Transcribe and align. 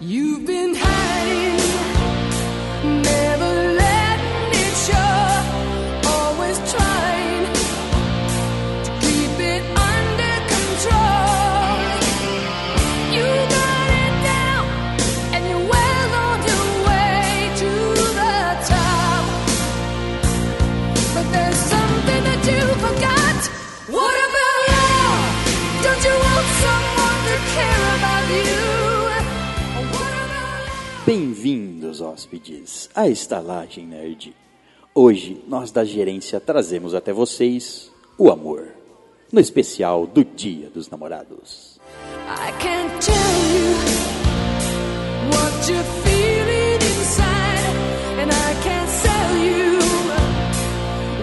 You've 0.00 0.46
been 0.46 0.76
À 32.94 33.08
Estalagem 33.08 33.84
Nerd. 33.84 34.32
Hoje, 34.94 35.42
nós 35.48 35.72
da 35.72 35.84
gerência 35.84 36.38
trazemos 36.38 36.94
até 36.94 37.12
vocês 37.12 37.90
o 38.16 38.30
amor, 38.30 38.68
no 39.32 39.40
especial 39.40 40.06
do 40.06 40.24
Dia 40.24 40.70
dos 40.70 40.88
Namorados. 40.88 41.80
I 42.28 42.52
can't 42.60 43.04
tell 43.04 43.16
you 43.54 43.74
what 45.32 45.68
you're 45.68 45.82
feeling 46.04 46.76
inside, 46.76 47.74
and 48.20 48.30
I 48.30 48.54
can't 48.62 48.88
sell 48.88 49.36
you 49.36 49.78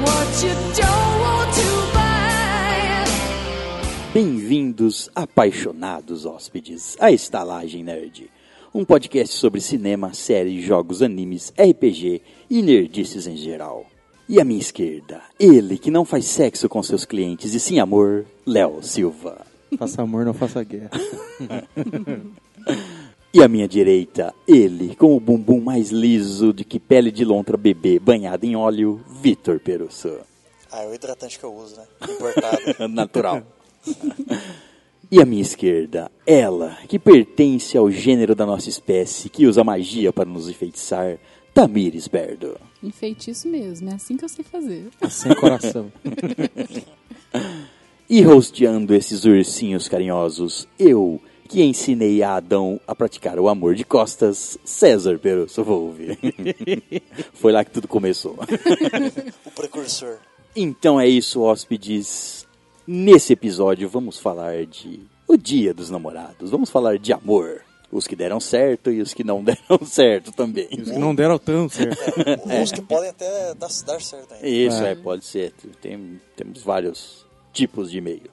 what 0.01 0.43
you 0.43 0.53
don't 0.75 1.19
want 1.21 1.53
to 1.55 1.93
buy. 1.93 2.05
Bem-vindos, 4.13 5.09
apaixonados 5.15 6.25
hóspedes, 6.25 6.97
à 6.99 7.09
Estalagem 7.11 7.83
Nerd. 7.83 8.29
Um 8.75 8.83
podcast 8.83 9.33
sobre 9.37 9.61
cinema, 9.61 10.13
séries, 10.13 10.61
jogos, 10.61 11.01
animes, 11.01 11.53
RPG 11.57 12.21
e 12.49 12.61
nerdices 12.61 13.25
em 13.25 13.37
geral. 13.37 13.85
E 14.27 14.37
à 14.37 14.43
minha 14.43 14.59
esquerda, 14.59 15.21
ele 15.39 15.77
que 15.77 15.89
não 15.89 16.03
faz 16.03 16.25
sexo 16.25 16.67
com 16.67 16.83
seus 16.83 17.05
clientes 17.05 17.53
e 17.53 17.59
sim 17.61 17.79
amor, 17.79 18.25
Léo 18.45 18.83
Silva. 18.83 19.47
Faça 19.77 20.01
amor, 20.01 20.25
não 20.25 20.33
faça 20.33 20.61
guerra. 20.61 20.91
E 23.33 23.43
à 23.43 23.49
minha 23.49 23.67
direita, 23.67 24.33
ele 24.47 24.95
com 24.95 25.15
o 25.15 25.19
bumbum 25.19 25.59
mais 25.59 25.89
liso 25.89 26.53
de 26.53 26.63
que 26.63 26.79
pele 26.79 27.11
de 27.11 27.25
lontra 27.25 27.57
bebê 27.57 27.99
banhada 27.99 28.45
em 28.45 28.55
óleo, 28.55 29.01
Vitor 29.21 29.59
Perusso. 29.59 30.19
Ah, 30.71 30.83
é 30.83 30.87
o 30.87 30.93
hidratante 30.93 31.37
que 31.37 31.43
eu 31.43 31.53
uso, 31.53 31.75
né? 31.75 31.85
Importado. 32.09 32.87
Natural. 32.87 33.43
E 35.11 35.21
à 35.21 35.25
minha 35.25 35.41
esquerda, 35.41 36.11
ela, 36.25 36.77
que 36.87 36.97
pertence 36.97 37.77
ao 37.77 37.89
gênero 37.91 38.35
da 38.35 38.45
nossa 38.45 38.69
espécie, 38.69 39.29
que 39.29 39.45
usa 39.45 39.63
magia 39.63 40.11
para 40.11 40.25
nos 40.25 40.49
enfeitiçar, 40.49 41.17
Tamires 41.53 42.07
Berdo. 42.07 42.57
Enfeitiço 42.83 43.47
mesmo, 43.47 43.89
é 43.89 43.93
assim 43.93 44.17
que 44.17 44.25
eu 44.25 44.29
sei 44.29 44.43
fazer. 44.43 44.87
Sem 45.09 45.33
coração. 45.35 45.91
E 48.07 48.21
rosteando 48.21 48.93
esses 48.93 49.25
ursinhos 49.25 49.87
carinhosos, 49.87 50.67
eu, 50.77 51.19
que 51.49 51.63
ensinei 51.63 52.21
a 52.21 52.35
Adão 52.35 52.79
a 52.85 52.93
praticar 52.93 53.39
o 53.39 53.49
amor 53.49 53.73
de 53.73 53.83
costas, 53.83 54.59
César 54.63 55.17
Perusso 55.17 55.63
Volve. 55.63 56.15
Foi 57.33 57.51
lá 57.51 57.65
que 57.65 57.71
tudo 57.71 57.87
começou. 57.87 58.37
o 59.43 59.51
precursor. 59.51 60.17
Então 60.55 61.01
é 61.01 61.07
isso, 61.07 61.41
hóspedes. 61.41 62.45
Nesse 62.87 63.33
episódio 63.33 63.89
vamos 63.89 64.19
falar 64.19 64.63
de 64.67 64.99
o 65.27 65.35
Dia 65.35 65.73
dos 65.73 65.89
Namorados. 65.89 66.51
Vamos 66.51 66.69
falar 66.69 66.99
de 66.99 67.11
amor. 67.11 67.61
Os 67.91 68.05
que 68.05 68.15
deram 68.15 68.39
certo 68.39 68.91
e 68.91 69.01
os 69.01 69.11
que 69.11 69.23
não 69.23 69.41
deram 69.43 69.83
certo 69.83 70.31
também. 70.31 70.67
Os 70.71 70.91
que 70.91 70.99
não 70.99 71.15
deram 71.15 71.39
tão 71.39 71.67
certo. 71.67 71.97
É, 72.47 72.61
Uns 72.61 72.71
que 72.71 72.81
podem 72.81 73.09
até 73.09 73.55
dar, 73.55 73.69
dar 73.85 74.01
certo 74.01 74.35
ainda. 74.35 74.47
Isso, 74.47 74.83
é, 74.83 74.93
pode 74.93 75.25
ser. 75.25 75.51
Tem, 75.81 76.21
temos 76.35 76.61
vários 76.61 77.25
tipos 77.51 77.89
de 77.89 77.97
e-mail. 77.97 78.29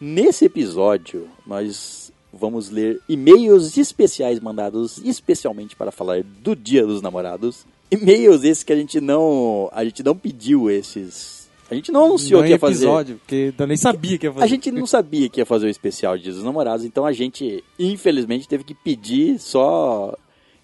Nesse 0.00 0.44
episódio, 0.44 1.28
nós 1.44 2.12
vamos 2.32 2.70
ler 2.70 3.00
e-mails 3.08 3.76
especiais 3.76 4.38
mandados 4.38 4.98
especialmente 4.98 5.74
para 5.74 5.90
falar 5.90 6.22
do 6.22 6.54
Dia 6.54 6.86
dos 6.86 7.02
Namorados. 7.02 7.66
E-mails 7.90 8.44
esses 8.44 8.62
que 8.62 8.72
a 8.72 8.76
gente 8.76 9.00
não, 9.00 9.68
a 9.72 9.84
gente 9.84 10.02
não 10.04 10.16
pediu 10.16 10.70
esses. 10.70 11.35
A 11.70 11.74
gente 11.74 11.90
não 11.90 12.04
anunciou 12.04 12.40
Não 12.40 12.46
que 12.46 12.52
é 12.52 12.54
ia 12.54 12.58
fazer. 12.58 12.84
episódio, 12.84 13.16
porque 13.16 13.52
eu 13.58 13.66
nem 13.66 13.76
sabia 13.76 14.18
que 14.18 14.26
ia 14.26 14.32
fazer. 14.32 14.44
A 14.44 14.48
gente 14.48 14.70
não 14.70 14.86
sabia 14.86 15.28
que 15.28 15.40
ia 15.40 15.46
fazer 15.46 15.66
o 15.66 15.68
especial 15.68 16.16
de 16.16 16.24
Dia 16.24 16.32
dos 16.32 16.44
Namorados, 16.44 16.84
então 16.84 17.04
a 17.04 17.12
gente, 17.12 17.64
infelizmente, 17.78 18.46
teve 18.46 18.62
que 18.62 18.74
pedir 18.74 19.38
só 19.40 20.16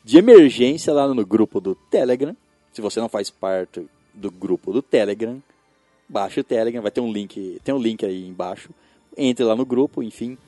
de 0.05 0.19
emergência 0.19 0.93
lá 0.93 1.12
no 1.12 1.27
grupo 1.27 1.61
do 1.61 1.75
Telegram. 1.75 2.37
Se 2.73 2.81
você 2.81 3.01
não 3.01 3.09
faz 3.09 3.31
parte 3.31 3.85
do 4.15 4.31
grupo 4.31 4.73
do 4.73 4.81
Telegram, 4.81 5.43
baixe 6.09 6.41
o 6.41 6.45
Telegram, 6.45 6.83
vai 6.83 6.91
ter 6.91 7.01
um 7.01 7.12
link, 7.12 7.61
tem 7.65 7.75
um 7.75 7.79
link 7.79 8.05
aí 8.05 8.27
embaixo. 8.27 8.71
Entre 9.17 9.45
lá 9.45 9.57
no 9.57 9.67
grupo, 9.67 10.03
enfim. 10.03 10.39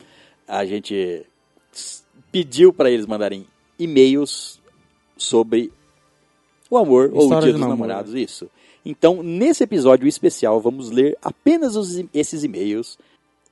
A 0.46 0.64
gente 0.64 1.24
pediu 2.30 2.72
para 2.72 2.90
eles 2.90 3.06
mandarem 3.06 3.46
e-mails 3.78 4.60
sobre 5.16 5.72
o 6.70 6.78
amor 6.78 7.10
ou 7.12 7.20
o 7.20 7.22
História 7.24 7.42
Dia 7.42 7.52
dos 7.52 7.60
namoro. 7.60 7.78
Namorados, 7.78 8.14
isso. 8.14 8.48
Então, 8.84 9.22
nesse 9.22 9.64
episódio 9.64 10.06
especial, 10.06 10.60
vamos 10.60 10.90
ler 10.90 11.16
apenas 11.22 11.74
os 11.74 12.04
esses 12.12 12.44
e-mails. 12.44 12.98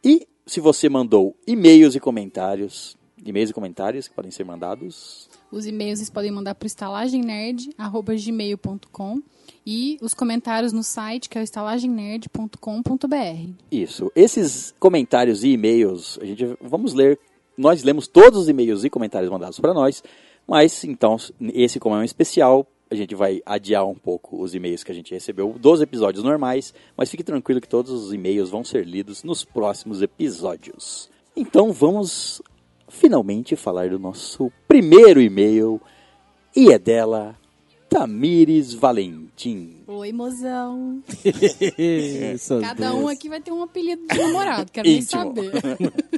E 0.05 0.27
se 0.45 0.61
você 0.61 0.89
mandou 0.89 1.37
e-mails 1.47 1.95
e 1.95 2.01
comentários, 2.01 2.97
e-mails 3.25 3.51
e 3.51 3.55
comentários 3.55 4.09
que 4.09 4.15
podem 4.15 4.31
ser 4.31 4.45
mandados, 4.45 5.31
Os 5.51 5.67
e-mails 5.67 6.01
vocês 6.01 6.11
podem 6.11 6.31
mandar 6.31 6.55
para 6.55 6.67
estalagemnerd.gmail.com 6.67 9.23
e 9.65 9.97
os 10.03 10.13
comentários 10.13 10.73
no 10.73 10.83
site 10.83 11.29
que 11.29 11.39
é 11.39 11.41
o 11.41 11.45
estalagemnerd.com.br. 11.45 13.51
isso. 13.71 14.11
Esses 14.15 14.75
comentários 14.79 15.45
e 15.45 15.51
e-mails, 15.51 16.19
a 16.21 16.27
gente 16.27 16.57
vamos 16.61 16.95
ler, 16.95 17.19
nós 17.57 17.83
lemos 17.83 18.07
todos 18.07 18.41
os 18.41 18.49
e-mails 18.49 18.85
e 18.85 18.91
comentários 18.91 19.31
mandados 19.31 19.59
para 19.61 19.73
nós, 19.73 20.03
mas 20.47 20.85
então, 20.85 21.17
esse 21.55 21.79
como 21.79 21.95
é 21.95 22.01
um 22.01 22.05
especial, 22.05 22.67
a 22.93 22.95
gente 22.95 23.15
vai 23.15 23.41
adiar 23.47 23.87
um 23.87 23.95
pouco 23.95 24.43
os 24.43 24.55
e-mails 24.55 24.85
que 24.85 24.93
a 24.93 24.95
gente 24.95 25.15
recebeu 25.15 25.57
dos 25.59 25.81
episódios 25.81 26.23
normais, 26.23 26.75
mas 26.95 27.11
fique 27.11 27.25
tranquilo 27.25 27.61
que 27.61 27.69
todos 27.69 27.91
os 27.91 28.13
e-mails 28.13 28.51
vão 28.51 28.63
ser 28.63 28.87
lidos 28.87 29.25
nos 29.25 29.45
próximos 29.45 30.03
episódios. 30.03 31.09
Então 31.35 31.73
vamos 31.73 32.43
finalmente 32.89 33.57
falar 33.57 33.89
do 33.89 33.99
nosso 33.99 34.53
primeiro 34.69 35.23
e-mail 35.23 35.81
e 36.55 36.71
é 36.71 36.79
dela 36.79 37.35
Tamires 37.89 38.75
Valentim. 38.75 39.85
Oi, 39.87 40.13
mozão. 40.13 41.03
Cada 42.61 42.95
um 42.95 43.09
aqui 43.09 43.31
vai 43.31 43.41
ter 43.41 43.53
um 43.53 43.63
apelido 43.63 44.07
de 44.07 44.19
namorado, 44.19 44.71
quero 44.71 44.87
nem 44.87 45.01
saber. 45.01 45.51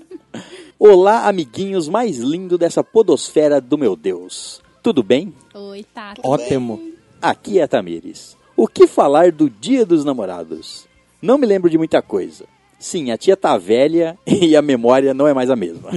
Olá, 0.76 1.28
amiguinhos 1.28 1.88
mais 1.88 2.18
lindo 2.18 2.58
dessa 2.58 2.82
podosfera 2.82 3.60
do 3.60 3.78
meu 3.78 3.94
Deus. 3.94 4.63
Tudo 4.84 5.02
bem? 5.02 5.32
Oi, 5.54 5.82
Tati. 5.94 6.20
Ótimo. 6.22 6.78
Aqui 7.22 7.58
é 7.58 7.62
a 7.62 7.66
Tamires. 7.66 8.36
O 8.54 8.68
que 8.68 8.86
falar 8.86 9.32
do 9.32 9.48
Dia 9.48 9.86
dos 9.86 10.04
Namorados? 10.04 10.86
Não 11.22 11.38
me 11.38 11.46
lembro 11.46 11.70
de 11.70 11.78
muita 11.78 12.02
coisa. 12.02 12.44
Sim, 12.78 13.10
a 13.10 13.16
tia 13.16 13.34
tá 13.34 13.56
velha 13.56 14.18
e 14.28 14.54
a 14.54 14.60
memória 14.60 15.14
não 15.14 15.26
é 15.26 15.32
mais 15.32 15.48
a 15.48 15.56
mesma. 15.56 15.88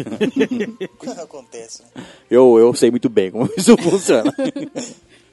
Acontece, 1.22 1.84
né? 1.94 2.02
Eu, 2.32 2.58
eu 2.58 2.74
sei 2.74 2.90
muito 2.90 3.10
bem 3.10 3.30
como 3.30 3.50
isso 3.58 3.76
funciona. 3.76 4.34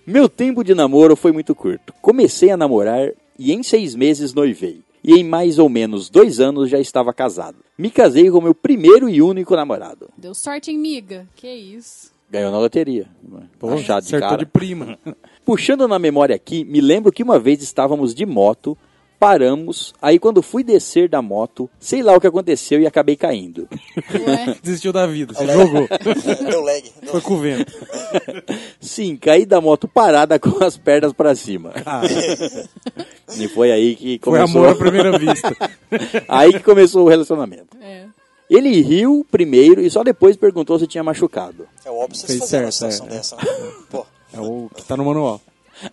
Meu 0.04 0.28
tempo 0.28 0.64
de 0.64 0.75
namoro 0.75 1.14
foi 1.14 1.31
muito 1.31 1.54
curto. 1.54 1.94
Comecei 2.03 2.50
a 2.50 2.56
namorar 2.56 3.12
e 3.38 3.53
em 3.53 3.62
seis 3.62 3.94
meses 3.94 4.34
noivei. 4.34 4.81
E 5.04 5.12
em 5.14 5.22
mais 5.22 5.60
ou 5.60 5.69
menos 5.69 6.10
dois 6.10 6.41
anos 6.41 6.69
já 6.69 6.81
estava 6.81 7.14
casado. 7.14 7.59
Me 7.78 7.88
casei 7.88 8.28
com 8.32 8.41
meu 8.41 8.54
primeiro 8.54 9.09
e 9.09 9.22
único 9.22 9.54
namorado. 9.54 10.10
Deu 10.19 10.34
sorte 10.34 10.72
em 10.72 10.78
miga. 10.78 11.28
Que 11.37 11.47
isso. 11.54 12.13
Ganhou 12.34 12.50
na 12.50 12.58
loteria. 12.58 13.06
Pô, 13.60 13.69
Achado 13.70 14.02
de 14.02 14.08
acertou 14.08 14.28
cara. 14.31 14.38
de 14.38 14.46
prima. 14.46 14.98
Puxando 15.46 15.86
na 15.86 16.00
memória 16.00 16.34
aqui, 16.34 16.64
me 16.64 16.81
lembro 16.81 17.12
que 17.12 17.22
uma 17.22 17.38
vez 17.38 17.62
estávamos 17.62 18.12
de 18.12 18.26
moto, 18.26 18.76
paramos, 19.20 19.94
aí 20.02 20.19
quando 20.19 20.42
fui 20.42 20.64
descer 20.64 21.08
da 21.08 21.22
moto, 21.22 21.70
sei 21.78 22.02
lá 22.02 22.12
o 22.16 22.20
que 22.20 22.26
aconteceu 22.26 22.81
e 22.81 22.86
acabei 22.88 23.14
caindo. 23.14 23.69
Ué, 24.26 24.56
Desistiu 24.64 24.92
da 24.92 25.06
vida. 25.06 25.32
Você 25.32 25.46
jogou. 25.46 25.86
Deu 26.50 26.60
lag. 26.64 26.82
Deu 27.02 27.10
Foi 27.12 27.20
com 27.20 27.34
o 27.34 27.38
vento. 27.38 27.72
Sim, 28.80 29.16
caí 29.16 29.46
da 29.46 29.60
moto 29.60 29.87
parada 29.87 30.37
com 30.37 30.64
as 30.64 30.76
pernas 30.76 31.12
pra 31.12 31.37
cima. 31.37 31.72
Ah, 31.87 32.02
E 33.38 33.46
foi 33.46 33.70
aí 33.70 33.94
que 33.94 34.19
foi 34.20 34.38
começou. 34.40 34.60
amor 34.64 34.72
à 34.72 34.76
primeira 34.76 35.16
vista. 35.19 35.56
aí 36.28 36.52
que 36.52 36.60
começou 36.60 37.04
o 37.06 37.08
relacionamento. 37.08 37.76
é. 37.80 38.06
Ele 38.49 38.81
riu 38.82 39.26
primeiro 39.31 39.81
e 39.81 39.91
só 39.91 40.02
depois 40.02 40.37
perguntou 40.37 40.79
se 40.79 40.87
tinha 40.87 41.02
machucado. 41.02 41.67
É 41.85 41.91
óbvio 41.91 42.17
você 42.17 42.26
Fez 42.26 42.41
uma 42.41 42.46
certo, 42.46 42.73
situação 42.73 43.06
é. 43.06 43.08
dessa, 43.11 43.37
né? 43.37 43.43
Pô, 43.91 44.06
É 44.32 44.41
o 44.41 44.70
que 44.75 44.85
tá 44.85 44.96
no 44.96 45.05
manual. 45.05 45.41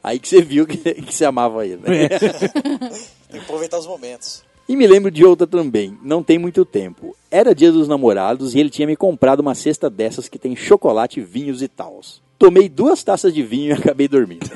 Aí 0.03 0.19
que 0.19 0.27
você 0.27 0.42
viu 0.42 0.68
que, 0.68 0.77
que 1.01 1.13
você 1.13 1.25
amava 1.25 1.65
ele. 1.65 1.81
Né? 1.81 2.09
tem 3.30 3.31
que 3.31 3.38
aproveitar 3.38 3.80
os 3.80 3.88
momentos. 3.88 4.44
E 4.68 4.75
me 4.75 4.88
lembro 4.88 5.12
de 5.12 5.25
outra 5.25 5.45
também, 5.45 5.98
não 6.01 6.24
tem 6.24 6.38
muito 6.38 6.63
tempo. 6.63 7.15
Era 7.30 7.53
dia 7.53 7.71
dos 7.71 7.88
namorados 7.88 8.54
e 8.54 8.59
ele 8.59 8.69
tinha 8.69 8.88
me 8.88 8.95
comprado 8.95 9.39
uma 9.39 9.56
cesta 9.56 9.89
dessas 9.89 10.30
que 10.30 10.39
tem 10.39 10.56
chocolate, 10.56 11.19
vinhos 11.19 11.62
e 11.62 11.68
tals. 11.68 12.21
Tomei 12.38 12.69
duas 12.69 13.04
taças 13.04 13.33
de 13.33 13.44
vinho 13.44 13.69
e 13.69 13.74
acabei 13.74 14.07
dormindo. 14.07 14.50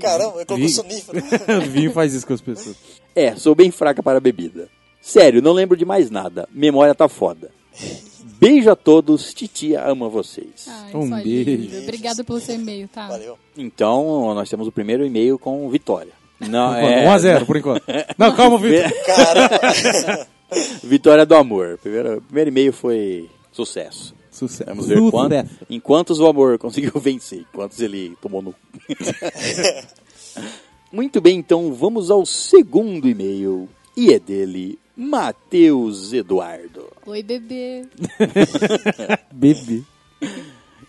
Caramba, 0.00 0.40
eu 0.40 0.46
coloquei 0.46 0.68
sonífero. 0.68 1.22
Vinho 1.70 1.90
faz 1.92 2.12
isso 2.14 2.26
com 2.26 2.34
as 2.34 2.40
pessoas. 2.40 2.76
É, 3.14 3.34
sou 3.34 3.54
bem 3.54 3.70
fraca 3.70 4.02
para 4.02 4.18
a 4.18 4.20
bebida. 4.20 4.68
Sério, 5.06 5.40
não 5.40 5.52
lembro 5.52 5.76
de 5.76 5.84
mais 5.84 6.10
nada. 6.10 6.48
Memória 6.52 6.92
tá 6.92 7.08
foda. 7.08 7.52
Beijo 8.40 8.68
a 8.68 8.74
todos, 8.74 9.32
titia 9.32 9.88
ama 9.88 10.08
vocês. 10.08 10.66
Ai, 10.66 10.90
Um 10.96 11.06
sua 11.06 11.18
beijo. 11.18 11.48
linda. 11.48 11.78
Obrigada 11.78 12.24
pelo 12.24 12.40
seu 12.40 12.56
e-mail, 12.56 12.88
tá? 12.88 13.06
Valeu. 13.06 13.38
Então, 13.56 14.34
nós 14.34 14.50
temos 14.50 14.66
o 14.66 14.72
primeiro 14.72 15.06
e-mail 15.06 15.38
com 15.38 15.70
Vitória. 15.70 16.10
Não, 16.40 16.74
é, 16.74 17.02
enquanto, 17.02 17.22
1x0, 17.22 17.46
por 17.46 17.56
enquanto. 17.56 17.84
Não, 18.18 18.34
calma, 18.34 18.58
Vitor. 18.58 18.90
Vitória 20.82 21.24
do 21.24 21.36
amor. 21.36 21.78
Primeiro, 21.80 22.20
primeiro 22.22 22.50
e-mail 22.50 22.72
foi 22.72 23.30
sucesso. 23.52 24.12
Sucesso. 24.28 24.68
Vamos 24.68 24.88
ver 24.88 25.08
quanto, 25.12 25.34
em 25.70 25.78
quantos 25.78 26.18
o 26.18 26.26
amor 26.26 26.58
conseguiu 26.58 26.90
vencer, 27.00 27.42
em 27.42 27.46
quantos 27.52 27.80
ele 27.80 28.16
tomou 28.20 28.42
no. 28.42 28.52
Muito 30.90 31.20
bem, 31.20 31.38
então 31.38 31.72
vamos 31.72 32.10
ao 32.10 32.26
segundo 32.26 33.08
e-mail. 33.08 33.68
E 33.96 34.12
é 34.12 34.18
dele, 34.18 34.80
Matheus 34.96 36.12
Eduardo. 36.12 36.86
Oi, 37.04 37.22
bebê. 37.22 37.84
Bebê. 39.30 39.82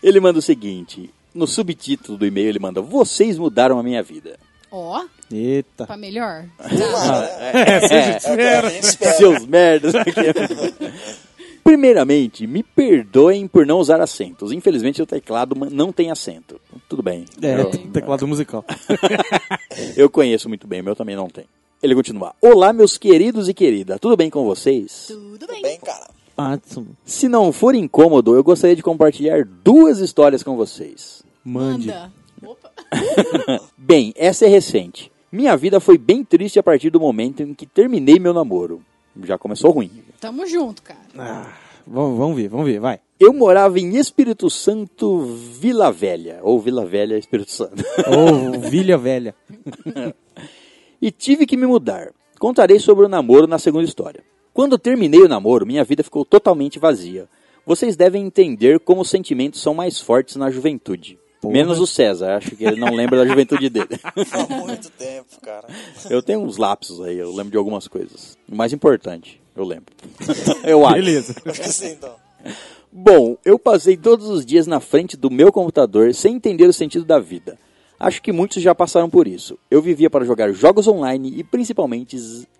Ele 0.02 0.18
manda 0.20 0.38
o 0.38 0.42
seguinte: 0.42 1.10
no 1.34 1.46
subtítulo 1.46 2.16
do 2.18 2.26
e-mail 2.26 2.48
ele 2.48 2.58
manda: 2.58 2.80
Vocês 2.80 3.36
mudaram 3.38 3.78
a 3.78 3.82
minha 3.82 4.02
vida. 4.02 4.38
Ó, 4.70 5.04
Eita. 5.32 5.86
pra 5.86 5.96
melhor. 5.96 6.44
Né? 6.44 6.48
É, 7.40 7.94
É 7.94 8.16
espera. 8.16 8.70
Seus 9.16 9.46
merdas. 9.46 9.92
Primeiramente, 11.64 12.46
me 12.46 12.62
perdoem 12.62 13.46
por 13.46 13.66
não 13.66 13.78
usar 13.78 14.00
acentos. 14.00 14.52
Infelizmente, 14.52 15.02
o 15.02 15.06
teclado 15.06 15.54
não 15.70 15.92
tem 15.92 16.10
acento. 16.10 16.58
Tudo 16.88 17.02
bem. 17.02 17.26
É, 17.42 17.60
Eu- 17.60 17.70
teclado 17.92 18.26
musical. 18.26 18.64
Eu 19.96 20.08
conheço 20.08 20.48
muito 20.48 20.66
bem, 20.66 20.80
o 20.80 20.84
meu 20.84 20.96
também 20.96 21.14
não 21.14 21.28
tem. 21.28 21.44
Ele 21.82 21.94
continua. 21.94 22.34
Olá, 22.40 22.72
meus 22.72 22.98
queridos 22.98 23.48
e 23.48 23.54
querida. 23.54 23.98
Tudo 23.98 24.16
bem 24.16 24.28
com 24.28 24.44
vocês? 24.44 25.06
Tudo 25.08 25.46
bem. 25.46 25.62
Bem, 25.62 25.78
cara. 25.78 26.08
Watson, 26.36 26.86
Se 27.04 27.28
não 27.28 27.52
for 27.52 27.74
incômodo, 27.74 28.34
eu 28.34 28.42
gostaria 28.44 28.76
de 28.76 28.82
compartilhar 28.82 29.44
duas 29.44 29.98
histórias 29.98 30.42
com 30.42 30.56
vocês. 30.56 31.22
mande. 31.44 31.88
Manda. 31.88 32.12
Opa. 32.44 32.70
Bem, 33.76 34.12
essa 34.16 34.44
é 34.44 34.48
recente. 34.48 35.10
Minha 35.30 35.56
vida 35.56 35.80
foi 35.80 35.98
bem 35.98 36.24
triste 36.24 36.58
a 36.58 36.62
partir 36.62 36.88
do 36.90 37.00
momento 37.00 37.42
em 37.42 37.52
que 37.52 37.66
terminei 37.66 38.18
meu 38.18 38.32
namoro. 38.32 38.80
Já 39.24 39.36
começou 39.36 39.72
ruim. 39.72 39.90
Tamo 40.20 40.46
junto, 40.46 40.80
cara. 40.82 41.00
Ah, 41.18 41.52
vamos, 41.86 42.16
vamos 42.16 42.36
ver, 42.36 42.48
vamos 42.48 42.66
ver, 42.66 42.78
vai. 42.80 43.00
Eu 43.18 43.32
morava 43.34 43.78
em 43.80 43.96
Espírito 43.96 44.48
Santo, 44.48 45.20
Vila 45.20 45.90
Velha. 45.90 46.38
Ou 46.42 46.60
Vila 46.60 46.86
Velha, 46.86 47.18
Espírito 47.18 47.50
Santo. 47.50 47.84
Ô, 48.06 48.60
Vilha 48.60 48.96
Velha. 48.96 49.34
e 51.00 51.10
tive 51.10 51.46
que 51.46 51.56
me 51.56 51.66
mudar. 51.66 52.12
Contarei 52.38 52.78
sobre 52.78 53.06
o 53.06 53.08
namoro 53.08 53.46
na 53.46 53.58
segunda 53.58 53.84
história. 53.84 54.22
Quando 54.52 54.78
terminei 54.78 55.22
o 55.22 55.28
namoro, 55.28 55.66
minha 55.66 55.84
vida 55.84 56.02
ficou 56.02 56.24
totalmente 56.24 56.78
vazia. 56.78 57.28
Vocês 57.64 57.96
devem 57.96 58.24
entender 58.24 58.80
como 58.80 59.02
os 59.02 59.10
sentimentos 59.10 59.60
são 59.60 59.74
mais 59.74 60.00
fortes 60.00 60.36
na 60.36 60.50
juventude. 60.50 61.18
Porra. 61.40 61.52
Menos 61.52 61.78
o 61.78 61.86
César, 61.86 62.36
acho 62.36 62.56
que 62.56 62.64
ele 62.64 62.80
não 62.80 62.92
lembra 62.94 63.18
da 63.18 63.26
juventude 63.26 63.68
dele. 63.68 64.00
Há 64.32 64.56
muito 64.56 64.90
tempo, 64.90 65.40
cara. 65.40 65.68
Eu 66.10 66.20
tenho 66.20 66.40
uns 66.40 66.56
lapsos 66.56 67.00
aí, 67.00 67.16
eu 67.16 67.30
lembro 67.30 67.52
de 67.52 67.56
algumas 67.56 67.86
coisas. 67.86 68.36
O 68.50 68.56
mais 68.56 68.72
importante, 68.72 69.40
eu 69.54 69.64
lembro. 69.64 69.94
eu 70.64 70.84
acho. 70.84 70.94
Beleza. 70.96 71.34
Acho 71.44 71.60
que 71.60 71.68
sim, 71.68 71.90
então. 71.90 72.14
Bom, 72.90 73.36
eu 73.44 73.58
passei 73.58 73.96
todos 73.96 74.28
os 74.28 74.44
dias 74.44 74.66
na 74.66 74.80
frente 74.80 75.16
do 75.16 75.30
meu 75.30 75.52
computador 75.52 76.12
sem 76.14 76.34
entender 76.34 76.66
o 76.66 76.72
sentido 76.72 77.04
da 77.04 77.20
vida. 77.20 77.56
Acho 78.00 78.22
que 78.22 78.30
muitos 78.32 78.62
já 78.62 78.74
passaram 78.74 79.10
por 79.10 79.26
isso. 79.26 79.58
Eu 79.70 79.82
vivia 79.82 80.08
para 80.08 80.24
jogar 80.24 80.52
jogos 80.52 80.86
online 80.86 81.32
e 81.36 81.42
principalmente 81.42 82.16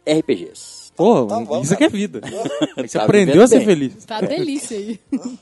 RPGs. 0.06 0.90
Pô, 0.96 1.26
Tá 1.26 1.40
bom, 1.40 1.62
isso 1.62 1.74
aqui 1.74 1.84
cara. 1.84 1.94
é 1.94 1.98
vida. 1.98 2.20
Você 2.76 2.98
Tá 2.98 3.04
aprendeu 3.04 3.42
a 3.42 3.46
ser 3.46 3.58
bem. 3.58 3.66
feliz. 3.66 4.04
Tá 4.04 4.20
delícia 4.20 4.76
aí. 4.76 4.98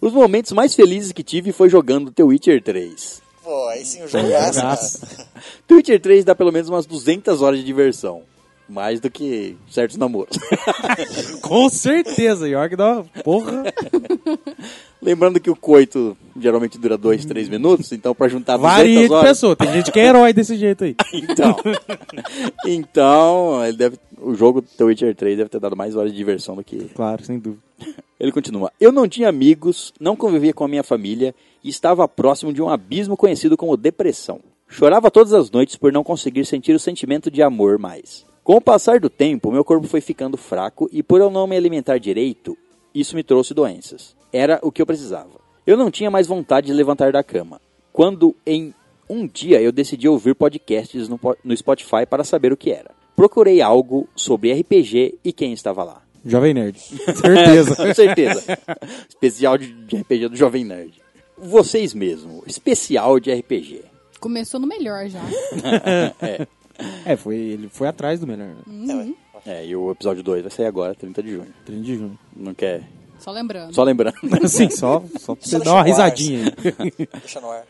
Os 0.00 0.12
momentos 0.12 0.52
mais 0.52 0.74
felizes 0.74 1.10
que 1.12 1.22
tive 1.22 1.50
foi 1.50 1.68
jogando 1.68 2.10
The 2.12 2.22
Witcher 2.22 2.62
3. 2.62 3.22
Pô, 3.42 3.68
aí 3.68 3.84
sim 3.84 4.04
o 4.04 4.08
cara. 4.08 4.26
Graças. 4.28 5.00
The 5.66 5.74
Witcher 5.74 6.00
3 6.00 6.24
dá 6.24 6.34
pelo 6.34 6.52
menos 6.52 6.68
umas 6.68 6.86
200 6.86 7.42
horas 7.42 7.58
de 7.58 7.64
diversão. 7.64 8.22
Mais 8.68 8.98
do 8.98 9.10
que 9.10 9.56
certos 9.70 9.96
namoros. 9.96 10.38
Com 11.42 11.68
certeza, 11.68 12.48
York 12.48 12.76
dá 12.76 12.92
uma 12.94 13.04
porra. 13.22 13.64
Lembrando 15.02 15.38
que 15.38 15.50
o 15.50 15.56
coito 15.56 16.16
geralmente 16.40 16.78
dura 16.78 16.96
2, 16.96 17.26
3 17.26 17.48
minutos, 17.50 17.92
então 17.92 18.14
para 18.14 18.28
juntar 18.28 18.56
200 18.56 18.76
Varia 18.76 19.06
de 19.06 19.12
horas... 19.12 19.28
pessoa. 19.28 19.54
Tem 19.54 19.70
gente 19.70 19.92
que 19.92 20.00
é 20.00 20.06
herói 20.06 20.32
desse 20.32 20.56
jeito 20.56 20.84
aí. 20.84 20.96
Então, 21.12 21.56
então 22.66 23.64
ele 23.64 23.76
deve, 23.76 23.98
o 24.18 24.34
jogo 24.34 24.62
The 24.62 24.84
Witcher 24.84 25.14
3 25.14 25.36
deve 25.36 25.50
ter 25.50 25.60
dado 25.60 25.76
mais 25.76 25.94
horas 25.94 26.10
de 26.10 26.16
diversão 26.16 26.56
do 26.56 26.64
que 26.64 26.88
Claro, 26.94 27.22
sem 27.22 27.38
dúvida. 27.38 27.62
Ele 28.18 28.32
continua. 28.32 28.72
Eu 28.80 28.90
não 28.90 29.06
tinha 29.06 29.28
amigos, 29.28 29.92
não 30.00 30.16
convivia 30.16 30.54
com 30.54 30.64
a 30.64 30.68
minha 30.68 30.82
família 30.82 31.34
e 31.62 31.68
estava 31.68 32.08
próximo 32.08 32.52
de 32.52 32.62
um 32.62 32.68
abismo 32.68 33.16
conhecido 33.16 33.56
como 33.56 33.76
depressão. 33.76 34.40
Chorava 34.68 35.10
todas 35.10 35.34
as 35.34 35.50
noites 35.50 35.76
por 35.76 35.92
não 35.92 36.02
conseguir 36.02 36.44
sentir 36.46 36.72
o 36.72 36.80
sentimento 36.80 37.30
de 37.30 37.42
amor 37.42 37.78
mais. 37.78 38.24
Com 38.44 38.56
o 38.56 38.60
passar 38.60 39.00
do 39.00 39.08
tempo, 39.08 39.50
meu 39.50 39.64
corpo 39.64 39.88
foi 39.88 40.02
ficando 40.02 40.36
fraco 40.36 40.86
e 40.92 41.02
por 41.02 41.18
eu 41.18 41.30
não 41.30 41.46
me 41.46 41.56
alimentar 41.56 41.96
direito, 41.96 42.54
isso 42.94 43.16
me 43.16 43.22
trouxe 43.22 43.54
doenças. 43.54 44.14
Era 44.30 44.60
o 44.62 44.70
que 44.70 44.82
eu 44.82 44.86
precisava. 44.86 45.40
Eu 45.66 45.78
não 45.78 45.90
tinha 45.90 46.10
mais 46.10 46.26
vontade 46.26 46.66
de 46.66 46.74
levantar 46.74 47.10
da 47.10 47.22
cama. 47.22 47.58
Quando 47.90 48.36
em 48.44 48.74
um 49.08 49.26
dia 49.26 49.62
eu 49.62 49.72
decidi 49.72 50.06
ouvir 50.06 50.34
podcasts 50.34 51.08
no, 51.08 51.18
no 51.42 51.56
Spotify 51.56 52.04
para 52.06 52.22
saber 52.22 52.52
o 52.52 52.56
que 52.56 52.70
era. 52.70 52.90
Procurei 53.16 53.62
algo 53.62 54.06
sobre 54.14 54.52
RPG 54.52 55.20
e 55.24 55.32
quem 55.32 55.54
estava 55.54 55.82
lá. 55.82 56.02
Jovem 56.22 56.52
Nerd. 56.52 56.78
Certeza. 57.16 57.76
Com 57.76 57.94
certeza. 57.94 58.58
especial 59.08 59.56
de, 59.56 59.72
de 59.72 59.96
RPG 59.96 60.28
do 60.28 60.36
Jovem 60.36 60.66
Nerd. 60.66 61.00
Vocês 61.38 61.94
mesmo, 61.94 62.42
especial 62.46 63.18
de 63.18 63.32
RPG. 63.32 63.84
Começou 64.20 64.60
no 64.60 64.66
melhor 64.66 65.08
já. 65.08 65.20
É, 66.20 66.46
foi, 67.16 67.36
ele 67.36 67.68
foi 67.68 67.88
atrás 67.88 68.20
do 68.20 68.26
melhor. 68.26 68.48
É, 68.88 68.94
ué. 68.94 69.14
É, 69.46 69.66
e 69.66 69.76
o 69.76 69.90
episódio 69.90 70.22
2 70.22 70.42
vai 70.42 70.50
sair 70.50 70.66
agora, 70.66 70.94
30 70.94 71.22
de 71.22 71.30
junho. 71.32 71.54
30 71.66 71.82
de 71.82 71.94
junho. 71.96 72.18
Não 72.34 72.54
quer? 72.54 72.82
Só 73.18 73.30
lembrando. 73.30 73.74
Só 73.74 73.82
lembrando. 73.82 74.14
Assim, 74.42 74.70
só, 74.70 75.02
só 75.18 75.34
pra 75.34 75.46
você 75.46 75.58
dar 75.58 75.74
uma 75.74 75.82
risadinha 75.82 76.52
aí. 76.78 76.92
Deixa 77.20 77.40
no 77.40 77.50
ar. 77.50 77.64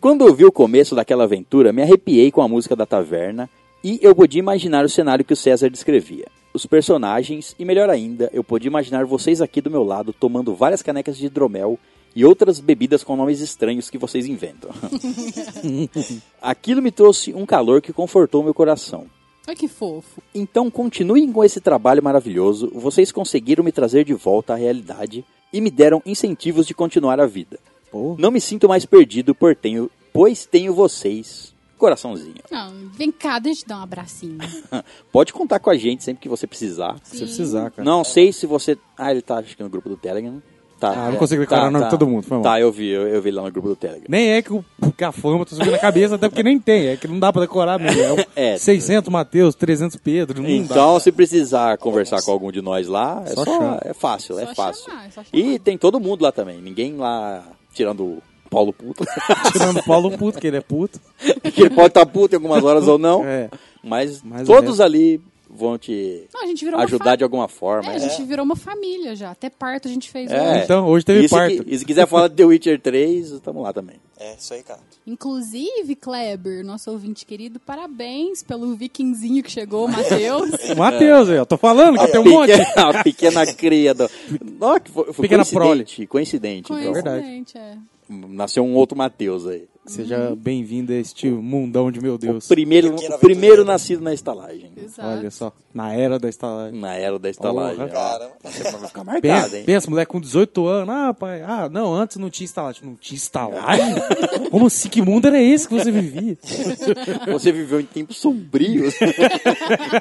Quando 0.00 0.22
ouvi 0.22 0.44
o 0.44 0.52
começo 0.52 0.94
daquela 0.94 1.24
aventura, 1.24 1.72
me 1.72 1.82
arrepiei 1.82 2.30
com 2.30 2.40
a 2.40 2.48
música 2.48 2.76
da 2.76 2.86
taverna 2.86 3.48
e 3.82 3.98
eu 4.00 4.14
podia 4.14 4.38
imaginar 4.38 4.84
o 4.84 4.88
cenário 4.88 5.24
que 5.24 5.32
o 5.32 5.36
César 5.36 5.68
descrevia. 5.68 6.26
Os 6.54 6.66
personagens 6.66 7.54
e, 7.58 7.64
melhor 7.64 7.90
ainda, 7.90 8.30
eu 8.32 8.42
podia 8.42 8.68
imaginar 8.68 9.04
vocês 9.04 9.40
aqui 9.40 9.60
do 9.60 9.70
meu 9.70 9.82
lado 9.82 10.12
tomando 10.12 10.54
várias 10.54 10.82
canecas 10.82 11.16
de 11.16 11.26
hidromel 11.26 11.78
e 12.14 12.24
outras 12.24 12.58
bebidas 12.60 13.04
com 13.04 13.16
nomes 13.16 13.40
estranhos 13.40 13.90
que 13.90 13.98
vocês 13.98 14.26
inventam. 14.26 14.70
Aquilo 16.40 16.82
me 16.82 16.90
trouxe 16.90 17.34
um 17.34 17.46
calor 17.46 17.80
que 17.80 17.92
confortou 17.92 18.42
meu 18.42 18.54
coração. 18.54 19.06
Olha 19.46 19.56
que 19.56 19.68
fofo. 19.68 20.22
Então 20.34 20.70
continuem 20.70 21.32
com 21.32 21.42
esse 21.42 21.60
trabalho 21.60 22.02
maravilhoso, 22.02 22.70
vocês 22.74 23.10
conseguiram 23.10 23.64
me 23.64 23.72
trazer 23.72 24.04
de 24.04 24.12
volta 24.14 24.52
à 24.52 24.56
realidade 24.56 25.24
e 25.52 25.60
me 25.60 25.70
deram 25.70 26.02
incentivos 26.04 26.66
de 26.66 26.74
continuar 26.74 27.18
a 27.18 27.26
vida. 27.26 27.58
Pô, 27.90 28.14
Não 28.18 28.30
me 28.30 28.40
sinto 28.40 28.68
mais 28.68 28.84
perdido 28.84 29.34
por 29.34 29.56
tenho, 29.56 29.90
pois 30.12 30.44
tenho 30.44 30.74
vocês. 30.74 31.54
Coraçãozinho. 31.78 32.42
Não, 32.50 32.74
vem 32.92 33.10
cá, 33.12 33.38
deixa 33.38 33.60
eu 33.60 33.64
te 33.64 33.68
dar 33.68 33.78
um 33.78 33.82
abracinho. 33.82 34.36
Pode 35.12 35.32
contar 35.32 35.60
com 35.60 35.70
a 35.70 35.76
gente 35.76 36.02
sempre 36.02 36.20
que 36.20 36.28
você 36.28 36.44
precisar. 36.46 36.96
se 37.04 37.18
precisar, 37.18 37.70
cara. 37.70 37.88
Não 37.88 38.02
sei 38.02 38.32
se 38.32 38.46
você. 38.46 38.76
Ah, 38.96 39.12
ele 39.12 39.22
tá 39.22 39.38
acho 39.38 39.56
que 39.56 39.62
no 39.62 39.70
grupo 39.70 39.88
do 39.88 39.96
Telegram. 39.96 40.42
Tá. 40.78 40.92
Ah, 40.92 41.10
não 41.10 41.16
consigo 41.16 41.40
decorar 41.40 41.66
o 41.66 41.70
nome 41.72 41.84
de 41.86 41.90
todo 41.90 42.06
mundo, 42.06 42.22
foi 42.22 42.36
mal. 42.36 42.44
Tá, 42.44 42.60
eu 42.60 42.70
vi, 42.70 42.88
eu, 42.88 43.08
eu 43.08 43.20
vi 43.20 43.32
lá 43.32 43.42
no 43.42 43.50
grupo 43.50 43.68
do 43.68 43.76
Telegram. 43.76 44.06
Nem 44.08 44.30
é 44.30 44.42
que, 44.42 44.52
o, 44.52 44.64
que 44.96 45.02
a 45.02 45.10
fama 45.10 45.44
tá 45.44 45.56
subindo 45.56 45.72
na 45.72 45.78
cabeça, 45.78 46.14
até 46.14 46.28
porque 46.28 46.42
nem 46.42 46.58
tem. 46.60 46.88
É 46.88 46.96
que 46.96 47.08
não 47.08 47.18
dá 47.18 47.32
pra 47.32 47.42
decorar 47.42 47.78
mesmo. 47.80 48.00
É, 48.00 48.12
o 48.12 48.26
É. 48.36 48.56
600 48.56 49.10
Mateus, 49.10 49.56
300 49.56 49.96
Pedro, 49.96 50.40
não 50.40 50.48
dá. 50.48 50.54
Então, 50.54 51.00
se 51.00 51.10
precisar 51.10 51.76
conversar 51.78 52.22
com 52.22 52.30
algum 52.30 52.52
de 52.52 52.62
nós 52.62 52.86
lá, 52.86 53.24
é 53.26 53.30
Só 53.30 53.44
só, 53.44 53.78
é 53.84 53.92
fácil, 53.92 54.38
é 54.38 54.46
Só 54.46 54.54
fácil. 54.54 54.84
chamar, 54.84 55.08
é. 55.08 55.36
E 55.36 55.58
tem 55.58 55.76
todo 55.76 55.98
mundo 55.98 56.22
lá 56.22 56.30
também. 56.30 56.60
Ninguém 56.60 56.96
lá 56.96 57.42
tirando 57.74 58.04
o 58.04 58.22
Paulo 58.48 58.72
puto. 58.72 59.04
Tirando 59.52 59.78
o 59.78 59.84
Paulo 59.84 60.16
puto, 60.16 60.38
que 60.38 60.46
ele 60.46 60.56
é 60.56 60.60
puto. 60.60 61.00
que 61.52 61.60
ele 61.60 61.70
pode 61.70 61.88
estar 61.88 62.06
puto 62.06 62.34
em 62.34 62.36
algumas 62.36 62.64
horas 62.64 62.86
ou 62.88 62.98
não. 62.98 63.24
É. 63.24 63.50
Mas, 63.82 64.22
Mas 64.22 64.46
todos 64.46 64.80
ali 64.80 65.20
vão 65.58 65.76
te 65.76 66.28
Não, 66.32 66.42
a 66.42 66.46
gente 66.46 66.64
virou 66.64 66.78
uma 66.80 66.84
ajudar 66.86 67.04
fa- 67.04 67.16
de 67.16 67.24
alguma 67.24 67.48
forma. 67.48 67.88
É, 67.90 67.92
a 67.92 67.96
é. 67.96 67.98
gente 67.98 68.22
virou 68.24 68.44
uma 68.44 68.56
família 68.56 69.14
já. 69.16 69.30
Até 69.30 69.50
parto 69.50 69.88
a 69.88 69.90
gente 69.90 70.08
fez 70.10 70.30
É. 70.30 70.40
hoje. 70.40 70.64
Então, 70.64 70.86
hoje 70.86 71.04
teve 71.04 71.24
e, 71.24 71.28
se, 71.28 71.34
parto. 71.34 71.64
qui- 71.64 71.74
e 71.74 71.78
se 71.78 71.84
quiser 71.84 72.06
falar 72.06 72.28
de 72.28 72.34
The 72.36 72.44
Witcher 72.44 72.80
3, 72.80 73.30
estamos 73.30 73.62
lá 73.62 73.72
também. 73.72 73.96
É, 74.20 74.34
isso 74.34 74.52
aí, 74.54 74.62
cara. 74.62 74.80
Inclusive, 75.06 75.94
Kleber, 75.96 76.64
nosso 76.64 76.90
ouvinte 76.90 77.24
querido, 77.26 77.58
parabéns 77.60 78.42
pelo 78.42 78.74
vikingzinho 78.74 79.42
que 79.42 79.50
chegou, 79.50 79.86
Matheus. 79.88 80.50
Matheus, 80.76 81.28
eu 81.28 81.44
tô 81.46 81.56
falando 81.56 81.98
que 81.98 82.06
tem 82.08 82.20
um 82.20 82.24
monte. 82.24 82.52
Pequena, 82.56 82.90
a 83.00 83.04
pequena 83.04 83.46
cria 83.54 83.94
do... 83.94 84.08
Que 84.08 84.90
foi, 84.90 85.04
foi 85.12 85.22
Pequena 85.22 85.44
coincidente. 85.44 86.06
Coincidente. 86.06 86.72
então. 86.72 86.92
Coincidente, 86.92 87.58
é. 87.58 87.76
Nasceu 88.08 88.64
um 88.64 88.74
outro 88.74 88.96
Matheus 88.96 89.46
aí. 89.46 89.68
Seja 89.88 90.36
bem-vindo 90.36 90.92
a 90.92 90.96
este 90.96 91.30
mundão 91.30 91.90
de 91.90 92.00
meu 92.00 92.18
Deus. 92.18 92.46
Primeiro, 92.46 92.92
Pequeno 92.92 93.16
o 93.16 93.18
primeiro 93.18 93.64
nascido 93.64 94.02
na 94.02 94.12
estalagem. 94.12 94.70
Exato. 94.76 95.08
Olha 95.08 95.30
só, 95.30 95.52
na 95.72 95.94
era 95.94 96.18
da 96.18 96.28
estalagem. 96.28 96.78
Na 96.78 96.94
era 96.94 97.18
da 97.18 97.30
estalagem. 97.30 97.88
Caramba. 97.88 98.32
Você 98.44 98.70
vai 98.70 98.86
ficar 98.88 99.04
marcado, 99.04 99.22
Pensa, 99.22 99.58
hein? 99.58 99.64
pensa, 99.64 99.90
moleque 99.90 100.12
com 100.12 100.20
18 100.20 100.66
anos. 100.66 100.94
Ah, 100.94 101.14
pai, 101.14 101.42
ah, 101.42 101.68
não, 101.70 101.94
antes 101.94 102.18
não 102.18 102.28
tinha 102.28 102.44
estalagem. 102.44 102.82
Não 102.84 102.96
tinha 102.96 103.16
estalagem? 103.16 103.94
Como 104.50 104.66
assim? 104.66 104.90
Que 104.90 105.00
mundo 105.00 105.26
era 105.26 105.40
esse 105.40 105.66
que 105.66 105.74
você 105.74 105.90
vivia? 105.90 106.36
Você 107.32 107.52
viveu 107.52 107.80
em 107.80 107.84
tempos 107.84 108.16
sombrios. 108.18 108.94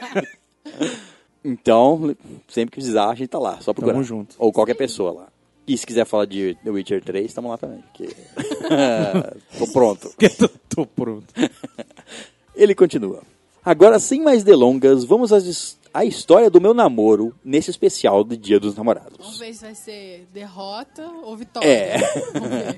então, 1.43 2.15
sempre 2.47 2.71
que 2.71 2.77
precisar, 2.77 3.09
a 3.09 3.15
gente 3.15 3.29
tá 3.29 3.39
lá, 3.39 3.59
só 3.61 3.73
procurar. 3.73 3.93
Tamo 3.93 4.03
junto. 4.03 4.35
Ou 4.37 4.51
qualquer 4.51 4.75
pessoa 4.75 5.11
lá. 5.11 5.27
E 5.67 5.77
se 5.77 5.85
quiser 5.85 6.05
falar 6.05 6.25
de 6.25 6.55
The 6.63 6.69
Witcher 6.69 7.03
3, 7.03 7.25
estamos 7.25 7.51
lá 7.51 7.57
também. 7.57 7.79
porque- 7.91 8.15
Tô 9.59 9.67
pronto. 9.73 10.09
tô, 10.39 10.49
tô 10.69 10.85
pronto. 10.85 11.25
Ele 12.55 12.73
continua. 12.73 13.21
Agora, 13.63 13.99
sem 13.99 14.21
mais 14.21 14.43
delongas, 14.43 15.03
vamos 15.03 15.33
às 15.33 15.77
à 15.93 16.05
história 16.05 16.49
do 16.49 16.61
meu 16.61 16.73
namoro 16.75 17.33
nesse 17.43 17.71
especial 17.71 18.23
do 18.23 18.37
Dia 18.37 18.59
dos 18.59 18.75
Vamos 18.75 18.93
Namorados. 18.95 19.39
ver 19.39 19.53
se 19.53 19.61
vai 19.65 19.73
ser 19.75 20.27
derrota 20.33 21.03
ou 21.23 21.35
vitória. 21.35 21.67
É. 21.67 21.97
Vamos. 22.33 22.75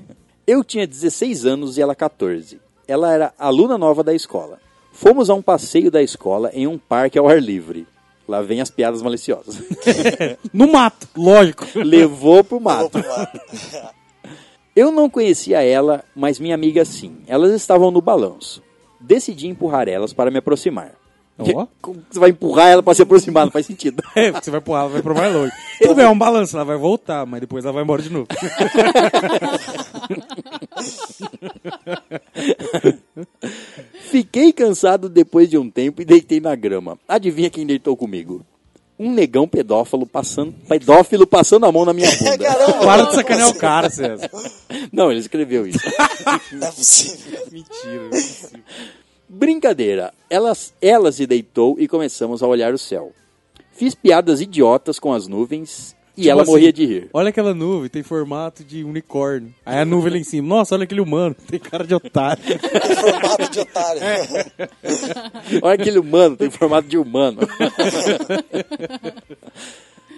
Eu 0.48 0.64
tinha 0.64 0.88
16 0.88 1.46
anos 1.46 1.78
e 1.78 1.82
ela 1.82 1.94
14. 1.94 2.60
Ela 2.88 3.14
era 3.14 3.34
aluna 3.38 3.78
nova 3.78 4.04
da 4.04 4.14
escola. 4.16 4.58
Fomos 4.94 5.30
a 5.30 5.34
um 5.36 5.42
passeio 5.42 5.92
da 5.92 6.02
escola 6.02 6.50
em 6.54 6.66
um 6.66 6.78
parque 6.78 7.20
ao 7.20 7.28
ar 7.28 7.42
livre. 7.42 7.86
Lá 8.30 8.44
vem 8.44 8.62
as 8.62 8.70
piadas 8.70 9.02
maliciosas. 9.02 9.60
No 10.54 10.72
mato, 10.72 11.08
lógico. 11.18 11.66
Levou 11.76 12.44
pro 12.44 12.62
mato. 12.62 13.00
Eu 14.76 14.92
não 14.92 15.10
conhecia 15.10 15.64
ela, 15.64 16.04
mas 16.16 16.40
minha 16.40 16.54
amiga 16.54 16.86
sim. 16.86 17.18
Elas 17.26 17.52
estavam 17.54 17.90
no 17.90 18.02
balanço. 18.02 18.62
Decidi 19.02 19.48
empurrar 19.48 19.90
elas 19.90 20.14
para 20.14 20.30
me 20.30 20.38
aproximar. 20.38 20.94
Você 21.40 22.20
vai 22.20 22.32
empurrar 22.32 22.68
ela 22.68 22.84
para 22.84 22.94
se 22.94 23.02
aproximar? 23.02 23.46
Não 23.46 23.52
faz 23.52 23.66
sentido. 23.66 24.04
É, 24.16 24.32
você 24.32 24.52
vai 24.52 24.60
pular, 24.60 24.82
ela 24.82 24.90
vai 24.90 25.02
pro 25.02 25.16
mais 25.16 25.34
longe. 25.34 25.54
Tudo 25.80 25.96
bem, 25.96 26.04
é 26.04 26.10
um 26.10 26.18
balanço, 26.18 26.58
ela 26.58 26.66
vai 26.66 26.76
voltar, 26.76 27.26
mas 27.26 27.40
depois 27.40 27.64
ela 27.64 27.72
vai 27.72 27.84
embora 27.84 28.02
de 28.02 28.10
novo. 28.10 28.28
Fiquei 34.12 34.52
cansado 34.52 35.08
depois 35.08 35.50
de 35.50 35.58
um 35.58 35.70
tempo 35.70 36.02
e 36.02 36.06
deitei 36.06 36.42
na 36.42 36.54
grama. 36.56 36.98
Adivinha 37.08 37.50
quem 37.50 37.66
deitou 37.66 37.96
comigo? 37.96 38.44
Um 38.98 39.14
negão 39.14 39.48
pedófilo 39.48 40.06
passando, 40.06 40.54
pedófilo 40.68 41.26
passando 41.26 41.66
a 41.66 41.72
mão 41.72 41.86
na 41.86 41.94
minha 41.94 42.12
bunda. 42.18 42.38
Caramba. 42.38 42.86
Para 42.86 43.04
de 43.04 43.16
sacanear 43.16 43.50
o 43.50 43.56
cara, 43.56 43.90
César. 43.90 44.30
Não, 44.92 45.10
ele 45.10 45.22
escreveu 45.22 45.66
isso. 45.66 45.80
Não 46.52 46.68
é 46.68 46.72
possível. 46.72 47.48
Mentira. 47.50 48.10
Brincadeira. 49.30 50.12
Ela, 50.30 50.52
ela 50.82 51.12
se 51.12 51.28
deitou 51.28 51.76
e 51.80 51.88
começamos 51.88 52.42
a 52.42 52.48
olhar 52.48 52.74
o 52.74 52.78
céu. 52.78 53.12
Fiz 53.72 53.94
piadas 53.94 54.42
idiotas 54.42 55.00
com 55.00 55.14
as 55.14 55.28
nuvens 55.28 55.96
e 56.20 56.24
Tipo 56.24 56.32
ela 56.32 56.42
assim, 56.42 56.52
morria 56.52 56.74
de 56.74 56.86
rir. 56.86 57.10
Olha 57.14 57.30
aquela 57.30 57.54
nuvem, 57.54 57.90
tem 57.90 58.04
formato 58.04 58.62
de 58.62 58.84
unicórnio. 58.84 59.54
Aí 59.66 59.78
a 59.80 59.86
nuvem 59.86 60.12
lá 60.12 60.18
em 60.18 60.24
cima. 60.24 60.46
Nossa, 60.50 60.76
olha 60.76 60.84
aquele 60.84 61.00
humano, 61.00 61.34
tem 61.48 61.58
cara 61.58 61.88
de 61.88 61.96
otário. 61.96 62.44
Em 62.46 62.96
formato 62.96 63.50
de 63.50 63.60
otário. 63.62 64.02
Olha 65.64 65.76
aquele 65.76 65.98
humano, 65.98 66.36
tem 66.36 66.50
formato 66.50 66.90
de 66.90 66.98
humano. 66.98 67.40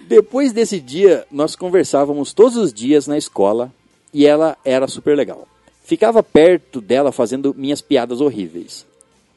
Depois 0.08 0.52
desse 0.52 0.80
dia, 0.80 1.24
nós 1.30 1.54
conversávamos 1.54 2.32
todos 2.32 2.56
os 2.56 2.72
dias 2.72 3.06
na 3.06 3.16
escola 3.16 3.70
e 4.12 4.26
ela 4.26 4.56
era 4.64 4.88
super 4.88 5.16
legal. 5.16 5.46
Ficava 5.84 6.20
perto 6.20 6.80
dela 6.80 7.12
fazendo 7.12 7.54
minhas 7.56 7.80
piadas 7.80 8.20
horríveis. 8.20 8.84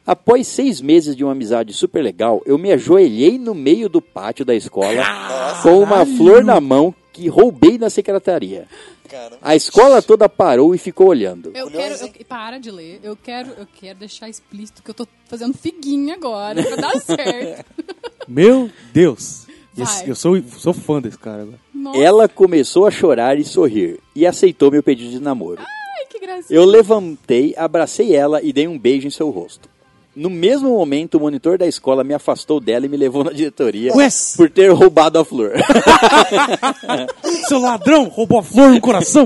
Após 0.06 0.46
seis 0.48 0.82
meses 0.82 1.16
de 1.16 1.24
uma 1.24 1.32
amizade 1.32 1.74
super 1.74 2.04
legal, 2.04 2.42
eu 2.46 2.58
me 2.58 2.72
ajoelhei 2.72 3.40
no 3.40 3.56
meio 3.56 3.90
do 3.90 4.02
pátio 4.02 4.46
da 4.46 4.54
escola 4.54 5.04
com 5.64 5.80
uma 5.82 6.06
flor 6.06 6.44
na 6.44 6.62
mão 6.62 6.94
que 7.12 7.28
roubei 7.28 7.78
na 7.78 7.90
secretaria. 7.90 8.68
Caramba. 9.10 9.38
A 9.42 9.56
escola 9.56 10.02
toda 10.02 10.28
parou 10.28 10.76
e 10.76 10.78
ficou 10.78 11.08
olhando. 11.08 11.52
Eu 11.56 11.70
quero. 11.72 11.96
hein? 12.06 12.14
eu- 12.20 12.26
para 12.26 12.58
de 12.60 12.70
ler. 12.72 13.00
Eu 13.04 13.16
quero, 13.16 13.52
eu 13.58 13.68
quero 13.80 14.00
deixar 14.00 14.28
explícito 14.30 14.84
que 14.84 14.90
eu 14.90 14.94
tô 14.96 15.08
fazendo 15.28 15.56
figuinha 15.58 16.16
agora 16.16 16.62
pra 16.64 16.76
dar 16.76 16.92
certo. 17.02 17.66
Meu 18.28 18.70
Deus. 18.92 19.46
Esse- 19.78 20.08
eu 20.10 20.16
sou, 20.16 20.42
sou 20.58 20.74
fã 20.74 21.02
desse 21.02 21.18
cara 21.20 21.44
agora. 21.44 21.60
Nossa, 21.74 22.00
Ela 22.00 22.28
começou 22.30 22.86
a 22.86 22.92
chorar 22.92 23.38
e 23.40 23.44
sorrir 23.44 24.00
e 24.16 24.26
aceitou 24.26 24.72
meu 24.72 24.82
pedido 24.84 25.12
de 25.12 25.20
namoro. 25.20 25.60
ai, 25.62 26.06
que 26.10 26.20
gracinha. 26.20 26.58
Eu 26.60 26.66
levantei, 26.66 27.54
abracei 27.58 28.16
ela 28.16 28.42
e 28.42 28.52
dei 28.54 28.68
um 28.68 28.78
beijo 28.78 29.08
em 29.08 29.12
seu 29.12 29.30
rosto. 29.30 29.70
No 30.16 30.30
mesmo 30.30 30.70
momento, 30.70 31.18
o 31.18 31.20
monitor 31.20 31.58
da 31.58 31.68
escola 31.68 32.02
me 32.02 32.14
afastou 32.14 32.62
dela 32.62 32.86
e 32.86 32.90
me 32.90 32.96
levou 32.96 33.22
na 33.24 33.32
diretoria 33.32 33.94
Ué? 33.94 34.08
por 34.38 34.50
ter 34.50 34.72
roubado 34.72 35.20
a 35.20 35.26
flor. 35.26 35.52
Seu 37.50 37.60
ladrão 37.60 38.06
roubou 38.06 38.40
a 38.40 38.44
flor 38.44 38.70
no 38.70 38.80
coração. 38.80 39.26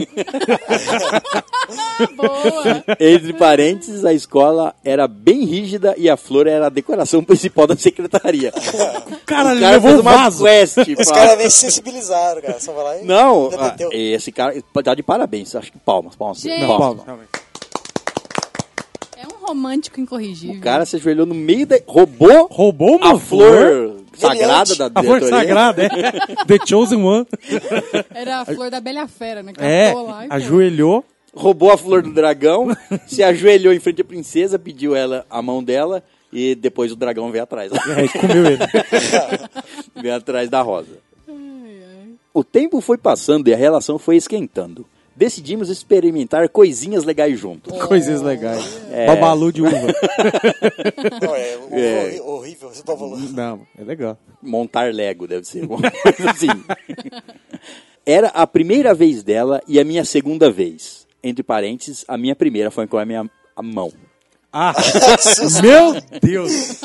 Boa. 2.16 2.84
Entre 3.00 3.34
parênteses, 3.34 4.04
a 4.04 4.14
escola 4.14 4.74
era 4.84 5.08
bem 5.08 5.46
rígida 5.46 5.94
e 5.96 6.10
a 6.10 6.18
flor 6.18 6.48
era 6.48 6.66
a 6.66 6.70
decoração 6.70 7.24
principal 7.24 7.68
da 7.68 7.78
secretaria. 7.78 8.52
Cara, 9.28 9.50
O 9.50 9.52
ele 9.52 9.62
cara 9.62 9.74
levou 9.74 9.92
uma 10.02 10.18
vaso. 10.18 10.44
quest. 10.44 10.78
Os 11.00 11.12
caras 11.12 11.38
nem 11.38 11.50
se 11.50 11.58
sensibilizaram, 11.60 12.42
cara. 12.42 12.60
Só 12.60 12.74
vai 12.74 12.84
lá 12.84 12.98
e. 12.98 13.06
Não, 13.06 13.50
ah, 13.60 13.76
esse 13.92 14.32
cara 14.32 14.56
tá 14.84 14.96
de 14.96 15.04
parabéns. 15.04 15.54
Acho 15.56 15.72
que 15.72 15.78
palmas, 15.78 16.16
palmas. 16.16 16.40
Gente. 16.40 16.62
Não, 16.62 16.78
palmas. 16.78 17.06
É 19.50 19.52
romântico 19.52 20.00
incorrigível. 20.00 20.58
O 20.58 20.62
cara 20.62 20.86
se 20.86 20.96
ajoelhou 20.96 21.26
no 21.26 21.34
meio 21.34 21.66
da... 21.66 21.80
Roubou 21.88 22.48
Roubou 22.52 22.98
uma 22.98 23.14
a 23.14 23.20
flor 23.20 23.96
sagrada 24.14 24.76
da 24.76 25.00
A 25.00 25.04
flor 25.04 25.24
sagrada, 25.24 25.84
é. 25.84 25.90
The 26.46 26.66
Chosen 26.66 27.02
One. 27.04 27.26
Era 28.14 28.42
a 28.42 28.46
flor 28.46 28.70
da 28.70 28.80
Bela 28.80 29.08
Fera, 29.08 29.42
né? 29.42 29.54
É, 29.58 29.88
Captou 29.88 30.08
lá 30.08 30.26
ajoelhou. 30.30 31.06
roubou 31.34 31.72
a 31.72 31.78
flor 31.78 32.04
do 32.04 32.14
dragão, 32.14 32.68
se 33.08 33.24
ajoelhou 33.24 33.74
em 33.74 33.80
frente 33.80 34.02
à 34.02 34.06
princesa, 34.06 34.60
pediu 34.60 34.96
ela 34.96 35.26
a 35.30 35.42
mão 35.42 35.64
dela 35.64 36.04
e 36.32 36.54
depois 36.54 36.92
o 36.92 36.96
dragão 36.96 37.32
veio 37.32 37.44
atrás. 37.44 37.72
É, 37.72 38.20
comeu 38.20 38.46
ele. 38.46 38.60
veio 40.00 40.16
atrás 40.16 40.50
da 40.50 40.62
rosa. 40.62 41.00
O 42.34 42.44
tempo 42.44 42.80
foi 42.82 42.98
passando 42.98 43.48
e 43.48 43.54
a 43.54 43.58
relação 43.58 43.98
foi 43.98 44.16
esquentando. 44.16 44.86
Decidimos 45.20 45.68
experimentar 45.70 46.48
coisinhas 46.48 47.04
legais 47.04 47.38
juntos. 47.38 47.78
Coisas 47.86 48.22
legais. 48.22 48.80
É. 48.90 49.06
Babalu 49.06 49.52
de 49.52 49.62
uva. 49.62 49.72
Não, 51.22 51.36
é, 51.36 51.58
o- 51.58 51.76
É. 51.76 52.06
horri- 52.06 52.22
horrível 52.22 52.72
esse 52.72 52.86
babalu. 52.86 53.18
Não, 53.34 53.68
é 53.78 53.84
legal. 53.84 54.18
Montar 54.42 54.94
Lego, 54.94 55.28
deve 55.28 55.46
ser. 55.46 55.64
Alguma 55.64 55.92
coisa 55.92 56.32
assim. 56.32 56.48
Era 58.06 58.30
a 58.30 58.48
primeira 58.48 58.94
vez 58.94 59.22
dela 59.22 59.62
e 59.68 59.78
a 59.78 59.84
minha 59.84 60.06
segunda 60.06 60.50
vez. 60.50 61.06
Entre 61.22 61.44
parênteses, 61.44 62.06
a 62.08 62.18
minha 62.18 62.34
primeira 62.34 62.72
foi 62.72 62.88
com 62.88 62.98
a 62.98 63.06
minha 63.06 63.30
a 63.58 63.62
mão. 63.62 63.92
Ah, 64.54 64.74
meu 65.62 65.96
Deus. 66.22 66.80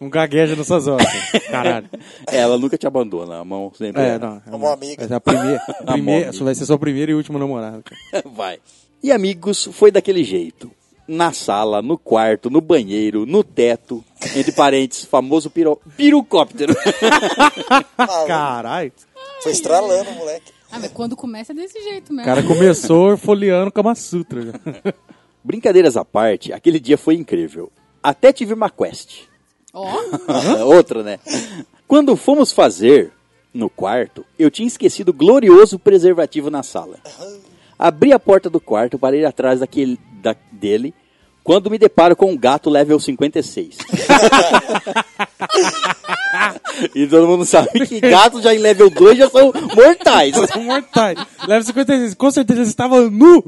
Um 0.00 0.10
gagueja 0.10 0.54
nessas 0.54 0.86
horas. 0.86 1.06
Caralho. 1.50 1.88
Ela 2.26 2.58
nunca 2.58 2.76
te 2.76 2.86
abandona, 2.86 3.38
a 3.38 3.44
mão 3.44 3.72
sempre. 3.74 4.02
É, 4.02 4.08
era. 4.08 4.18
não. 4.18 4.42
É 4.46 4.56
Uma 4.56 4.72
amiga. 4.74 5.04
Essa 5.04 5.14
é 5.14 5.16
a 5.16 5.20
primeira. 5.20 5.62
A 5.86 5.92
primeira 5.92 6.32
vai 6.32 6.54
ser 6.54 6.66
sua 6.66 6.78
primeira 6.78 7.12
e 7.12 7.14
última 7.14 7.38
namorada. 7.38 7.82
Vai. 8.34 8.58
E 9.02 9.10
amigos, 9.10 9.68
foi 9.72 9.90
daquele 9.90 10.22
jeito. 10.22 10.70
Na 11.08 11.32
sala, 11.32 11.80
no 11.80 11.96
quarto, 11.96 12.50
no 12.50 12.60
banheiro, 12.60 13.24
no 13.24 13.44
teto, 13.44 14.04
entre 14.34 14.50
parênteses, 14.50 15.04
famoso 15.04 15.48
piro... 15.48 15.80
pirocóptero. 15.96 16.74
Maluco. 17.96 18.26
Caralho. 18.26 18.92
Foi 19.40 19.52
estralando, 19.52 20.10
moleque. 20.12 20.52
Ah, 20.70 20.80
mas 20.80 20.90
quando 20.90 21.14
começa 21.14 21.52
é 21.52 21.54
desse 21.54 21.80
jeito 21.80 22.12
mesmo. 22.12 22.22
O 22.22 22.24
cara 22.24 22.42
começou 22.42 23.16
folheando 23.16 23.70
Kama 23.70 23.94
Sutra. 23.94 24.42
já. 24.42 24.52
Brincadeiras 25.44 25.96
à 25.96 26.04
parte, 26.04 26.52
aquele 26.52 26.80
dia 26.80 26.98
foi 26.98 27.14
incrível. 27.14 27.70
Até 28.02 28.32
tive 28.32 28.52
uma 28.52 28.68
quest. 28.68 29.28
Ó, 29.76 30.64
Outra, 30.64 31.02
né? 31.02 31.18
Quando 31.86 32.16
fomos 32.16 32.52
fazer 32.52 33.12
no 33.52 33.68
quarto, 33.70 34.24
eu 34.38 34.50
tinha 34.50 34.66
esquecido 34.66 35.10
o 35.10 35.14
glorioso 35.14 35.78
preservativo 35.78 36.50
na 36.50 36.62
sala. 36.62 36.98
Abri 37.78 38.12
a 38.12 38.18
porta 38.18 38.48
do 38.50 38.60
quarto 38.60 38.98
para 38.98 39.16
ir 39.16 39.24
atrás 39.24 39.60
daquele, 39.60 39.98
da- 40.22 40.34
dele 40.50 40.94
Quando 41.46 41.70
me 41.70 41.78
deparo 41.78 42.16
com 42.16 42.32
um 42.32 42.36
gato 42.36 42.68
level 42.68 42.98
56. 42.98 43.76
e 46.92 47.06
todo 47.06 47.28
mundo 47.28 47.44
sabe 47.46 47.86
que 47.86 48.00
gatos 48.00 48.42
já 48.42 48.52
em 48.52 48.58
level 48.58 48.90
2 48.90 49.16
já 49.16 49.30
são 49.30 49.52
mortais. 49.76 50.34
São 50.52 50.64
mortais. 50.64 51.16
Leva 51.46 51.64
56. 51.64 52.14
Com 52.14 52.30
certeza 52.32 52.64
você 52.64 52.70
estava 52.70 53.08
nu. 53.08 53.38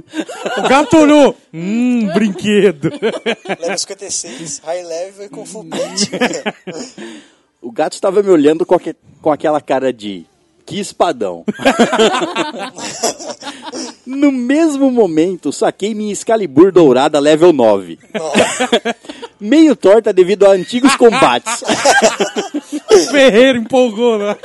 O 0.59 0.63
gato 0.69 0.97
olhou. 0.97 1.35
Hum, 1.53 2.07
brinquedo. 2.15 2.89
Level 3.59 3.79
56, 3.79 4.61
high 4.65 4.85
level 4.85 5.27
e 5.27 5.29
com 5.29 5.45
full. 5.45 5.67
O 7.61 7.73
gato 7.73 7.95
estava 7.95 8.23
me 8.23 8.31
olhando 8.31 8.65
com, 8.65 8.77
aque- 8.77 8.95
com 9.21 9.33
aquela 9.33 9.61
cara 9.61 9.93
de 9.93 10.25
que 10.69 10.79
espadão. 10.79 11.45
no 14.07 14.31
mesmo 14.31 14.91
momento, 14.91 15.51
saquei 15.51 15.95
minha 15.95 16.13
Excalibur 16.13 16.71
dourada 16.71 17.19
level 17.19 17.55
9. 17.55 17.99
Meio 19.41 19.75
torta 19.75 20.13
devido 20.13 20.45
a 20.45 20.51
antigos 20.51 20.95
combates. 20.95 21.65
O 22.91 23.11
Ferreiro 23.11 23.59
empolgou, 23.59 24.19
né? 24.19 24.37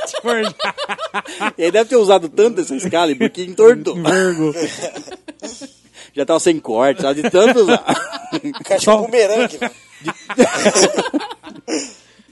Ele 1.58 1.72
deve 1.72 1.88
ter 1.88 1.96
usado 1.96 2.28
tanto 2.28 2.60
essa 2.60 2.76
Excalibur 2.76 3.28
que 3.30 3.42
entortou. 3.42 3.96
Já 6.14 6.24
tava 6.24 6.38
sem 6.38 6.60
corte, 6.60 7.02
sabe? 7.02 7.22
De 7.22 7.30
tanto 7.30 7.60
usar. 7.60 7.82
Tipo 8.78 8.98
bumerangue, 8.98 9.58
velho. 9.58 9.72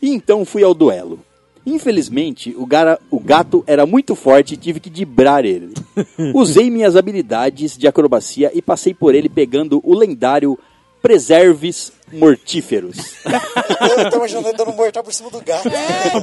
E 0.00 0.10
então 0.10 0.44
fui 0.44 0.62
ao 0.62 0.74
duelo. 0.74 1.18
Infelizmente, 1.64 2.54
o, 2.58 2.66
gara- 2.66 2.98
o 3.10 3.20
gato 3.20 3.62
era 3.66 3.86
muito 3.86 4.14
forte 4.16 4.54
e 4.54 4.56
tive 4.56 4.80
que 4.80 4.90
dibrar 4.90 5.44
ele. 5.44 5.72
Usei 6.34 6.70
minhas 6.70 6.96
habilidades 6.96 7.76
de 7.76 7.86
acrobacia 7.86 8.50
e 8.52 8.60
passei 8.60 8.92
por 8.92 9.14
ele 9.14 9.28
pegando 9.28 9.80
o 9.84 9.94
lendário 9.94 10.58
Preserves 11.00 11.92
Mortíferos. 12.12 12.96
Eu 13.26 14.10
tô 14.10 14.16
imaginando 14.18 14.48
ele 14.48 14.56
dando 14.56 14.70
um 14.70 14.76
mortal 14.76 15.02
por 15.04 15.12
cima 15.12 15.30
do 15.30 15.40
gato. 15.40 15.68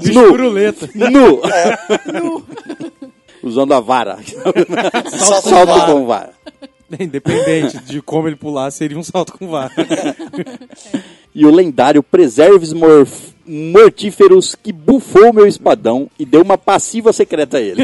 Bicho 0.02 0.14
Nu. 0.22 0.32
piruleta. 0.32 0.90
Nu! 0.94 1.42
Usando 3.42 3.74
a 3.74 3.80
vara. 3.80 4.18
Salto 5.10 5.50
Salto 5.50 5.68
vara. 5.68 5.92
com 5.94 6.06
vara. 6.06 6.34
Independente 7.00 7.78
de 7.80 8.02
como 8.02 8.28
ele 8.28 8.36
pular, 8.36 8.72
seria 8.72 8.98
um 8.98 9.04
salto 9.04 9.38
com 9.38 9.48
vara. 9.48 9.72
E 11.34 11.46
o 11.46 11.52
lendário 11.52 12.02
Preserves 12.04 12.74
Mortíferos 13.46 14.56
que 14.56 14.72
bufou 14.72 15.34
meu 15.34 15.48
espadão 15.48 16.10
e 16.20 16.26
deu 16.26 16.42
uma 16.42 16.58
passiva 16.58 17.12
secreta 17.14 17.58
a 17.58 17.62
ele. 17.62 17.84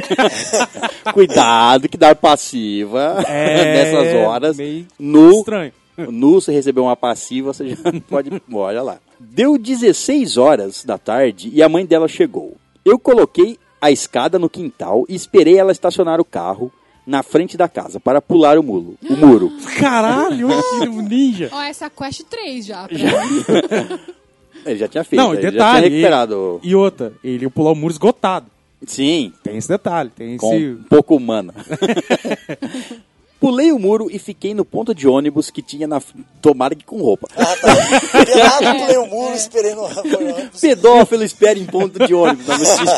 Cuidado 1.14 1.90
que 1.90 1.98
dar 1.98 2.16
passiva 2.16 3.24
É, 3.28 3.92
nessas 3.94 4.16
horas. 4.16 4.58
meio 4.58 4.86
No, 5.00 5.32
Estranho. 5.40 5.72
no 5.98 6.34
você 6.42 6.52
recebeu 6.52 6.84
uma 6.84 6.96
passiva, 6.96 7.54
você 7.54 7.70
já 7.70 7.78
pode. 8.10 8.30
Olha 8.52 8.82
lá. 8.84 8.98
Deu 9.20 9.58
16 9.58 10.38
horas 10.38 10.84
da 10.84 10.98
tarde 10.98 11.50
e 11.54 11.64
a 11.64 11.70
mãe 11.70 11.86
dela 11.86 12.08
chegou. 12.08 12.56
Eu 12.84 13.00
coloquei 13.00 13.58
a 13.82 13.90
escada 13.92 14.38
no 14.38 14.50
quintal 14.50 15.06
e 15.08 15.16
esperei 15.16 15.58
ela 15.58 15.72
estacionar 15.72 16.20
o 16.20 16.26
carro 16.26 16.72
na 17.06 17.22
frente 17.24 17.56
da 17.58 17.68
casa 17.68 18.00
para 18.00 18.22
pular 18.22 18.58
o 18.58 18.64
muro. 18.64 18.96
O 19.10 19.16
muro. 19.16 19.52
Caralho, 19.80 20.48
olha 20.50 20.64
que 20.90 21.02
ninja. 21.02 21.50
Ó, 21.52 21.62
essa 21.62 21.86
é 21.86 21.88
a 21.88 21.90
Quest 21.90 22.22
3 22.30 22.66
já. 22.66 22.88
mim. 22.92 22.98
Ele 24.66 24.78
já 24.80 24.88
tinha 24.88 25.04
feito, 25.04 25.22
Não, 25.22 25.32
e 25.34 25.38
ele 25.38 25.44
já 25.44 25.52
detalhe. 25.52 25.78
tinha 25.82 25.90
recuperado. 25.92 26.60
E, 26.64 26.70
e 26.70 26.76
outra, 26.76 27.14
ele 27.24 27.44
ia 27.46 27.50
pular 27.52 27.72
o 27.72 27.76
muro 27.76 27.92
esgotado. 27.94 28.48
Sim, 28.88 29.32
Tem 29.44 29.58
esse 29.58 29.68
detalhe, 29.70 30.10
tem 30.10 30.38
com 30.38 30.56
esse. 30.56 30.66
um 30.72 30.84
pouco 30.90 31.16
humana. 31.16 31.54
Pulei 33.46 33.72
o 33.72 33.78
muro 33.78 34.08
e 34.10 34.18
fiquei 34.18 34.56
no 34.56 34.66
ponto 34.66 34.96
de 34.96 35.08
ônibus 35.08 35.52
que 35.52 35.62
tinha 35.62 35.88
na. 35.88 36.02
Tomara 36.42 36.74
que 36.74 36.84
com 36.84 36.98
roupa. 37.00 37.28
Ah, 37.38 37.56
tá. 37.56 38.26
Pelado, 38.26 38.80
pulei 38.80 38.98
o 38.98 39.06
muro, 39.06 39.36
esperei 39.36 39.76
no 39.76 39.84
ônibus. 39.84 40.60
Pedófilo 40.60 41.24
espera 41.24 41.60
em 41.60 41.66
ponto 41.68 42.08
de 42.08 42.12
ônibus. 42.16 42.48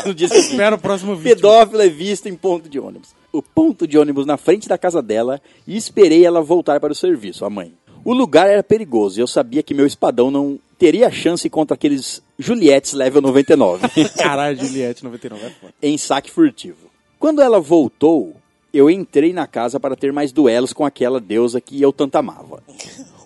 No 0.06 0.14
dia 0.14 0.26
seguinte. 0.26 0.52
Espera 0.52 0.76
o 0.76 0.78
próximo 0.78 1.14
vídeo. 1.14 1.36
Pedófilo 1.36 1.82
é 1.82 1.88
visto 1.90 2.30
em 2.30 2.34
ponto 2.34 2.66
de 2.66 2.80
ônibus. 2.80 3.10
O 3.30 3.42
ponto 3.42 3.86
de 3.86 3.98
ônibus 3.98 4.24
na 4.24 4.38
frente 4.38 4.66
da 4.66 4.78
casa 4.78 5.02
dela 5.02 5.38
e 5.66 5.76
esperei 5.76 6.24
ela 6.24 6.40
voltar 6.40 6.80
para 6.80 6.94
o 6.94 6.96
serviço, 6.96 7.44
a 7.44 7.50
mãe. 7.50 7.74
O 8.02 8.14
lugar 8.14 8.48
era 8.48 8.62
perigoso 8.62 9.20
e 9.20 9.22
eu 9.22 9.26
sabia 9.26 9.62
que 9.62 9.74
meu 9.74 9.86
espadão 9.86 10.30
não 10.30 10.58
teria 10.78 11.10
chance 11.10 11.50
contra 11.50 11.74
aqueles 11.74 12.22
Juliettes 12.38 12.94
level 12.94 13.20
99 13.20 13.86
Caralho, 14.16 14.58
Juliette 14.58 15.04
99 15.04 15.44
é 15.44 15.50
foda. 15.50 15.74
em 15.82 15.98
saque 15.98 16.30
furtivo. 16.30 16.88
Quando 17.18 17.42
ela 17.42 17.60
voltou, 17.60 18.34
eu 18.72 18.90
entrei 18.90 19.32
na 19.32 19.46
casa 19.46 19.78
para 19.80 19.96
ter 19.96 20.12
mais 20.12 20.32
duelos 20.32 20.72
com 20.72 20.84
aquela 20.84 21.20
deusa 21.20 21.60
que 21.60 21.80
eu 21.80 21.92
tanto 21.92 22.16
amava. 22.16 22.62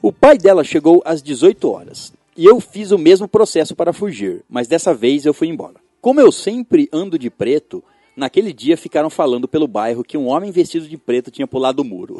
O 0.00 0.12
pai 0.12 0.38
dela 0.38 0.64
chegou 0.64 1.02
às 1.04 1.22
18 1.22 1.68
horas 1.70 2.12
e 2.36 2.44
eu 2.44 2.60
fiz 2.60 2.90
o 2.90 2.98
mesmo 2.98 3.28
processo 3.28 3.74
para 3.76 3.92
fugir, 3.92 4.42
mas 4.48 4.66
dessa 4.68 4.92
vez 4.94 5.24
eu 5.26 5.34
fui 5.34 5.48
embora. 5.48 5.74
Como 6.00 6.20
eu 6.20 6.32
sempre 6.32 6.88
ando 6.92 7.16
de 7.18 7.30
preto, 7.30 7.82
naquele 8.16 8.52
dia 8.52 8.76
ficaram 8.76 9.08
falando 9.08 9.46
pelo 9.46 9.68
bairro 9.68 10.02
que 10.02 10.18
um 10.18 10.26
homem 10.26 10.50
vestido 10.50 10.88
de 10.88 10.96
preto 10.96 11.30
tinha 11.30 11.46
pulado 11.46 11.80
o 11.82 11.84
muro. 11.84 12.18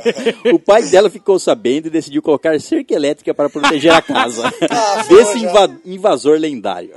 o 0.54 0.58
pai 0.58 0.84
dela 0.84 1.10
ficou 1.10 1.38
sabendo 1.38 1.86
e 1.86 1.90
decidiu 1.90 2.22
colocar 2.22 2.58
cerca 2.60 2.94
elétrica 2.94 3.34
para 3.34 3.50
proteger 3.50 3.92
a 3.92 4.00
casa 4.00 4.52
Ah, 4.70 5.02
desse 5.08 5.38
inva- 5.38 5.76
invasor 5.84 6.38
lendário. 6.38 6.90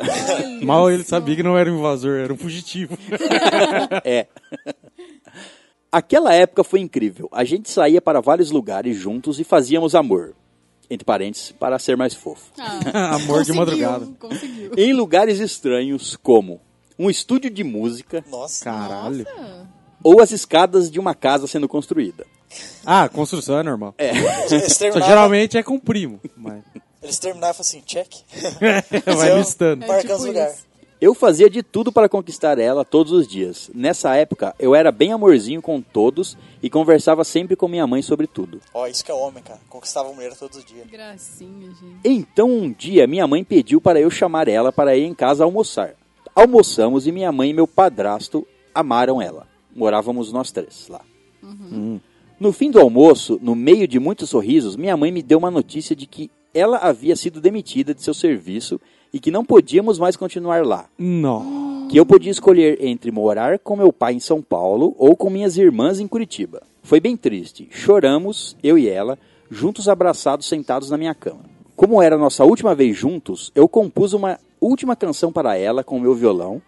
Mal 0.62 0.92
ele 0.92 1.04
sabia 1.04 1.36
que 1.36 1.44
não 1.44 1.58
era 1.58 1.72
um 1.72 1.80
invasor, 1.80 2.20
era 2.20 2.32
um 2.34 2.38
fugitivo. 2.38 2.96
É. 4.06 4.28
Aquela 5.92 6.34
época 6.34 6.64
foi 6.64 6.80
incrível. 6.80 7.30
A 7.32 7.44
gente 7.44 7.70
saía 7.70 8.02
para 8.02 8.22
vários 8.22 8.52
lugares 8.52 8.98
juntos 8.98 9.40
e 9.40 9.44
fazíamos 9.44 9.96
amor. 9.96 10.34
Entre 10.90 11.04
parênteses, 11.04 11.52
para 11.52 11.78
ser 11.80 11.98
mais 11.98 12.14
fofo. 12.14 12.46
Ah, 12.58 13.16
Amor 13.16 13.44
de 13.44 13.52
madrugada. 13.54 14.08
Conseguiu. 14.20 14.72
Em 14.78 14.94
lugares 14.94 15.40
estranhos, 15.40 16.16
como 16.16 16.62
um 16.98 17.10
estúdio 17.10 17.50
de 17.50 17.64
música 17.64 18.24
Nossa. 18.30 18.64
Caralho. 18.66 19.26
Nossa. 19.26 19.68
ou 20.04 20.22
as 20.22 20.32
escadas 20.32 20.90
de 20.90 21.00
uma 21.00 21.14
casa 21.14 21.46
sendo 21.48 21.68
construída. 21.68 22.26
Ah, 22.86 23.10
construção 23.10 23.60
é 23.60 23.64
normal. 23.64 23.94
Só 24.48 24.78
terminavam, 24.78 25.08
geralmente 25.08 25.58
é 25.58 25.64
com 25.64 25.78
primo. 25.78 26.22
Mas 26.36 26.64
eles 27.04 27.20
terminavam 27.20 27.52
e 27.52 27.56
falavam 27.56 27.62
assim, 27.62 27.82
check. 27.82 28.10
vai 29.18 29.38
listando. 29.38 29.84
É 29.84 29.88
Marca 29.88 30.02
tipo 30.04 30.14
os 30.16 30.26
lugares. 30.26 30.56
isso. 30.56 30.67
Eu 31.00 31.14
fazia 31.14 31.48
de 31.48 31.62
tudo 31.62 31.92
para 31.92 32.10
conquistar 32.10 32.58
ela 32.58 32.84
todos 32.84 33.12
os 33.12 33.28
dias. 33.28 33.70
Nessa 33.74 34.16
época, 34.16 34.56
eu 34.58 34.74
era 34.74 34.92
bem 34.92 35.12
amorzinho 35.12 35.62
com 35.62 35.80
todos 35.80 36.36
e 36.62 36.72
conversava 36.72 37.24
sempre 37.24 37.56
com 37.56 37.68
minha 37.68 37.86
mãe 37.86 38.02
sobre 38.02 38.26
tudo. 38.26 38.60
Ó, 38.74 38.88
isso 38.88 39.06
que 39.06 39.12
é 39.12 39.14
homem, 39.14 39.44
cara. 39.44 39.60
Conquistava 39.70 40.10
a 40.10 40.14
mulher 40.14 40.36
todos 40.36 40.58
os 40.58 40.66
dias. 40.66 40.88
Gracinha, 40.88 41.68
gente. 41.68 42.00
Então 42.04 42.50
um 42.50 42.72
dia 42.72 43.06
minha 43.06 43.28
mãe 43.28 43.44
pediu 43.44 43.80
para 43.80 44.02
eu 44.02 44.10
chamar 44.10 44.48
ela 44.48 44.72
para 44.72 44.98
ir 44.98 45.04
em 45.04 45.14
casa 45.14 45.44
almoçar. 45.44 45.94
Almoçamos 46.34 47.06
e 47.06 47.12
minha 47.12 47.32
mãe 47.32 47.52
e 47.52 47.54
meu 47.54 47.68
padrasto 47.68 48.48
amaram 48.74 49.22
ela. 49.22 49.46
Morávamos 49.76 50.34
nós 50.34 50.52
três 50.52 50.88
lá. 50.88 51.02
Hum. 51.44 52.00
No 52.40 52.52
fim 52.52 52.72
do 52.72 52.80
almoço, 52.80 53.40
no 53.40 53.56
meio 53.56 53.88
de 53.88 54.00
muitos 54.00 54.32
sorrisos, 54.32 54.76
minha 54.76 54.98
mãe 54.98 55.12
me 55.12 55.22
deu 55.22 55.38
uma 55.38 55.52
notícia 55.52 55.96
de 55.96 56.08
que 56.08 56.32
ela 56.54 56.78
havia 56.78 57.16
sido 57.16 57.40
demitida 57.40 57.94
de 57.94 58.02
seu 58.02 58.16
serviço 58.16 58.82
e 59.14 59.20
que 59.20 59.32
não 59.32 59.46
podíamos 59.46 60.00
mais 60.00 60.16
continuar 60.16 60.66
lá. 60.66 60.86
Não. 60.98 61.88
Que 61.90 62.00
eu 62.00 62.06
podia 62.06 62.32
escolher 62.32 62.84
entre 62.84 63.12
morar 63.12 63.60
com 63.60 63.76
meu 63.76 63.94
pai 63.94 64.14
em 64.14 64.20
São 64.20 64.42
Paulo 64.42 64.94
ou 64.98 65.16
com 65.16 65.30
minhas 65.30 65.58
irmãs 65.58 66.00
em 66.00 66.08
Curitiba. 66.08 66.62
Foi 66.84 67.00
bem 67.00 67.16
triste. 67.18 67.68
Choramos, 67.72 68.56
eu 68.64 68.78
e 68.78 68.88
ela, 68.88 69.18
juntos 69.50 69.88
abraçados, 69.90 70.48
sentados 70.48 70.90
na 70.90 70.98
minha 70.98 71.16
cama. 71.16 71.42
Como 71.76 72.02
era 72.02 72.18
nossa 72.18 72.44
última 72.44 72.74
vez 72.74 72.98
juntos, 72.98 73.52
eu 73.54 73.68
compus 73.68 74.14
uma 74.14 74.40
última 74.60 74.96
canção 74.96 75.32
para 75.32 75.58
ela 75.58 75.84
com 75.84 75.98
o 75.98 76.02
meu 76.02 76.16
violão. 76.16 76.62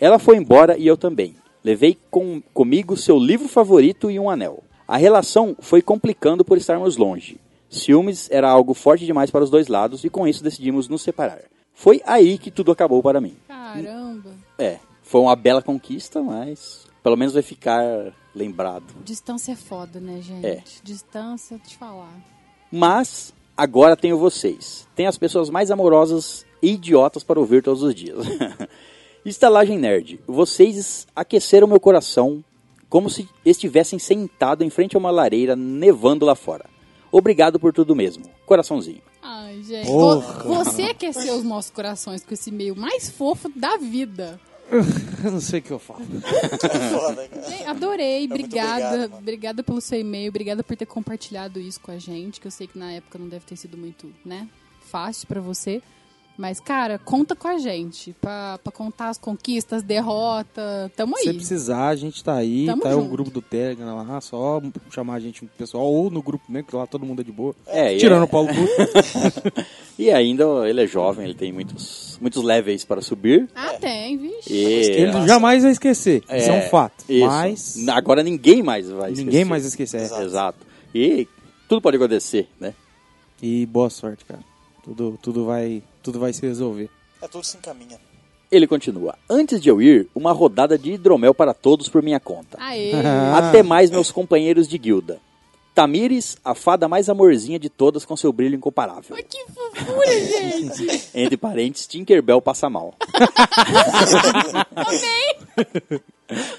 Ela 0.00 0.18
foi 0.18 0.36
embora 0.36 0.76
e 0.78 0.86
eu 0.86 0.96
também. 0.96 1.34
Levei 1.62 1.98
com, 2.10 2.40
comigo 2.54 2.96
seu 2.96 3.18
livro 3.18 3.48
favorito 3.48 4.10
e 4.10 4.18
um 4.18 4.30
anel. 4.30 4.62
A 4.86 4.96
relação 4.96 5.56
foi 5.58 5.82
complicando 5.82 6.44
por 6.44 6.56
estarmos 6.56 6.96
longe. 6.96 7.38
Ciúmes 7.68 8.30
era 8.30 8.48
algo 8.48 8.72
forte 8.72 9.04
demais 9.04 9.30
para 9.30 9.42
os 9.42 9.50
dois 9.50 9.66
lados 9.66 10.04
e 10.04 10.08
com 10.08 10.26
isso 10.28 10.44
decidimos 10.44 10.88
nos 10.88 11.02
separar. 11.02 11.42
Foi 11.76 12.00
aí 12.06 12.38
que 12.38 12.50
tudo 12.50 12.72
acabou 12.72 13.02
para 13.02 13.20
mim. 13.20 13.36
Caramba. 13.46 14.30
É, 14.58 14.78
foi 15.02 15.20
uma 15.20 15.36
bela 15.36 15.60
conquista, 15.60 16.22
mas 16.22 16.86
pelo 17.02 17.16
menos 17.18 17.34
vai 17.34 17.42
ficar 17.42 18.12
lembrado. 18.34 18.94
Distância 19.04 19.52
é 19.52 19.56
foda, 19.56 20.00
né, 20.00 20.20
gente? 20.22 20.46
É. 20.46 20.62
Distância, 20.82 21.58
te 21.58 21.76
falar. 21.76 22.18
Mas 22.72 23.34
agora 23.54 23.94
tenho 23.94 24.18
vocês. 24.18 24.88
Tenho 24.96 25.08
as 25.08 25.18
pessoas 25.18 25.50
mais 25.50 25.70
amorosas 25.70 26.46
e 26.62 26.72
idiotas 26.72 27.22
para 27.22 27.38
ouvir 27.38 27.62
todos 27.62 27.82
os 27.82 27.94
dias. 27.94 28.24
Estalagem 29.22 29.78
Nerd, 29.78 30.18
vocês 30.26 31.06
aqueceram 31.14 31.66
meu 31.66 31.78
coração 31.78 32.42
como 32.88 33.10
se 33.10 33.28
estivessem 33.44 33.98
sentado 33.98 34.64
em 34.64 34.70
frente 34.70 34.96
a 34.96 34.98
uma 34.98 35.10
lareira 35.10 35.54
nevando 35.54 36.24
lá 36.24 36.34
fora. 36.34 36.64
Obrigado 37.12 37.60
por 37.60 37.72
tudo 37.72 37.94
mesmo. 37.94 38.24
Coraçãozinho. 38.46 39.02
Ai, 39.28 39.62
gente. 39.62 39.86
Porra. 39.86 40.44
vo- 40.44 40.54
Você 40.64 40.82
aqueceu 40.82 41.34
os 41.36 41.44
nossos 41.44 41.70
corações 41.70 42.24
com 42.24 42.32
esse 42.32 42.50
meio 42.52 42.76
mais 42.76 43.10
fofo 43.10 43.50
da 43.54 43.76
vida. 43.76 44.38
Eu 45.24 45.30
não 45.32 45.40
sei 45.40 45.60
o 45.60 45.62
que 45.62 45.70
eu 45.70 45.78
falo. 45.78 46.04
Foda, 46.04 47.28
Adorei, 47.68 48.20
muito 48.26 48.32
obrigada. 48.46 48.86
obrigado, 48.96 49.18
obrigada 49.18 49.62
pelo 49.62 49.80
seu 49.80 50.00
e-mail, 50.00 50.28
obrigada 50.28 50.64
por 50.64 50.76
ter 50.76 50.86
compartilhado 50.86 51.60
isso 51.60 51.80
com 51.80 51.92
a 51.92 51.98
gente, 51.98 52.40
que 52.40 52.46
eu 52.46 52.50
sei 52.50 52.66
que 52.66 52.76
na 52.78 52.90
época 52.92 53.18
não 53.18 53.28
deve 53.28 53.44
ter 53.44 53.56
sido 53.56 53.76
muito, 53.76 54.12
né, 54.24 54.48
fácil 54.90 55.26
pra 55.28 55.40
você. 55.40 55.80
Mas, 56.38 56.60
cara, 56.60 56.98
conta 56.98 57.34
com 57.34 57.48
a 57.48 57.56
gente 57.58 58.14
pra, 58.20 58.58
pra 58.62 58.70
contar 58.70 59.08
as 59.08 59.16
conquistas, 59.16 59.82
derrota. 59.82 60.90
Tamo 60.94 61.16
Se 61.16 61.30
aí. 61.30 61.34
precisar, 61.36 61.88
a 61.88 61.96
gente 61.96 62.22
tá 62.22 62.34
aí, 62.34 62.66
Tamo 62.66 62.82
tá 62.82 62.90
aí 62.90 62.94
o 62.94 62.98
junto. 63.00 63.10
grupo 63.10 63.30
do 63.30 63.40
Telegram 63.40 63.96
lá, 63.96 64.20
só 64.20 64.60
chamar 64.90 65.14
a 65.14 65.20
gente 65.20 65.46
pessoal, 65.56 65.84
ou 65.86 66.10
no 66.10 66.20
grupo 66.20 66.44
mesmo, 66.50 66.68
que 66.68 66.76
lá 66.76 66.86
todo 66.86 67.06
mundo 67.06 67.20
é 67.22 67.24
de 67.24 67.32
boa. 67.32 67.54
É, 67.66 67.96
Tirando 67.96 68.22
é- 68.22 68.24
o 68.24 68.28
Paulo 68.28 68.48
Couto. 68.48 69.66
E 69.98 70.10
ainda 70.10 70.44
ele 70.68 70.82
é 70.82 70.86
jovem, 70.86 71.24
ele 71.24 71.34
tem 71.34 71.50
muitos, 71.50 72.18
muitos 72.20 72.42
levels 72.42 72.84
para 72.84 73.00
subir. 73.00 73.48
Ah, 73.54 73.72
tem, 73.80 74.18
vixe. 74.18 74.52
E, 74.52 74.64
Ele 74.90 75.26
jamais 75.26 75.62
vai 75.62 75.72
esquecer, 75.72 76.22
isso 76.30 76.50
é 76.50 76.52
um 76.52 76.68
fato. 76.68 77.02
isso. 77.08 77.26
Mas 77.26 77.88
Agora 77.88 78.22
ninguém 78.22 78.62
mais 78.62 78.90
vai 78.90 79.12
esquecer. 79.12 79.24
ninguém 79.24 79.44
mais 79.46 79.64
esquecer. 79.64 80.02
Exato. 80.02 80.22
Exato. 80.22 80.58
E 80.94 81.26
tudo 81.66 81.80
pode 81.80 81.96
acontecer, 81.96 82.46
né? 82.60 82.74
E 83.42 83.64
boa 83.64 83.88
sorte, 83.88 84.22
cara. 84.26 84.40
Tudo, 84.86 85.18
tudo, 85.20 85.44
vai, 85.44 85.82
tudo 86.00 86.20
vai 86.20 86.32
se 86.32 86.46
resolver. 86.46 86.88
É 87.20 87.26
tudo 87.26 87.44
se 87.44 87.56
encaminha. 87.56 87.98
Ele 88.52 88.68
continua. 88.68 89.18
Antes 89.28 89.60
de 89.60 89.68
eu 89.68 89.82
ir, 89.82 90.08
uma 90.14 90.30
rodada 90.30 90.78
de 90.78 90.92
hidromel 90.92 91.34
para 91.34 91.52
todos 91.52 91.88
por 91.88 92.00
minha 92.00 92.20
conta. 92.20 92.56
Aê. 92.60 92.92
Até 93.34 93.64
mais 93.64 93.90
meus 93.90 94.12
companheiros 94.12 94.68
de 94.68 94.78
guilda. 94.78 95.20
Tamires, 95.76 96.38
a 96.42 96.54
fada 96.54 96.88
mais 96.88 97.10
amorzinha 97.10 97.58
de 97.58 97.68
todas 97.68 98.06
com 98.06 98.16
seu 98.16 98.32
brilho 98.32 98.56
incomparável. 98.56 99.14
Ai, 99.14 99.22
que 99.22 99.44
fofura, 99.52 100.20
gente. 100.20 101.10
Entre 101.14 101.36
parênteses, 101.36 101.86
Tinkerbell 101.86 102.40
passa 102.40 102.70
mal. 102.70 102.94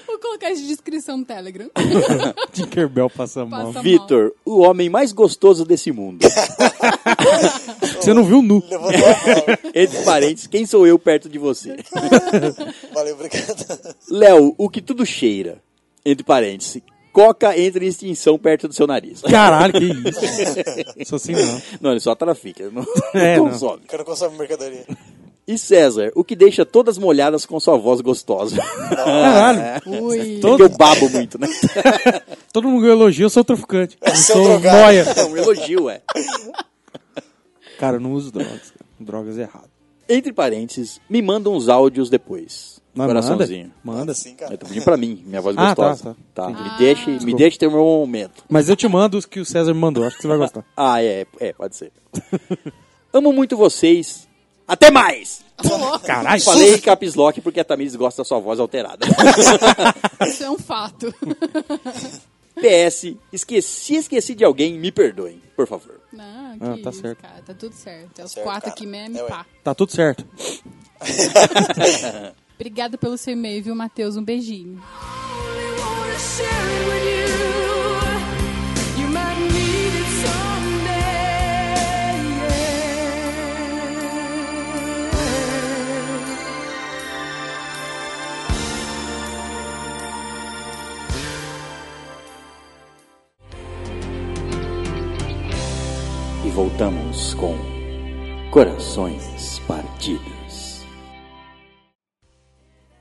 Vou 0.06 0.20
colocar 0.20 0.52
de 0.52 0.64
descrição 0.68 1.16
no 1.16 1.24
Telegram. 1.24 1.68
Tinkerbell 2.54 3.10
passa 3.10 3.44
mal. 3.44 3.66
Passa 3.66 3.72
mal. 3.72 3.82
Vitor, 3.82 4.32
o 4.44 4.60
homem 4.60 4.88
mais 4.88 5.10
gostoso 5.10 5.64
desse 5.64 5.90
mundo. 5.90 6.24
Você 8.00 8.14
não 8.14 8.22
viu 8.22 8.40
nu. 8.40 8.62
Entre 9.74 10.04
parênteses, 10.04 10.46
quem 10.46 10.64
sou 10.64 10.86
eu 10.86 10.96
perto 10.96 11.28
de 11.28 11.40
você? 11.40 11.76
Valeu, 12.94 13.14
obrigado. 13.16 13.96
Léo, 14.08 14.54
o 14.56 14.70
que 14.70 14.80
tudo 14.80 15.04
cheira. 15.04 15.60
Entre 16.04 16.22
parênteses, 16.24 16.80
coca 17.18 17.58
entra 17.58 17.84
em 17.84 17.88
extinção 17.88 18.38
perto 18.38 18.68
do 18.68 18.74
seu 18.74 18.86
nariz. 18.86 19.22
Caralho, 19.22 19.72
que 19.72 19.84
isso. 21.00 21.08
Sou 21.08 21.16
assim 21.16 21.32
não. 21.32 21.62
Não, 21.80 21.90
ele 21.90 22.00
só 22.00 22.14
trafica, 22.14 22.70
não, 22.70 22.84
É, 23.12 23.36
não 23.36 23.44
não. 23.46 23.52
consome. 23.52 23.82
O 23.84 23.88
cara 23.88 24.04
consome 24.04 24.38
mercadoria. 24.38 24.84
E 25.46 25.56
César, 25.58 26.12
o 26.14 26.22
que 26.22 26.36
deixa 26.36 26.64
todas 26.64 26.96
molhadas 26.98 27.44
com 27.46 27.58
sua 27.58 27.76
voz 27.76 28.00
gostosa. 28.02 28.56
Caralho. 28.94 29.82
Ui. 30.04 30.38
Porque 30.40 30.62
eu 30.62 30.68
babo 30.68 31.08
muito, 31.08 31.38
né? 31.40 31.48
Todo 32.52 32.68
mundo 32.68 32.86
elogia, 32.86 33.24
eu 33.24 33.30
sou 33.30 33.42
traficante. 33.42 33.96
Eu 34.00 34.14
Seu 34.14 34.36
sou 34.36 34.44
drogado. 34.44 34.76
noia. 34.76 35.02
É 35.16 35.24
um 35.24 35.36
elogio, 35.36 35.88
é. 35.90 36.02
Cara, 37.78 37.96
eu 37.96 38.00
não 38.00 38.12
uso 38.12 38.30
drogas. 38.30 38.70
cara. 38.70 38.84
Drogas 39.00 39.38
é 39.38 39.42
errado. 39.42 39.68
Entre 40.08 40.32
parênteses, 40.32 41.00
me 41.08 41.20
manda 41.22 41.48
uns 41.50 41.68
áudios 41.68 42.10
depois. 42.10 42.77
Mas 42.98 43.06
Coraçãozinho. 43.06 43.72
Manda. 43.84 43.98
Manda. 44.00 44.14
Sim, 44.14 44.34
cara. 44.34 44.54
Eu 44.54 44.58
tô 44.58 44.66
pedindo 44.66 44.84
pra 44.84 44.96
mim, 44.96 45.22
minha 45.26 45.40
voz 45.40 45.56
Ah, 45.58 45.74
tá, 45.74 45.88
gostosa. 45.90 46.16
tá. 46.34 46.50
Tá, 46.52 46.62
Me, 46.62 46.78
deixe, 46.78 47.10
me 47.24 47.34
deixe 47.34 47.58
ter 47.58 47.66
o 47.66 47.70
meu 47.70 47.84
momento. 47.84 48.42
Mas 48.48 48.68
eu 48.68 48.76
te 48.76 48.86
mando 48.88 49.16
os 49.18 49.24
que 49.26 49.40
o 49.40 49.44
César 49.44 49.72
me 49.72 49.80
mandou. 49.80 50.04
Acho 50.04 50.16
que 50.16 50.22
você 50.22 50.28
vai 50.28 50.38
gostar. 50.38 50.64
Ah, 50.76 51.02
é, 51.02 51.26
é, 51.40 51.52
pode 51.52 51.76
ser. 51.76 51.92
Amo 53.12 53.32
muito 53.32 53.56
vocês. 53.56 54.26
Até 54.66 54.90
mais! 54.90 55.42
Caralho. 56.04 56.42
Falei 56.42 56.78
caps 56.78 57.14
lock 57.14 57.40
porque 57.40 57.58
a 57.60 57.64
Tamires 57.64 57.96
gosta 57.96 58.20
da 58.22 58.24
sua 58.26 58.38
voz 58.38 58.60
alterada. 58.60 59.06
Isso 60.28 60.44
é 60.44 60.50
um 60.50 60.58
fato. 60.58 61.12
PS, 62.54 63.14
esqueci, 63.32 63.96
esqueci 63.96 64.34
de 64.34 64.44
alguém, 64.44 64.78
me 64.78 64.90
perdoem, 64.92 65.40
por 65.56 65.66
favor. 65.66 66.00
Não, 66.12 66.58
que 66.58 66.64
Ah, 66.64 66.78
tá 66.82 66.90
isso, 66.90 67.00
certo. 67.00 67.22
cara. 67.22 67.42
Tá 67.46 67.54
tudo 67.54 67.72
certo. 67.74 68.18
É 68.20 68.24
os 68.24 68.32
Certo, 68.32 68.44
quatro 68.44 68.62
cara. 68.62 68.72
aqui 68.74 68.86
mesmo 68.86 69.18
É, 69.18 69.22
pá. 69.22 69.46
Tá 69.64 69.74
tudo 69.74 69.92
certo. 69.92 70.26
Obrigada 72.58 72.98
pelo 72.98 73.16
seu 73.16 73.34
e-mail, 73.34 73.62
viu, 73.62 73.74
Matheus? 73.74 74.16
Um 74.16 74.24
beijinho. 74.24 74.82
voltamos 96.58 97.34
com 97.34 97.56
Corações 98.50 99.60
Partidos. 99.60 100.37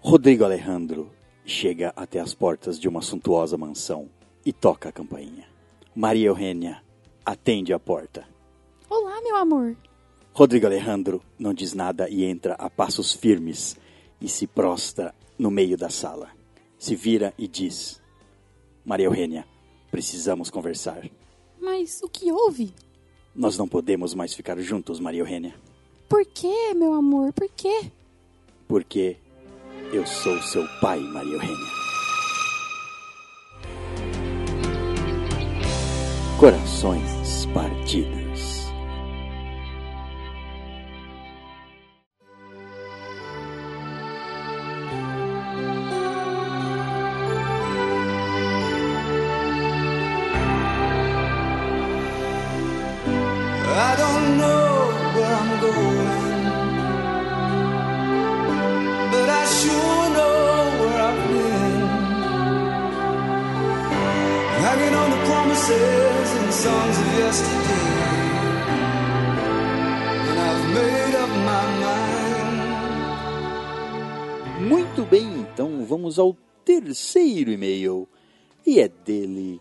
Rodrigo 0.10 0.46
Alejandro 0.46 1.12
chega 1.44 1.92
até 1.94 2.22
as 2.22 2.34
portas 2.34 2.80
de 2.80 2.88
uma 2.88 3.02
suntuosa 3.02 3.58
mansão 3.58 4.08
e 4.46 4.54
toca 4.54 4.88
a 4.88 4.92
campainha. 4.94 5.50
Maria 5.94 6.28
Eugênia 6.28 6.82
atende 7.26 7.74
a 7.74 7.78
porta. 7.78 8.26
Olá, 8.90 9.20
meu 9.22 9.36
amor. 9.36 9.76
Rodrigo 10.32 10.66
Alejandro 10.66 11.22
não 11.38 11.54
diz 11.54 11.74
nada 11.74 12.10
e 12.10 12.24
entra 12.24 12.54
a 12.54 12.70
passos 12.70 13.12
firmes 13.12 13.76
e 14.22 14.30
se 14.30 14.48
prostra 14.48 15.14
no 15.38 15.52
meio 15.52 15.78
da 15.78 15.90
sala. 15.90 16.30
Se 16.80 16.96
vira 16.96 17.34
e 17.38 17.46
diz: 17.46 18.02
Maria 18.86 19.08
Eugênia, 19.08 19.46
precisamos 19.92 20.50
conversar. 20.50 21.06
Mas 21.60 22.02
o 22.02 22.08
que 22.08 22.32
houve? 22.32 22.74
Nós 23.36 23.58
não 23.58 23.68
podemos 23.68 24.14
mais 24.14 24.34
ficar 24.34 24.58
juntos, 24.62 25.02
Maria 25.02 25.20
Eugênia, 25.20 25.54
Por 26.08 26.26
quê, 26.26 26.74
meu 26.74 26.94
amor? 26.94 27.34
Por 27.34 27.50
quê? 27.50 27.92
porque 28.68 29.18
eu 29.92 30.06
sou 30.06 30.42
seu 30.42 30.68
pai, 30.82 31.00
Maria 31.00 31.36
Eugênia. 31.36 31.78
Corações 36.40 37.46
partidos. 37.54 38.27
E 78.78 78.82
é 78.82 78.88
dele, 78.88 79.60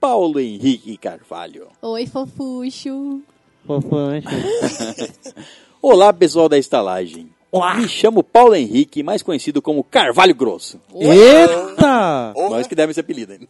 Paulo 0.00 0.40
Henrique 0.40 0.96
Carvalho. 0.96 1.68
Oi, 1.82 2.06
fofucho. 2.06 3.20
Olá, 5.82 6.10
pessoal 6.10 6.48
da 6.48 6.56
estalagem. 6.56 7.28
Me 7.76 7.86
chamo 7.86 8.24
Paulo 8.24 8.54
Henrique, 8.54 9.02
mais 9.02 9.22
conhecido 9.22 9.60
como 9.60 9.84
Carvalho 9.84 10.34
Grosso. 10.34 10.80
Eita! 10.94 12.32
Nós 12.34 12.66
que 12.66 12.74
demos 12.74 12.92
esse 12.92 13.00
apelido. 13.00 13.34
hein? 13.34 13.46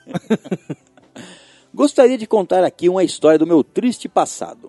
Gostaria 1.73 2.19
de 2.19 2.27
contar 2.27 2.65
aqui 2.65 2.89
uma 2.89 3.05
história 3.05 3.39
do 3.39 3.47
meu 3.47 3.63
triste 3.63 4.09
passado. 4.09 4.69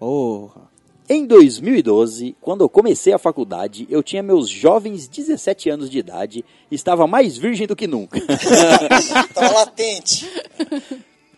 Porra. 0.00 0.68
Em 1.12 1.26
2012, 1.26 2.36
quando 2.40 2.62
eu 2.62 2.68
comecei 2.68 3.12
a 3.12 3.18
faculdade, 3.18 3.84
eu 3.90 4.00
tinha 4.00 4.22
meus 4.22 4.48
jovens 4.48 5.08
17 5.08 5.68
anos 5.68 5.90
de 5.90 5.98
idade 5.98 6.44
e 6.70 6.74
estava 6.76 7.04
mais 7.04 7.36
virgem 7.36 7.66
do 7.66 7.74
que 7.74 7.88
nunca. 7.88 8.20
Tava 9.34 9.54
latente. 9.54 10.30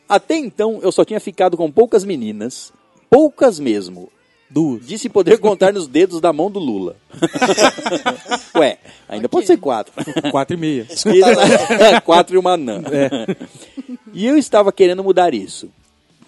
Até 0.07 0.37
então, 0.37 0.79
eu 0.83 0.93
só 0.93 1.07
tinha 1.07 1.19
ficado 1.19 1.57
com 1.57 1.73
poucas 1.73 2.05
meninas, 2.05 2.71
poucas 3.09 3.59
mesmo, 3.59 4.11
Duas. 4.51 4.87
de 4.87 4.99
se 4.99 5.09
poder 5.09 5.39
contar 5.39 5.73
nos 5.73 5.87
dedos 5.89 6.21
da 6.21 6.35
mão 6.35 6.51
do 6.51 6.59
Lula. 6.59 6.95
Ué, 8.55 8.77
ainda 9.09 9.27
pode 9.27 9.47
ser 9.47 9.57
quatro. 9.57 9.95
Quatro 10.31 10.55
e 10.55 10.61
meia. 10.61 10.87
E- 11.07 12.01
quatro 12.05 12.37
e 12.37 12.39
uma 12.39 12.53
anã. 12.53 12.83
E 14.13 14.27
eu 14.27 14.37
estava 14.37 14.71
querendo 14.71 15.03
mudar 15.03 15.33
isso. 15.33 15.71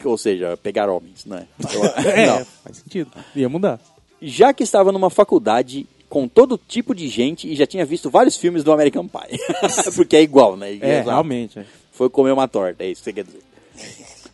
Ou 0.09 0.19
seja, 0.19 0.57
pegar 0.57 0.89
homens, 0.89 1.25
né? 1.25 1.47
Eu- 1.73 1.85
É, 2.11 2.27
Não. 2.27 2.45
faz 2.65 2.79
sentido. 2.79 3.11
Ia 3.35 3.49
mudar. 3.49 3.81
Já 4.23 4.53
que 4.53 4.63
estava 4.63 4.91
numa 4.93 5.11
faculdade 5.11 5.87
com 6.09 6.29
todo 6.29 6.59
tipo 6.69 6.95
de 6.95 7.09
gente 7.09 7.51
e 7.51 7.57
já 7.57 7.67
tinha 7.67 7.85
visto 7.85 8.09
vários 8.09 8.37
filmes 8.37 8.63
do 8.63 8.73
American 8.73 9.07
Pie. 9.09 9.39
Porque 9.97 10.17
é 10.17 10.23
igual, 10.23 10.57
né? 10.57 10.73
É, 10.81 10.95
Exato. 10.95 11.11
realmente. 11.11 11.59
é. 11.59 11.65
Foi 11.93 12.09
comer 12.09 12.33
uma 12.33 12.49
torta, 12.49 12.83
é 12.85 12.91
isso 12.91 13.01
que 13.03 13.05
você 13.05 13.13
quer 13.13 13.25
dizer. 13.25 13.41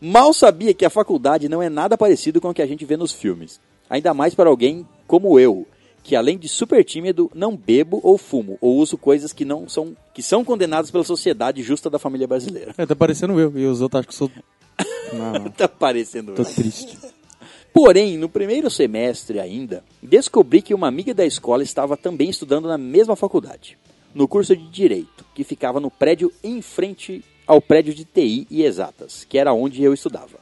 Mal 0.01 0.33
sabia 0.33 0.73
que 0.73 0.85
a 0.85 0.91
faculdade 0.91 1.49
não 1.49 1.63
é 1.63 1.69
nada 1.69 1.97
parecido 1.99 2.41
com 2.41 2.49
o 2.51 2.55
que 2.55 2.63
a 2.63 2.67
gente 2.67 2.85
vê 2.85 2.97
nos 2.97 3.13
filmes. 3.13 3.61
Ainda 3.89 4.15
mais 4.15 4.35
para 4.35 4.49
alguém 4.49 4.87
como 5.07 5.39
eu, 5.39 5.67
que 6.03 6.17
além 6.17 6.39
de 6.39 6.49
super 6.49 6.83
tímido, 6.85 7.31
não 7.35 7.55
bebo 7.57 8.01
ou 8.03 8.17
fumo, 8.17 8.57
ou 8.63 8.77
uso 8.79 8.97
coisas 8.97 9.33
que 9.33 9.45
não 9.45 9.69
são 9.69 9.95
que 10.15 10.23
são 10.23 10.43
condenadas 10.45 10.91
pela 10.91 11.05
sociedade 11.05 11.63
justa 11.63 11.91
da 11.91 11.99
família 11.99 12.27
brasileira. 12.27 12.73
É, 12.79 12.87
tá 12.87 12.97
parecendo 12.97 13.39
eu. 13.39 13.53
E 13.59 13.67
os 13.67 13.81
outros 13.83 14.01
acham 14.01 14.09
que 14.09 14.15
sou. 14.15 14.31
Não. 15.13 15.51
Tá 15.57 15.69
parecendo. 15.69 16.35
Tô 16.35 16.45
triste. 16.45 16.99
Porém, 17.73 18.17
no 18.19 18.29
primeiro 18.29 18.69
semestre 18.69 19.39
ainda, 19.39 19.85
descobri 20.03 20.61
que 20.61 20.75
uma 20.75 20.89
amiga 20.89 21.15
da 21.15 21.25
escola 21.25 21.63
estava 21.63 21.97
também 21.97 22.29
estudando 22.29 22.67
na 22.69 22.77
mesma 22.77 23.15
faculdade, 23.15 23.79
no 24.15 24.27
curso 24.27 24.57
de 24.57 24.67
Direito, 24.69 25.25
que 25.35 25.45
ficava 25.45 25.79
no 25.79 25.91
prédio 25.91 26.33
em 26.43 26.61
frente 26.61 27.25
ao 27.47 27.61
prédio 27.61 27.95
de 27.95 28.05
TI 28.05 28.47
e 28.51 28.63
Exatas, 28.65 29.25
que 29.25 29.39
era 29.39 29.53
onde 29.53 29.83
eu 29.83 29.95
estudava. 29.95 30.39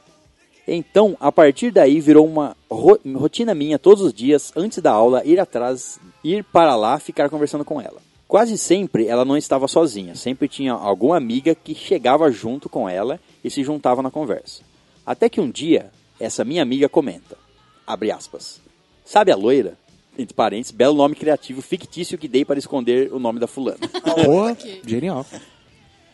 Então, 0.67 1.15
a 1.19 1.31
partir 1.31 1.71
daí 1.71 1.99
virou 1.99 2.25
uma 2.27 2.55
ro- 2.69 2.99
rotina 3.15 3.55
minha 3.55 3.79
todos 3.79 4.03
os 4.03 4.13
dias, 4.13 4.51
antes 4.55 4.79
da 4.79 4.91
aula, 4.91 5.23
ir 5.25 5.39
atrás, 5.39 5.99
ir 6.23 6.43
para 6.43 6.75
lá, 6.75 6.99
ficar 6.99 7.29
conversando 7.29 7.65
com 7.65 7.79
ela. 7.81 8.01
Quase 8.27 8.57
sempre 8.57 9.07
ela 9.07 9.25
não 9.25 9.35
estava 9.37 9.67
sozinha, 9.67 10.13
sempre 10.15 10.47
tinha 10.47 10.73
alguma 10.73 11.17
amiga 11.17 11.55
que 11.55 11.73
chegava 11.73 12.29
junto 12.31 12.69
com 12.69 12.87
ela 12.87 13.19
e 13.43 13.49
se 13.49 13.63
juntava 13.63 14.01
na 14.01 14.11
conversa. 14.11 14.61
Até 15.05 15.29
que 15.29 15.39
um 15.41 15.49
dia, 15.49 15.91
essa 16.19 16.43
minha 16.45 16.61
amiga 16.61 16.87
comenta, 16.89 17.37
abre 17.85 18.11
aspas, 18.11 18.61
sabe 19.05 19.31
a 19.31 19.35
loira? 19.35 19.77
Entre 20.17 20.33
parênteses, 20.33 20.71
belo 20.71 20.95
nome 20.95 21.15
criativo 21.15 21.61
fictício 21.61 22.17
que 22.17 22.27
dei 22.27 22.43
para 22.43 22.59
esconder 22.59 23.13
o 23.13 23.19
nome 23.19 23.39
da 23.39 23.47
fulana. 23.47 23.79
Porra, 24.25 24.57
genial. 24.85 25.25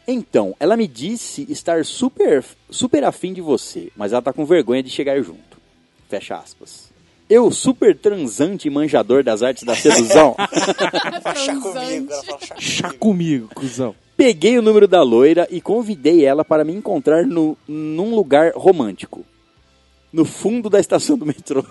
Então, 0.08 0.56
ela 0.60 0.78
me 0.78 0.88
disse 0.88 1.48
estar 1.50 1.84
super, 1.84 2.46
super 2.70 3.04
afim 3.04 3.34
de 3.34 3.42
você, 3.42 3.92
mas 3.96 4.14
ela 4.14 4.22
tá 4.22 4.32
com 4.32 4.46
vergonha 4.46 4.84
de 4.84 4.92
chegar 4.92 5.20
junto. 5.24 5.58
Fecha 6.08 6.36
aspas. 6.38 6.94
Eu, 7.28 7.50
super 7.50 7.98
transante 7.98 8.68
e 8.68 8.72
manjador 8.72 9.24
das 9.24 9.42
artes 9.42 9.64
da 9.64 9.74
sedução, 9.76 10.36
Fala 11.24 11.36
chá 11.36 11.56
comigo, 11.60 12.12
ela 12.12 12.24
fala 12.24 12.40
chá 12.46 12.56
Chá 12.60 12.88
comigo. 12.90 13.00
comigo, 13.00 13.50
cuzão. 13.56 13.96
Peguei 14.16 14.58
o 14.58 14.62
número 14.62 14.88
da 14.88 15.02
loira 15.02 15.48
e 15.50 15.62
convidei 15.62 16.26
ela 16.26 16.44
para 16.44 16.64
me 16.64 16.74
encontrar 16.74 17.26
no, 17.26 17.58
num 17.68 18.16
lugar 18.16 18.54
romântico. 18.56 19.26
No 20.12 20.24
fundo 20.24 20.70
da 20.70 20.80
estação 20.80 21.18
do 21.18 21.26
metrô. 21.26 21.64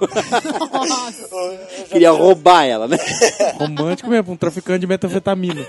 Queria 1.90 2.10
roubar 2.10 2.64
ela, 2.64 2.86
né? 2.86 2.98
Romântico 3.58 4.10
mesmo, 4.10 4.32
um 4.32 4.36
traficante 4.36 4.80
de 4.80 4.86
metanfetamina. 4.86 5.66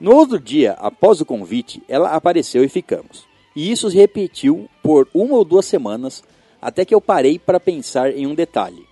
No 0.00 0.14
outro 0.14 0.38
dia, 0.38 0.72
após 0.72 1.20
o 1.20 1.26
convite, 1.26 1.82
ela 1.88 2.10
apareceu 2.10 2.64
e 2.64 2.68
ficamos. 2.68 3.26
E 3.54 3.70
isso 3.70 3.90
se 3.90 3.96
repetiu 3.96 4.68
por 4.82 5.08
uma 5.12 5.34
ou 5.34 5.44
duas 5.44 5.66
semanas, 5.66 6.22
até 6.62 6.84
que 6.84 6.94
eu 6.94 7.00
parei 7.00 7.38
para 7.38 7.58
pensar 7.58 8.10
em 8.16 8.26
um 8.26 8.34
detalhe. 8.34 8.86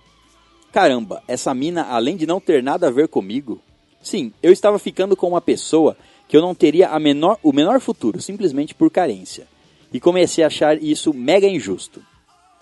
Caramba, 0.71 1.23
essa 1.27 1.53
mina, 1.53 1.83
além 1.83 2.17
de 2.17 2.27
não 2.27 2.41
ter 2.41 2.61
nada 2.61 2.87
a 2.87 2.91
ver 2.91 3.07
comigo, 3.07 3.61
sim, 4.01 4.33
eu 4.43 4.51
estava 4.51 4.77
ficando 4.77 5.15
com 5.15 5.29
uma 5.29 5.41
pessoa 5.41 5.95
que 6.27 6.35
eu 6.35 6.41
não 6.41 6.53
teria 6.55 6.89
a 6.89 6.99
menor, 6.99 7.37
o 7.41 7.53
menor 7.53 7.79
futuro, 7.79 8.21
simplesmente 8.21 8.73
por 8.75 8.89
carência. 8.91 9.47
E 9.93 9.99
comecei 9.99 10.43
a 10.43 10.47
achar 10.47 10.81
isso 10.81 11.13
mega 11.13 11.47
injusto. 11.47 12.01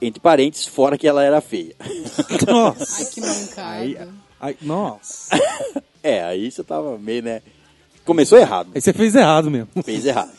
Entre 0.01 0.19
parênteses, 0.19 0.67
fora 0.67 0.97
que 0.97 1.07
ela 1.07 1.23
era 1.23 1.41
feia. 1.41 1.75
Nossa. 2.47 2.97
Ai, 2.99 3.05
que 3.05 3.21
mancada. 3.21 4.13
Ai, 4.39 4.57
nossa. 4.61 5.35
É, 6.03 6.23
aí 6.23 6.51
você 6.51 6.63
tava 6.63 6.99
meio, 6.99 7.23
né? 7.23 7.41
Começou 8.05 8.37
errado. 8.37 8.69
Aí 8.75 8.79
você 8.79 8.93
fez 8.93 9.15
errado 9.15 9.49
mesmo. 9.49 9.69
Fez 9.83 10.05
errado. 10.05 10.29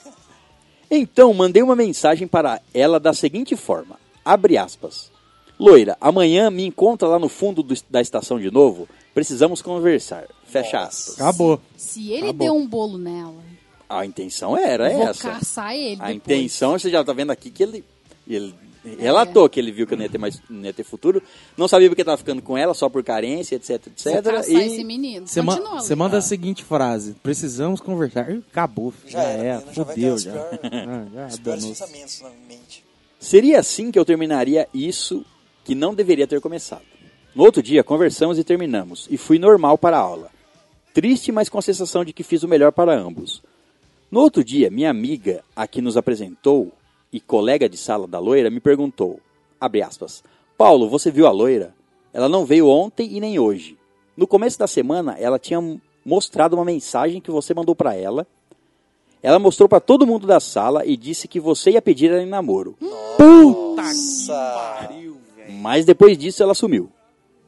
Então, 0.89 1.35
mandei 1.35 1.61
uma 1.61 1.75
mensagem 1.75 2.29
para 2.29 2.61
ela 2.73 3.01
da 3.01 3.12
seguinte 3.12 3.57
forma: 3.57 3.99
abre 4.25 4.57
aspas. 4.57 5.11
Loira, 5.59 5.97
amanhã 6.01 6.51
me 6.51 6.65
encontra 6.65 7.09
lá 7.09 7.19
no 7.19 7.29
fundo 7.29 7.65
do- 7.65 7.75
da 7.91 8.01
estação 8.01 8.39
de 8.39 8.49
novo. 8.49 8.89
Precisamos 9.17 9.63
conversar. 9.63 10.27
Fecha 10.45 10.81
aspas. 10.81 11.15
Acabou. 11.19 11.59
Se 11.75 12.13
ele 12.13 12.25
Acabou. 12.29 12.35
deu 12.47 12.55
um 12.55 12.67
bolo 12.67 12.99
nela, 12.99 13.43
A 13.89 14.05
intenção 14.05 14.55
era 14.55 14.91
vou 14.91 15.09
essa. 15.09 15.31
caçar 15.31 15.75
ele 15.75 15.95
A 16.03 16.13
depois. 16.13 16.17
intenção, 16.17 16.79
você 16.79 16.91
já 16.91 17.03
tá 17.03 17.15
vendo 17.15 17.31
aqui 17.31 17.51
que 17.51 17.63
ele, 17.63 17.83
ele 18.29 18.55
relatou 18.99 19.49
que 19.49 19.59
ele 19.59 19.73
viu 19.73 19.87
que 19.87 19.95
eu 19.95 19.97
não 19.97 20.05
ia 20.05 20.11
ter 20.11 20.19
mais 20.19 20.39
não 20.51 20.65
ia 20.67 20.73
ter 20.75 20.85
futuro. 20.85 21.23
Não 21.57 21.67
sabia 21.67 21.89
porque 21.89 22.05
tava 22.05 22.19
ficando 22.19 22.43
com 22.43 22.59
ela, 22.59 22.75
só 22.75 22.91
por 22.91 23.03
carência, 23.03 23.57
etc, 23.57 23.87
etc. 23.87 24.13
Vou 24.23 24.23
caçar 24.35 24.51
e 24.51 24.57
esse 24.67 24.85
menino. 24.85 25.27
Você, 25.27 25.41
ma- 25.41 25.57
você 25.81 25.95
manda 25.95 26.19
a 26.19 26.21
seguinte 26.21 26.63
frase: 26.63 27.15
precisamos 27.23 27.81
conversar. 27.81 28.31
Acabou. 28.31 28.93
Já 29.07 29.19
já, 29.23 29.23
era, 29.29 29.43
é, 29.43 29.53
menina, 29.55 29.73
já 29.73 29.85
fudeu 29.87 30.19
já. 30.19 30.33
pior- 30.33 30.61
Ah, 30.63 31.07
já 31.15 31.27
Os 31.29 31.39
piores 31.39 31.39
danou-se. 31.63 31.69
pensamentos 31.69 32.21
na 32.21 32.31
mente. 32.47 32.85
Seria 33.19 33.61
assim 33.61 33.91
que 33.91 33.99
eu 33.99 34.05
terminaria 34.05 34.69
isso 34.75 35.25
que 35.65 35.75
não 35.75 35.95
deveria 35.95 36.27
ter 36.27 36.39
começado. 36.41 36.83
No 37.37 37.44
outro 37.44 37.62
dia, 37.62 37.85
conversamos 37.85 38.38
e 38.38 38.44
terminamos, 38.44 39.07
e 39.11 39.18
fui 39.18 39.38
normal 39.38 39.77
para 39.77 39.99
a 39.99 40.01
aula. 40.01 40.31
Triste, 40.94 41.31
mas 41.31 41.51
com 41.51 41.59
a 41.59 41.62
sensação 41.62 42.03
de 42.03 42.14
que 42.14 42.22
fiz 42.22 42.42
o 42.42 42.49
melhor 42.49 42.72
para 42.72 42.99
ambos. 42.99 43.42
No 44.11 44.20
outro 44.20 44.42
dia, 44.42 44.70
minha 44.70 44.88
amiga, 44.88 45.44
a 45.55 45.66
que 45.66 45.83
nos 45.83 45.99
apresentou, 45.99 46.72
e 47.12 47.20
colega 47.20 47.68
de 47.68 47.77
sala 47.77 48.07
da 48.07 48.18
loira, 48.18 48.49
me 48.49 48.59
perguntou, 48.59 49.20
abre 49.61 49.83
aspas, 49.83 50.25
Paulo, 50.57 50.88
você 50.88 51.11
viu 51.11 51.27
a 51.27 51.31
loira? 51.31 51.75
Ela 52.11 52.27
não 52.27 52.46
veio 52.46 52.68
ontem 52.68 53.14
e 53.14 53.20
nem 53.20 53.38
hoje. 53.38 53.77
No 54.16 54.27
começo 54.27 54.59
da 54.59 54.66
semana, 54.66 55.14
ela 55.18 55.38
tinha 55.38 55.61
mostrado 56.07 56.57
uma 56.57 56.64
mensagem 56.64 57.20
que 57.20 57.31
você 57.31 57.53
mandou 57.53 57.77
para 57.77 57.94
ela. 57.94 58.27
Ela 59.22 59.38
mostrou 59.38 59.68
para 59.68 59.79
todo 59.79 60.07
mundo 60.07 60.27
da 60.27 60.40
sala 60.40 60.87
e 60.87 60.96
disse 60.96 61.29
que 61.29 61.38
você 61.38 61.72
ia 61.72 61.83
pedir 61.83 62.11
ela 62.11 62.22
em 62.22 62.27
namoro. 62.27 62.75
Nossa. 62.81 64.88
Mas 65.61 65.85
depois 65.85 66.16
disso 66.16 66.42
ela 66.42 66.55
sumiu. 66.55 66.90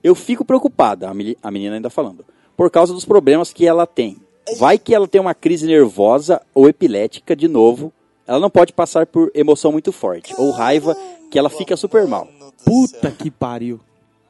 Eu 0.03 0.15
fico 0.15 0.45
preocupada, 0.45 1.09
a 1.09 1.15
meni- 1.15 1.37
a 1.43 1.51
menina 1.51 1.75
ainda 1.77 1.91
falando, 1.91 2.25
por 2.57 2.71
causa 2.71 2.93
dos 2.93 3.05
problemas 3.05 3.53
que 3.53 3.67
ela 3.67 3.87
tem. 3.87 4.17
Vai 4.59 4.79
que 4.79 4.95
ela 4.95 5.07
tem 5.07 5.21
uma 5.21 5.35
crise 5.35 5.67
nervosa 5.67 6.41
ou 6.55 6.69
epilética 6.69 7.37
de 7.37 7.47
novo. 7.49 7.93
Ela 8.27 8.41
não 8.41 8.49
pode 8.51 8.73
passar 8.73 9.07
por 9.07 9.31
emoção 9.35 9.73
muito 9.73 9.93
forte 9.93 10.35
ou 10.39 10.51
raiva 10.51 10.97
que 11.31 11.39
ela 11.39 11.51
fica 11.51 11.77
super 11.77 12.07
mal. 12.07 12.29
Puta 12.65 13.11
que 13.11 13.31
pariu. 13.31 13.79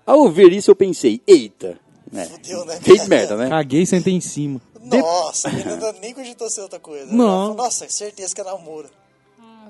Ao 0.07 0.21
ouvir 0.21 0.53
isso 0.53 0.71
eu 0.71 0.77
pensei, 0.77 1.21
eita, 1.27 1.79
né? 2.11 2.25
Fudeu, 2.27 2.65
né? 2.65 2.81
Fez 2.81 3.07
merda, 3.07 3.37
né? 3.37 3.49
Caguei 3.49 3.83
e 3.83 3.87
sentei 3.87 4.15
em 4.15 4.21
cima. 4.21 4.61
Nossa, 4.83 5.49
a 5.49 5.53
menina 5.53 5.93
nem 6.01 6.15
cogitou 6.15 6.49
ser 6.49 6.63
outra 6.63 6.79
coisa. 6.81 7.13
Não. 7.13 7.55
Nossa, 7.55 7.89
certeza 7.89 8.35
que 8.35 8.41
é 8.41 8.45
namoro. 8.45 8.89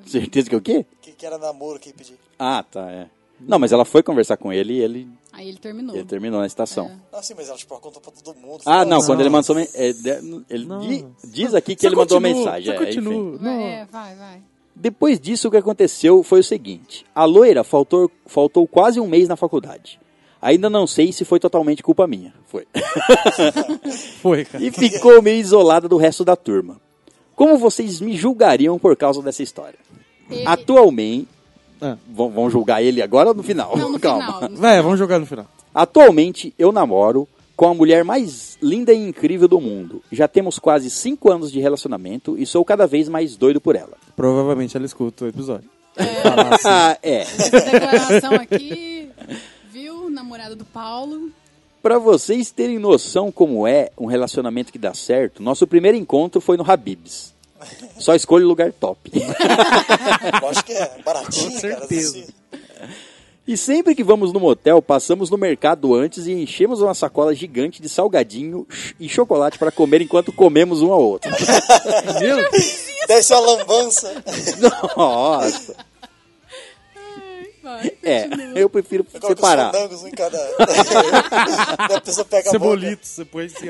Certeza 0.06 0.48
que 0.48 0.54
é 0.54 0.58
o 0.58 0.60
quê? 0.62 0.86
Que, 1.02 1.12
que 1.12 1.26
era 1.26 1.36
namoro 1.38 1.78
que 1.78 1.88
ia 1.90 1.94
pedir. 1.94 2.14
Ah, 2.38 2.64
tá, 2.70 2.90
é. 2.90 3.06
Não, 3.40 3.58
mas 3.58 3.72
ela 3.72 3.84
foi 3.84 4.02
conversar 4.02 4.36
com 4.36 4.52
ele 4.52 4.74
e 4.74 4.80
ele, 4.80 5.08
Aí 5.38 5.48
ele 5.48 5.58
terminou. 5.58 5.94
ele 5.94 6.04
terminou 6.04 6.40
na 6.40 6.46
estação. 6.46 6.90
Não, 7.12 7.22
sim, 7.22 7.32
mas 7.36 7.48
ela 7.48 7.56
tipo, 7.56 7.72
ela 7.72 7.80
contou 7.80 8.02
pra 8.02 8.10
todo 8.10 8.36
mundo. 8.36 8.60
Ah, 8.66 8.84
não, 8.84 9.00
quando 9.04 9.20
ele 9.20 9.28
mandou. 9.30 9.56
é, 9.58 9.66
ele 10.50 10.64
Não. 10.66 10.80
diz 11.22 11.54
aqui 11.54 11.76
que 11.76 11.82
Só 11.82 11.88
ele 11.88 11.94
mandou 11.96 12.20
continua, 12.20 12.38
mensagem. 12.44 12.64
só 12.66 12.72
é, 12.72 12.74
enfim. 12.90 13.02
continua. 13.04 13.38
Não. 13.40 13.50
é, 13.60 13.86
vai, 13.90 14.14
vai. 14.16 14.42
Depois 14.74 15.20
disso, 15.20 15.46
o 15.46 15.50
que 15.50 15.56
aconteceu 15.56 16.22
foi 16.24 16.40
o 16.40 16.44
seguinte: 16.44 17.06
a 17.14 17.24
loira 17.24 17.62
faltou, 17.62 18.10
faltou 18.26 18.66
quase 18.66 18.98
um 18.98 19.06
mês 19.06 19.28
na 19.28 19.36
faculdade. 19.36 20.00
Ainda 20.42 20.68
não 20.68 20.86
sei 20.86 21.12
se 21.12 21.24
foi 21.24 21.38
totalmente 21.40 21.82
culpa 21.82 22.06
minha. 22.06 22.32
Foi. 22.46 22.66
Foi, 24.22 24.44
cara. 24.44 24.62
e 24.64 24.70
ficou 24.70 25.20
meio 25.22 25.40
isolada 25.40 25.88
do 25.88 25.96
resto 25.96 26.24
da 26.24 26.36
turma. 26.36 26.80
Como 27.34 27.56
vocês 27.58 28.00
me 28.00 28.16
julgariam 28.16 28.78
por 28.78 28.96
causa 28.96 29.22
dessa 29.22 29.42
história? 29.42 29.78
Ele- 30.30 30.46
Atualmente. 30.46 31.28
Ah. 31.80 31.96
Vão, 32.08 32.30
vão 32.30 32.50
julgar 32.50 32.82
ele 32.82 33.00
agora 33.02 33.28
ou 33.30 33.34
no 33.34 33.42
final? 33.42 33.76
Não, 33.76 33.92
no 33.92 33.98
Calma. 34.00 34.34
final. 34.34 34.50
no 34.50 34.56
Vai, 34.56 34.80
vamos 34.82 34.98
jogar 34.98 35.18
no 35.18 35.26
final. 35.26 35.46
Atualmente 35.74 36.52
eu 36.58 36.72
namoro 36.72 37.28
com 37.56 37.68
a 37.68 37.74
mulher 37.74 38.04
mais 38.04 38.56
linda 38.62 38.92
e 38.92 39.08
incrível 39.08 39.48
do 39.48 39.60
mundo. 39.60 40.02
Já 40.12 40.28
temos 40.28 40.58
quase 40.58 40.90
cinco 40.90 41.30
anos 41.30 41.50
de 41.50 41.60
relacionamento 41.60 42.36
e 42.38 42.46
sou 42.46 42.64
cada 42.64 42.86
vez 42.86 43.08
mais 43.08 43.36
doido 43.36 43.60
por 43.60 43.74
ela. 43.76 43.96
Provavelmente 44.14 44.76
ela 44.76 44.86
escuta 44.86 45.24
o 45.24 45.28
episódio. 45.28 45.68
Ah, 46.64 46.96
é. 47.02 47.22
Essa 47.22 47.50
declaração 47.60 48.34
aqui, 48.34 49.08
viu? 49.72 50.08
Namorada 50.08 50.54
do 50.54 50.64
Paulo. 50.64 51.30
Pra 51.82 51.98
vocês 51.98 52.50
terem 52.52 52.78
noção 52.78 53.32
como 53.32 53.66
é 53.66 53.90
um 53.98 54.06
relacionamento 54.06 54.70
que 54.72 54.78
dá 54.78 54.94
certo, 54.94 55.42
nosso 55.42 55.66
primeiro 55.66 55.96
encontro 55.96 56.40
foi 56.40 56.56
no 56.56 56.68
Habib's. 56.70 57.34
Só 57.98 58.14
escolhe 58.14 58.44
lugar 58.44 58.72
top. 58.72 59.10
Lógico 60.42 60.64
que 60.66 60.72
é 60.72 60.90
baratinho, 61.04 61.50
Com 61.52 61.60
cara. 61.60 61.78
certeza. 61.78 62.18
assim. 62.18 62.26
E 63.46 63.56
sempre 63.56 63.94
que 63.94 64.04
vamos 64.04 64.30
no 64.30 64.38
motel, 64.38 64.82
passamos 64.82 65.30
no 65.30 65.38
mercado 65.38 65.94
antes 65.94 66.26
e 66.26 66.32
enchemos 66.32 66.82
uma 66.82 66.92
sacola 66.92 67.34
gigante 67.34 67.80
de 67.80 67.88
salgadinho 67.88 68.66
e 69.00 69.08
chocolate 69.08 69.58
para 69.58 69.72
comer 69.72 70.02
enquanto 70.02 70.30
comemos 70.32 70.82
um 70.82 70.92
ao 70.92 71.02
outro. 71.02 71.30
Meu, 72.20 72.36
Deve 73.08 73.22
ser 73.22 73.34
uma 73.34 73.40
lambança. 73.56 74.22
Nossa! 74.94 75.74
Vai. 77.62 77.92
É, 78.02 78.28
eu 78.54 78.68
prefiro 78.70 79.06
Eu 79.14 79.20
os 79.20 79.26
separar. 79.28 79.74
um 79.74 80.06
em 80.08 80.10
cada. 80.10 80.38
Daí 81.88 81.96
a 81.96 82.00
pessoa 82.02 82.24
pega 82.26 82.50
a 82.50 82.52
boca. 82.52 82.64
Cebolitos, 82.64 83.08
você 83.10 83.24
põe 83.24 83.46
assim. 83.46 83.66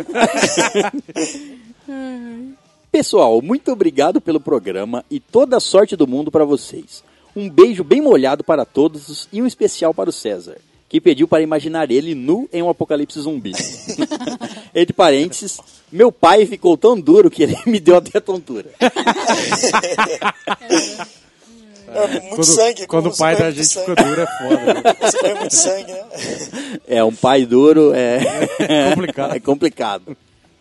Pessoal, 2.90 3.42
muito 3.42 3.70
obrigado 3.70 4.20
pelo 4.20 4.40
programa 4.40 5.04
e 5.10 5.20
toda 5.20 5.58
a 5.58 5.60
sorte 5.60 5.94
do 5.94 6.06
mundo 6.06 6.30
para 6.30 6.44
vocês. 6.44 7.04
Um 7.36 7.48
beijo 7.48 7.84
bem 7.84 8.00
molhado 8.00 8.42
para 8.42 8.64
todos 8.64 9.28
e 9.30 9.42
um 9.42 9.46
especial 9.46 9.92
para 9.92 10.08
o 10.08 10.12
César, 10.12 10.56
que 10.88 11.00
pediu 11.00 11.28
para 11.28 11.42
imaginar 11.42 11.90
ele 11.90 12.14
nu 12.14 12.48
em 12.50 12.62
um 12.62 12.70
apocalipse 12.70 13.20
zumbi. 13.20 13.52
Entre 14.74 14.94
parênteses, 14.94 15.60
meu 15.92 16.10
pai 16.10 16.46
ficou 16.46 16.76
tão 16.78 16.98
duro 16.98 17.30
que 17.30 17.42
ele 17.42 17.58
me 17.66 17.78
deu 17.78 17.96
até 17.96 18.18
tontura. 18.20 18.70
É, 21.88 22.20
muito 22.20 22.28
Quando, 22.30 22.44
sangue. 22.44 22.86
quando 22.86 23.06
o 23.08 23.16
pai 23.16 23.36
da 23.36 23.50
gente 23.50 23.66
sangue. 23.66 23.86
ficou 23.90 24.04
duro 24.04 24.20
é 24.20 24.26
foda. 24.26 24.74
né? 24.74 24.82
Muito 25.40 25.54
sangue, 25.54 25.92
né? 25.92 26.04
É, 26.86 27.02
um 27.04 27.14
pai 27.14 27.46
duro 27.46 27.92
é, 27.94 28.20
complicado. 28.94 29.34
é 29.34 29.40
complicado. 29.40 30.16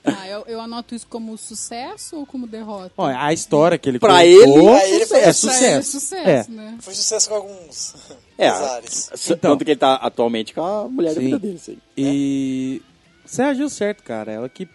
Ah, 0.08 0.28
eu, 0.28 0.44
eu 0.48 0.62
anoto 0.62 0.96
isso 0.96 1.08
como 1.08 1.38
sucesso 1.38 2.18
ou 2.18 2.26
como 2.26 2.48
derrota? 2.48 2.92
Olha, 2.98 3.22
a 3.22 3.34
história 3.34 3.78
que 3.78 3.90
ele 3.90 4.00
Pra 4.00 4.20
colocou 4.24 4.26
ele, 4.26 4.66
pra 4.80 4.88
ele 4.90 5.06
foi 5.06 5.20
é 5.20 5.24
é 5.24 5.34
sucesso. 5.34 5.92
sucesso, 6.00 6.52
É. 6.52 6.54
né? 6.54 6.78
Foi 6.82 6.94
sucesso 6.94 7.30
com 7.30 7.36
alguns 7.36 7.96
É, 8.38 8.48
Então. 8.50 9.38
tanto 9.40 9.66
que 9.66 9.72
ele 9.72 9.80
tá 9.80 9.96
atualmente 9.96 10.54
com 10.54 10.62
a 10.64 10.88
mulher 10.88 11.14
da 11.14 11.20
Sim. 11.22 11.26
vida 11.26 11.40
dele. 11.40 11.58
sim. 11.60 11.78
E 11.98 12.82
você 13.26 13.42
agiu 13.42 13.70
certo, 13.70 14.04
cara. 14.04 14.32
Ela 14.32 14.48
que 14.50 14.68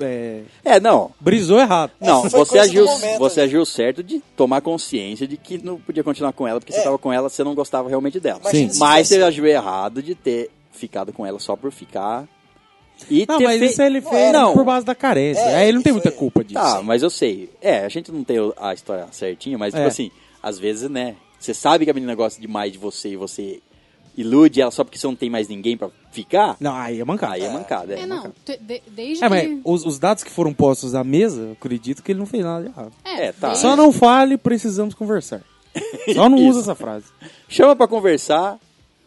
é, 0.00 0.42
É, 0.64 0.80
não, 0.80 1.12
brisou 1.20 1.60
errado. 1.60 1.92
Não, 2.00 2.28
você 2.28 2.58
agiu, 2.58 2.84
momento 2.86 3.18
você 3.18 3.40
ali. 3.40 3.48
agiu 3.50 3.64
certo 3.64 4.02
de 4.02 4.20
tomar 4.36 4.60
consciência 4.60 5.28
de 5.28 5.36
que 5.36 5.58
não 5.58 5.78
podia 5.78 6.02
continuar 6.02 6.32
com 6.32 6.46
ela, 6.48 6.58
porque 6.58 6.72
você 6.72 6.78
É. 6.78 6.80
estava 6.82 6.98
com 6.98 7.12
ela, 7.12 7.28
você 7.28 7.44
não 7.44 7.54
gostava 7.54 7.88
realmente 7.88 8.18
dela. 8.18 8.40
Se 8.50 8.78
Mas 8.78 9.08
você 9.08 9.22
agiu 9.22 9.46
errado 9.46 10.02
de 10.02 10.14
ter 10.14 10.50
ficado 10.72 11.12
com 11.12 11.24
ela 11.24 11.38
só 11.38 11.54
por 11.54 11.70
ficar. 11.70 12.26
E 13.10 13.24
Não, 13.28 13.38
ter 13.38 13.44
mas 13.44 13.58
fe- 13.58 13.64
isso 13.66 13.82
ele 13.82 14.00
Não 14.00 14.10
fez 14.10 14.22
era. 14.34 14.50
por 14.52 14.64
base 14.64 14.84
da 14.86 14.94
carência. 14.94 15.40
É, 15.42 15.64
ele 15.68 15.76
não 15.76 15.82
tem 15.82 15.92
muita 15.92 16.10
culpa 16.12 16.42
disso. 16.42 16.54
Tá, 16.60 16.82
mas 16.82 17.02
eu 17.02 17.10
sei. 17.10 17.50
É, 17.60 17.84
a 17.84 17.88
gente 17.88 18.10
não 18.12 18.24
tem 18.24 18.36
a 18.56 18.72
história 18.74 19.06
certinha, 19.12 19.56
mas 19.58 19.72
tipo 19.72 19.82
É. 19.84 19.86
assim, 19.88 20.10
às 20.42 20.58
vezes, 20.58 20.88
né? 20.90 21.16
Você 21.38 21.52
sabe 21.54 21.84
que 21.84 21.90
a 21.90 21.94
menina 21.94 22.14
gosta 22.14 22.40
demais 22.40 22.70
de 22.72 22.78
você 22.78 23.10
e 23.10 23.16
você 23.16 23.60
ilude 24.16 24.60
ela 24.60 24.70
só 24.70 24.84
porque 24.84 24.98
você 24.98 25.06
não 25.06 25.16
tem 25.16 25.30
mais 25.30 25.48
ninguém 25.48 25.76
pra 25.76 25.88
ficar. 26.12 26.56
Não, 26.60 26.74
aí 26.74 27.00
é 27.00 27.04
mancada. 27.04 27.34
Aí 27.34 27.42
é 27.42 27.50
mancada, 27.50 27.94
é, 27.94 28.00
É, 28.00 28.06
não. 28.06 28.32
de- 28.46 28.82
desde 28.86 29.24
É, 29.24 29.28
mas 29.28 29.42
que... 29.48 29.60
os, 29.64 29.86
os 29.86 29.98
dados 29.98 30.22
que 30.22 30.30
foram 30.30 30.52
postos 30.52 30.94
à 30.94 31.02
mesa, 31.02 31.40
eu 31.40 31.52
acredito 31.52 32.02
que 32.02 32.12
ele 32.12 32.18
não 32.18 32.26
fez 32.26 32.44
nada 32.44 32.62
de 32.64 32.68
errado. 32.70 32.92
É, 33.04 33.32
tá. 33.32 33.48
desde- 33.48 33.62
Só 33.62 33.74
não 33.74 33.90
fale, 33.90 34.36
precisamos 34.36 34.94
conversar. 34.94 35.40
Só 36.14 36.28
não 36.28 36.36
usa 36.38 36.60
essa 36.60 36.74
frase. 36.74 37.06
Chama 37.48 37.74
pra 37.74 37.88
conversar, 37.88 38.58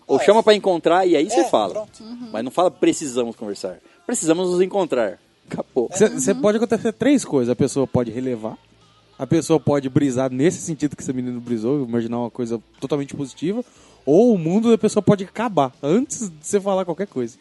ou 0.08 0.20
chama 0.20 0.42
pra 0.44 0.54
encontrar 0.54 1.06
e 1.06 1.16
aí 1.16 1.30
você 1.30 1.42
É, 1.42 1.50
fala. 1.50 1.74
pronto. 1.74 2.04
Mas 2.32 2.44
não 2.44 2.52
fala 2.52 2.70
precisamos 2.72 3.36
conversar. 3.36 3.78
Precisamos 4.06 4.50
nos 4.52 4.62
encontrar. 4.62 5.20
Acabou. 5.50 5.90
Você 5.92 6.34
pode 6.34 6.58
acontecer 6.58 6.92
três 6.94 7.24
coisas. 7.24 7.52
A 7.52 7.56
pessoa 7.56 7.86
pode 7.86 8.12
relevar, 8.12 8.58
a 9.18 9.26
pessoa 9.28 9.60
pode 9.60 9.88
brisar 9.90 10.32
nesse 10.32 10.60
sentido 10.60 10.96
que 10.96 11.02
esse 11.04 11.14
menino 11.14 11.40
brisou, 11.40 11.84
imaginar 11.86 12.20
uma 12.20 12.32
coisa 12.32 12.62
totalmente 12.80 13.16
positiva, 13.16 13.64
ou 14.06 14.34
o 14.34 14.38
mundo 14.38 14.70
da 14.72 14.78
pessoa 14.78 15.02
pode 15.04 15.24
acabar 15.24 15.72
antes 15.82 16.30
de 16.30 16.36
você 16.46 16.60
falar 16.60 16.84
qualquer 16.86 17.08
coisa. 17.08 17.38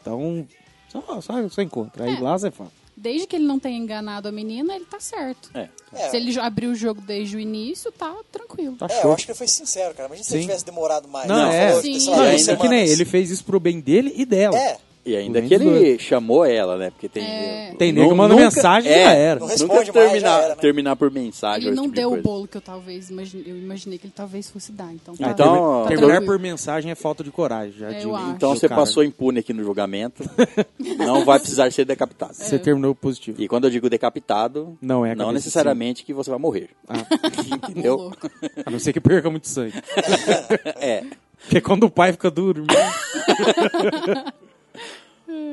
Então, 0.00 0.46
só, 0.88 1.20
só, 1.20 1.48
só 1.48 1.62
encontra. 1.62 2.04
Aí 2.04 2.16
É. 2.16 2.20
lá 2.20 2.38
você 2.38 2.50
fala. 2.50 2.70
Desde 2.96 3.26
que 3.26 3.36
ele 3.36 3.46
não 3.46 3.58
tenha 3.58 3.78
enganado 3.78 4.28
a 4.28 4.32
menina, 4.32 4.74
ele 4.74 4.84
tá 4.84 5.00
certo. 5.00 5.50
É. 5.54 5.68
É. 5.92 6.08
Se 6.10 6.16
ele 6.16 6.38
abriu 6.38 6.70
o 6.70 6.74
jogo 6.74 7.00
desde 7.00 7.36
o 7.36 7.40
início, 7.40 7.90
tá 7.90 8.14
tranquilo. 8.30 8.76
Tá 8.76 8.86
É, 8.90 9.04
eu 9.04 9.12
acho 9.12 9.24
que 9.24 9.32
ele 9.32 9.38
foi 9.38 9.48
sincero, 9.48 9.94
cara. 9.94 10.06
Imagina 10.08 10.24
se 10.24 10.30
Sim. 10.30 10.36
ele 10.36 10.46
tivesse 10.46 10.64
demorado 10.64 11.08
mais. 11.08 11.26
Não, 11.26 11.48
Ele 11.48 11.56
é. 11.56 11.68
falou, 11.68 11.82
Sim. 11.82 12.10
Não, 12.10 12.20
ainda 12.20 12.56
que 12.56 12.68
nem 12.68 12.86
ele 12.86 13.04
fez 13.04 13.30
isso 13.30 13.44
pro 13.44 13.58
bem 13.58 13.80
dele 13.80 14.12
e 14.16 14.24
dela. 14.24 14.56
É, 14.58 14.78
E 15.04 15.16
ainda 15.16 15.40
que 15.40 15.54
ele 15.54 15.98
chamou 15.98 16.44
ela, 16.44 16.76
né? 16.76 16.90
Porque 16.90 17.08
tem. 17.08 17.24
É. 17.24 17.74
Tem 17.78 17.90
nego 17.92 18.14
manda 18.14 18.34
mensagem 18.34 18.90
e 18.90 18.94
é, 18.94 19.04
já 19.04 19.12
era. 19.12 19.40
Não 19.40 19.48
Nunca 19.48 19.58
responde 19.58 19.92
mais, 19.92 20.10
terminar, 20.10 20.20
já 20.20 20.38
era, 20.44 20.48
né? 20.48 20.54
terminar 20.60 20.96
por 20.96 21.10
mensagem. 21.10 21.68
Ele 21.68 21.76
não 21.76 21.84
tipo 21.84 21.94
de 21.94 22.00
deu 22.02 22.12
o 22.12 22.22
bolo 22.22 22.46
que 22.46 22.56
eu 22.56 22.60
talvez 22.60 23.08
imagine, 23.08 23.44
eu 23.46 23.56
imaginei 23.56 23.98
que 23.98 24.06
ele 24.06 24.12
talvez 24.14 24.50
fosse 24.50 24.72
dar. 24.72 24.92
Então, 24.92 25.16
tá, 25.16 25.30
Então, 25.30 25.82
tá 25.82 25.88
Terminar 25.88 26.08
tranquilo. 26.08 26.32
por 26.32 26.38
mensagem 26.38 26.90
é 26.90 26.94
falta 26.94 27.24
de 27.24 27.30
coragem. 27.30 27.78
Já 27.78 27.90
É. 27.90 28.02
Então 28.02 28.54
você 28.54 28.68
cara. 28.68 28.80
passou 28.80 29.02
impune 29.02 29.40
aqui 29.40 29.54
no 29.54 29.64
julgamento. 29.64 30.22
não 30.98 31.24
vai 31.24 31.38
precisar 31.38 31.70
ser 31.72 31.86
decapitado. 31.86 32.34
Você 32.34 32.58
terminou 32.58 32.94
positivo. 32.94 33.40
E 33.40 33.48
quando 33.48 33.64
eu 33.64 33.70
digo 33.70 33.88
decapitado, 33.88 34.76
Não 34.82 35.06
é 35.06 35.14
não 35.14 35.32
necessariamente 35.32 36.04
que 36.04 36.12
você 36.12 36.28
vai 36.28 36.38
morrer. 36.38 36.70
Ô, 36.88 37.54
Entendeu? 37.54 38.12
A 38.66 38.70
não 38.70 38.78
ser 38.78 38.92
que 38.92 39.00
perca 39.00 39.30
muito 39.30 39.48
sangue. 39.48 39.74
É. 40.80 41.04
Porque 41.42 41.60
quando 41.60 41.84
o 41.84 41.90
pai 41.90 42.12
fica 42.12 42.30
duro, 42.30 42.64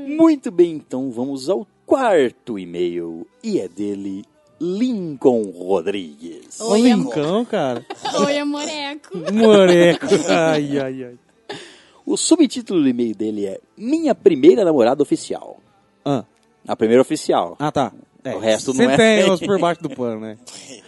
Muito 0.07 0.51
bem, 0.51 0.71
então 0.73 1.11
vamos 1.11 1.49
ao 1.49 1.65
quarto 1.85 2.57
e-mail. 2.57 3.27
E 3.43 3.59
é 3.59 3.67
dele, 3.67 4.23
Lincoln 4.59 5.43
Rodrigues. 5.51 6.59
Oi, 6.61 6.81
Lincão, 6.81 7.45
cara. 7.45 7.85
Oi, 8.25 8.37
amoreco. 8.37 9.17
Moreco. 9.33 10.05
Ai, 10.29 10.79
ai, 10.79 11.03
ai. 11.03 11.15
O 12.05 12.15
subtítulo 12.15 12.81
do 12.81 12.87
e-mail 12.87 13.13
dele 13.15 13.45
é 13.45 13.59
Minha 13.77 14.15
Primeira 14.15 14.63
Namorada 14.63 15.01
Oficial. 15.03 15.57
Ah, 16.05 16.23
A 16.67 16.75
primeira 16.75 17.01
oficial. 17.01 17.55
ah 17.59 17.71
tá. 17.71 17.91
É, 18.23 18.35
O 18.35 18.39
resto 18.39 18.73
não 18.73 18.89
é. 18.89 18.95
tem 18.97 19.29
os 19.29 19.39
por 19.41 19.59
baixo 19.59 19.81
do 19.83 19.89
pano, 19.89 20.21
né? 20.21 20.37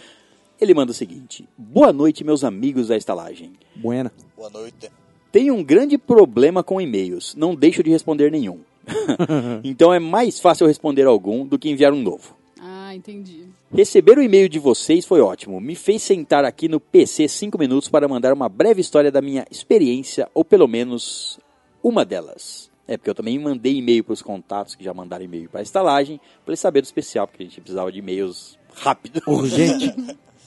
Ele 0.60 0.74
manda 0.74 0.92
o 0.92 0.94
seguinte: 0.94 1.48
Boa 1.56 1.92
noite, 1.92 2.24
meus 2.24 2.42
amigos 2.44 2.88
da 2.88 2.96
estalagem. 2.96 3.52
Buena. 3.76 4.12
Boa 4.36 4.50
noite. 4.50 4.90
Tenho 5.32 5.54
um 5.54 5.62
grande 5.62 5.96
problema 5.96 6.62
com 6.62 6.80
e-mails. 6.80 7.34
Não 7.34 7.54
deixo 7.54 7.82
de 7.82 7.90
responder 7.90 8.30
nenhum. 8.32 8.60
então 9.64 9.92
é 9.92 9.98
mais 9.98 10.40
fácil 10.40 10.66
responder 10.66 11.06
algum 11.06 11.46
do 11.46 11.58
que 11.58 11.70
enviar 11.70 11.92
um 11.92 12.02
novo. 12.02 12.36
Ah, 12.60 12.94
entendi. 12.94 13.44
Receber 13.72 14.18
o 14.18 14.22
e-mail 14.22 14.48
de 14.48 14.58
vocês 14.58 15.06
foi 15.06 15.20
ótimo. 15.20 15.60
Me 15.60 15.74
fez 15.74 16.02
sentar 16.02 16.44
aqui 16.44 16.68
no 16.68 16.80
PC 16.80 17.28
cinco 17.28 17.58
minutos 17.58 17.88
para 17.88 18.08
mandar 18.08 18.32
uma 18.32 18.48
breve 18.48 18.80
história 18.80 19.10
da 19.10 19.22
minha 19.22 19.46
experiência, 19.50 20.28
ou 20.34 20.44
pelo 20.44 20.66
menos 20.66 21.38
uma 21.82 22.04
delas. 22.04 22.70
É, 22.88 22.96
porque 22.96 23.08
eu 23.08 23.14
também 23.14 23.38
mandei 23.38 23.76
e-mail 23.76 24.02
para 24.02 24.12
os 24.12 24.22
contatos 24.22 24.74
que 24.74 24.82
já 24.82 24.92
mandaram 24.92 25.24
e-mail 25.24 25.48
para 25.48 25.60
a 25.60 25.62
estalagem, 25.62 26.18
para 26.44 26.50
eles 26.50 26.58
saberem 26.58 26.82
do 26.82 26.86
especial, 26.86 27.28
porque 27.28 27.44
a 27.44 27.46
gente 27.46 27.60
precisava 27.60 27.92
de 27.92 28.00
e-mails 28.00 28.58
rápido. 28.74 29.22
Urgente. 29.28 29.94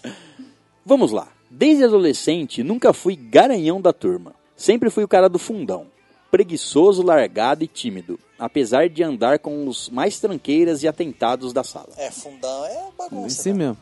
Vamos 0.85 1.13
lá. 1.13 1.29
Desde 1.49 1.85
adolescente, 1.85 2.61
nunca 2.61 2.91
fui 2.91 3.15
garanhão 3.15 3.79
da 3.79 3.93
turma. 3.93 4.35
Sempre 4.57 4.89
fui 4.89 5.05
o 5.05 5.07
cara 5.07 5.29
do 5.29 5.39
fundão. 5.39 5.87
Preguiçoso, 6.33 7.03
largado 7.03 7.63
e 7.63 7.67
tímido. 7.67 8.19
Apesar 8.39 8.89
de 8.89 9.03
andar 9.03 9.37
com 9.37 9.67
os 9.67 9.87
mais 9.87 10.19
tranqueiras 10.19 10.81
e 10.81 10.87
atentados 10.87 11.53
da 11.53 11.63
sala. 11.63 11.89
É, 11.95 12.09
fundão 12.09 12.65
é 12.65 12.87
bagunça. 12.97 13.27
Assim 13.27 13.51
né? 13.51 13.67
mesmo. 13.67 13.77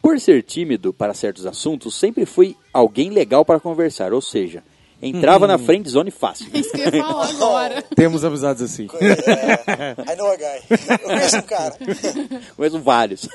Por 0.00 0.18
ser 0.18 0.42
tímido 0.42 0.94
para 0.94 1.12
certos 1.12 1.44
assuntos, 1.44 1.94
sempre 1.94 2.24
fui 2.24 2.56
alguém 2.72 3.10
legal 3.10 3.44
para 3.44 3.60
conversar. 3.60 4.14
Ou 4.14 4.22
seja, 4.22 4.64
entrava 5.02 5.46
na 5.46 5.58
friend 5.58 5.86
zone 5.86 6.10
fácil. 6.10 6.48
Isso 6.54 6.72
que 6.72 6.80
eu 6.80 6.94
ia 6.94 7.04
falar 7.04 7.28
agora. 7.28 7.82
Temos 7.94 8.24
amizades 8.24 8.62
assim. 8.62 8.88
É, 8.98 10.12
I 10.14 10.16
know 10.16 10.32
a 10.32 10.36
guy. 10.36 10.62
Eu 10.70 10.98
conheço 11.00 11.36
um 11.36 11.42
cara. 11.42 11.76
Conheço 12.56 12.80
vários. 12.80 13.28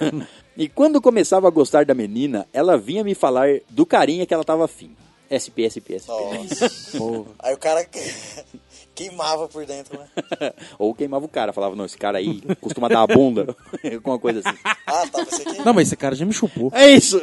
E 0.58 0.68
quando 0.68 1.00
começava 1.00 1.48
a 1.48 1.52
gostar 1.52 1.86
da 1.86 1.94
menina, 1.94 2.48
ela 2.52 2.76
vinha 2.76 3.04
me 3.04 3.14
falar 3.14 3.60
do 3.70 3.86
carinha 3.86 4.26
que 4.26 4.34
ela 4.34 4.44
tava 4.44 4.66
afim. 4.66 4.96
SP, 5.32 5.64
SP, 5.72 5.96
SP. 5.96 6.12
Nossa. 6.12 6.98
Porra. 6.98 7.26
Aí 7.40 7.54
o 7.54 7.58
cara 7.58 7.86
queimava 8.94 9.48
por 9.48 9.66
dentro, 9.66 9.98
né? 9.98 10.08
Ou 10.78 10.94
queimava 10.94 11.26
o 11.26 11.30
cara, 11.30 11.54
falava, 11.54 11.76
não, 11.76 11.86
esse 11.86 11.98
cara 11.98 12.18
aí 12.18 12.42
costuma 12.60 12.88
dar 12.90 13.02
a 13.02 13.08
bunda. 13.08 13.56
Alguma 13.94 14.20
coisa 14.20 14.40
assim. 14.40 14.58
Ah, 14.86 15.08
tá, 15.08 15.26
pensei 15.26 15.46
que... 15.46 15.62
Não, 15.64 15.74
mas 15.74 15.88
esse 15.88 15.96
cara 15.96 16.16
já 16.16 16.26
me 16.26 16.34
chupou. 16.34 16.70
É 16.74 16.90
isso! 16.90 17.20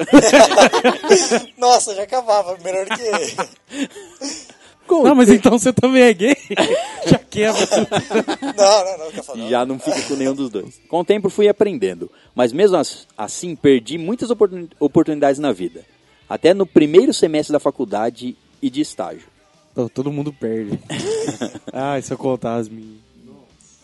Nossa, 1.57 1.95
já 1.95 2.03
acabava. 2.03 2.57
Melhor 2.65 2.87
do 2.87 2.97
que 2.97 3.03
ele. 3.03 3.89
Com 4.87 5.03
Não, 5.03 5.15
mas 5.15 5.29
então 5.29 5.59
você 5.59 5.71
também 5.71 6.03
é 6.03 6.15
gay? 6.15 6.37
Já 7.05 7.19
quebra 7.19 7.67
tudo. 7.67 7.89
Não, 8.57 8.85
não, 8.85 8.99
não. 8.99 9.37
Não. 9.37 9.49
Já 9.51 9.67
não 9.67 9.79
fica 9.79 10.01
com 10.03 10.15
nenhum 10.15 10.35
dos 10.35 10.49
dois. 10.49 10.81
Com 10.89 11.01
o 11.01 11.05
tempo 11.05 11.29
fui 11.29 11.47
aprendendo, 11.47 12.11
mas 12.35 12.55
mesmo 12.55 12.77
as- 12.79 13.07
assim 13.17 13.55
perdi 13.55 13.99
muitas 13.99 14.31
oportun- 14.31 14.67
oportunidades 14.81 15.39
na 15.39 15.53
vida. 15.53 15.85
Até 16.29 16.53
no 16.53 16.67
primeiro 16.67 17.13
semestre 17.13 17.53
da 17.53 17.61
faculdade 17.61 18.37
e 18.61 18.69
de 18.69 18.81
estágio. 18.81 19.29
Todo 19.95 20.13
mundo 20.13 20.33
perde. 20.33 20.79
Ai, 21.73 22.03
se 22.03 22.13
eu 22.13 22.19
contar 22.19 22.57
as 22.57 22.69
minhas. 22.69 22.99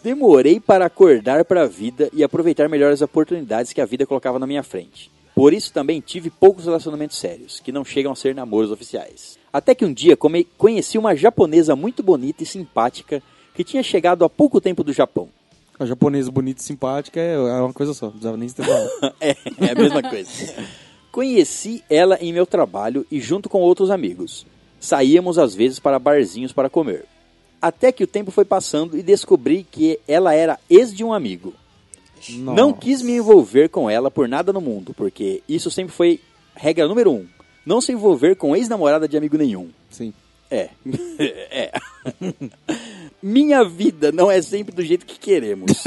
Demorei 0.03 0.61
para 0.61 0.85
acordar 0.85 1.45
para 1.45 1.63
a 1.63 1.67
vida 1.67 2.11
e 2.13 2.23
aproveitar 2.23 2.69
melhor 2.69 2.93
as 2.93 3.01
oportunidades 3.01 3.73
que 3.73 3.81
a 3.81 3.87
vida 3.87 4.05
colocava 4.05 4.39
na 4.39 4.47
minha 4.47 4.63
frente. 4.63 5.11
Por 5.35 5.55
isso 5.55 5.73
também 5.73 6.01
tive 6.01 6.31
poucos 6.31 6.67
relacionamentos 6.67 7.17
sérios, 7.17 7.59
que 7.59 7.73
não 7.73 7.85
chegam 7.85 8.13
a 8.13 8.17
ser 8.17 8.35
namoros 8.35 8.71
oficiais. 8.71 9.39
Até 9.53 9.75
que 9.75 9.85
um 9.85 9.93
dia 9.93 10.17
conheci 10.59 10.99
uma 10.99 11.17
japonesa 11.17 11.75
muito 11.75 12.03
bonita 12.03 12.43
e 12.43 12.47
simpática 12.47 13.23
que 13.55 13.65
tinha 13.65 13.83
chegado 13.83 14.25
há 14.25 14.29
pouco 14.29 14.61
tempo 14.61 14.85
do 14.85 14.93
Japão. 14.93 15.29
A 15.79 15.87
japonesa 15.87 16.31
bonita 16.31 16.61
e 16.61 16.65
simpática 16.65 17.19
é 17.19 17.35
é 17.35 17.61
uma 17.61 17.73
coisa 17.73 17.95
só. 17.95 18.07
Não 18.07 18.13
precisava 18.13 18.37
nem 18.37 18.49
se. 18.49 18.57
É, 19.21 19.31
é 19.31 19.73
a 19.73 19.75
mesma 19.75 20.03
coisa. 20.03 20.31
Conheci 21.15 21.85
ela 21.89 22.19
em 22.21 22.33
meu 22.33 22.45
trabalho 22.45 23.07
e 23.09 23.21
junto 23.21 23.49
com 23.49 23.61
outros 23.61 23.89
amigos. 23.89 24.45
Saíamos 24.81 25.39
às 25.39 25.55
vezes 25.55 25.79
para 25.79 25.97
barzinhos 25.97 26.53
para 26.53 26.69
comer. 26.69 27.05
Até 27.63 27.93
que 27.93 28.03
o 28.03 28.07
tempo 28.09 28.33
foi 28.33 28.45
passando 28.45 28.99
e 28.99 29.03
descobri 29.03 29.63
que 29.63 30.01
ela 30.09 30.35
era 30.35 30.59
ex 30.69 30.93
de 30.93 31.05
um 31.05 31.13
amigo. 31.13 31.55
Não 32.41 32.73
quis 32.73 33.01
me 33.01 33.13
envolver 33.13 33.69
com 33.69 33.89
ela 33.89 34.11
por 34.11 34.27
nada 34.27 34.53
no 34.53 34.61
mundo, 34.61 34.93
porque 34.93 35.41
isso 35.49 35.71
sempre 35.71 35.95
foi 35.95 36.19
regra 36.53 36.89
número 36.89 37.13
um. 37.13 37.29
Não 37.65 37.81
se 37.81 37.93
envolver 37.93 38.35
com 38.35 38.57
ex-namorada 38.57 39.07
de 39.07 39.17
amigo 39.17 39.39
nenhum. 39.39 39.69
Sim. 39.91 40.13
É. 40.51 40.71
é. 41.49 41.73
Minha 43.27 43.65
vida 43.65 44.13
não 44.13 44.31
é 44.31 44.43
sempre 44.43 44.75
do 44.75 44.85
jeito 44.85 45.07
que 45.07 45.19
queremos. 45.19 45.83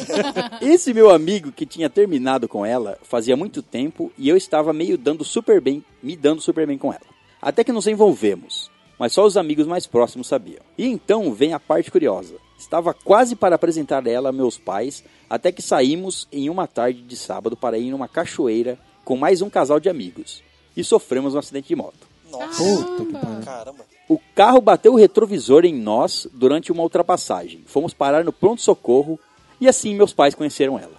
Esse 0.62 0.94
meu 0.94 1.10
amigo 1.10 1.52
que 1.52 1.66
tinha 1.66 1.90
terminado 1.90 2.48
com 2.48 2.64
ela 2.64 2.96
fazia 3.02 3.36
muito 3.36 3.62
tempo 3.62 4.10
e 4.16 4.26
eu 4.26 4.38
estava 4.38 4.72
meio 4.72 4.96
dando 4.96 5.22
super 5.22 5.60
bem, 5.60 5.84
me 6.02 6.16
dando 6.16 6.40
super 6.40 6.66
bem 6.66 6.78
com 6.78 6.90
ela. 6.90 7.02
Até 7.42 7.62
que 7.62 7.72
nos 7.72 7.86
envolvemos, 7.86 8.70
mas 8.98 9.12
só 9.12 9.26
os 9.26 9.36
amigos 9.36 9.66
mais 9.66 9.86
próximos 9.86 10.28
sabiam. 10.28 10.62
E 10.78 10.86
então 10.86 11.30
vem 11.34 11.52
a 11.52 11.60
parte 11.60 11.90
curiosa. 11.90 12.36
Estava 12.58 12.94
quase 12.94 13.36
para 13.36 13.56
apresentar 13.56 14.06
ela 14.06 14.30
a 14.30 14.32
meus 14.32 14.56
pais, 14.56 15.04
até 15.28 15.52
que 15.52 15.60
saímos 15.60 16.26
em 16.32 16.48
uma 16.48 16.66
tarde 16.66 17.02
de 17.02 17.16
sábado 17.16 17.54
para 17.54 17.76
ir 17.76 17.90
numa 17.90 18.08
cachoeira 18.08 18.78
com 19.04 19.14
mais 19.14 19.42
um 19.42 19.50
casal 19.50 19.78
de 19.78 19.90
amigos. 19.90 20.42
E 20.74 20.82
sofremos 20.82 21.34
um 21.34 21.38
acidente 21.38 21.68
de 21.68 21.76
moto. 21.76 22.08
Nossa, 22.30 22.64
Puta 22.64 23.04
que 23.04 23.12
pariu. 23.12 23.44
caramba. 23.44 23.97
O 24.08 24.18
carro 24.34 24.60
bateu 24.60 24.94
o 24.94 24.96
retrovisor 24.96 25.64
em 25.64 25.74
nós 25.74 26.26
durante 26.32 26.72
uma 26.72 26.82
ultrapassagem. 26.82 27.62
Fomos 27.66 27.92
parar 27.92 28.24
no 28.24 28.32
pronto-socorro 28.32 29.20
e 29.60 29.68
assim 29.68 29.94
meus 29.94 30.12
pais 30.12 30.34
conheceram 30.34 30.78
ela. 30.78 30.94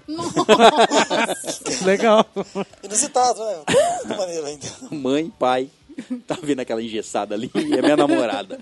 Legal. 1.84 2.26
Inusitado, 2.84 3.44
né? 3.44 3.64
De 4.06 4.16
maneira 4.16 4.48
ainda. 4.48 4.68
Mãe, 4.92 5.34
pai, 5.40 5.70
tá 6.28 6.38
vendo 6.42 6.60
aquela 6.60 6.84
engessada 6.84 7.34
ali? 7.34 7.50
É 7.56 7.82
minha 7.82 7.98
namorada. 7.98 8.60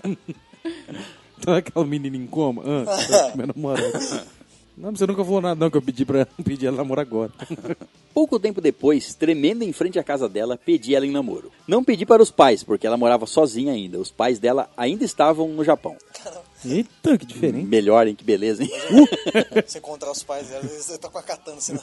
Então 1.38 1.54
é 1.54 1.58
aquela 1.58 1.84
menina 1.84 2.16
em 2.16 2.26
coma. 2.26 2.62
Ah, 2.64 3.32
minha 3.34 3.48
namorada. 3.48 4.26
Não, 4.78 4.94
você 4.94 5.06
nunca 5.06 5.24
falou 5.24 5.40
nada 5.40 5.58
não, 5.58 5.70
que 5.70 5.76
eu 5.76 5.82
pedi 5.82 6.04
pra 6.04 6.24
pedir 6.44 6.66
ela 6.66 6.76
namoro 6.76 7.00
agora. 7.00 7.32
Pouco 8.14 8.38
tempo 8.38 8.60
depois, 8.60 9.14
tremendo 9.14 9.62
em 9.62 9.72
frente 9.72 9.98
à 9.98 10.04
casa 10.04 10.28
dela, 10.28 10.56
pedi 10.56 10.94
ela 10.94 11.04
em 11.04 11.10
namoro. 11.10 11.50
Não 11.66 11.82
pedi 11.82 12.06
para 12.06 12.22
os 12.22 12.30
pais, 12.30 12.62
porque 12.62 12.86
ela 12.86 12.96
morava 12.96 13.26
sozinha 13.26 13.72
ainda. 13.72 13.98
Os 13.98 14.10
pais 14.10 14.38
dela 14.38 14.70
ainda 14.76 15.04
estavam 15.04 15.48
no 15.48 15.64
Japão. 15.64 15.96
Eita, 16.64 17.18
que 17.18 17.26
diferente. 17.26 17.66
Melhor, 17.66 18.06
hein? 18.06 18.14
Que 18.14 18.24
beleza, 18.24 18.62
hein? 18.62 18.70
Você 19.66 19.78
encontrar 19.78 20.12
os 20.12 20.22
pais 20.22 20.48
dela, 20.48 20.60
às 20.64 20.70
vezes 20.70 20.86
você 20.86 20.98
tá 20.98 21.08
com 21.08 21.18
a 21.18 21.22
katana 21.22 21.58
assim. 21.58 21.74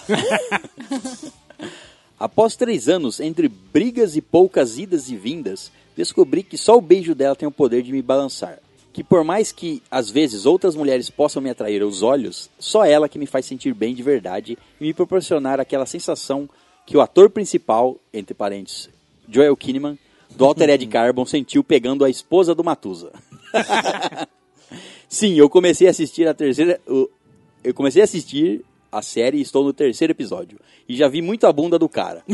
Após 2.20 2.56
três 2.56 2.88
anos, 2.88 3.20
entre 3.20 3.48
brigas 3.48 4.16
e 4.16 4.22
poucas 4.22 4.78
idas 4.78 5.10
e 5.10 5.16
vindas, 5.16 5.72
descobri 5.96 6.44
que 6.44 6.58
só 6.58 6.78
o 6.78 6.82
beijo 6.82 7.14
dela 7.14 7.36
tem 7.36 7.48
o 7.48 7.52
poder 7.52 7.82
de 7.82 7.92
me 7.92 8.02
balançar. 8.02 8.60
Que 8.96 9.04
por 9.04 9.26
mais 9.26 9.52
que, 9.52 9.84
às 9.92 10.10
vezes, 10.10 10.46
outras 10.46 10.74
mulheres 10.74 11.10
possam 11.10 11.42
me 11.42 11.50
atrair 11.50 11.82
aos 11.82 12.02
olhos, 12.02 12.50
só 12.58 12.86
ela 12.86 13.10
que 13.10 13.20
me 13.20 13.26
faz 13.26 13.46
sentir 13.46 13.74
bem 13.74 13.94
de 13.94 14.02
verdade 14.02 14.58
e 14.80 14.86
me 14.86 14.94
proporcionar 14.94 15.60
aquela 15.60 15.86
sensação 15.86 16.50
que 16.86 16.96
o 16.96 17.02
ator 17.02 17.30
principal, 17.30 17.98
entre 18.14 18.34
parênteses, 18.34 18.90
Joel 19.28 19.58
Kinnaman, 19.58 19.98
do 20.30 20.46
Altered 20.46 20.88
Carbon, 20.88 21.26
sentiu 21.26 21.62
pegando 21.62 22.06
a 22.06 22.10
esposa 22.10 22.56
do 22.56 22.64
Matusa. 22.64 23.12
Sim, 25.10 25.34
eu 25.34 25.50
comecei 25.50 25.88
a 25.88 25.92
assistir 25.92 26.26
a 26.26 26.34
terceira... 26.34 26.80
Eu 26.88 27.74
comecei 27.74 28.02
a 28.02 28.06
assistir 28.06 28.64
a 28.90 29.02
série 29.02 29.40
e 29.40 29.42
estou 29.42 29.66
no 29.66 29.74
terceiro 29.74 30.12
episódio. 30.12 30.58
E 30.88 30.96
já 30.96 31.10
vi 31.10 31.22
muito 31.22 31.46
a 31.46 31.52
bunda 31.52 31.78
do 31.78 31.90
cara. 31.90 32.24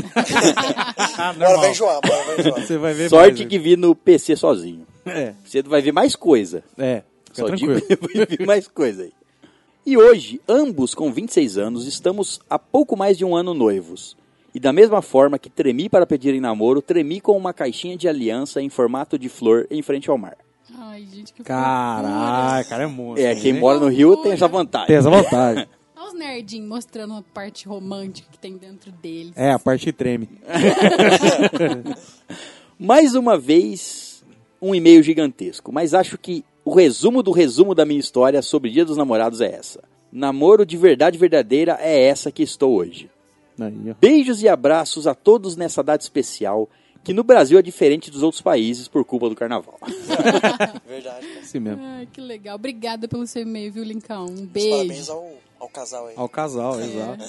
Ah, 1.17 1.29
Agora 1.31 1.57
vai 1.57 1.71
enjoar, 1.71 1.99
agora 2.03 2.23
vai 2.23 2.39
enjoar. 2.39 2.61
Você 2.61 2.77
vai 2.77 2.93
ver 2.93 3.09
Sorte 3.09 3.39
mais, 3.39 3.49
que 3.49 3.59
vi 3.59 3.75
no 3.75 3.93
PC 3.95 4.35
sozinho. 4.35 4.87
É, 5.05 5.33
Você 5.43 5.61
vai 5.63 5.81
ver 5.81 5.91
mais 5.91 6.15
coisa. 6.15 6.63
é. 6.77 7.03
Só 7.33 7.47
digo 7.49 7.71
tranquilo. 7.73 7.81
que 7.81 7.95
vai 8.17 8.25
ver 8.25 8.45
mais 8.45 8.67
coisa 8.67 9.03
aí. 9.03 9.13
E 9.85 9.97
hoje, 9.97 10.41
ambos 10.47 10.93
com 10.93 11.11
26 11.11 11.57
anos, 11.57 11.87
estamos 11.87 12.39
há 12.49 12.59
pouco 12.59 12.97
mais 12.97 13.17
de 13.17 13.23
um 13.23 13.35
ano 13.35 13.53
noivos. 13.53 14.17
E 14.53 14.59
da 14.59 14.73
mesma 14.73 15.01
forma 15.01 15.39
que 15.39 15.49
tremi 15.49 15.87
para 15.87 16.05
pedir 16.05 16.33
em 16.35 16.41
namoro, 16.41 16.81
tremi 16.81 17.21
com 17.21 17.37
uma 17.37 17.53
caixinha 17.53 17.95
de 17.95 18.07
aliança 18.07 18.61
em 18.61 18.69
formato 18.69 19.17
de 19.17 19.29
flor 19.29 19.65
em 19.71 19.81
frente 19.81 20.09
ao 20.09 20.17
mar. 20.17 20.37
Ai, 20.77 21.05
gente, 21.09 21.33
que 21.33 21.41
Caralho, 21.41 22.67
cara 22.67 22.83
é 22.83 22.87
monstro. 22.87 23.25
É, 23.25 23.33
quem 23.35 23.53
né? 23.53 23.59
mora 23.59 23.79
no 23.79 23.87
Rio 23.87 24.17
tem 24.17 24.33
essa 24.33 24.47
vantagem. 24.47 24.87
Tem 24.87 24.97
essa 24.97 25.09
vantagem. 25.09 25.65
Olha 25.95 26.07
os 26.07 26.13
nerdinhos 26.13 26.67
mostrando 26.67 27.13
a 27.13 27.21
parte 27.33 27.65
romântica 27.67 28.27
que 28.29 28.37
tem 28.37 28.57
dentro 28.57 28.91
deles. 28.91 29.31
É, 29.37 29.51
a 29.51 29.59
parte 29.59 29.91
treme. 29.93 30.27
Mais 32.77 33.15
uma 33.15 33.37
vez, 33.37 34.10
um 34.61 34.75
e-mail 34.75 35.01
gigantesco, 35.01 35.71
mas 35.71 35.93
acho 35.93 36.17
que 36.17 36.45
o 36.63 36.73
resumo 36.75 37.23
do 37.23 37.31
resumo 37.31 37.73
da 37.73 37.85
minha 37.85 37.99
história 37.99 38.41
sobre 38.41 38.69
Dia 38.69 38.85
dos 38.85 38.97
Namorados 38.97 39.41
é 39.41 39.51
essa. 39.51 39.83
Namoro 40.11 40.65
de 40.65 40.77
verdade 40.77 41.17
verdadeira 41.17 41.77
é 41.79 42.03
essa 42.07 42.31
que 42.31 42.43
estou 42.43 42.75
hoje. 42.75 43.09
Aí. 43.59 43.95
Beijos 43.99 44.41
e 44.43 44.47
abraços 44.47 45.07
a 45.07 45.15
todos 45.15 45.55
nessa 45.55 45.81
data 45.81 46.03
especial, 46.03 46.69
que 47.03 47.13
no 47.13 47.23
Brasil 47.23 47.57
é 47.57 47.61
diferente 47.61 48.11
dos 48.11 48.21
outros 48.21 48.41
países 48.41 48.87
por 48.87 49.03
culpa 49.03 49.29
do 49.29 49.35
carnaval. 49.35 49.79
Verdade. 50.87 51.25
cara. 51.27 51.39
Assim 51.41 51.59
mesmo. 51.59 51.81
Ai, 51.83 52.07
que 52.11 52.21
legal. 52.21 52.55
Obrigada 52.55 53.07
pelo 53.07 53.25
seu 53.25 53.41
e-mail, 53.41 53.71
viu, 53.71 53.83
Lincão? 53.83 54.25
Um 54.25 54.45
Parabéns 54.47 54.87
beijo. 54.87 55.11
ao, 55.11 55.31
ao 55.59 55.69
casal 55.69 56.07
aí. 56.07 56.13
Ao 56.15 56.29
casal, 56.29 56.79
exato. 56.79 57.25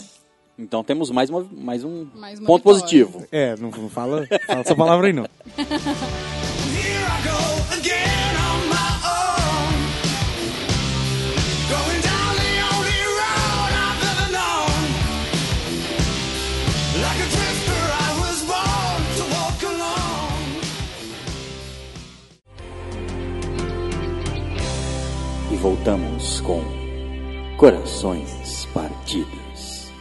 Então 0.59 0.85
temos 0.85 1.11
mais, 1.11 1.31
uma, 1.31 1.47
mais 1.51 1.83
um 1.83 2.07
Mais 2.15 2.39
uma 2.39 2.47
ponto 2.47 2.59
vitória. 2.75 2.81
positivo. 2.81 3.27
É, 3.33 3.57
não, 3.57 3.71
não 3.71 3.89
fala, 3.89 4.27
fala 4.47 4.61
essa 4.61 4.75
palavra 4.77 5.07
aí 5.07 5.13
não. 5.13 5.27
voltamos 25.63 26.41
com 26.41 26.61
Corações 27.57 28.67
Partidos. 28.75 29.93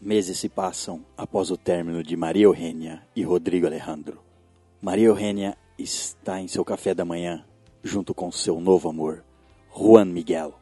Meses 0.00 0.38
se 0.38 0.48
passam 0.50 1.04
após 1.16 1.50
o 1.50 1.56
término 1.56 2.02
de 2.02 2.16
Maria 2.16 2.44
Eugênia 2.44 3.02
e 3.16 3.22
Rodrigo 3.22 3.66
Alejandro. 3.66 4.20
Maria 4.82 5.06
Eugênia 5.06 5.56
está 5.78 6.40
em 6.40 6.48
seu 6.48 6.64
café 6.64 6.94
da 6.94 7.04
manhã, 7.04 7.44
junto 7.82 8.14
com 8.14 8.30
seu 8.30 8.60
novo 8.60 8.88
amor, 8.88 9.24
Juan 9.74 10.04
Miguel, 10.06 10.54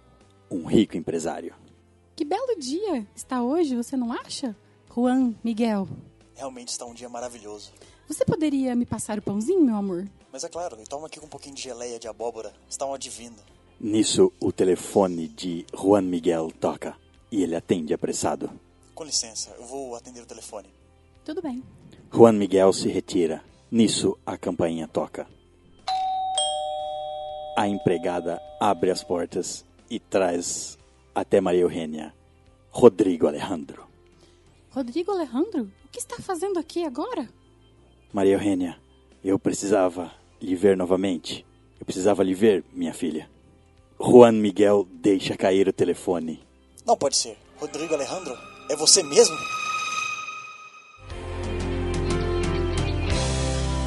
um 0.50 0.64
rico 0.64 0.96
empresário. 0.96 1.54
Que 2.16 2.24
belo 2.24 2.58
dia 2.58 3.06
está 3.14 3.42
hoje, 3.42 3.76
você 3.76 3.96
não 3.96 4.12
acha? 4.12 4.56
Juan, 4.94 5.34
Miguel. 5.42 5.88
Realmente 6.34 6.68
está 6.68 6.84
um 6.84 6.94
dia 6.94 7.08
maravilhoso. 7.08 7.72
Você 8.08 8.24
poderia 8.24 8.74
me 8.74 8.84
passar 8.84 9.18
o 9.18 9.22
pãozinho, 9.22 9.64
meu 9.64 9.76
amor? 9.76 10.08
Mas 10.32 10.44
é 10.44 10.48
claro, 10.48 10.76
toma 10.88 11.06
aqui 11.06 11.20
com 11.20 11.26
um 11.26 11.30
pouquinho 11.30 11.54
de 11.54 11.62
geleia 11.62 11.98
de 11.98 12.08
abóbora. 12.08 12.52
Está 12.68 12.86
uma 12.86 12.98
divina. 12.98 13.36
Nisso, 13.80 14.32
o 14.40 14.52
telefone 14.52 15.28
de 15.28 15.64
Juan 15.74 16.02
Miguel 16.02 16.52
toca 16.61 16.96
e 17.30 17.42
ele 17.42 17.54
atende 17.56 17.94
apressado. 17.94 18.50
Com 18.94 19.04
licença, 19.04 19.54
eu 19.58 19.64
vou 19.64 19.94
atender 19.94 20.20
o 20.20 20.26
telefone. 20.26 20.68
Tudo 21.24 21.40
bem. 21.40 21.62
Juan 22.12 22.32
Miguel 22.32 22.72
se 22.72 22.88
retira. 22.88 23.42
Nisso, 23.70 24.18
a 24.26 24.36
campainha 24.36 24.88
toca. 24.88 25.28
A 27.56 27.68
empregada 27.68 28.42
abre 28.58 28.90
as 28.90 29.04
portas 29.04 29.64
e 29.88 30.00
traz 30.00 30.76
até 31.14 31.40
Maria 31.40 31.60
Eugênia 31.60 32.12
Rodrigo 32.70 33.28
Alejandro. 33.28 33.86
Rodrigo 34.70 35.12
Alejandro, 35.12 35.70
o 35.84 35.88
que 35.90 35.98
está 35.98 36.16
fazendo 36.16 36.58
aqui 36.58 36.84
agora? 36.84 37.28
Maria 38.12 38.34
Eugênia, 38.34 38.76
eu 39.22 39.38
precisava 39.38 40.12
lhe 40.40 40.56
ver 40.56 40.76
novamente. 40.76 41.46
Eu 41.78 41.86
precisava 41.86 42.24
lhe 42.24 42.34
ver, 42.34 42.64
minha 42.72 42.92
filha. 42.92 43.30
Juan 44.00 44.32
Miguel 44.32 44.86
deixa 44.90 45.36
cair 45.36 45.68
o 45.68 45.72
telefone. 45.72 46.42
Não 46.84 46.96
pode 46.96 47.16
ser. 47.16 47.36
Rodrigo 47.56 47.94
Alejandro? 47.94 48.36
É 48.68 48.74
você 48.74 49.02
mesmo? 49.02 49.36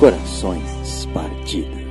Corações 0.03 1.05
partidos. 1.13 1.82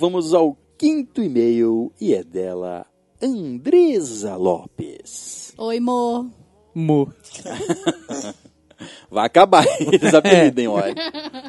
Vamos 0.00 0.32
ao 0.32 0.56
quinto 0.78 1.22
e-mail 1.22 1.92
e 2.00 2.14
é 2.14 2.24
dela 2.24 2.86
Andresa 3.22 4.34
Lopes. 4.34 5.52
Oi, 5.58 5.78
Mo. 5.78 6.30
Mo. 6.74 7.12
Vai 9.10 9.26
acabar 9.26 9.66
eles 9.78 10.14
apelidem, 10.14 10.66
olha. 10.66 10.94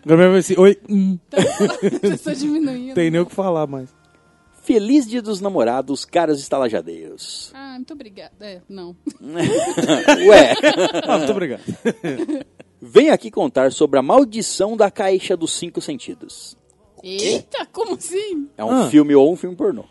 Agora 0.03 0.29
vai 0.31 0.39
assim, 0.39 0.55
oi, 0.57 0.77
hum, 0.89 1.17
Já 2.03 2.15
estou 2.15 2.33
diminuindo. 2.33 2.93
tem 2.93 3.09
nem 3.09 3.21
o 3.21 3.25
que 3.25 3.33
falar 3.33 3.65
mais. 3.67 3.89
Feliz 4.63 5.07
dia 5.07 5.21
dos 5.21 5.39
namorados, 5.39 6.03
caros 6.03 6.41
estalajadeiros. 6.41 7.51
Ah, 7.53 7.75
muito 7.75 7.93
obrigada. 7.93 8.33
É, 8.41 8.61
não. 8.67 8.97
Ué, 10.27 10.53
Ah, 11.07 11.17
muito 11.19 11.31
obrigado. 11.31 11.61
venho 12.81 13.13
aqui 13.13 13.31
contar 13.31 13.71
sobre 13.71 13.97
a 13.97 14.03
maldição 14.03 14.75
da 14.75 14.91
caixa 14.91 15.37
dos 15.37 15.53
cinco 15.53 15.79
sentidos. 15.79 16.57
Eita, 17.03 17.65
como 17.71 17.95
assim? 17.95 18.49
É 18.57 18.63
um 18.63 18.71
Ah. 18.83 18.89
filme 18.89 19.15
ou 19.15 19.31
um 19.31 19.35
filme 19.35 19.55
pornô. 19.55 19.85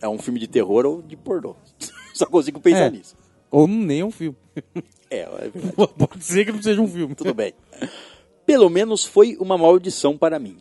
É 0.00 0.08
um 0.08 0.18
filme 0.18 0.38
de 0.38 0.46
terror 0.46 0.84
ou 0.86 1.02
de 1.02 1.16
pornô. 1.16 1.56
Só 2.14 2.26
consigo 2.26 2.60
pensar 2.60 2.86
É. 2.86 2.90
nisso. 2.90 3.14
Ou 3.50 3.66
nem 3.66 4.02
um 4.04 4.10
filme. 4.10 4.36
É, 5.08 5.20
é 5.20 5.50
verdade. 5.54 5.92
Pode 5.96 6.24
ser 6.24 6.44
que 6.44 6.50
não 6.50 6.60
seja 6.60 6.80
um 6.82 6.88
filme. 6.88 7.14
Tudo 7.14 7.32
bem. 7.32 7.54
Pelo 8.44 8.68
menos 8.68 9.04
foi 9.04 9.36
uma 9.38 9.56
maldição 9.56 10.18
para 10.18 10.36
mim. 10.36 10.56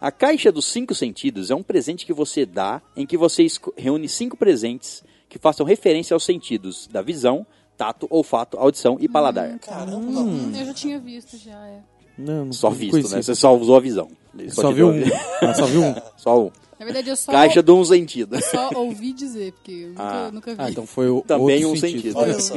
A 0.00 0.10
caixa 0.10 0.50
dos 0.50 0.66
cinco 0.66 0.96
sentidos 0.96 1.48
é 1.48 1.54
um 1.54 1.62
presente 1.62 2.04
que 2.04 2.12
você 2.12 2.44
dá 2.44 2.82
em 2.96 3.06
que 3.06 3.16
você 3.16 3.46
reúne 3.76 4.08
cinco 4.08 4.36
presentes 4.36 5.04
que 5.28 5.38
façam 5.38 5.64
referência 5.64 6.12
aos 6.12 6.24
sentidos 6.24 6.88
da 6.88 7.02
visão, 7.02 7.46
tato, 7.76 8.08
olfato, 8.10 8.56
audição 8.58 8.96
e 9.00 9.08
paladar. 9.08 9.56
Caramba, 9.60 9.96
Hum, 10.22 10.52
eu 10.56 10.66
já 10.66 10.74
tinha 10.74 10.98
visto, 10.98 11.36
já, 11.38 11.64
é. 11.68 11.80
Não, 12.18 12.46
não 12.46 12.52
Só 12.52 12.70
não 12.70 12.76
visto, 12.76 13.08
né? 13.14 13.22
Você 13.22 13.34
só 13.34 13.56
usou 13.56 13.76
a 13.76 13.80
visão. 13.80 14.08
Ele 14.38 14.50
Só 14.50 14.68
te 14.68 14.74
viu 14.74 14.88
um. 14.88 15.02
Ah, 15.42 15.54
só 15.54 15.66
viu 15.66 15.82
um. 15.82 15.94
Só 16.16 16.38
um. 16.44 16.50
Na 16.78 16.84
verdade, 16.84 17.10
eu 17.10 17.16
só, 17.16 17.32
Caixa 17.32 17.60
de 17.62 17.72
um 17.72 17.84
sentido. 17.84 18.38
só 18.42 18.70
ouvi 18.76 19.12
dizer, 19.12 19.52
porque 19.52 19.72
eu 19.72 19.88
nunca, 19.88 20.02
Ah. 20.02 20.30
nunca 20.32 20.54
vi. 20.54 20.62
Ah, 20.62 20.70
então 20.70 20.86
foi 20.86 21.08
o 21.08 21.22
Também 21.22 21.64
outro 21.64 21.72
um 21.72 21.80
sentido. 21.80 22.16
olha 22.16 22.38
só. 22.38 22.54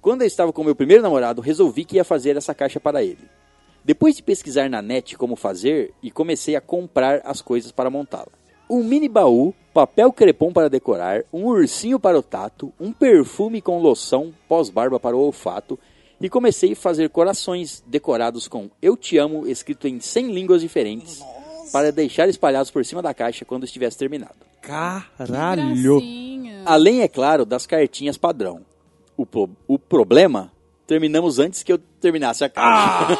Quando 0.00 0.22
eu 0.22 0.26
estava 0.26 0.52
com 0.52 0.64
meu 0.64 0.74
primeiro 0.74 1.02
namorado, 1.02 1.40
resolvi 1.40 1.84
que 1.84 1.96
ia 1.96 2.04
fazer 2.04 2.36
essa 2.36 2.52
caixa 2.52 2.80
para 2.80 3.02
ele. 3.04 3.18
Depois 3.84 4.16
de 4.16 4.22
pesquisar 4.24 4.68
na 4.68 4.82
net 4.82 5.16
como 5.16 5.36
fazer, 5.36 5.92
e 6.02 6.10
comecei 6.10 6.56
a 6.56 6.60
comprar 6.60 7.20
as 7.24 7.40
coisas 7.40 7.70
para 7.70 7.90
montá-la. 7.90 8.26
Um 8.68 8.82
mini 8.82 9.08
baú, 9.08 9.54
papel 9.72 10.12
crepom 10.12 10.52
para 10.52 10.68
decorar, 10.70 11.22
um 11.32 11.46
ursinho 11.46 12.00
para 12.00 12.18
o 12.18 12.22
tato, 12.22 12.72
um 12.80 12.92
perfume 12.92 13.60
com 13.60 13.78
loção 13.80 14.32
pós-barba 14.48 14.98
para 14.98 15.16
o 15.16 15.20
olfato, 15.20 15.78
e 16.22 16.28
comecei 16.30 16.72
a 16.72 16.76
fazer 16.76 17.08
corações 17.10 17.82
decorados 17.86 18.46
com 18.48 18.70
Eu 18.80 18.96
Te 18.96 19.18
Amo 19.18 19.46
escrito 19.46 19.86
em 19.88 20.00
100 20.00 20.32
línguas 20.32 20.60
diferentes, 20.62 21.20
para 21.72 21.90
deixar 21.90 22.28
espalhados 22.28 22.70
por 22.70 22.84
cima 22.84 23.02
da 23.02 23.12
caixa 23.12 23.44
quando 23.44 23.64
estivesse 23.64 23.98
terminado. 23.98 24.36
Caralho. 24.62 25.74
Além, 26.64 27.00
é 27.02 27.08
claro, 27.08 27.44
das 27.44 27.66
cartinhas 27.66 28.16
padrão. 28.16 28.60
O, 29.16 29.26
pro- 29.26 29.50
o 29.66 29.78
problema, 29.78 30.52
terminamos 30.86 31.38
antes 31.38 31.62
que 31.62 31.72
eu 31.72 31.78
terminasse 32.00 32.44
a 32.44 32.48
caixa. 32.48 33.16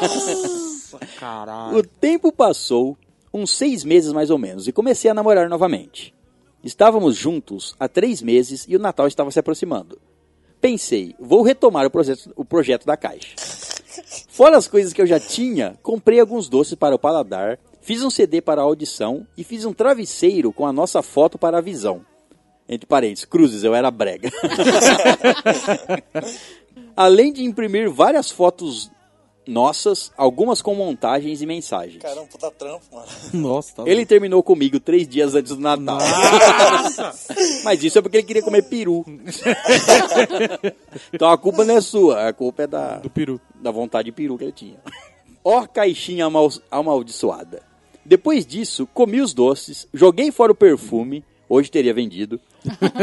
Caralho. 1.19 1.77
O 1.77 1.83
tempo 1.83 2.31
passou, 2.31 2.97
uns 3.33 3.51
seis 3.51 3.83
meses 3.83 4.11
mais 4.13 4.29
ou 4.29 4.37
menos, 4.37 4.67
e 4.67 4.71
comecei 4.71 5.09
a 5.09 5.13
namorar 5.13 5.49
novamente. 5.49 6.13
Estávamos 6.63 7.15
juntos 7.17 7.75
há 7.79 7.87
três 7.89 8.21
meses 8.21 8.65
e 8.69 8.75
o 8.75 8.79
Natal 8.79 9.07
estava 9.07 9.29
se 9.31 9.39
aproximando. 9.39 9.99
Pensei, 10.63 11.13
vou 11.19 11.41
retomar 11.41 11.85
o 11.85 11.89
projeto, 11.89 12.31
o 12.37 12.45
projeto 12.45 12.85
da 12.85 12.95
caixa. 12.95 13.35
Fora 14.29 14.55
as 14.55 14.65
coisas 14.65 14.93
que 14.93 15.01
eu 15.01 15.05
já 15.05 15.19
tinha, 15.19 15.77
comprei 15.83 16.21
alguns 16.21 16.47
doces 16.47 16.73
para 16.73 16.95
o 16.95 16.99
paladar, 16.99 17.59
fiz 17.81 18.01
um 18.01 18.09
CD 18.09 18.39
para 18.39 18.61
a 18.61 18.63
audição 18.63 19.27
e 19.37 19.43
fiz 19.43 19.65
um 19.65 19.73
travesseiro 19.73 20.53
com 20.53 20.65
a 20.65 20.71
nossa 20.71 21.01
foto 21.01 21.37
para 21.37 21.57
a 21.57 21.61
visão. 21.61 22.05
Entre 22.67 22.87
parênteses, 22.87 23.25
cruzes, 23.25 23.65
eu 23.65 23.75
era 23.75 23.91
brega. 23.91 24.31
Além 26.95 27.33
de 27.33 27.43
imprimir 27.43 27.91
várias 27.91 28.31
fotos 28.31 28.89
nossas, 29.47 30.11
algumas 30.17 30.61
com 30.61 30.73
montagens 30.75 31.41
e 31.41 31.45
mensagens. 31.45 32.01
Caramba, 32.01 32.27
puta 32.27 32.51
trampo, 32.51 32.83
mano. 32.91 33.07
Nossa, 33.33 33.75
tá 33.75 33.83
Ele 33.85 34.05
terminou 34.05 34.41
comigo 34.41 34.79
três 34.79 35.07
dias 35.07 35.35
antes 35.35 35.55
do 35.55 35.61
Natal. 35.61 35.97
Mas 37.63 37.83
isso 37.83 37.99
é 37.99 38.01
porque 38.01 38.17
ele 38.17 38.27
queria 38.27 38.43
comer 38.43 38.63
peru. 38.63 39.05
então 41.11 41.29
a 41.29 41.37
culpa 41.37 41.65
não 41.65 41.77
é 41.77 41.81
sua, 41.81 42.29
a 42.29 42.33
culpa 42.33 42.63
é 42.63 42.67
da, 42.67 42.97
do 42.97 43.09
peru. 43.09 43.39
da 43.55 43.71
vontade 43.71 44.05
de 44.05 44.11
peru 44.11 44.37
que 44.37 44.45
ele 44.45 44.51
tinha. 44.51 44.77
Ó 45.43 45.65
caixinha 45.67 46.25
amal 46.25 46.49
amaldiçoada. 46.71 47.61
Depois 48.05 48.45
disso, 48.45 48.87
comi 48.93 49.21
os 49.21 49.33
doces, 49.33 49.87
joguei 49.93 50.31
fora 50.31 50.51
o 50.51 50.55
perfume, 50.55 51.23
hoje 51.47 51.71
teria 51.71 51.93
vendido. 51.93 52.39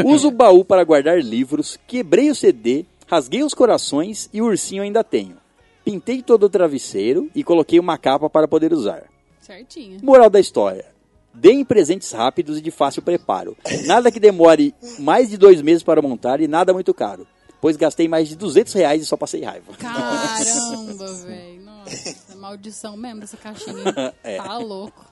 Uso 0.05 0.29
o 0.29 0.33
baú 0.33 0.65
para 0.65 0.85
guardar 0.85 1.19
livros, 1.21 1.79
quebrei 1.87 2.31
o 2.31 2.35
CD, 2.35 2.85
rasguei 3.07 3.43
os 3.43 3.55
corações 3.55 4.29
e 4.33 4.43
o 4.43 4.47
ursinho 4.47 4.83
ainda 4.83 5.03
tenho. 5.03 5.37
Pintei 5.85 6.23
todo 6.23 6.45
o 6.45 6.49
travesseiro 6.51 7.31
e 7.35 7.43
coloquei 7.43 7.79
uma 7.81 7.97
capa 7.99 8.29
para 8.29 8.47
poder 8.47 8.73
usar. 8.73 9.05
Certinho. 9.41 9.99
Moral 10.03 10.29
da 10.31 10.39
história. 10.41 10.87
Deem 11.33 11.65
presentes 11.65 12.11
rápidos 12.13 12.59
e 12.59 12.61
de 12.61 12.71
fácil 12.71 13.03
preparo. 13.03 13.57
Nada 13.87 14.11
que 14.11 14.21
demore 14.21 14.75
mais 14.99 15.31
de 15.31 15.37
dois 15.37 15.63
meses 15.63 15.83
para 15.83 16.03
montar 16.03 16.41
e 16.41 16.49
nada 16.49 16.73
muito 16.73 16.93
caro. 16.93 17.27
Pois 17.61 17.77
gastei 17.77 18.09
mais 18.09 18.29
de 18.29 18.37
200 18.37 18.73
reais 18.73 19.03
e 19.03 19.07
só 19.07 19.17
passei 19.17 19.43
raiva. 19.43 19.73
Caramba, 19.79 21.13
velho. 21.25 21.61
Nossa, 21.63 22.37
maldição 22.37 22.97
mesmo 22.97 23.21
dessa 23.21 23.37
caixinha. 23.37 24.15
É. 24.25 24.37
Tá 24.39 24.59
louco. 24.59 25.05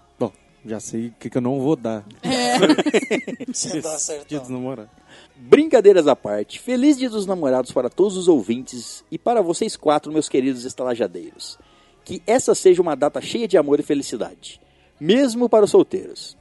Já 0.68 0.78
sei 0.78 1.06
o 1.06 1.14
que, 1.18 1.30
que 1.30 1.38
eu 1.38 1.40
não 1.40 1.58
vou 1.60 1.74
dar. 1.74 2.04
Você 3.50 3.80
tá 3.80 3.98
certo. 3.98 4.28
Dia 4.28 4.38
dos 4.38 4.50
namorados. 4.50 4.92
Brincadeiras 5.34 6.06
à 6.06 6.14
parte, 6.14 6.60
feliz 6.60 6.98
dia 6.98 7.08
dos 7.08 7.24
namorados 7.24 7.72
para 7.72 7.88
todos 7.88 8.18
os 8.18 8.28
ouvintes 8.28 9.02
e 9.10 9.16
para 9.16 9.40
vocês 9.40 9.76
quatro, 9.76 10.12
meus 10.12 10.28
queridos 10.28 10.66
estalajadeiros. 10.66 11.58
Que 12.04 12.22
essa 12.26 12.54
seja 12.54 12.82
uma 12.82 12.94
data 12.94 13.18
cheia 13.22 13.48
de 13.48 13.56
amor 13.56 13.80
e 13.80 13.82
felicidade, 13.82 14.60
mesmo 15.00 15.48
para 15.48 15.64
os 15.64 15.70
solteiros. 15.70 16.36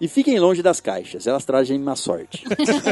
E 0.00 0.06
fiquem 0.06 0.38
longe 0.38 0.62
das 0.62 0.80
caixas, 0.80 1.26
elas 1.26 1.44
trazem 1.44 1.76
má 1.78 1.96
sorte. 1.96 2.44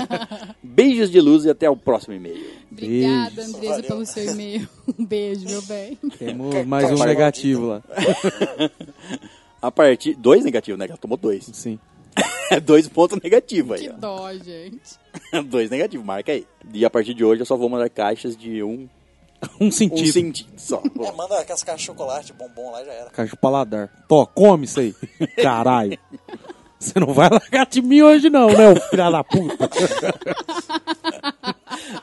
Beijos 0.62 1.08
de 1.08 1.20
luz 1.20 1.44
e 1.44 1.50
até 1.50 1.70
o 1.70 1.76
próximo 1.76 2.14
e-mail. 2.14 2.44
Obrigada. 2.70 3.42
Andresa, 3.44 3.68
Valeu. 3.68 3.82
pelo 3.84 4.06
seu 4.06 4.24
e-mail. 4.32 4.68
Um 4.98 5.04
beijo, 5.04 5.44
meu 5.44 5.62
bem. 5.62 5.96
Temos 6.18 6.66
mais 6.66 6.90
um 6.90 7.04
negativo 7.04 7.66
lá. 7.66 7.82
A 9.62 9.70
partir. 9.70 10.14
Dois 10.14 10.44
negativos, 10.44 10.78
né? 10.78 10.86
Ela 10.88 10.96
tomou 10.96 11.16
dois. 11.18 11.48
Sim. 11.52 11.78
dois 12.64 12.88
pontos 12.88 13.18
negativos 13.22 13.72
aí. 13.78 13.88
Que 13.88 13.90
ó. 13.90 13.96
dó, 13.96 14.32
gente. 14.34 14.98
dois 15.46 15.70
negativos, 15.70 16.04
marca 16.04 16.32
aí. 16.32 16.46
E 16.72 16.84
a 16.84 16.90
partir 16.90 17.14
de 17.14 17.24
hoje 17.24 17.42
eu 17.42 17.46
só 17.46 17.56
vou 17.56 17.68
mandar 17.68 17.88
caixas 17.90 18.36
de 18.36 18.62
um, 18.62 18.88
Um 19.60 19.66
um 19.66 19.70
sentido. 19.70 20.12
sentido 20.12 20.52
só. 20.56 20.82
É, 21.00 21.12
manda 21.12 21.38
aquelas 21.38 21.62
caixas 21.62 21.80
de 21.80 21.86
chocolate, 21.86 22.32
bombom 22.32 22.72
lá 22.72 22.84
já 22.84 22.92
era. 22.92 23.10
Caixa 23.10 23.30
de 23.34 23.40
paladar. 23.40 23.88
Tó, 24.08 24.26
come 24.26 24.64
isso 24.64 24.80
aí. 24.80 24.94
Caralho. 25.42 25.98
Você 26.78 26.98
não 26.98 27.12
vai 27.12 27.28
largar 27.28 27.66
de 27.66 27.82
mim 27.82 28.00
hoje 28.00 28.30
não, 28.30 28.48
né, 28.48 28.74
filha 28.88 29.10
da 29.10 29.22
puta? 29.22 29.68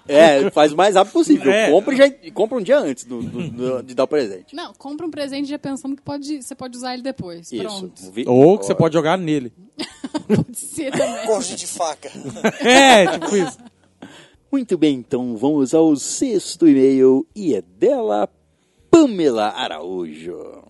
É, 0.07 0.49
faz 0.51 0.71
o 0.73 0.75
mais 0.77 0.95
rápido 0.95 1.13
possível. 1.13 1.51
É. 1.51 1.69
Compra, 1.71 1.95
já, 1.95 2.09
compra 2.33 2.57
um 2.57 2.61
dia 2.61 2.79
antes 2.79 3.03
do- 3.05 3.21
do- 3.21 3.49
do- 3.49 3.83
de 3.83 3.93
dar 3.95 4.03
o 4.03 4.07
presente. 4.07 4.55
Não, 4.55 4.73
compra 4.73 5.05
um 5.05 5.11
presente 5.11 5.47
já 5.49 5.57
pensando 5.59 5.95
que 5.95 6.01
pode, 6.01 6.41
você 6.41 6.55
pode 6.55 6.77
usar 6.77 6.93
ele 6.93 7.03
depois. 7.03 7.51
Isso. 7.51 7.61
Pronto. 7.63 8.11
Vi- 8.11 8.25
Ou 8.27 8.57
que 8.57 8.65
você 8.65 8.75
pode 8.75 8.93
jogar 8.93 9.17
nele. 9.17 9.51
Pode 10.27 10.57
ser 10.57 10.91
também. 10.91 11.25
Corte 11.25 11.55
de 11.55 11.67
faca. 11.67 12.11
É, 12.65 13.05
tipo 13.19 13.35
isso. 13.35 13.57
Muito 14.51 14.77
bem, 14.77 14.95
então 14.95 15.35
vamos 15.37 15.73
ao 15.73 15.95
sexto 15.95 16.67
e-mail 16.67 17.25
e 17.35 17.53
é 17.53 17.61
dela, 17.61 18.27
Pamela 18.89 19.49
Araújo. 19.49 20.63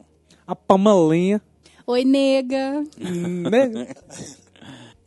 A 0.46 0.56
pamalenha, 0.56 1.42
Oi, 1.86 2.04
nega. 2.04 2.84
né? 3.00 3.88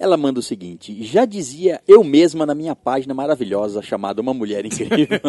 Ela 0.01 0.17
manda 0.17 0.41
o 0.41 0.43
seguinte: 0.43 1.05
já 1.05 1.27
dizia 1.27 1.83
eu 1.87 2.03
mesma 2.03 2.47
na 2.47 2.55
minha 2.55 2.75
página 2.75 3.13
maravilhosa 3.13 3.83
chamada 3.83 4.23
Uma 4.23 4.33
Mulher 4.33 4.65
Incrível. 4.65 5.21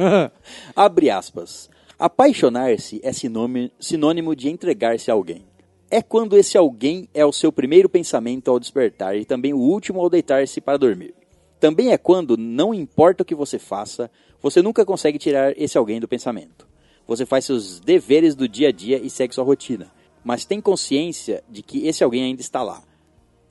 Abre 0.74 1.10
aspas. 1.10 1.68
Apaixonar-se 1.98 3.00
é 3.04 3.12
sinônimo, 3.12 3.70
sinônimo 3.78 4.34
de 4.34 4.48
entregar-se 4.48 5.10
a 5.10 5.14
alguém. 5.14 5.44
É 5.90 6.00
quando 6.00 6.38
esse 6.38 6.56
alguém 6.56 7.06
é 7.12 7.24
o 7.24 7.32
seu 7.32 7.52
primeiro 7.52 7.86
pensamento 7.86 8.50
ao 8.50 8.58
despertar 8.58 9.14
e 9.14 9.26
também 9.26 9.52
o 9.52 9.58
último 9.58 10.00
ao 10.00 10.08
deitar-se 10.08 10.58
para 10.58 10.78
dormir. 10.78 11.14
Também 11.60 11.92
é 11.92 11.98
quando, 11.98 12.38
não 12.38 12.72
importa 12.72 13.22
o 13.22 13.26
que 13.26 13.34
você 13.34 13.58
faça, 13.58 14.10
você 14.40 14.62
nunca 14.62 14.86
consegue 14.86 15.18
tirar 15.18 15.52
esse 15.60 15.76
alguém 15.76 16.00
do 16.00 16.08
pensamento. 16.08 16.66
Você 17.06 17.26
faz 17.26 17.44
seus 17.44 17.78
deveres 17.78 18.34
do 18.34 18.48
dia 18.48 18.68
a 18.68 18.72
dia 18.72 18.98
e 18.98 19.10
segue 19.10 19.34
sua 19.34 19.44
rotina, 19.44 19.92
mas 20.24 20.46
tem 20.46 20.62
consciência 20.62 21.44
de 21.48 21.62
que 21.62 21.86
esse 21.86 22.02
alguém 22.02 22.24
ainda 22.24 22.40
está 22.40 22.62
lá, 22.62 22.82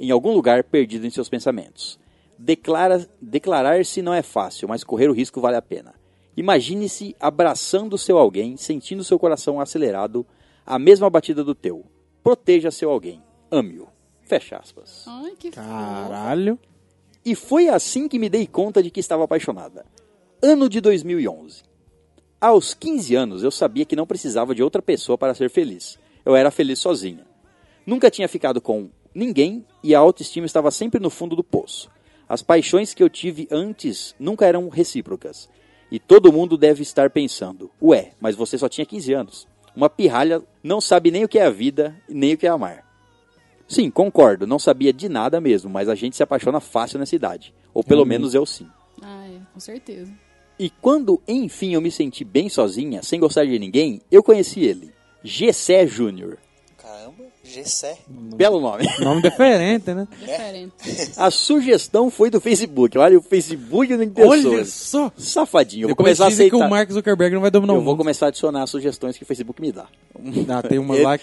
em 0.01 0.09
algum 0.09 0.33
lugar 0.33 0.63
perdido 0.63 1.05
em 1.05 1.11
seus 1.11 1.29
pensamentos. 1.29 1.99
Declara, 2.35 3.07
declarar-se 3.21 4.01
não 4.01 4.11
é 4.11 4.23
fácil, 4.23 4.67
mas 4.67 4.83
correr 4.83 5.07
o 5.07 5.13
risco 5.13 5.39
vale 5.39 5.55
a 5.55 5.61
pena. 5.61 5.93
Imagine-se 6.35 7.15
abraçando 7.19 7.99
seu 7.99 8.17
alguém, 8.17 8.57
sentindo 8.57 9.03
seu 9.03 9.19
coração 9.19 9.59
acelerado, 9.59 10.25
a 10.65 10.79
mesma 10.79 11.07
batida 11.07 11.43
do 11.43 11.53
teu. 11.53 11.85
Proteja 12.23 12.71
seu 12.71 12.89
alguém. 12.89 13.21
ame-o. 13.51 13.87
Fecha 14.23 14.57
aspas. 14.57 15.05
Ai, 15.07 15.33
que. 15.37 15.51
Caralho. 15.51 16.57
E 17.23 17.35
foi 17.35 17.67
assim 17.67 18.07
que 18.07 18.17
me 18.17 18.29
dei 18.29 18.47
conta 18.47 18.81
de 18.81 18.89
que 18.89 18.99
estava 18.99 19.25
apaixonada. 19.25 19.85
Ano 20.41 20.67
de 20.67 20.81
2011. 20.81 21.61
Aos 22.39 22.73
15 22.73 23.13
anos 23.13 23.43
eu 23.43 23.51
sabia 23.51 23.85
que 23.85 23.95
não 23.95 24.07
precisava 24.07 24.55
de 24.55 24.63
outra 24.63 24.81
pessoa 24.81 25.15
para 25.15 25.35
ser 25.35 25.51
feliz. 25.51 25.99
Eu 26.25 26.35
era 26.35 26.49
feliz 26.49 26.79
sozinha. 26.79 27.27
Nunca 27.85 28.09
tinha 28.09 28.27
ficado 28.27 28.59
com 28.59 28.89
ninguém 29.13 29.65
e 29.83 29.93
a 29.93 29.99
autoestima 29.99 30.45
estava 30.45 30.71
sempre 30.71 30.99
no 30.99 31.09
fundo 31.09 31.35
do 31.35 31.43
poço. 31.43 31.89
As 32.27 32.41
paixões 32.41 32.93
que 32.93 33.03
eu 33.03 33.09
tive 33.09 33.47
antes 33.51 34.15
nunca 34.19 34.45
eram 34.45 34.69
recíprocas. 34.69 35.49
E 35.91 35.99
todo 35.99 36.31
mundo 36.31 36.57
deve 36.57 36.81
estar 36.81 37.09
pensando: 37.09 37.69
ué, 37.81 38.13
mas 38.19 38.35
você 38.35 38.57
só 38.57 38.69
tinha 38.69 38.85
15 38.85 39.13
anos. 39.13 39.47
Uma 39.75 39.89
pirralha 39.89 40.41
não 40.63 40.79
sabe 40.79 41.11
nem 41.11 41.23
o 41.23 41.27
que 41.27 41.39
é 41.39 41.45
a 41.45 41.49
vida 41.49 41.95
e 42.07 42.13
nem 42.13 42.33
o 42.33 42.37
que 42.37 42.47
é 42.47 42.49
amar. 42.49 42.85
Sim, 43.67 43.89
concordo, 43.89 44.45
não 44.45 44.59
sabia 44.59 44.91
de 44.91 45.07
nada 45.07 45.39
mesmo, 45.39 45.69
mas 45.69 45.87
a 45.87 45.95
gente 45.95 46.15
se 46.15 46.23
apaixona 46.23 46.59
fácil 46.59 46.99
nessa 46.99 47.15
idade. 47.15 47.53
Ou 47.73 47.83
pelo 47.83 48.05
menos 48.05 48.33
eu 48.33 48.45
sim. 48.45 48.67
Ah, 49.01 49.25
é, 49.27 49.39
com 49.53 49.59
certeza. 49.59 50.11
E 50.59 50.69
quando, 50.69 51.21
enfim, 51.27 51.73
eu 51.73 51.81
me 51.81 51.89
senti 51.89 52.23
bem 52.23 52.49
sozinha, 52.49 53.01
sem 53.01 53.19
gostar 53.19 53.45
de 53.45 53.57
ninguém, 53.57 54.01
eu 54.11 54.21
conheci 54.21 54.59
ele. 54.59 54.93
Gessé 55.23 55.87
Júnior. 55.87 56.37
Gessé. 57.51 57.97
Belo 58.07 58.59
nome. 58.59 58.85
Nome 58.99 59.21
diferente, 59.21 59.93
né? 59.93 60.07
Diferente. 60.19 60.71
A 61.17 61.29
sugestão 61.29 62.09
foi 62.09 62.29
do 62.29 62.39
Facebook. 62.39 62.97
Olha, 62.97 63.17
o 63.17 63.21
Facebook 63.21 63.95
não 63.95 64.03
interessou. 64.03 64.51
Olha 64.53 64.65
só. 64.65 65.11
Safadinho. 65.17 65.83
Eu 65.85 65.87
vou 65.89 65.95
começar 65.95 66.25
a 66.25 66.29
dizem 66.29 66.49
que 66.49 66.55
aceitar. 66.55 66.67
o 66.67 66.69
Mark 66.69 66.91
Zuckerberg 66.91 67.33
não 67.35 67.41
vai 67.41 67.51
dominar 67.51 67.73
Eu 67.73 67.79
o 67.79 67.81
vou 67.83 67.93
mundo. 67.93 67.99
começar 67.99 68.27
a 68.27 68.29
adicionar 68.29 68.63
as 68.63 68.69
sugestões 68.69 69.17
que 69.17 69.23
o 69.23 69.25
Facebook 69.25 69.61
me 69.61 69.71
dá. 69.71 69.85
Ah, 70.49 70.61
tem 70.61 70.79
uma 70.79 70.95
Ele- 70.95 71.03
lá. 71.03 71.19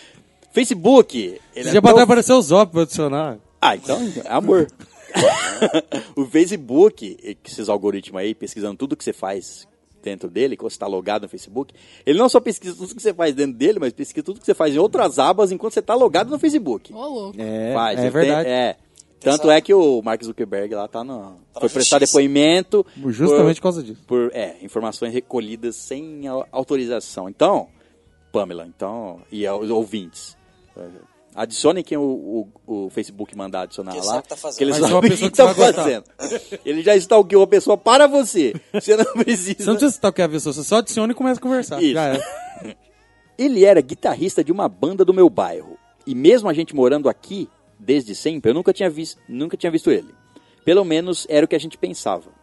Facebook. 0.53 1.19
Ele 1.55 1.65
Você 1.65 1.71
é 1.71 1.73
já 1.73 1.83
pode 1.83 1.95
tão- 1.95 2.05
aparecer 2.05 2.33
o 2.33 2.43
Zop 2.43 2.73
pra 2.73 2.83
adicionar. 2.83 3.39
Ah, 3.61 3.77
então, 3.77 4.01
é 4.25 4.33
amor. 4.33 4.67
o 6.17 6.25
Facebook, 6.27 7.37
que 7.43 7.51
esses 7.51 7.69
algoritmos 7.69 8.21
aí, 8.21 8.35
pesquisando 8.35 8.77
tudo 8.77 8.97
que 8.97 9.03
você 9.05 9.13
faz 9.13 9.67
dentro 10.11 10.29
dele, 10.31 10.57
quando 10.57 10.71
você 10.71 10.77
está 10.77 10.87
logado 10.87 11.23
no 11.23 11.29
Facebook, 11.29 11.75
ele 12.07 12.19
não 12.19 12.29
só 12.29 12.41
pesquisa 12.41 12.75
tudo 12.77 12.95
que 12.95 13.03
você 13.03 13.13
faz 13.15 13.35
dentro 13.35 13.57
dele, 13.57 13.79
mas 13.79 13.93
pesquisa 13.93 14.25
tudo 14.25 14.41
que 14.41 14.47
você 14.47 14.55
faz 14.55 14.75
em 14.75 14.79
outras 14.79 15.19
abas 15.19 15.53
enquanto 15.53 15.75
você 15.75 15.81
está 15.81 15.95
logado 15.95 16.31
no 16.31 16.39
Facebook. 16.39 16.93
Ô, 16.93 17.07
louco. 17.07 17.37
É, 17.41 17.73
Faz, 17.75 17.99
é 17.99 18.11
verdade. 18.11 18.45
tem- 18.45 18.53
é. 18.53 18.77
Tanto 19.21 19.43
Essa- 19.51 19.55
é 19.55 19.61
que 19.61 19.75
o 19.75 20.01
Mark 20.01 20.23
Zuckerberg 20.23 20.73
lá 20.75 20.87
tá 20.87 21.03
no. 21.03 21.39
Tá 21.53 21.59
foi 21.61 21.69
prestar 21.69 21.99
justiça. 21.99 22.19
depoimento. 22.19 22.87
Justamente 23.09 23.47
por 23.47 23.55
por, 23.57 23.63
causa 23.63 23.83
disso. 23.83 24.01
por 24.07 24.31
é, 24.33 24.57
informações 24.63 25.13
recolhidas 25.13 25.75
sem 25.75 26.27
au- 26.29 26.47
autorização. 26.53 27.29
Então, 27.29 27.67
Pamela, 28.31 28.65
então, 28.65 29.21
e 29.33 29.45
aos 29.45 29.71
ouvintes, 29.71 30.37
adicionem 31.35 31.85
quem 31.85 31.97
o, 31.99 32.49
o, 32.67 32.87
o 32.87 32.91
Facebook 32.91 33.37
mandar 33.37 33.63
adicionar 33.63 33.93
Que 33.93 33.99
lá. 33.99 34.05
sabe 34.05 34.19
o 34.19 34.23
que 34.23 34.29
tá 34.29 34.37
fazendo. 34.37 34.59
que 34.59 34.65
uma 34.81 34.89
sabem 34.89 34.99
o 34.99 35.11
pessoa 35.11 35.31
que 35.31 35.37
tá 35.37 35.53
gostar. 35.53 35.73
fazendo. 35.83 36.05
Ele 36.65 36.83
já 36.83 36.97
stalkeou 36.97 37.43
a 37.43 37.47
pessoa 37.47 37.77
para 37.77 38.07
você. 38.07 38.55
Você 38.73 38.97
não 38.97 39.05
precisa. 39.13 39.55
Você 39.59 39.65
não 39.67 39.75
precisa 39.77 39.93
stalkear 39.95 40.29
a 40.29 40.33
pessoa, 40.33 40.53
você 40.53 40.65
só 40.65 40.77
adiciona 40.77 41.13
e 41.13 41.17
começa 41.17 41.39
a 41.39 41.43
conversar. 41.43 41.83
Isso. 41.83 41.93
Já 41.95 42.15
é. 42.15 42.21
Ele 43.39 43.65
era 43.65 43.81
guitarrista 43.81 44.43
de 44.43 44.51
uma 44.51 44.69
banda 44.69 45.05
do 45.05 45.15
meu 45.15 45.31
bairro. 45.31 45.79
E 46.07 46.15
mesmo 46.15 46.49
a 46.49 46.53
gente 46.53 46.75
morando 46.75 47.09
aqui 47.09 47.49
desde 47.79 48.15
sempre, 48.15 48.51
eu 48.51 48.55
nunca 48.55 48.73
tinha, 48.73 48.91
vis 48.91 49.17
nunca 49.29 49.57
tinha 49.57 49.71
visto 49.71 49.91
ele. 49.91 50.09
Pelo 50.65 50.85
menos 50.85 51.25
era 51.31 51.45
o 51.45 51.49
que 51.49 51.55
a 51.55 51.61
gente 51.61 51.79
pensava. 51.79 52.37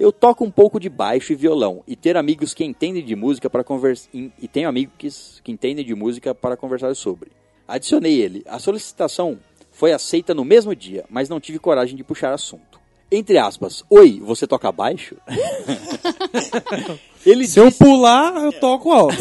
Eu 0.00 0.12
toco 0.12 0.44
um 0.44 0.50
pouco 0.50 0.80
de 0.80 0.88
baixo 0.88 1.32
e 1.32 1.36
violão 1.36 1.82
e 1.86 1.94
ter 1.94 2.16
amigos 2.16 2.52
que 2.52 2.64
entendem 2.64 3.04
de 3.04 3.14
música 3.14 3.48
para 3.48 3.62
conversar 3.62 4.08
e 4.12 4.48
tenho 4.48 4.68
amigos 4.68 4.94
que, 4.98 5.08
que 5.44 5.52
entendem 5.52 5.84
de 5.84 5.94
música 5.94 6.34
para 6.34 6.56
conversar 6.56 6.94
sobre. 6.96 7.30
Adicionei 7.68 8.20
ele. 8.20 8.42
A 8.46 8.58
solicitação 8.58 9.38
foi 9.72 9.92
aceita 9.92 10.34
no 10.34 10.44
mesmo 10.44 10.74
dia, 10.74 11.04
mas 11.10 11.28
não 11.28 11.40
tive 11.40 11.58
coragem 11.58 11.96
de 11.96 12.04
puxar 12.04 12.32
assunto. 12.32 12.80
Entre 13.10 13.38
aspas, 13.38 13.84
oi, 13.88 14.20
você 14.20 14.46
toca 14.46 14.70
baixo? 14.72 15.16
ele 17.24 17.46
Se 17.46 17.58
eu 17.60 17.68
disse- 17.68 17.84
pular, 17.84 18.34
eu 18.44 18.52
toco 18.52 18.90
alto. 18.92 19.16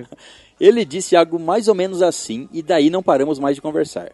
ele 0.60 0.84
disse 0.84 1.16
algo 1.16 1.38
mais 1.38 1.68
ou 1.68 1.74
menos 1.74 2.02
assim 2.02 2.48
e 2.52 2.62
daí 2.62 2.90
não 2.90 3.02
paramos 3.02 3.38
mais 3.38 3.56
de 3.56 3.62
conversar. 3.62 4.12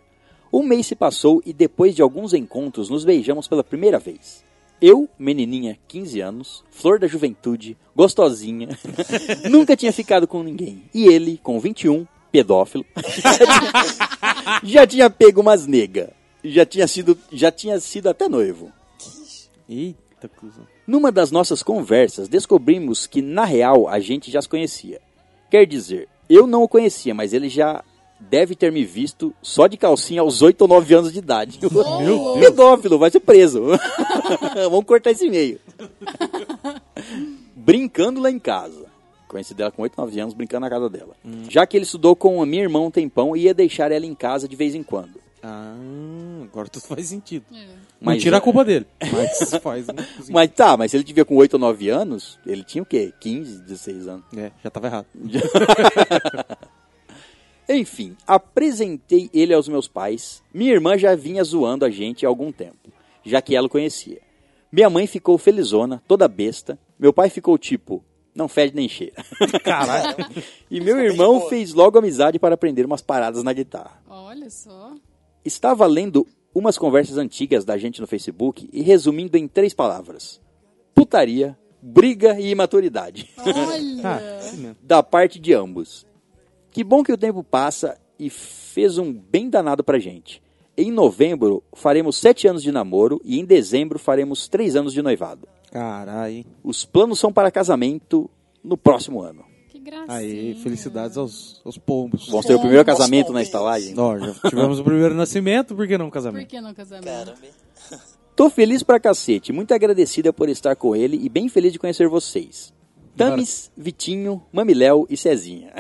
Um 0.52 0.62
mês 0.62 0.86
se 0.86 0.94
passou 0.94 1.42
e 1.44 1.52
depois 1.52 1.94
de 1.94 2.02
alguns 2.02 2.32
encontros 2.32 2.88
nos 2.88 3.04
beijamos 3.04 3.46
pela 3.48 3.62
primeira 3.64 3.98
vez. 3.98 4.44
Eu, 4.80 5.08
menininha, 5.18 5.76
15 5.88 6.20
anos, 6.20 6.64
flor 6.70 7.00
da 7.00 7.08
juventude, 7.08 7.76
gostosinha, 7.96 8.68
nunca 9.50 9.76
tinha 9.76 9.92
ficado 9.92 10.26
com 10.28 10.42
ninguém. 10.42 10.84
E 10.94 11.06
ele, 11.08 11.38
com 11.42 11.58
21, 11.58 12.06
pedófilo, 12.30 12.84
já 14.62 14.86
tinha 14.86 15.10
pego 15.10 15.40
umas 15.40 15.66
nega. 15.66 16.12
Já 16.44 16.64
tinha 16.64 16.86
sido, 16.86 17.18
já 17.32 17.50
tinha 17.50 17.78
sido 17.80 18.08
até 18.08 18.28
noivo. 18.28 18.72
Eita, 19.68 20.28
cuzão. 20.28 20.66
Numa 20.86 21.12
das 21.12 21.30
nossas 21.30 21.62
conversas, 21.62 22.28
descobrimos 22.28 23.06
que, 23.06 23.20
na 23.20 23.44
real, 23.44 23.88
a 23.88 24.00
gente 24.00 24.30
já 24.30 24.40
se 24.40 24.48
conhecia. 24.48 25.00
Quer 25.50 25.66
dizer, 25.66 26.08
eu 26.28 26.46
não 26.46 26.62
o 26.62 26.68
conhecia, 26.68 27.14
mas 27.14 27.32
ele 27.32 27.48
já 27.48 27.84
deve 28.18 28.54
ter 28.54 28.72
me 28.72 28.84
visto 28.84 29.34
só 29.42 29.66
de 29.66 29.76
calcinha 29.76 30.20
aos 30.20 30.42
8 30.42 30.62
ou 30.62 30.68
9 30.68 30.94
anos 30.94 31.12
de 31.12 31.18
idade. 31.18 31.58
Meu 31.60 32.34
Pedófilo, 32.40 32.98
vai 32.98 33.10
ser 33.10 33.20
preso. 33.20 33.62
Vamos 34.70 34.84
cortar 34.84 35.10
esse 35.10 35.26
e-mail. 35.26 35.60
Brincando 37.54 38.20
lá 38.20 38.30
em 38.30 38.38
casa. 38.38 38.86
Conheci 39.28 39.52
dela 39.54 39.70
com 39.70 39.82
8, 39.82 39.94
9 39.96 40.20
anos, 40.20 40.34
brincando 40.34 40.60
na 40.62 40.70
casa 40.70 40.88
dela. 40.88 41.14
Já 41.48 41.66
que 41.66 41.76
ele 41.76 41.84
estudou 41.84 42.16
com 42.16 42.42
a 42.42 42.46
minha 42.46 42.62
irmã 42.62 42.80
um 42.80 42.90
tempão 42.90 43.36
e 43.36 43.42
ia 43.42 43.54
deixar 43.54 43.92
ela 43.92 44.06
em 44.06 44.14
casa 44.14 44.48
de 44.48 44.56
vez 44.56 44.74
em 44.74 44.82
quando. 44.82 45.20
Ah, 45.42 45.76
agora 46.42 46.68
tudo 46.68 46.82
faz 46.82 47.06
sentido. 47.06 47.44
É. 47.52 47.66
Não 47.66 47.66
Mas, 48.00 48.22
tira 48.22 48.36
a 48.36 48.38
é- 48.38 48.40
culpa 48.40 48.64
dele. 48.64 48.86
Mas 49.12 49.54
faz. 49.62 49.86
né? 49.86 49.94
Mas 50.30 50.50
tá, 50.50 50.76
mas 50.76 50.90
se 50.90 50.96
ele 50.96 51.04
tiver 51.04 51.24
com 51.24 51.36
8 51.36 51.54
ou 51.54 51.60
9 51.60 51.88
anos, 51.90 52.38
ele 52.46 52.64
tinha 52.64 52.82
o 52.82 52.86
quê? 52.86 53.12
15, 53.20 53.60
16 53.62 54.08
anos. 54.08 54.24
É, 54.36 54.50
já 54.64 54.70
tava 54.70 54.86
errado. 54.88 55.06
Enfim, 57.68 58.16
apresentei 58.26 59.28
ele 59.34 59.52
aos 59.52 59.68
meus 59.68 59.86
pais. 59.86 60.42
Minha 60.54 60.72
irmã 60.72 60.96
já 60.96 61.14
vinha 61.14 61.44
zoando 61.44 61.84
a 61.84 61.90
gente 61.90 62.24
há 62.24 62.28
algum 62.28 62.50
tempo, 62.50 62.90
já 63.24 63.42
que 63.42 63.54
ela 63.54 63.66
o 63.66 63.70
conhecia. 63.70 64.20
Minha 64.72 64.88
mãe 64.88 65.06
ficou 65.06 65.36
felizona, 65.36 66.02
toda 66.08 66.26
besta. 66.28 66.78
Meu 66.98 67.12
pai 67.12 67.28
ficou 67.30 67.56
tipo, 67.58 68.02
não 68.39 68.49
fede 68.49 68.74
nem 68.74 68.89
cheira. 68.89 69.16
Caralho. 69.64 70.16
E 70.70 70.80
meu 70.80 70.99
irmão 71.01 71.49
fez 71.49 71.72
logo 71.74 71.99
amizade 71.99 72.39
para 72.39 72.55
aprender 72.55 72.84
umas 72.86 73.03
paradas 73.03 73.43
na 73.43 73.53
guitarra. 73.53 74.01
Olha 74.09 74.49
só. 74.49 74.93
Estava 75.45 75.86
lendo 75.86 76.26
umas 76.55 76.76
conversas 76.78 77.16
antigas 77.18 77.64
da 77.64 77.76
gente 77.76 78.01
no 78.01 78.07
Facebook 78.07 78.68
e 78.72 78.82
resumindo 78.82 79.36
em 79.36 79.49
três 79.49 79.72
palavras: 79.74 80.41
putaria, 80.95 81.59
briga 81.82 82.39
e 82.39 82.51
imaturidade. 82.51 83.28
Olha. 83.39 83.89
Ah, 84.05 84.39
sim 84.41 84.59
mesmo. 84.59 84.76
da 84.80 85.03
parte 85.03 85.41
de 85.41 85.53
ambos. 85.53 86.07
Que 86.70 86.84
bom 86.84 87.03
que 87.03 87.12
o 87.12 87.18
tempo 87.18 87.43
passa 87.43 87.99
e 88.18 88.30
fez 88.30 88.97
um 88.99 89.12
bem 89.12 89.51
danado 89.51 89.82
pra 89.82 89.99
gente. 89.99 90.41
Em 90.76 90.93
novembro 90.93 91.64
faremos 91.72 92.16
sete 92.16 92.47
anos 92.47 92.62
de 92.62 92.70
namoro 92.70 93.20
e 93.24 93.41
em 93.41 93.45
dezembro 93.45 93.99
faremos 93.99 94.47
três 94.47 94.76
anos 94.76 94.93
de 94.93 95.03
noivado. 95.03 95.49
Caralho. 95.78 96.32
hein? 96.32 96.46
Os 96.64 96.84
planos 96.84 97.18
são 97.18 97.32
para 97.32 97.50
casamento 97.50 98.28
no 98.62 98.76
próximo 98.76 99.20
ano. 99.20 99.44
Que 99.68 99.78
gracinha. 99.78 100.06
Aí, 100.16 100.54
felicidades 100.62 101.16
aos, 101.16 101.60
aos 101.64 101.78
pombos. 101.78 102.28
Vamos 102.28 102.46
ter 102.46 102.54
o 102.54 102.60
primeiro 102.60 102.84
casamento 102.84 103.32
na 103.32 103.42
estalagem. 103.42 103.94
Ó, 103.98 104.18
já 104.18 104.34
tivemos 104.48 104.78
o 104.80 104.84
primeiro 104.84 105.14
nascimento, 105.14 105.74
por 105.76 105.86
que 105.86 105.96
não 105.98 106.06
Por 106.06 106.12
casamento? 106.14 106.48
que 106.48 106.60
não 106.60 106.74
casamento? 106.74 107.04
Caramba. 107.06 107.38
Tô 108.34 108.48
feliz 108.48 108.82
pra 108.82 109.00
cacete, 109.00 109.52
muito 109.52 109.74
agradecida 109.74 110.32
por 110.32 110.48
estar 110.48 110.76
com 110.76 110.94
ele 110.94 111.16
e 111.20 111.28
bem 111.28 111.48
feliz 111.48 111.72
de 111.72 111.78
conhecer 111.78 112.08
vocês. 112.08 112.72
Tamis, 113.16 113.68
Vitinho, 113.76 114.40
Mamiléu 114.52 115.04
e 115.10 115.16
Cezinha. 115.16 115.72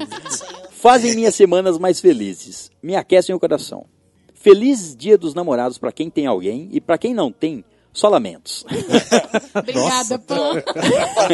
Fazem 0.70 1.14
minhas 1.14 1.34
semanas 1.34 1.76
mais 1.78 2.00
felizes. 2.00 2.70
Me 2.82 2.96
aquecem 2.96 3.34
o 3.34 3.40
coração. 3.40 3.84
Feliz 4.32 4.96
Dia 4.96 5.18
dos 5.18 5.34
Namorados 5.34 5.76
pra 5.76 5.92
quem 5.92 6.08
tem 6.08 6.26
alguém 6.26 6.70
e 6.72 6.80
pra 6.80 6.96
quem 6.96 7.12
não 7.12 7.30
tem, 7.30 7.62
só 7.92 8.08
lamentos. 8.08 8.64
Obrigada, 9.54 10.18
Pão. 10.18 10.52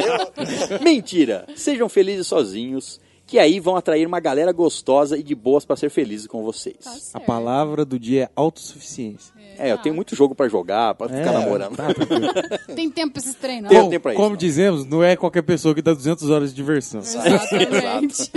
Mentira! 0.83 1.47
Sejam 1.57 1.89
felizes 1.89 2.27
sozinhos, 2.27 3.01
que 3.27 3.39
aí 3.39 3.59
vão 3.61 3.77
atrair 3.77 4.07
uma 4.07 4.21
galera 4.21 4.53
gostosa 4.53 5.17
e 5.19 5.23
de 5.23 5.35
boas 5.35 5.65
pra 5.65 5.77
ser 5.77 5.91
felizes 5.91 6.27
com 6.27 6.43
vocês. 6.43 6.77
Tá 6.83 6.95
A 7.15 7.21
palavra 7.21 7.85
do 7.85 7.99
dia 7.99 8.25
é 8.25 8.29
autossuficiência. 8.37 9.35
É, 9.59 9.73
eu 9.73 9.79
tenho 9.79 9.95
muito 9.95 10.15
jogo 10.15 10.35
pra 10.35 10.49
jogar, 10.49 10.95
pra 10.95 11.09
ficar 11.09 11.31
É, 11.31 11.33
namorando. 11.33 11.77
tá, 11.77 11.93
tranquilo. 11.95 12.29
Tem 12.77 12.91
tempo 12.91 13.15
pra 13.15 13.23
esses 13.23 13.35
treinos? 13.35 13.71
Tem 13.71 13.89
tempo 13.89 14.03
pra 14.03 14.13
isso, 14.13 14.19
Como 14.21 14.31
não. 14.31 14.37
dizemos, 14.37 14.85
não 14.85 15.03
é 15.03 15.17
qualquer 15.17 15.43
pessoa 15.43 15.75
que 15.75 15.81
dá 15.81 15.95
200 15.95 16.29
horas 16.31 16.51
de 16.51 16.57
diversão. 16.57 17.01
Exatamente. 17.01 18.31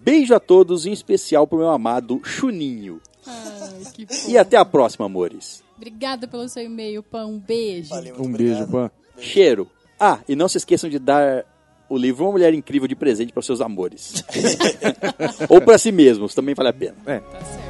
Beijo 0.00 0.34
a 0.34 0.40
todos, 0.40 0.86
em 0.86 0.92
especial 0.92 1.46
pro 1.46 1.58
meu 1.58 1.68
amado 1.70 2.20
Chuninho. 2.24 3.00
Ai. 3.26 4.06
E 4.28 4.36
até 4.38 4.56
a 4.56 4.64
próxima, 4.64 5.06
amores. 5.06 5.62
Obrigada 5.76 6.26
pelo 6.26 6.48
seu 6.48 6.62
e-mail, 6.62 7.02
Pão. 7.02 7.32
Um 7.32 7.38
beijo. 7.38 7.90
Valeu, 7.90 8.14
muito 8.16 8.22
Um 8.26 8.30
obrigado. 8.30 8.56
beijo, 8.58 8.70
Pan. 8.72 8.90
Cheiro. 9.18 9.70
Ah, 9.98 10.18
e 10.28 10.34
não 10.36 10.48
se 10.48 10.58
esqueçam 10.58 10.88
de 10.90 10.98
dar 10.98 11.44
o 11.88 11.96
livro 11.96 12.24
Uma 12.24 12.32
Mulher 12.32 12.52
Incrível 12.54 12.88
de 12.88 12.94
presente 12.96 13.32
para 13.32 13.42
seus 13.42 13.60
amores. 13.60 14.24
Ou 15.48 15.60
para 15.60 15.78
si 15.78 15.92
mesmos, 15.92 16.34
também 16.34 16.54
vale 16.54 16.68
a 16.68 16.72
pena. 16.72 16.96
É. 17.06 17.20
Tá 17.20 17.40
certo. 17.44 17.65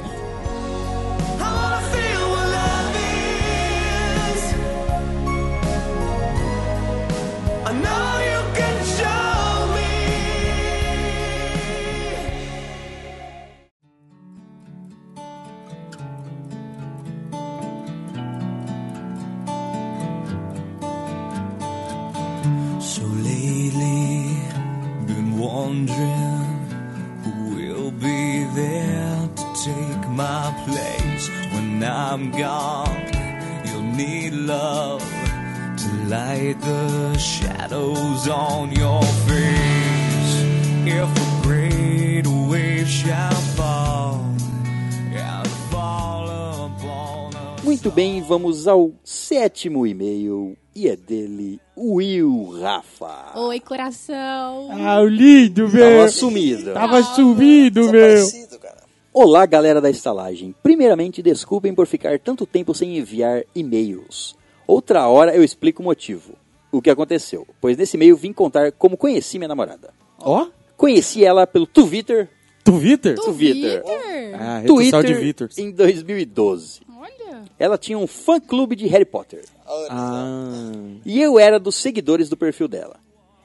Bem, 47.97 48.21
vamos 48.21 48.69
ao 48.69 48.93
sétimo 49.03 49.87
e-mail 49.87 50.55
e 50.75 50.87
é 50.87 50.95
dele, 50.95 51.59
Will 51.77 52.51
Rafa. 52.61 53.33
Oi, 53.35 53.59
coração. 53.61 54.69
Ah, 54.71 55.01
o 55.01 55.07
lindo, 55.07 55.65
Tava 55.65 55.79
meu. 55.79 56.09
sumido. 56.11 56.73
Tava 56.75 57.03
sumido, 57.03 57.81
meu. 57.91 57.93
Desaparecido, 57.93 58.59
cara. 58.59 58.77
Olá, 59.15 59.47
galera 59.47 59.81
da 59.81 59.89
estalagem. 59.89 60.55
Primeiramente, 60.63 61.23
desculpem 61.23 61.75
por 61.75 61.87
ficar 61.87 62.19
tanto 62.19 62.45
tempo 62.45 62.75
sem 62.75 62.99
enviar 62.99 63.43
e-mails. 63.55 64.37
Outra 64.67 65.09
hora 65.09 65.35
eu 65.35 65.43
explico 65.43 65.81
o 65.81 65.85
motivo. 65.85 66.35
O 66.71 66.83
que 66.83 66.91
aconteceu? 66.91 67.47
Pois 67.61 67.79
nesse 67.79 67.97
e-mail 67.97 68.15
vim 68.17 68.33
contar 68.35 68.73
como 68.73 68.97
conheci 68.99 69.39
minha 69.39 69.49
namorada. 69.49 69.95
Ó, 70.21 70.49
Conheci 70.77 71.25
ela 71.25 71.47
pelo 71.47 71.67
Twitter, 71.67 72.29
Twitter? 72.63 73.15
Twitter. 73.15 73.83
Ah, 74.39 74.59
rede 74.59 74.69
social 74.69 75.03
de 75.03 75.15
Twitter 75.15 75.49
Vitor. 75.49 75.49
em 75.57 75.71
2012. 75.71 76.81
Olha. 77.07 77.45
Ela 77.59 77.79
tinha 77.79 77.99
um 77.99 78.07
fã-clube 78.07 78.75
de 78.77 78.87
Harry 78.87 79.05
Potter. 79.05 79.45
Ah, 79.91 80.73
E 81.05 81.21
eu 81.21 81.39
era 81.39 81.59
dos 81.59 81.77
seguidores 81.77 82.29
do 82.29 82.37
perfil 82.37 82.69
dela. 82.69 82.97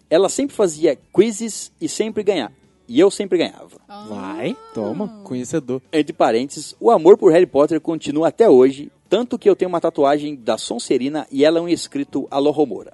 Ela 0.09 0.29
sempre 0.29 0.55
fazia 0.55 0.97
quizzes 1.13 1.71
e 1.79 1.87
sempre 1.87 2.23
ganhava. 2.23 2.53
E 2.87 2.99
eu 2.99 3.09
sempre 3.09 3.37
ganhava. 3.37 3.69
vai, 4.09 4.57
toma, 4.73 5.21
conhecedor. 5.23 5.81
Entre 5.93 6.11
parênteses, 6.11 6.75
o 6.79 6.91
amor 6.91 7.17
por 7.17 7.31
Harry 7.31 7.45
Potter 7.45 7.79
continua 7.79 8.27
até 8.27 8.49
hoje, 8.49 8.91
tanto 9.07 9.39
que 9.39 9.49
eu 9.49 9.55
tenho 9.55 9.69
uma 9.69 9.79
tatuagem 9.79 10.35
da 10.35 10.57
Sonserina 10.57 11.25
e 11.31 11.45
ela 11.45 11.59
é 11.59 11.61
um 11.61 11.69
escrito 11.69 12.27
Alô 12.29 12.51
Romora. 12.51 12.91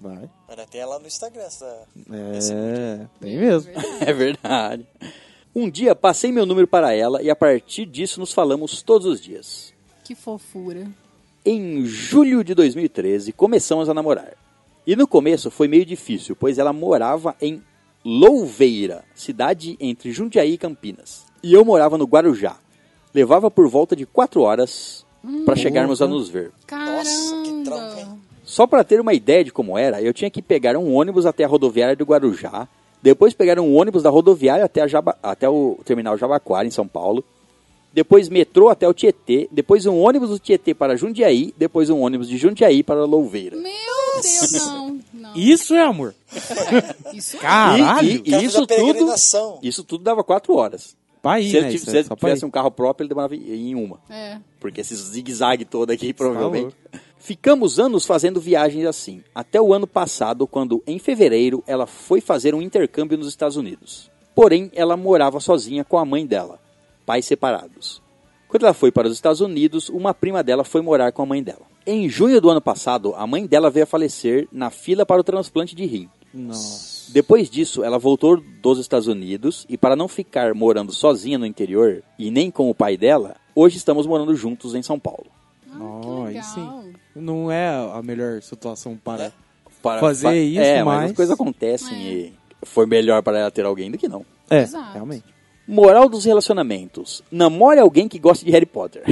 Vai. 0.00 0.30
Ainda 0.48 0.66
tem 0.66 0.80
ela 0.80 0.98
no 1.00 1.06
Instagram, 1.06 1.42
essa... 1.42 1.82
É, 2.12 3.06
tem 3.20 3.36
mesmo. 3.38 3.72
É 4.00 4.12
verdade. 4.12 4.86
Um 5.54 5.68
dia 5.68 5.96
passei 5.96 6.30
meu 6.30 6.46
número 6.46 6.68
para 6.68 6.94
ela 6.94 7.20
e 7.20 7.28
a 7.28 7.34
partir 7.34 7.86
disso 7.86 8.20
nos 8.20 8.32
falamos 8.32 8.82
todos 8.82 9.06
os 9.06 9.20
dias. 9.20 9.69
Que 10.10 10.14
fofura. 10.16 10.88
Em 11.46 11.84
julho 11.84 12.42
de 12.42 12.52
2013, 12.52 13.30
começamos 13.30 13.88
a 13.88 13.94
namorar. 13.94 14.32
E 14.84 14.96
no 14.96 15.06
começo 15.06 15.52
foi 15.52 15.68
meio 15.68 15.86
difícil, 15.86 16.34
pois 16.34 16.58
ela 16.58 16.72
morava 16.72 17.36
em 17.40 17.62
Louveira, 18.04 19.04
cidade 19.14 19.76
entre 19.78 20.10
Jundiaí 20.10 20.54
e 20.54 20.58
Campinas. 20.58 21.24
E 21.44 21.54
eu 21.54 21.64
morava 21.64 21.96
no 21.96 22.06
Guarujá. 22.06 22.56
Levava 23.14 23.52
por 23.52 23.68
volta 23.68 23.94
de 23.94 24.04
quatro 24.04 24.40
horas 24.40 25.06
para 25.46 25.54
chegarmos 25.54 26.02
a 26.02 26.08
nos 26.08 26.28
ver. 26.28 26.50
Caramba. 26.66 26.96
Nossa, 26.96 27.42
que 27.44 27.62
trampo, 27.62 27.98
hein? 28.00 28.20
Só 28.42 28.66
para 28.66 28.82
ter 28.82 29.00
uma 29.00 29.14
ideia 29.14 29.44
de 29.44 29.52
como 29.52 29.78
era, 29.78 30.02
eu 30.02 30.12
tinha 30.12 30.28
que 30.28 30.42
pegar 30.42 30.76
um 30.76 30.92
ônibus 30.92 31.24
até 31.24 31.44
a 31.44 31.46
rodoviária 31.46 31.94
do 31.94 32.04
Guarujá, 32.04 32.66
depois 33.00 33.32
pegar 33.32 33.60
um 33.60 33.76
ônibus 33.76 34.02
da 34.02 34.10
rodoviária 34.10 34.64
até, 34.64 34.80
a 34.82 34.88
Jaba- 34.88 35.16
até 35.22 35.48
o 35.48 35.78
terminal 35.84 36.18
Jabaquara, 36.18 36.66
em 36.66 36.70
São 36.72 36.88
Paulo, 36.88 37.24
depois 37.92 38.28
metrô 38.28 38.68
até 38.68 38.88
o 38.88 38.94
Tietê, 38.94 39.48
depois 39.50 39.86
um 39.86 39.98
ônibus 39.98 40.30
do 40.30 40.38
Tietê 40.38 40.74
para 40.74 40.96
Jundiaí, 40.96 41.52
depois 41.56 41.90
um 41.90 42.00
ônibus 42.00 42.28
de 42.28 42.36
Jundiaí 42.36 42.82
para 42.82 43.04
Louveira. 43.04 43.56
Meu 43.56 43.72
Deus, 44.22 44.52
não. 44.52 45.00
não. 45.12 45.34
Isso 45.36 45.74
é 45.74 45.82
amor. 45.82 46.14
Isso 47.12 47.36
é. 47.36 47.40
Caralho. 47.40 48.08
E, 48.08 48.22
e 48.24 48.44
isso 48.44 48.66
tudo, 48.66 49.14
isso 49.62 49.84
tudo 49.84 50.04
dava 50.04 50.22
quatro 50.24 50.54
horas. 50.54 50.96
Pra 51.22 51.38
ir, 51.38 51.50
se 51.50 51.56
ele, 51.56 51.66
né? 51.66 51.70
tiv- 51.72 51.82
Isso 51.82 51.90
se 51.90 51.98
é 51.98 52.02
tivesse 52.02 52.44
um 52.46 52.50
carro 52.50 52.70
próprio, 52.70 53.04
ele 53.04 53.08
demorava 53.10 53.34
em 53.36 53.74
uma. 53.74 54.00
É. 54.08 54.38
Porque 54.58 54.80
esse 54.80 54.94
zigue-zague 54.96 55.64
todo 55.66 55.90
aqui, 55.90 56.14
provavelmente. 56.14 56.74
Ficamos 57.18 57.78
anos 57.78 58.06
fazendo 58.06 58.40
viagens 58.40 58.86
assim. 58.86 59.22
Até 59.34 59.60
o 59.60 59.74
ano 59.74 59.86
passado, 59.86 60.46
quando, 60.46 60.82
em 60.86 60.98
fevereiro, 60.98 61.62
ela 61.66 61.86
foi 61.86 62.20
fazer 62.22 62.54
um 62.54 62.62
intercâmbio 62.62 63.18
nos 63.18 63.28
Estados 63.28 63.56
Unidos. 63.58 64.10
Porém, 64.34 64.70
ela 64.74 64.96
morava 64.96 65.38
sozinha 65.40 65.84
com 65.84 65.98
a 65.98 66.04
mãe 66.06 66.24
dela, 66.24 66.58
pais 67.10 67.24
separados. 67.24 68.00
Quando 68.46 68.62
ela 68.62 68.72
foi 68.72 68.92
para 68.92 69.08
os 69.08 69.14
Estados 69.14 69.40
Unidos, 69.40 69.88
uma 69.88 70.14
prima 70.14 70.44
dela 70.44 70.62
foi 70.62 70.80
morar 70.80 71.10
com 71.10 71.22
a 71.22 71.26
mãe 71.26 71.42
dela. 71.42 71.62
Em 71.84 72.08
junho 72.08 72.40
do 72.40 72.48
ano 72.48 72.60
passado, 72.60 73.12
a 73.16 73.26
mãe 73.26 73.46
dela 73.46 73.68
veio 73.68 73.82
a 73.82 73.86
falecer 73.86 74.46
na 74.52 74.70
fila 74.70 75.04
para 75.04 75.20
o 75.20 75.24
transplante 75.24 75.74
de 75.74 75.84
rim. 75.86 76.08
Nossa. 76.32 77.10
Depois 77.12 77.50
disso, 77.50 77.82
ela 77.82 77.98
voltou 77.98 78.40
dos 78.62 78.78
Estados 78.78 79.08
Unidos 79.08 79.66
e 79.68 79.76
para 79.76 79.96
não 79.96 80.06
ficar 80.06 80.54
morando 80.54 80.92
sozinha 80.92 81.36
no 81.36 81.44
interior 81.46 82.00
e 82.16 82.30
nem 82.30 82.48
com 82.48 82.70
o 82.70 82.74
pai 82.74 82.96
dela, 82.96 83.34
hoje 83.56 83.76
estamos 83.76 84.06
morando 84.06 84.32
juntos 84.36 84.76
em 84.76 84.82
São 84.82 85.00
Paulo. 85.00 85.26
Ah, 85.72 86.26
aí 86.28 86.40
sim. 86.44 86.92
Não 87.16 87.50
é 87.50 87.66
a 87.92 88.00
melhor 88.04 88.40
situação 88.40 88.96
para. 88.96 89.24
É. 89.24 89.32
Para 89.82 89.98
Fazer 90.00 90.26
fa- 90.28 90.36
isso, 90.36 90.60
é, 90.60 90.84
mas 90.84 90.96
mas- 91.00 91.10
as 91.10 91.16
coisas 91.16 91.34
acontecem 91.34 91.96
e 92.02 92.32
foi 92.62 92.84
melhor 92.86 93.20
para 93.22 93.38
ela 93.38 93.50
ter 93.50 93.64
alguém 93.64 93.90
do 93.90 93.96
que 93.98 94.06
não. 94.06 94.24
É, 94.50 94.62
Exato. 94.62 94.92
realmente. 94.92 95.24
Moral 95.70 96.08
dos 96.08 96.24
relacionamentos: 96.24 97.22
namore 97.30 97.78
alguém 97.78 98.08
que 98.08 98.18
goste 98.18 98.44
de 98.44 98.50
Harry 98.50 98.66
Potter. 98.66 99.02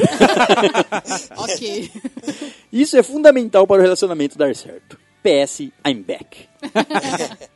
Ok. 1.36 1.90
Isso 2.72 2.96
é 2.96 3.02
fundamental 3.02 3.66
para 3.66 3.80
o 3.80 3.82
relacionamento 3.82 4.36
dar 4.36 4.54
certo. 4.54 4.98
PS, 5.22 5.70
I'm 5.86 6.02
back. 6.02 6.48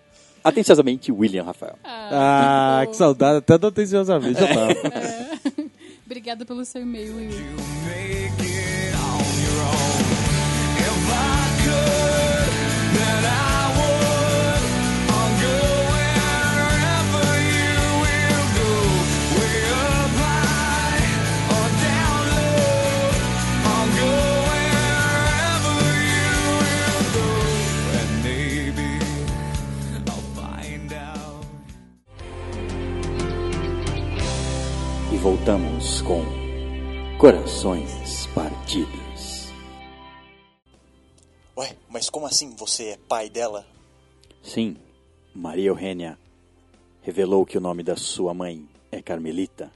Atenciosamente, 0.43 1.13
William 1.13 1.45
Rafael. 1.45 1.77
Ah, 1.85 2.85
que 2.89 2.97
saudade, 2.97 3.39
até 3.39 3.59
do 3.59 3.67
atenciosamente 3.69 4.41
já 4.41 4.49
tava. 4.49 4.75
Obrigada 6.05 6.45
pelo 6.45 6.65
seu 6.65 6.83
e-mail, 6.83 7.15
Will. 7.17 8.52
Corações 37.63 38.27
Partidos. 38.35 39.53
Ué, 41.57 41.77
mas 41.89 42.11
como 42.11 42.27
assim 42.27 42.57
você 42.57 42.89
é 42.89 42.97
pai 42.97 43.31
dela? 43.31 43.65
Sim, 44.43 44.77
Maria 45.33 45.69
Eugênia 45.69 46.19
revelou 47.03 47.47
que 47.47 47.57
o 47.57 47.61
nome 47.61 47.85
da 47.85 47.95
sua 47.95 48.35
mãe 48.35 48.69
é 48.91 49.01
Carmelita. 49.01 49.71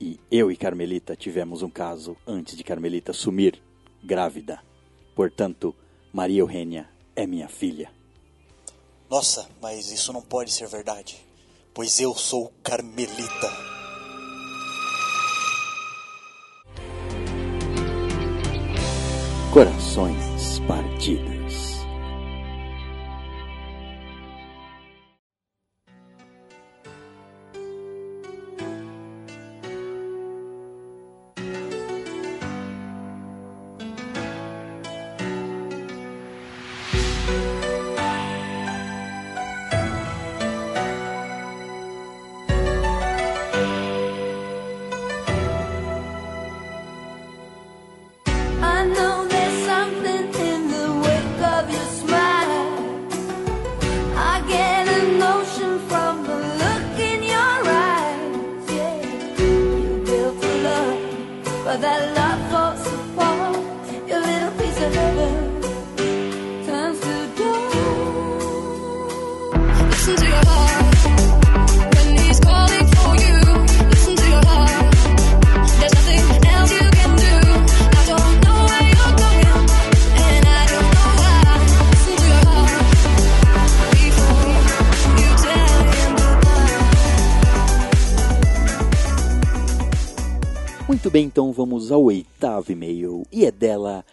E 0.00 0.18
eu 0.32 0.50
e 0.50 0.56
Carmelita 0.56 1.14
tivemos 1.14 1.62
um 1.62 1.70
caso 1.70 2.16
antes 2.26 2.56
de 2.56 2.64
Carmelita 2.64 3.12
sumir, 3.12 3.62
grávida. 4.02 4.60
Portanto, 5.14 5.76
Maria 6.12 6.40
Eugênia 6.40 6.88
é 7.14 7.24
minha 7.24 7.48
filha. 7.48 7.88
Nossa, 9.08 9.48
mas 9.62 9.92
isso 9.92 10.12
não 10.12 10.22
pode 10.22 10.50
ser 10.50 10.66
verdade. 10.66 11.24
Pois 11.72 12.00
eu 12.00 12.16
sou 12.16 12.52
Carmelita. 12.64 13.75
Corações 19.56 20.60
Partidos. 20.68 21.35
Vamos 91.86 91.92
ao 91.92 92.02
oitavo 92.02 92.72
e-mail. 92.72 93.24
E 93.30 93.44
é 93.44 93.50
dela, 93.50 94.04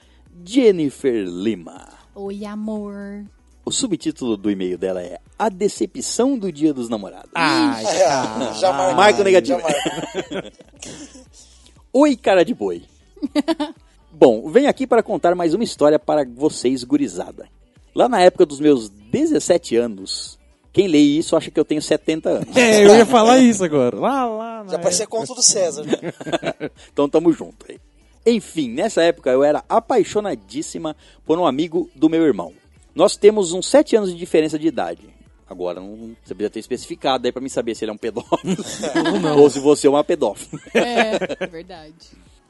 Jennifer 0.45 1.25
Lima. 1.25 1.87
Oi, 2.15 2.45
amor. 2.45 3.25
O 3.65 3.71
subtítulo 3.71 4.35
do 4.35 4.51
e-mail 4.51 4.77
dela 4.77 5.01
é 5.01 5.19
A 5.39 5.49
Decepção 5.49 6.37
do 6.37 6.51
Dia 6.51 6.73
dos 6.73 6.89
Namorados. 6.89 7.31
Ai, 7.33 7.85
É, 7.85 8.53
já 8.59 8.73
marca. 8.73 8.95
Marco 8.95 9.23
negativo. 9.23 9.59
Já 9.59 9.63
marca. 9.63 10.51
Oi, 11.93 12.15
cara 12.15 12.43
de 12.43 12.53
boi. 12.53 12.83
Bom, 14.11 14.49
venho 14.49 14.69
aqui 14.69 14.85
para 14.85 15.01
contar 15.01 15.33
mais 15.33 15.53
uma 15.53 15.63
história 15.63 15.97
para 15.97 16.25
vocês, 16.25 16.83
gurizada. 16.83 17.47
Lá 17.95 18.09
na 18.09 18.19
época 18.21 18.45
dos 18.45 18.59
meus 18.59 18.89
17 18.89 19.75
anos, 19.77 20.37
quem 20.73 20.87
lê 20.87 20.97
isso 20.97 21.35
acha 21.35 21.51
que 21.51 21.59
eu 21.59 21.63
tenho 21.63 21.81
70 21.81 22.29
anos. 22.29 22.57
É, 22.57 22.83
eu 22.83 22.95
ia 22.95 23.05
falar 23.05 23.37
isso 23.37 23.63
agora. 23.63 23.95
Lá, 23.95 24.25
lá, 24.25 24.65
Já 24.67 24.79
parecia 24.79 25.05
conto 25.05 25.35
do 25.35 25.43
César. 25.43 25.83
né? 25.83 25.93
então 26.91 27.07
tamo 27.07 27.31
junto 27.31 27.67
aí. 27.69 27.79
Enfim, 28.25 28.69
nessa 28.69 29.03
época 29.03 29.29
eu 29.29 29.43
era 29.43 29.63
apaixonadíssima 29.69 30.95
por 31.25 31.37
um 31.37 31.45
amigo 31.45 31.89
do 31.93 32.09
meu 32.09 32.23
irmão. 32.23 32.51
Nós 32.95 33.15
temos 33.15 33.53
uns 33.53 33.67
7 33.67 33.95
anos 33.95 34.11
de 34.11 34.17
diferença 34.17 34.57
de 34.57 34.67
idade. 34.67 35.07
Agora, 35.47 35.79
não, 35.79 36.15
você 36.23 36.33
precisa 36.33 36.49
ter 36.49 36.59
especificado 36.59 37.27
aí 37.27 37.31
pra 37.31 37.41
mim 37.41 37.49
saber 37.49 37.75
se 37.75 37.85
ele 37.85 37.91
é 37.91 37.93
um 37.93 37.97
pedófilo 37.97 38.57
ou 39.37 39.49
se 39.51 39.59
você 39.59 39.85
é 39.85 39.89
uma 39.89 40.03
pedófila. 40.03 40.59
É, 40.73 41.45
verdade. 41.45 41.93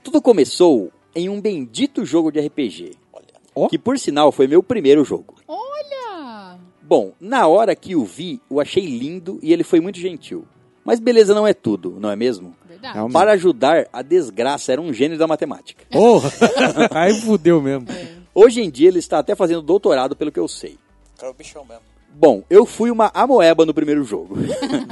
Tudo 0.02 0.22
começou 0.22 0.92
em 1.14 1.28
um 1.28 1.42
bendito 1.42 2.06
jogo 2.06 2.32
de 2.32 2.40
RPG. 2.40 2.96
Ó. 3.56 3.68
Que 3.68 3.78
por 3.78 4.00
sinal 4.00 4.32
foi 4.32 4.48
meu 4.48 4.64
primeiro 4.64 5.04
jogo. 5.04 5.36
Olha! 5.48 5.73
Bom, 6.94 7.12
na 7.20 7.48
hora 7.48 7.76
que 7.76 7.96
o 7.96 8.06
vi, 8.06 8.40
eu 8.52 8.60
achei 8.60 8.86
lindo 8.86 9.40
e 9.42 9.52
ele 9.52 9.64
foi 9.64 9.80
muito 9.80 9.98
gentil. 9.98 10.46
Mas 10.86 11.00
beleza 11.00 11.34
não 11.34 11.48
é 11.48 11.52
tudo, 11.52 11.98
não 12.00 12.08
é 12.08 12.16
mesmo? 12.16 12.56
Verdade. 12.70 12.94
Realmente. 12.94 13.14
Para 13.14 13.32
ajudar, 13.32 13.88
a 13.92 14.04
desgraça 14.04 14.72
era 14.72 14.80
um 14.80 14.94
gênio 14.94 15.18
da 15.18 15.26
matemática. 15.26 15.86
Porra! 15.92 16.32
Aí 16.94 17.20
fudeu 17.20 17.60
mesmo. 17.60 17.88
Hoje 18.32 18.62
em 18.62 18.70
dia 18.70 18.90
ele 18.90 19.00
está 19.00 19.18
até 19.18 19.34
fazendo 19.34 19.64
doutorado, 19.64 20.16
pelo 20.16 20.32
que 20.32 20.40
eu 20.40 20.48
sei. 20.48 20.78
Cara, 21.18 21.32
o 21.32 21.34
bichão 21.34 21.66
mesmo. 21.66 21.82
Bom, 22.14 22.44
eu 22.48 22.64
fui 22.64 22.92
uma 22.92 23.10
amoeba 23.12 23.66
no 23.66 23.74
primeiro 23.74 24.04
jogo. 24.04 24.36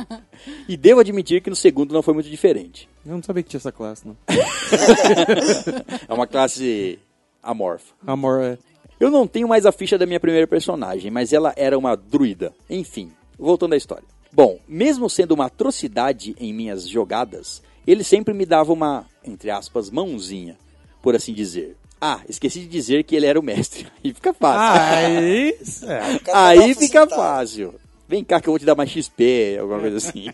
e 0.67 0.75
devo 0.75 1.01
admitir 1.01 1.39
que 1.39 1.51
no 1.51 1.55
segundo 1.55 1.93
não 1.93 2.01
foi 2.01 2.15
muito 2.15 2.31
diferente. 2.31 2.89
Eu 3.05 3.11
não 3.11 3.21
sabia 3.21 3.43
que 3.43 3.49
tinha 3.49 3.59
essa 3.59 3.71
classe, 3.71 4.07
não. 4.07 4.17
É 6.09 6.11
uma 6.11 6.25
classe 6.25 6.97
amorfa. 7.43 7.93
Amor, 8.07 8.41
é. 8.41 8.57
Eu 9.01 9.09
não 9.09 9.25
tenho 9.25 9.47
mais 9.47 9.65
a 9.65 9.71
ficha 9.71 9.97
da 9.97 10.05
minha 10.05 10.19
primeira 10.19 10.45
personagem, 10.45 11.09
mas 11.09 11.33
ela 11.33 11.51
era 11.57 11.75
uma 11.75 11.97
druida. 11.97 12.53
Enfim, 12.69 13.11
voltando 13.35 13.73
à 13.73 13.75
história. 13.75 14.03
Bom, 14.31 14.59
mesmo 14.67 15.09
sendo 15.09 15.31
uma 15.31 15.47
atrocidade 15.47 16.35
em 16.39 16.53
minhas 16.53 16.87
jogadas, 16.87 17.63
ele 17.87 18.03
sempre 18.03 18.31
me 18.31 18.45
dava 18.45 18.71
uma, 18.71 19.07
entre 19.25 19.49
aspas, 19.49 19.89
mãozinha, 19.89 20.55
por 21.01 21.15
assim 21.15 21.33
dizer. 21.33 21.75
Ah, 21.99 22.21
esqueci 22.29 22.59
de 22.59 22.67
dizer 22.67 23.03
que 23.03 23.15
ele 23.15 23.25
era 23.25 23.39
o 23.39 23.43
mestre. 23.43 23.87
Aí 24.05 24.13
fica 24.13 24.35
fácil. 24.35 24.83
Aí, 24.83 25.57
é. 25.87 26.31
Aí 26.31 26.75
fica 26.75 27.07
fácil. 27.07 27.73
Vem 28.07 28.23
cá 28.23 28.39
que 28.39 28.49
eu 28.49 28.51
vou 28.51 28.59
te 28.59 28.65
dar 28.65 28.75
mais 28.75 28.91
XP, 28.91 29.57
alguma 29.59 29.79
coisa 29.79 29.97
assim. 29.97 30.27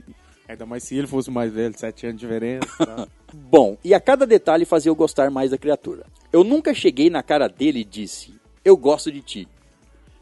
Ainda 0.48 0.64
mais 0.64 0.82
se 0.82 0.96
ele 0.96 1.06
fosse 1.06 1.30
mais 1.30 1.52
velho, 1.52 1.76
sete 1.76 2.06
anos 2.06 2.18
de 2.18 2.26
diferença. 2.26 2.86
Tá? 2.86 3.06
Bom, 3.34 3.76
e 3.82 3.92
a 3.92 4.00
cada 4.00 4.26
detalhe 4.26 4.64
fazia 4.64 4.90
eu 4.90 4.94
gostar 4.94 5.30
mais 5.30 5.50
da 5.50 5.58
criatura. 5.58 6.06
Eu 6.32 6.44
nunca 6.44 6.72
cheguei 6.72 7.10
na 7.10 7.22
cara 7.22 7.48
dele 7.48 7.80
e 7.80 7.84
disse: 7.84 8.34
Eu 8.64 8.76
gosto 8.76 9.10
de 9.10 9.20
ti. 9.20 9.48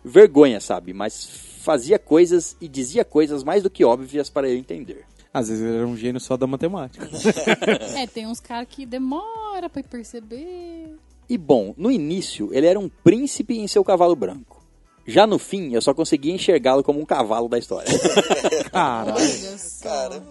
Vergonha, 0.05 0.61
sabe? 0.61 0.93
Mas 0.93 1.27
fazia 1.63 1.99
coisas 1.99 2.57
e 2.61 2.67
dizia 2.67 3.05
coisas 3.05 3.45
mais 3.45 3.63
do 3.63 3.71
que 3.71 3.85
óbvias 3.85 4.31
para 4.31 4.49
eu 4.49 4.57
entender. 4.57 5.05
Às 5.33 5.49
vezes 5.49 5.65
ele 5.65 5.77
era 5.77 5.87
um 5.87 5.97
gênio 5.97 6.21
só 6.21 6.37
da 6.37 6.47
matemática. 6.47 7.09
É, 7.97 8.07
tem 8.07 8.27
uns 8.27 8.41
caras 8.41 8.67
que 8.69 8.85
demora 8.85 9.69
pra 9.71 9.83
perceber. 9.83 10.97
E 11.29 11.39
bom, 11.39 11.75
no 11.77 11.91
início 11.91 12.51
ele 12.53 12.67
era 12.67 12.79
um 12.79 12.89
príncipe 12.89 13.59
em 13.59 13.69
seu 13.69 13.85
cavalo 13.85 14.17
branco. 14.17 14.63
Já 15.07 15.27
no 15.27 15.39
fim, 15.39 15.73
eu 15.73 15.81
só 15.81 15.93
conseguia 15.93 16.33
enxergá-lo 16.33 16.83
como 16.83 17.01
um 17.01 17.05
cavalo 17.05 17.49
da 17.49 17.59
história. 17.59 17.89
Cara, 18.71 19.15
Olha 19.15 19.59
só. 19.59 19.85
Cara, 19.85 20.23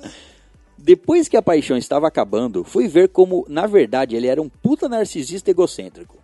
Depois 0.84 1.28
que 1.28 1.38
a 1.38 1.42
paixão 1.42 1.78
estava 1.78 2.08
acabando, 2.08 2.64
fui 2.64 2.88
ver 2.88 3.10
como, 3.10 3.46
na 3.48 3.68
verdade, 3.68 4.16
ele 4.16 4.28
era 4.28 4.42
um 4.42 4.50
puta 4.50 4.90
narcisista 4.90 5.52
egocêntrico. 5.52 6.18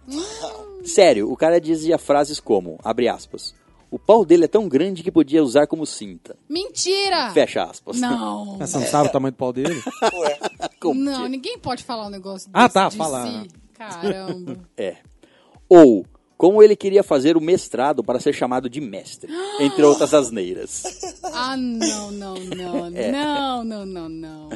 Sério, 0.84 1.32
o 1.32 1.36
cara 1.38 1.60
dizia 1.62 1.98
frases 1.98 2.40
como, 2.40 2.80
abre 2.84 3.08
aspas, 3.08 3.54
o 3.92 4.00
pau 4.00 4.26
dele 4.26 4.46
é 4.46 4.48
tão 4.48 4.68
grande 4.68 5.04
que 5.04 5.12
podia 5.12 5.44
usar 5.44 5.68
como 5.68 5.86
cinta. 5.86 6.36
Mentira! 6.50 7.30
Fecha 7.32 7.64
aspas. 7.64 8.00
Não. 8.00 8.58
você 8.60 8.78
não 8.80 8.86
sabe 8.88 9.10
o 9.10 9.12
tamanho 9.12 9.32
do 9.32 9.38
pau 9.38 9.54
dele? 9.54 9.76
Não, 10.84 11.24
que- 11.24 11.30
ninguém 11.30 11.58
pode 11.58 11.84
falar 11.84 12.08
um 12.08 12.10
negócio 12.10 12.50
desse 12.50 12.66
Ah, 12.66 12.70
tá, 12.70 12.88
de 12.88 12.98
fala. 12.98 13.26
si. 13.44 13.48
Caramba. 13.74 14.58
É. 14.78 14.98
Ou, 15.68 16.06
como 16.38 16.62
ele 16.62 16.76
queria 16.76 17.02
fazer 17.04 17.36
o 17.36 17.42
mestrado 17.42 18.04
para 18.04 18.20
ser 18.20 18.34
chamado 18.34 18.70
de 18.70 18.80
mestre, 18.80 19.32
entre 19.60 19.84
outras 19.84 20.14
asneiras. 20.14 20.84
Ah, 21.24 21.58
não, 21.58 22.12
não, 22.12 22.36
não. 22.36 22.88
É. 22.96 23.12
Não, 23.12 23.64
não, 23.64 23.86
não, 23.86 24.10
não. 24.10 24.50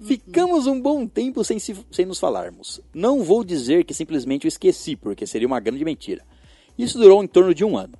Ficamos 0.00 0.66
um 0.66 0.80
bom 0.80 1.06
tempo 1.06 1.42
sem, 1.42 1.58
se- 1.58 1.76
sem 1.90 2.04
nos 2.06 2.18
falarmos. 2.18 2.80
Não 2.94 3.22
vou 3.24 3.42
dizer 3.42 3.84
que 3.84 3.94
simplesmente 3.94 4.46
o 4.46 4.48
esqueci, 4.48 4.94
porque 4.94 5.26
seria 5.26 5.46
uma 5.48 5.58
grande 5.60 5.84
mentira. 5.84 6.22
Isso 6.78 6.98
durou 6.98 7.24
em 7.24 7.26
torno 7.26 7.54
de 7.54 7.64
um 7.64 7.76
ano. 7.78 7.94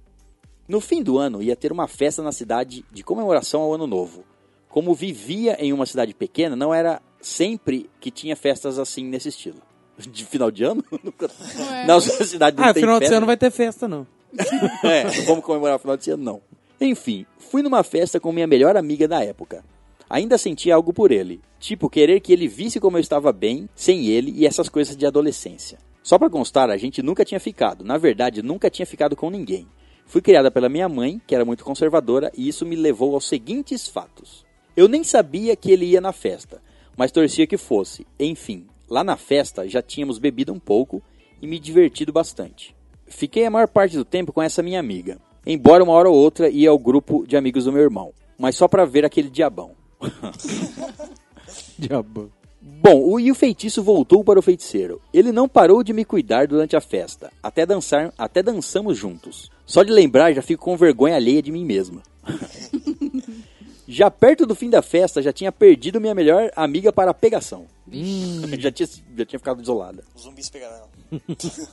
No 0.69 0.81
fim 0.81 1.03
do 1.03 1.17
ano, 1.17 1.43
ia 1.43 1.57
ter 1.57 1.73
uma 1.73 1.87
festa 1.89 2.23
na 2.23 2.33
cidade 2.33 2.85
de 2.93 3.03
comemoração 3.03 3.63
ao 3.63 3.73
Ano 3.75 3.87
Novo. 3.87 4.25
Como 4.69 4.95
vivia 4.95 5.57
em 5.59 5.73
uma 5.73 5.87
cidade 5.87 6.13
pequena, 6.13 6.55
não 6.55 6.75
era 6.75 7.01
sempre 7.21 7.89
que 7.99 8.11
tinha 8.11 8.37
festas 8.37 8.79
assim 8.79 9.05
nesse 9.05 9.31
estilo. 9.31 9.63
De 9.99 10.25
final 10.25 10.51
de 10.51 10.63
ano? 10.65 10.85
Ué. 10.93 11.85
Na 11.87 12.01
sua 12.01 12.25
cidade 12.27 12.57
não 12.57 12.65
Ah, 12.65 12.75
tem 12.75 12.83
final 12.83 12.97
de 12.99 13.05
festa? 13.05 13.15
ano 13.15 13.21
não 13.21 13.27
vai 13.27 13.37
ter 13.37 13.51
festa, 13.51 13.89
não. 13.89 14.07
É, 14.85 15.05
vamos 15.23 15.45
comemorar 15.45 15.77
o 15.77 15.79
final 15.79 15.97
de 15.97 16.11
ano, 16.11 16.23
não. 16.23 16.41
Enfim, 16.81 17.25
fui 17.39 17.63
numa 17.63 17.83
festa 17.83 18.21
com 18.21 18.31
minha 18.33 18.47
melhor 18.47 18.77
amiga 18.77 19.09
da 19.09 19.25
época. 19.25 19.65
Ainda 20.09 20.37
sentia 20.39 20.75
algo 20.75 20.93
por 20.93 21.11
ele, 21.11 21.41
tipo 21.59 21.89
querer 21.91 22.21
que 22.21 22.33
ele 22.33 22.47
visse 22.47 22.79
como 22.79 22.97
eu 22.97 23.01
estava 23.01 23.33
bem, 23.33 23.69
sem 23.75 24.07
ele 24.07 24.31
e 24.37 24.47
essas 24.47 24.69
coisas 24.69 24.97
de 24.97 25.07
adolescência. 25.07 25.79
Só 26.03 26.19
pra 26.19 26.31
constar, 26.31 26.71
a 26.71 26.77
gente 26.77 27.03
nunca 27.03 27.25
tinha 27.25 27.41
ficado, 27.41 27.83
na 27.85 27.97
verdade, 27.99 28.43
nunca 28.43 28.71
tinha 28.71 28.87
ficado 28.87 29.17
com 29.17 29.31
ninguém. 29.31 29.67
Fui 30.07 30.21
criada 30.21 30.51
pela 30.51 30.69
minha 30.69 30.89
mãe, 30.89 31.21
que 31.27 31.35
era 31.35 31.45
muito 31.45 31.65
conservadora, 31.65 32.31
e 32.37 32.47
isso 32.47 32.65
me 32.65 32.77
levou 32.77 33.15
aos 33.15 33.27
seguintes 33.27 33.89
fatos. 33.89 34.45
Eu 34.77 34.87
nem 34.87 35.03
sabia 35.03 35.57
que 35.57 35.73
ele 35.73 35.87
ia 35.87 36.01
na 36.01 36.13
festa, 36.13 36.63
mas 36.97 37.11
torcia 37.11 37.47
que 37.47 37.57
fosse. 37.57 38.07
Enfim, 38.21 38.67
lá 38.89 39.03
na 39.03 39.17
festa 39.17 39.69
já 39.69 39.83
tínhamos 39.83 40.19
bebido 40.19 40.53
um 40.53 40.59
pouco 40.59 41.03
e 41.41 41.47
me 41.47 41.59
divertido 41.59 42.13
bastante. 42.13 42.75
Fiquei 43.07 43.47
a 43.47 43.51
maior 43.51 43.69
parte 43.69 43.97
do 43.97 44.05
tempo 44.05 44.33
com 44.33 44.43
essa 44.43 44.63
minha 44.63 44.81
amiga, 44.81 45.19
embora 45.47 45.85
uma 45.85 45.93
hora 45.93 46.09
ou 46.09 46.17
outra 46.17 46.49
ia 46.49 46.71
ao 46.71 46.79
grupo 46.79 47.27
de 47.27 47.37
amigos 47.37 47.65
do 47.65 47.73
meu 47.73 47.83
irmão, 47.83 48.13
mas 48.39 48.57
só 48.57 48.67
pra 48.67 48.85
ver 48.85 49.05
aquele 49.05 49.31
diabão. 49.31 49.73
Diabo. 51.79 52.31
Bom, 52.61 53.01
o, 53.01 53.21
e 53.21 53.31
o 53.31 53.35
feitiço 53.35 53.83
voltou 53.83 54.25
para 54.25 54.39
o 54.39 54.43
feiticeiro. 54.43 55.01
Ele 55.13 55.31
não 55.31 55.49
parou 55.49 55.83
de 55.83 55.93
me 55.93 56.05
cuidar 56.05 56.47
durante 56.47 56.77
a 56.77 56.81
festa, 56.81 57.33
até 57.43 57.65
dançar, 57.65 58.13
até 58.19 58.43
dançamos 58.43 58.99
juntos. 58.99 59.51
Só 59.65 59.83
de 59.83 59.93
lembrar 59.93 60.33
já 60.33 60.43
fico 60.43 60.65
com 60.65 60.77
vergonha 60.77 61.17
alheia 61.17 61.43
de 61.43 61.53
mim 61.53 61.65
mesma. 61.65 62.03
já 63.87 64.11
perto 64.11 64.45
do 64.45 64.55
fim 64.55 64.69
da 64.69 64.83
festa, 64.83 65.23
já 65.23 65.33
tinha 65.33 65.53
perdido 65.53 66.01
minha 66.01 66.15
melhor 66.15 66.51
amiga 66.57 66.93
para 66.93 67.11
a 67.11 67.15
pegação. 67.15 67.67
já, 68.59 68.71
tinha, 68.71 68.89
já 69.17 69.25
tinha 69.25 69.39
ficado 69.39 69.63
isolada. 69.63 70.03
Os 70.15 70.23
zumbis 70.23 70.51
pegaram 70.51 70.77
ela. 70.77 70.89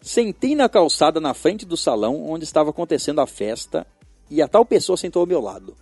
Sentei 0.00 0.54
na 0.54 0.68
calçada 0.68 1.20
na 1.20 1.32
frente 1.32 1.64
do 1.64 1.76
salão 1.76 2.30
onde 2.30 2.44
estava 2.44 2.70
acontecendo 2.70 3.20
a 3.20 3.26
festa 3.26 3.86
e 4.30 4.42
a 4.42 4.48
tal 4.48 4.64
pessoa 4.64 4.96
sentou 4.96 5.20
ao 5.20 5.26
meu 5.26 5.40
lado. 5.40 5.74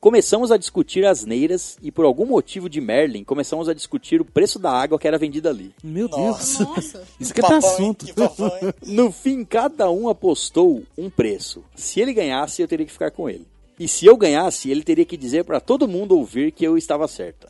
Começamos 0.00 0.50
a 0.50 0.56
discutir 0.56 1.04
asneiras 1.04 1.76
e 1.82 1.92
por 1.92 2.06
algum 2.06 2.24
motivo 2.24 2.70
de 2.70 2.80
Merlin 2.80 3.22
começamos 3.22 3.68
a 3.68 3.74
discutir 3.74 4.18
o 4.18 4.24
preço 4.24 4.58
da 4.58 4.70
água 4.70 4.98
que 4.98 5.06
era 5.06 5.18
vendida 5.18 5.50
ali. 5.50 5.74
Meu 5.84 6.08
Nossa. 6.08 6.64
Deus. 6.64 6.68
Nossa. 6.68 7.04
Isso 7.20 7.34
que 7.34 7.40
é 7.42 7.54
assunto. 7.54 8.06
Que? 8.06 8.90
No 8.90 9.12
fim, 9.12 9.44
cada 9.44 9.90
um 9.90 10.08
apostou 10.08 10.82
um 10.96 11.10
preço. 11.10 11.62
Se 11.74 12.00
ele 12.00 12.14
ganhasse, 12.14 12.62
eu 12.62 12.68
teria 12.68 12.86
que 12.86 12.92
ficar 12.92 13.10
com 13.10 13.28
ele. 13.28 13.46
E 13.80 13.88
se 13.88 14.04
eu 14.06 14.16
ganhasse, 14.16 14.70
ele 14.70 14.82
teria 14.84 15.04
que 15.06 15.16
dizer 15.16 15.42
para 15.44 15.58
todo 15.58 15.88
mundo 15.88 16.16
ouvir 16.16 16.52
que 16.52 16.62
eu 16.64 16.76
estava 16.76 17.08
certa. 17.08 17.48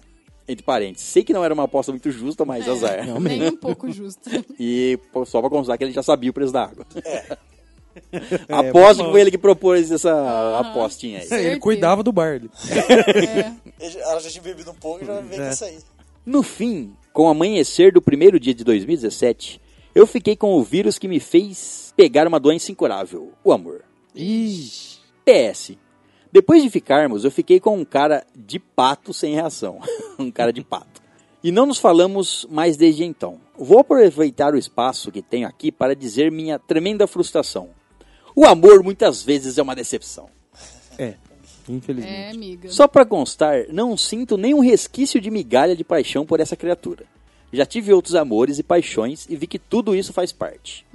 Entre 0.49 0.65
parênteses, 0.65 1.09
sei 1.09 1.23
que 1.23 1.33
não 1.33 1.45
era 1.45 1.53
uma 1.53 1.65
aposta 1.65 1.93
muito 1.93 2.11
justa, 2.11 2.45
mas 2.45 2.69
azar. 2.69 3.01
É, 3.09 3.21
nem 3.21 3.49
um 3.49 3.57
pouco 3.57 3.91
justo. 3.91 4.29
E 4.59 4.99
pô, 5.13 5.25
só 5.27 5.41
pra 5.41 5.51
constar 5.51 5.77
que 5.77 5.85
ele 5.85 5.93
já 5.93 6.03
sabia 6.03 6.31
o 6.31 6.33
preço 6.33 6.53
da 6.53 6.65
água. 6.65 6.87
É, 7.05 7.37
Aposto 8.49 9.05
que 9.05 9.11
foi 9.11 9.21
ele 9.21 9.31
que 9.31 9.39
propôs 9.39 9.91
essa 9.91 10.59
apostinha 10.61 11.19
aí. 11.19 11.25
Ele 11.25 11.29
Certeza. 11.29 11.61
cuidava 11.61 12.03
do. 12.03 12.13
Ele 13.81 13.91
já- 13.91 14.01
Ela 14.01 14.21
já 14.21 14.31
tinha 14.31 14.43
bebido 14.43 14.71
um 14.71 14.75
pouco 14.75 15.03
e 15.03 15.07
já 15.07 15.21
veio 15.21 15.43
com 15.43 15.51
isso 15.51 15.65
aí. 15.65 15.79
No 16.25 16.43
fim, 16.43 16.95
com 17.13 17.25
o 17.25 17.29
amanhecer 17.29 17.93
do 17.93 18.01
primeiro 18.01 18.39
dia 18.39 18.55
de 18.55 18.63
2017, 18.63 19.61
eu 19.95 20.07
fiquei 20.07 20.37
com 20.37 20.55
o 20.55 20.63
vírus 20.63 20.99
que 20.99 21.09
me 21.09 21.19
fez 21.19 21.93
pegar 21.97 22.27
uma 22.29 22.39
doença 22.39 22.71
incurável, 22.71 23.33
o 23.43 23.53
amor. 23.53 23.83
Ixi. 24.15 24.99
PS. 25.25 25.73
Depois 26.33 26.63
de 26.63 26.71
ficarmos, 26.71 27.25
eu 27.25 27.31
fiquei 27.31 27.59
com 27.59 27.77
um 27.77 27.85
cara 27.85 28.25
de 28.37 28.59
pato 28.59 29.13
sem 29.13 29.35
reação. 29.35 29.81
um 30.19 30.31
cara 30.31 30.53
de 30.53 30.63
pato. 30.63 31.01
E 31.43 31.51
não 31.51 31.67
nos 31.67 31.79
falamos 31.79 32.47
mais 32.51 32.77
desde 32.77 33.03
então. 33.03 33.41
Vou 33.59 33.81
aproveitar 33.81 34.55
o 34.55 34.59
espaço 34.59 35.11
que 35.11 35.23
tenho 35.23 35.49
aqui 35.49 35.73
para 35.73 35.97
dizer 35.97 36.31
minha 36.31 36.59
tremenda 36.59 37.07
frustração. 37.07 37.71
O 38.37 38.45
amor 38.45 38.83
muitas 38.83 39.23
vezes 39.23 39.59
é 39.59 39.63
uma 39.63 39.75
decepção. 39.75 40.29
É, 40.99 41.15
infelizmente. 41.69 42.15
É, 42.15 42.31
amiga. 42.31 42.69
Só 42.71 42.87
pra 42.87 43.07
constar, 43.07 43.65
não 43.71 43.97
sinto 43.97 44.37
nenhum 44.37 44.61
resquício 44.61 45.21
de 45.21 45.31
migalha 45.31 45.75
de 45.75 45.83
paixão 45.83 46.27
por 46.27 46.41
essa 46.41 46.57
criatura. 46.57 47.07
Já 47.53 47.67
tive 47.67 47.93
outros 47.93 48.15
amores 48.15 48.59
e 48.59 48.63
paixões 48.63 49.27
e 49.29 49.35
vi 49.35 49.47
que 49.47 49.59
tudo 49.59 49.97
isso 49.97 50.13
faz 50.13 50.31
parte. 50.31 50.87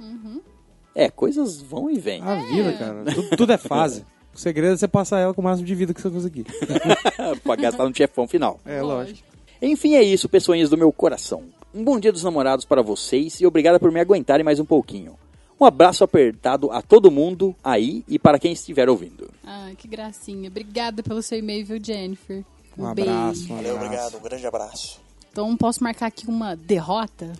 É, 0.94 1.10
coisas 1.10 1.60
vão 1.60 1.90
e 1.90 1.98
vêm. 1.98 2.22
A 2.22 2.36
vida, 2.36 2.72
cara. 2.72 3.04
Tudo, 3.04 3.36
tudo 3.36 3.52
é 3.52 3.58
fase. 3.58 4.04
O 4.36 4.38
segredo 4.38 4.74
é 4.74 4.76
você 4.76 4.86
passar 4.86 5.18
ela 5.18 5.32
com 5.32 5.40
o 5.40 5.44
máximo 5.44 5.66
de 5.66 5.74
vida 5.74 5.94
que 5.94 6.00
você 6.02 6.10
conseguir. 6.10 6.44
pra 7.42 7.56
gastar 7.56 7.88
no 7.88 7.96
chefão 7.96 8.28
final. 8.28 8.60
É, 8.66 8.82
lógico. 8.82 9.20
Enfim, 9.62 9.94
é 9.94 10.02
isso, 10.02 10.28
pessoinhas 10.28 10.68
do 10.68 10.76
meu 10.76 10.92
coração. 10.92 11.44
Um 11.74 11.82
bom 11.82 11.98
dia 11.98 12.12
dos 12.12 12.22
namorados 12.22 12.66
para 12.66 12.82
vocês 12.82 13.40
e 13.40 13.46
obrigada 13.46 13.80
por 13.80 13.90
me 13.90 13.98
aguentarem 13.98 14.44
mais 14.44 14.60
um 14.60 14.64
pouquinho. 14.66 15.16
Um 15.58 15.64
abraço 15.64 16.04
apertado 16.04 16.70
a 16.70 16.82
todo 16.82 17.10
mundo 17.10 17.56
aí 17.64 18.04
e 18.06 18.18
para 18.18 18.38
quem 18.38 18.52
estiver 18.52 18.90
ouvindo. 18.90 19.30
Ah, 19.42 19.70
que 19.78 19.88
gracinha. 19.88 20.48
Obrigada 20.50 21.02
pelo 21.02 21.22
seu 21.22 21.38
e-mail, 21.38 21.64
viu, 21.64 21.82
Jennifer? 21.82 22.44
Um 22.76 22.92
beijo. 22.92 23.10
abraço, 23.10 23.44
um 23.52 23.56
Valeu, 23.56 23.74
obrigado. 23.76 24.16
Um 24.18 24.20
grande 24.20 24.46
abraço. 24.46 25.00
Então, 25.32 25.56
posso 25.56 25.82
marcar 25.82 26.06
aqui 26.06 26.26
uma 26.28 26.54
derrota? 26.54 27.32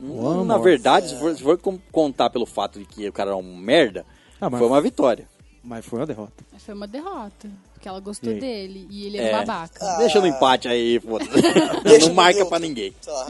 Vamos. 0.00 0.44
Na 0.44 0.58
verdade, 0.58 1.10
se 1.10 1.16
for, 1.20 1.36
se 1.36 1.42
for 1.42 1.56
contar 1.92 2.30
pelo 2.30 2.46
fato 2.46 2.80
de 2.80 2.84
que 2.84 3.08
o 3.08 3.12
cara 3.12 3.30
é 3.30 3.34
um 3.36 3.56
merda, 3.56 4.04
Ah, 4.40 4.50
mas- 4.50 4.58
foi 4.58 4.66
uma 4.68 4.80
vitória. 4.80 5.30
Mas 5.64 5.84
foi 5.86 6.00
uma 6.00 6.06
derrota. 6.06 6.44
Mas 6.52 6.62
Foi 6.64 6.74
uma 6.74 6.86
derrota. 6.86 7.50
Porque 7.72 7.88
ela 7.88 8.00
gostou 8.00 8.32
E 8.32 8.40
dele 8.40 8.86
e 8.90 9.06
ele 9.06 9.18
É. 9.18 9.28
era 9.28 9.38
babaca. 9.44 9.96
Deixa 9.98 10.20
no 10.20 10.26
empate 10.26 10.68
aí, 10.68 10.98
foda-se. 11.00 11.30
Deixa 11.84 12.06
Não 12.08 12.14
marca 12.14 12.44
pra 12.46 12.58
ninguém. 12.58 12.92
Tá. 13.04 13.26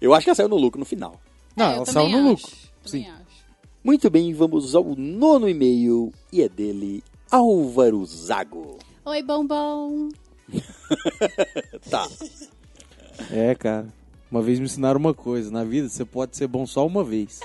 Eu 0.00 0.12
acho 0.14 0.24
que 0.24 0.30
ela 0.30 0.34
saiu 0.34 0.48
no 0.48 0.56
lucro 0.56 0.78
no 0.78 0.84
final. 0.84 1.20
Não, 1.56 1.70
É, 1.70 1.76
ela 1.76 1.86
saiu 1.86 2.08
no 2.08 2.16
acho. 2.18 2.28
lucro. 2.28 2.56
Também 2.84 3.02
Sim. 3.04 3.10
acho. 3.10 3.44
Muito 3.84 4.10
bem, 4.10 4.32
vamos 4.34 4.74
ao 4.74 4.84
nono 4.96 5.48
e-mail 5.48 6.12
e 6.32 6.42
é 6.42 6.48
dele, 6.48 7.04
Álvaro 7.30 8.04
Zago. 8.04 8.78
Oi, 9.04 9.22
bombom. 9.22 10.08
Tá. 11.90 12.08
É, 13.30 13.54
cara. 13.54 13.86
Uma 14.30 14.42
vez 14.42 14.58
me 14.58 14.66
ensinaram 14.66 14.98
uma 14.98 15.14
coisa. 15.14 15.50
Na 15.50 15.64
vida, 15.64 15.88
você 15.88 16.04
pode 16.04 16.36
ser 16.36 16.46
bom 16.46 16.66
só 16.66 16.84
uma 16.86 17.02
vez. 17.04 17.40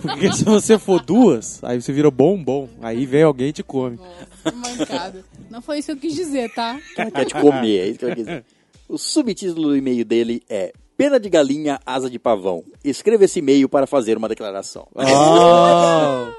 Porque 0.00 0.32
se 0.32 0.44
você 0.44 0.78
for 0.78 1.02
duas, 1.04 1.62
aí 1.64 1.80
você 1.80 1.92
vira 1.92 2.10
bom, 2.10 2.42
bom. 2.42 2.68
Aí 2.80 3.04
vem 3.06 3.22
alguém 3.22 3.48
e 3.48 3.52
te 3.52 3.62
come. 3.62 3.96
Nossa, 3.96 4.78
mancada. 4.78 5.24
Não 5.50 5.60
foi 5.60 5.78
isso 5.78 5.86
que 5.86 5.92
eu 5.92 5.96
quis 5.96 6.14
dizer, 6.14 6.52
tá? 6.54 6.78
Ela 6.96 7.10
quer 7.10 7.24
te 7.24 7.34
comer, 7.34 7.78
é 7.78 7.88
isso 7.88 7.98
que 7.98 8.04
ela 8.04 8.14
quer 8.14 8.22
dizer. 8.22 8.44
O 8.88 8.96
subtítulo 8.96 9.68
do 9.68 9.76
e-mail 9.76 10.04
dele 10.04 10.42
é 10.48 10.72
Pena 10.96 11.20
de 11.20 11.28
galinha, 11.28 11.78
asa 11.84 12.08
de 12.08 12.18
pavão. 12.18 12.64
Escreva 12.82 13.26
esse 13.26 13.40
e-mail 13.40 13.68
para 13.68 13.86
fazer 13.86 14.16
uma 14.16 14.30
declaração. 14.30 14.88
Ah, 14.96 16.32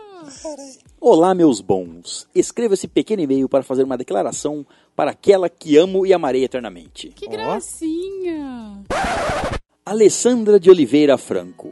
Olá, 1.00 1.36
meus 1.36 1.62
bons. 1.62 2.28
Escreva 2.34 2.74
esse 2.74 2.88
pequeno 2.88 3.22
e-mail 3.22 3.48
para 3.48 3.62
fazer 3.62 3.84
uma 3.84 3.96
declaração 3.96 4.66
para 4.96 5.12
aquela 5.12 5.48
que 5.48 5.78
amo 5.78 6.08
e 6.08 6.14
amarei 6.14 6.44
eternamente. 6.44 7.10
Que 7.10 7.28
gracinha. 7.28 8.82
Alessandra 9.86 10.60
de 10.60 10.72
Oliveira 10.72 11.20
Franco. 11.20 11.72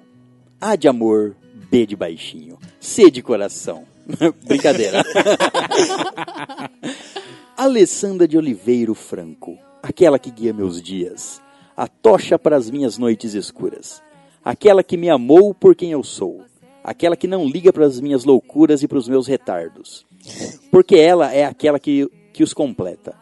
A 0.61 0.75
de 0.75 0.87
amor, 0.87 1.35
B 1.75 1.85
de 1.85 1.93
baixinho. 1.93 2.57
C 2.79 3.11
de 3.11 3.21
coração. 3.21 3.83
Brincadeira. 4.47 5.03
Alessandra 7.57 8.25
de 8.25 8.37
Oliveira 8.37 8.95
Franco. 8.95 9.57
Aquela 9.83 10.17
que 10.17 10.31
guia 10.31 10.53
meus 10.53 10.81
dias. 10.81 11.41
A 11.75 11.85
tocha 11.85 12.39
para 12.39 12.55
as 12.55 12.71
minhas 12.71 12.97
noites 12.97 13.33
escuras. 13.33 14.01
Aquela 14.41 14.81
que 14.81 14.95
me 14.95 15.09
amou 15.09 15.53
por 15.53 15.75
quem 15.75 15.91
eu 15.91 16.01
sou. 16.01 16.45
Aquela 16.81 17.17
que 17.17 17.27
não 17.27 17.45
liga 17.45 17.73
para 17.73 17.85
as 17.85 17.99
minhas 17.99 18.23
loucuras 18.23 18.81
e 18.81 18.87
para 18.87 18.97
os 18.97 19.09
meus 19.09 19.27
retardos. 19.27 20.05
Porque 20.71 20.95
ela 20.95 21.33
é 21.33 21.43
aquela 21.43 21.77
que, 21.77 22.09
que 22.31 22.41
os 22.41 22.53
completa. 22.53 23.17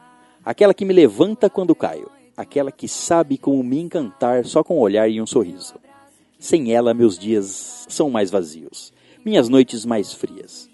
Aquela 0.46 0.76
que 0.76 0.86
me 0.86 0.94
levanta 0.94 1.50
quando 1.50 1.74
caio. 1.74 2.08
Aquela 2.38 2.72
que 2.72 2.88
sabe 2.88 3.36
como 3.36 3.64
me 3.64 3.80
encantar 3.80 4.46
só 4.46 4.64
com 4.64 4.78
um 4.78 4.82
olhar 4.82 5.10
e 5.10 5.20
um 5.20 5.26
sorriso. 5.26 5.74
Sem 6.44 6.74
ela, 6.74 6.94
meus 6.94 7.18
dias 7.18 7.86
são 7.88 8.10
mais 8.10 8.30
vazios, 8.30 8.92
minhas 9.24 9.48
noites 9.48 9.86
mais 9.86 10.12
frias. 10.12 10.70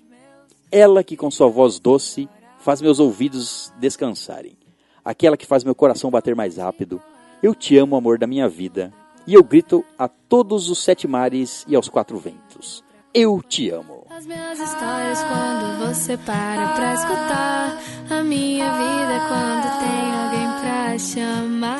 Ela 0.72 1.04
que 1.04 1.16
com 1.16 1.30
sua 1.30 1.48
voz 1.48 1.80
doce 1.80 2.28
faz 2.58 2.82
meus 2.82 3.00
ouvidos 3.00 3.72
descansarem. 3.80 4.58
Aquela 5.06 5.38
que 5.38 5.46
faz 5.46 5.64
meu 5.64 5.76
coração 5.76 6.10
bater 6.10 6.36
mais 6.36 6.58
rápido. 6.58 7.00
Eu 7.44 7.54
te 7.54 7.78
amo, 7.78 7.96
amor 7.96 8.18
da 8.18 8.26
minha 8.26 8.50
vida. 8.50 8.92
E 9.28 9.36
eu 9.36 9.44
grito 9.44 9.86
a 9.96 10.08
todos 10.08 10.72
os 10.72 10.84
sete 10.84 11.08
mares 11.08 11.64
e 11.68 11.76
aos 11.76 11.88
quatro 11.88 12.18
ventos. 12.18 12.84
Eu 13.14 13.40
te 13.48 13.70
amo. 13.70 14.08
As 14.10 14.26
minhas 14.26 14.60
histórias 14.60 15.20
quando 15.22 15.88
você 15.88 16.18
para 16.18 16.74
pra 16.74 16.94
escutar. 16.96 17.82
A 18.10 18.24
minha 18.24 18.72
vida 18.72 19.20
quando 19.28 19.80
tem 19.82 20.14
alguém 20.16 20.62
pra 20.62 20.98
chamar 20.98 21.78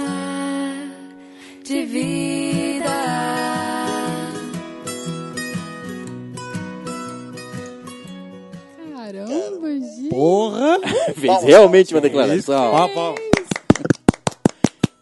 de 1.64 1.86
vida. 1.88 2.59
Porra! 10.10 10.80
Fez 11.16 11.44
realmente 11.44 11.94
uma 11.94 12.02
declaração. 12.02 12.72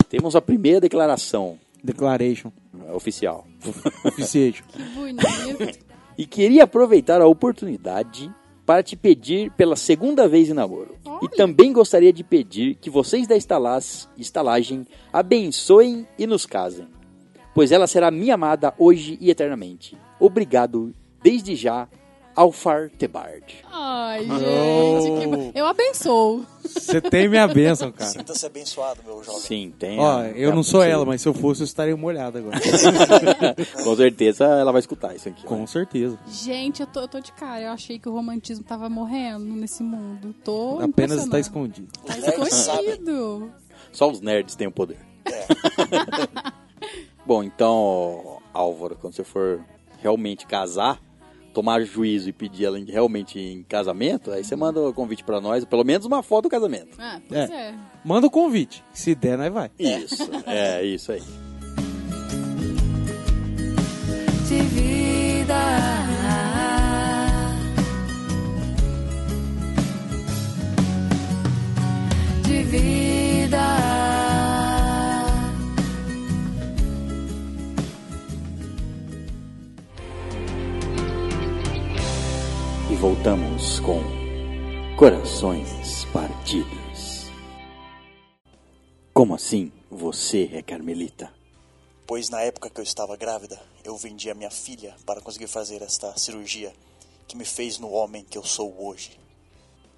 Temos 0.10 0.36
a 0.36 0.41
primeira 0.41 0.80
declaração 0.80 1.58
Declaration. 1.84 2.51
eh, 2.88 2.91
oficial. 2.93 3.45
Oficiate. 4.05 4.64
Que 4.64 4.84
bonito. 4.84 5.80
E 6.18 6.26
queria 6.26 6.64
aproveitar 6.64 7.22
a 7.22 7.28
oportunidade 7.28 8.32
para 8.66 8.84
te 8.84 8.95
pedir 8.95 9.51
pela 9.51 9.76
segunda 9.76 10.28
vez 10.28 10.49
em 10.49 10.53
namoro. 10.53 10.95
E 11.22 11.30
também 11.30 11.72
gostaria 11.72 12.12
de 12.12 12.24
pedir 12.24 12.76
que 12.76 12.89
vocês 12.89 13.28
da 13.28 13.36
estalagem 14.18 14.86
abençoem 15.14 16.08
e 16.18 16.28
nos 16.28 16.45
casem. 16.45 16.88
Pois 17.53 17.72
ela 17.72 17.88
será 17.88 18.12
minha 18.12 18.36
amada 18.36 18.74
hoje 18.78 19.18
e 19.22 19.30
eternamente. 19.30 19.97
Obrigado, 20.20 20.93
desde 21.24 21.55
já, 21.55 21.88
Alfar 22.38 22.91
Tebard. 22.91 23.43
Ai, 23.73 24.19
gente. 24.23 25.51
que 25.51 25.59
Eu 25.59 25.65
abençoo. 25.65 26.45
Você 26.63 27.01
tem 27.01 27.27
minha 27.27 27.47
bênção, 27.47 27.91
cara. 27.91 28.11
Sinta-se 28.11 28.45
abençoado, 28.45 28.99
meu 29.03 29.23
jovem. 29.23 29.41
Sim, 29.41 29.73
tem. 29.79 29.99
Ó, 29.99 30.19
a- 30.19 30.27
eu 30.29 30.53
não 30.53 30.61
sou 30.61 30.83
ela, 30.83 31.03
mas 31.03 31.19
se 31.19 31.27
eu 31.27 31.33
fosse, 31.33 31.63
eu 31.63 31.65
estaria 31.65 31.97
molhado 31.97 32.38
agora. 32.38 32.59
Com 33.83 33.95
certeza 33.95 34.45
ela 34.45 34.71
vai 34.71 34.81
escutar 34.81 35.15
isso 35.15 35.27
aqui. 35.27 35.43
Com 35.45 35.61
né? 35.61 35.65
certeza. 35.65 36.19
Gente, 36.27 36.81
eu 36.81 36.85
tô, 36.85 36.99
eu 37.01 37.07
tô 37.07 37.19
de 37.19 37.31
cara. 37.31 37.63
Eu 37.63 37.71
achei 37.71 37.97
que 37.97 38.07
o 38.07 38.13
romantismo 38.13 38.63
tava 38.63 38.88
morrendo 38.88 39.43
nesse 39.55 39.81
mundo. 39.81 40.31
Tô 40.43 40.77
Apenas 40.79 41.23
está 41.23 41.39
escondido. 41.39 41.88
Tá 42.05 42.15
escondido. 42.19 43.51
Só 43.91 44.11
os 44.11 44.21
nerds 44.21 44.55
têm 44.55 44.67
o 44.67 44.71
poder. 44.71 44.99
Bom, 47.25 47.41
então, 47.41 48.38
Álvaro, 48.53 48.95
quando 48.95 49.15
você 49.15 49.23
for 49.23 49.59
realmente 50.01 50.45
casar, 50.45 51.01
tomar 51.58 51.82
juízo 51.82 52.30
e 52.30 52.32
pedir 52.34 52.66
ela 52.66 52.78
realmente 52.78 53.39
em 53.39 53.64
casamento, 53.64 54.30
aí 54.32 54.43
você 54.43 54.55
manda 54.55 54.80
o 54.80 54.93
convite 54.93 55.24
pra 55.24 55.41
nós, 55.41 55.66
pelo 55.66 55.84
menos 55.84 56.05
uma 56.05 56.22
foto 56.22 56.43
do 56.43 56.49
casamento. 56.51 56.95
Ah, 56.99 57.20
pois 57.28 57.49
É. 57.49 57.70
é. 57.70 57.76
Manda 58.05 58.28
o 58.28 58.30
convite. 58.30 58.84
Se 58.93 59.16
der, 59.16 59.39
nós 59.39 59.51
vai. 59.51 59.72
Isso, 59.80 60.30
é 60.45 60.84
isso 60.86 61.12
aí. 61.12 61.24
Corações 84.97 86.05
Partidos. 86.05 87.27
Como 89.13 89.35
assim 89.35 89.71
você 89.91 90.49
é 90.51 90.63
Carmelita? 90.63 91.31
Pois 92.07 92.31
na 92.31 92.41
época 92.41 92.67
que 92.67 92.79
eu 92.79 92.83
estava 92.83 93.15
grávida, 93.15 93.61
eu 93.83 93.95
vendi 93.95 94.27
a 94.27 94.33
minha 94.33 94.49
filha 94.49 94.95
para 95.05 95.21
conseguir 95.21 95.45
fazer 95.45 95.83
esta 95.83 96.17
cirurgia 96.17 96.73
que 97.27 97.37
me 97.37 97.45
fez 97.45 97.77
no 97.77 97.91
homem 97.91 98.25
que 98.27 98.39
eu 98.39 98.43
sou 98.43 98.73
hoje. 98.87 99.19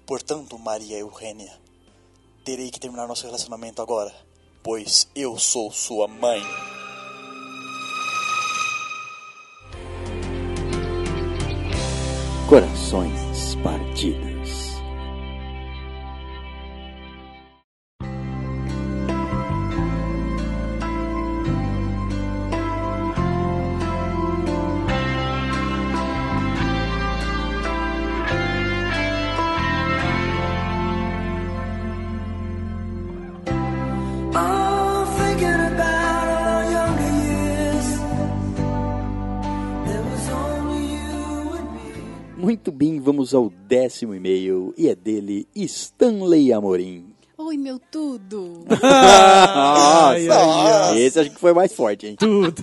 Portanto, 0.04 0.58
Maria 0.58 0.98
Eugênia, 0.98 1.58
terei 2.44 2.70
que 2.70 2.78
terminar 2.78 3.08
nosso 3.08 3.24
relacionamento 3.24 3.80
agora, 3.80 4.14
pois 4.62 5.08
eu 5.14 5.38
sou 5.38 5.72
sua 5.72 6.06
mãe. 6.08 6.42
Corações 12.46 13.54
Partidos. 13.62 14.29
Bem, 42.80 42.98
vamos 42.98 43.34
ao 43.34 43.50
décimo 43.68 44.14
e-mail 44.14 44.72
e 44.74 44.88
é 44.88 44.94
dele 44.94 45.46
Stanley 45.54 46.50
Amorim. 46.50 47.12
Oi, 47.36 47.58
meu 47.58 47.78
tudo. 47.78 48.64
Ai, 48.82 50.26
ai, 50.26 50.28
ai. 50.30 50.98
Esse 50.98 51.20
acho 51.20 51.28
que 51.30 51.38
foi 51.38 51.52
mais 51.52 51.74
forte, 51.74 52.06
hein? 52.06 52.16
Tudo. 52.18 52.54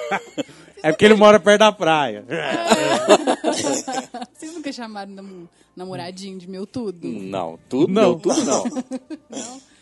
é 0.82 0.90
porque 0.90 1.04
ele 1.04 1.12
mora 1.14 1.38
perto 1.38 1.58
da 1.58 1.72
praia. 1.72 2.24
Vocês 4.32 4.54
nunca 4.54 4.72
chamaram 4.72 5.12
nam- 5.12 5.46
namoradinho 5.76 6.38
de 6.38 6.48
meu 6.48 6.66
tudo? 6.66 7.06
Não, 7.06 7.58
tudo 7.68 7.92
Não. 7.92 8.02
não, 8.12 8.18
tudo 8.18 8.44
não. 8.46 8.64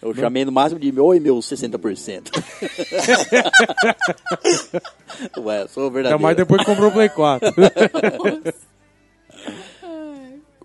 Eu 0.02 0.12
chamei 0.12 0.44
no 0.44 0.50
máximo 0.50 0.80
de 0.80 0.92
oi, 1.00 1.20
meu 1.20 1.36
60%. 1.38 2.30
Ué, 5.38 5.62
eu 5.62 5.68
sou 5.68 5.84
Ainda 5.84 5.94
verdadeiro. 5.94 6.20
mais 6.20 6.36
depois 6.36 6.60
que 6.62 6.66
comprou 6.66 6.90
o 6.90 6.92
Play 6.92 7.08
4. 7.10 7.48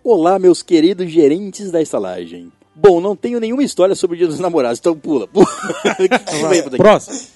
Olá, 0.09 0.39
meus 0.39 0.63
queridos 0.63 1.11
gerentes 1.11 1.69
da 1.69 1.81
estalagem. 1.81 2.49
Bom, 2.73 3.01
não 3.01 3.13
tenho 3.13 3.41
nenhuma 3.41 3.61
história 3.61 3.93
sobre 3.93 4.15
o 4.15 4.17
Dia 4.17 4.27
dos 4.27 4.39
Namorados, 4.39 4.79
então 4.79 4.97
pula. 4.97 5.27
pula. 5.27 5.45
Próximo. 6.77 7.27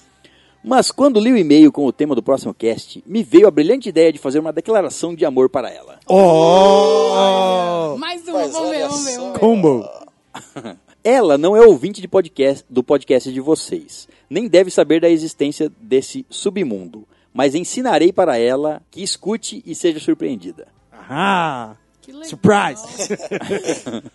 Mas 0.64 0.90
quando 0.90 1.20
li 1.20 1.30
o 1.30 1.36
e-mail 1.36 1.70
com 1.70 1.84
o 1.84 1.92
tema 1.92 2.14
do 2.14 2.22
próximo 2.22 2.54
cast, 2.54 3.04
me 3.06 3.22
veio 3.22 3.46
a 3.46 3.50
brilhante 3.50 3.90
ideia 3.90 4.10
de 4.10 4.18
fazer 4.18 4.38
uma 4.38 4.54
declaração 4.54 5.14
de 5.14 5.22
amor 5.22 5.50
para 5.50 5.70
ela. 5.70 6.00
Oh! 6.08 7.98
Mais 7.98 8.26
uma, 8.26 8.48
vamos 8.48 8.70
ver, 8.70 8.88
vamos 8.88 9.04
ver, 9.04 9.18
vamos 9.18 9.32
ver. 9.32 9.38
Combo. 9.38 9.86
Ela 11.04 11.36
não 11.36 11.54
é 11.54 11.60
ouvinte 11.60 12.00
de 12.00 12.08
podcast, 12.08 12.64
do 12.70 12.82
podcast 12.82 13.30
de 13.30 13.40
vocês, 13.42 14.08
nem 14.30 14.48
deve 14.48 14.70
saber 14.70 14.98
da 14.98 15.10
existência 15.10 15.70
desse 15.78 16.24
submundo, 16.30 17.06
mas 17.34 17.54
ensinarei 17.54 18.14
para 18.14 18.38
ela 18.38 18.80
que 18.90 19.02
escute 19.02 19.62
e 19.66 19.74
seja 19.74 20.00
surpreendida. 20.00 20.68
Ah! 20.90 21.76
Que 22.02 22.12
legal. 22.12 22.28
Surprise! 22.28 22.82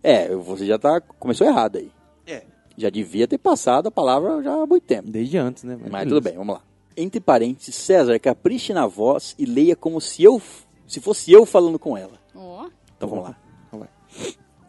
É, 0.00 0.32
você 0.32 0.64
já 0.64 0.78
tá 0.78 1.00
começou 1.00 1.44
errado 1.44 1.76
aí. 1.78 1.90
É. 2.24 2.44
Já 2.76 2.88
devia 2.88 3.26
ter 3.26 3.36
passado 3.36 3.88
a 3.88 3.90
palavra 3.90 4.40
já 4.44 4.54
há 4.54 4.64
muito 4.64 4.84
tempo. 4.84 5.10
Desde 5.10 5.36
antes, 5.36 5.64
né? 5.64 5.76
Mas 5.90 6.04
tudo 6.08 6.20
bem, 6.20 6.34
vamos 6.36 6.54
lá. 6.54 6.62
Entre 6.96 7.18
parênteses, 7.20 7.74
César, 7.74 8.16
capriche 8.20 8.72
na 8.72 8.86
voz 8.86 9.34
e 9.36 9.44
leia 9.44 9.74
como 9.74 10.00
se 10.00 10.22
eu 10.22 10.40
se 10.86 11.00
fosse 11.00 11.32
eu 11.32 11.44
falando 11.44 11.80
com 11.80 11.96
ela. 11.96 12.12
Ó, 12.32 12.68
Então 12.96 13.08
vamos 13.08 13.24
lá. 13.24 13.36
Vai. 13.72 13.88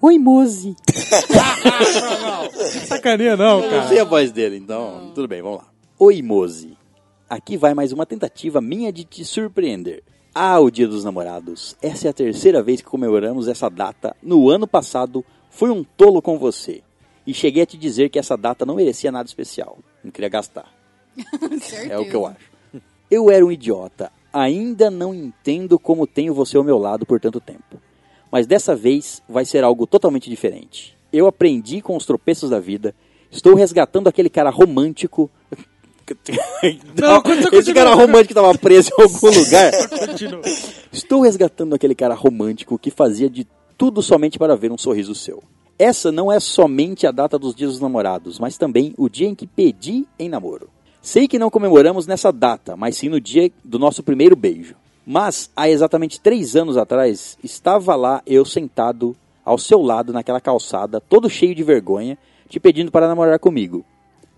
Oi, 0.02 0.18
Mozi. 0.18 0.76
Sacaneia 2.88 3.38
não, 3.38 3.64
Eu 3.64 3.72
não 3.72 3.82
sei 3.88 3.98
cara. 3.98 4.02
a 4.02 4.06
voz 4.10 4.32
dele, 4.32 4.58
então 4.58 5.12
tudo 5.14 5.28
bem, 5.28 5.42
vamos 5.44 5.60
lá. 5.60 5.68
Oi, 6.00 6.22
Mozi. 6.22 6.78
Aqui 7.30 7.56
vai 7.56 7.74
mais 7.76 7.92
uma 7.92 8.06
tentativa 8.06 8.60
minha 8.60 8.92
de 8.92 9.04
te 9.04 9.24
surpreender. 9.24 10.04
Ah, 10.34 10.60
o 10.60 10.70
Dia 10.70 10.88
dos 10.88 11.04
Namorados. 11.04 11.76
Essa 11.82 12.08
é 12.08 12.10
a 12.12 12.14
terceira 12.14 12.62
vez 12.62 12.82
que 12.82 12.88
comemoramos 12.88 13.48
essa 13.48 13.70
data. 13.70 14.16
No 14.22 14.50
ano 14.50 14.68
passado, 14.68 15.26
fui 15.50 15.70
um 15.70 15.84
tolo 15.84 16.22
com 16.22 16.38
você. 16.38 16.84
E 17.26 17.34
cheguei 17.34 17.64
a 17.64 17.66
te 17.66 17.78
dizer 17.78 18.10
que 18.10 18.20
essa 18.20 18.38
data 18.38 18.66
não 18.66 18.76
merecia 18.76 19.12
nada 19.12 19.28
especial. 19.28 19.80
Não 20.04 20.12
queria 20.12 20.30
gastar. 20.30 20.72
É 21.90 21.98
o 21.98 22.06
que 22.06 22.16
eu 22.16 22.26
acho. 22.26 22.52
Eu 23.10 23.30
era 23.30 23.46
um 23.46 23.52
idiota. 23.52 24.12
Ainda 24.32 24.92
não 24.92 25.14
entendo 25.14 25.80
como 25.80 26.06
tenho 26.06 26.34
você 26.34 26.56
ao 26.56 26.64
meu 26.64 26.78
lado 26.78 27.06
por 27.06 27.20
tanto 27.20 27.40
tempo. 27.40 27.82
Mas 28.32 28.46
dessa 28.46 28.76
vez 28.76 29.24
vai 29.28 29.44
ser 29.44 29.64
algo 29.64 29.88
totalmente 29.88 30.30
diferente. 30.30 30.96
Eu 31.12 31.26
aprendi 31.26 31.82
com 31.82 31.98
os 31.98 32.06
tropeços 32.06 32.52
da 32.52 32.60
vida. 32.60 32.94
Estou 33.32 33.56
resgatando 33.56 34.08
aquele 34.08 34.30
cara 34.30 34.52
romântico. 34.52 35.30
Não, 37.00 37.22
continua, 37.22 37.60
Esse 37.60 37.74
cara 37.74 37.94
romântico 37.94 38.32
estava 38.32 38.58
preso 38.58 38.90
em 38.98 39.02
algum 39.02 39.28
lugar. 39.28 39.72
Estou 40.92 41.22
resgatando 41.22 41.76
aquele 41.76 41.96
cara 41.96 42.14
romântico 42.14 42.78
que 42.78 42.92
fazia 42.92 43.30
de 43.30 43.48
tudo 43.78 44.02
somente 44.02 44.38
para 44.38 44.56
ver 44.56 44.72
um 44.72 44.78
sorriso 44.78 45.16
seu. 45.16 45.44
Essa 45.78 46.12
não 46.12 46.32
é 46.32 46.40
somente 46.40 47.08
a 47.08 47.12
data 47.12 47.40
dos 47.40 47.56
dias 47.56 47.72
dos 47.72 47.80
namorados, 47.80 48.38
mas 48.38 48.58
também 48.58 48.94
o 48.98 49.08
dia 49.08 49.28
em 49.28 49.36
que 49.36 49.48
pedi 49.48 50.06
em 50.20 50.28
namoro. 50.28 50.70
Sei 51.02 51.28
que 51.28 51.40
não 51.40 51.50
comemoramos 51.50 52.06
nessa 52.06 52.32
data, 52.32 52.76
mas 52.76 52.98
sim 52.98 53.08
no 53.08 53.22
dia 53.22 53.50
do 53.64 53.80
nosso 53.80 54.04
primeiro 54.04 54.36
beijo. 54.36 54.76
Mas, 55.06 55.50
há 55.56 55.70
exatamente 55.70 56.20
três 56.20 56.56
anos 56.56 56.76
atrás, 56.76 57.38
estava 57.42 57.96
lá 57.96 58.22
eu 58.28 58.44
sentado 58.44 59.16
ao 59.46 59.58
seu 59.58 59.82
lado 59.82 60.12
naquela 60.12 60.42
calçada, 60.42 61.02
todo 61.02 61.30
cheio 61.30 61.56
de 61.56 61.64
vergonha, 61.64 62.18
te 62.48 62.60
pedindo 62.60 62.92
para 62.92 63.08
namorar 63.08 63.40
comigo. 63.40 63.86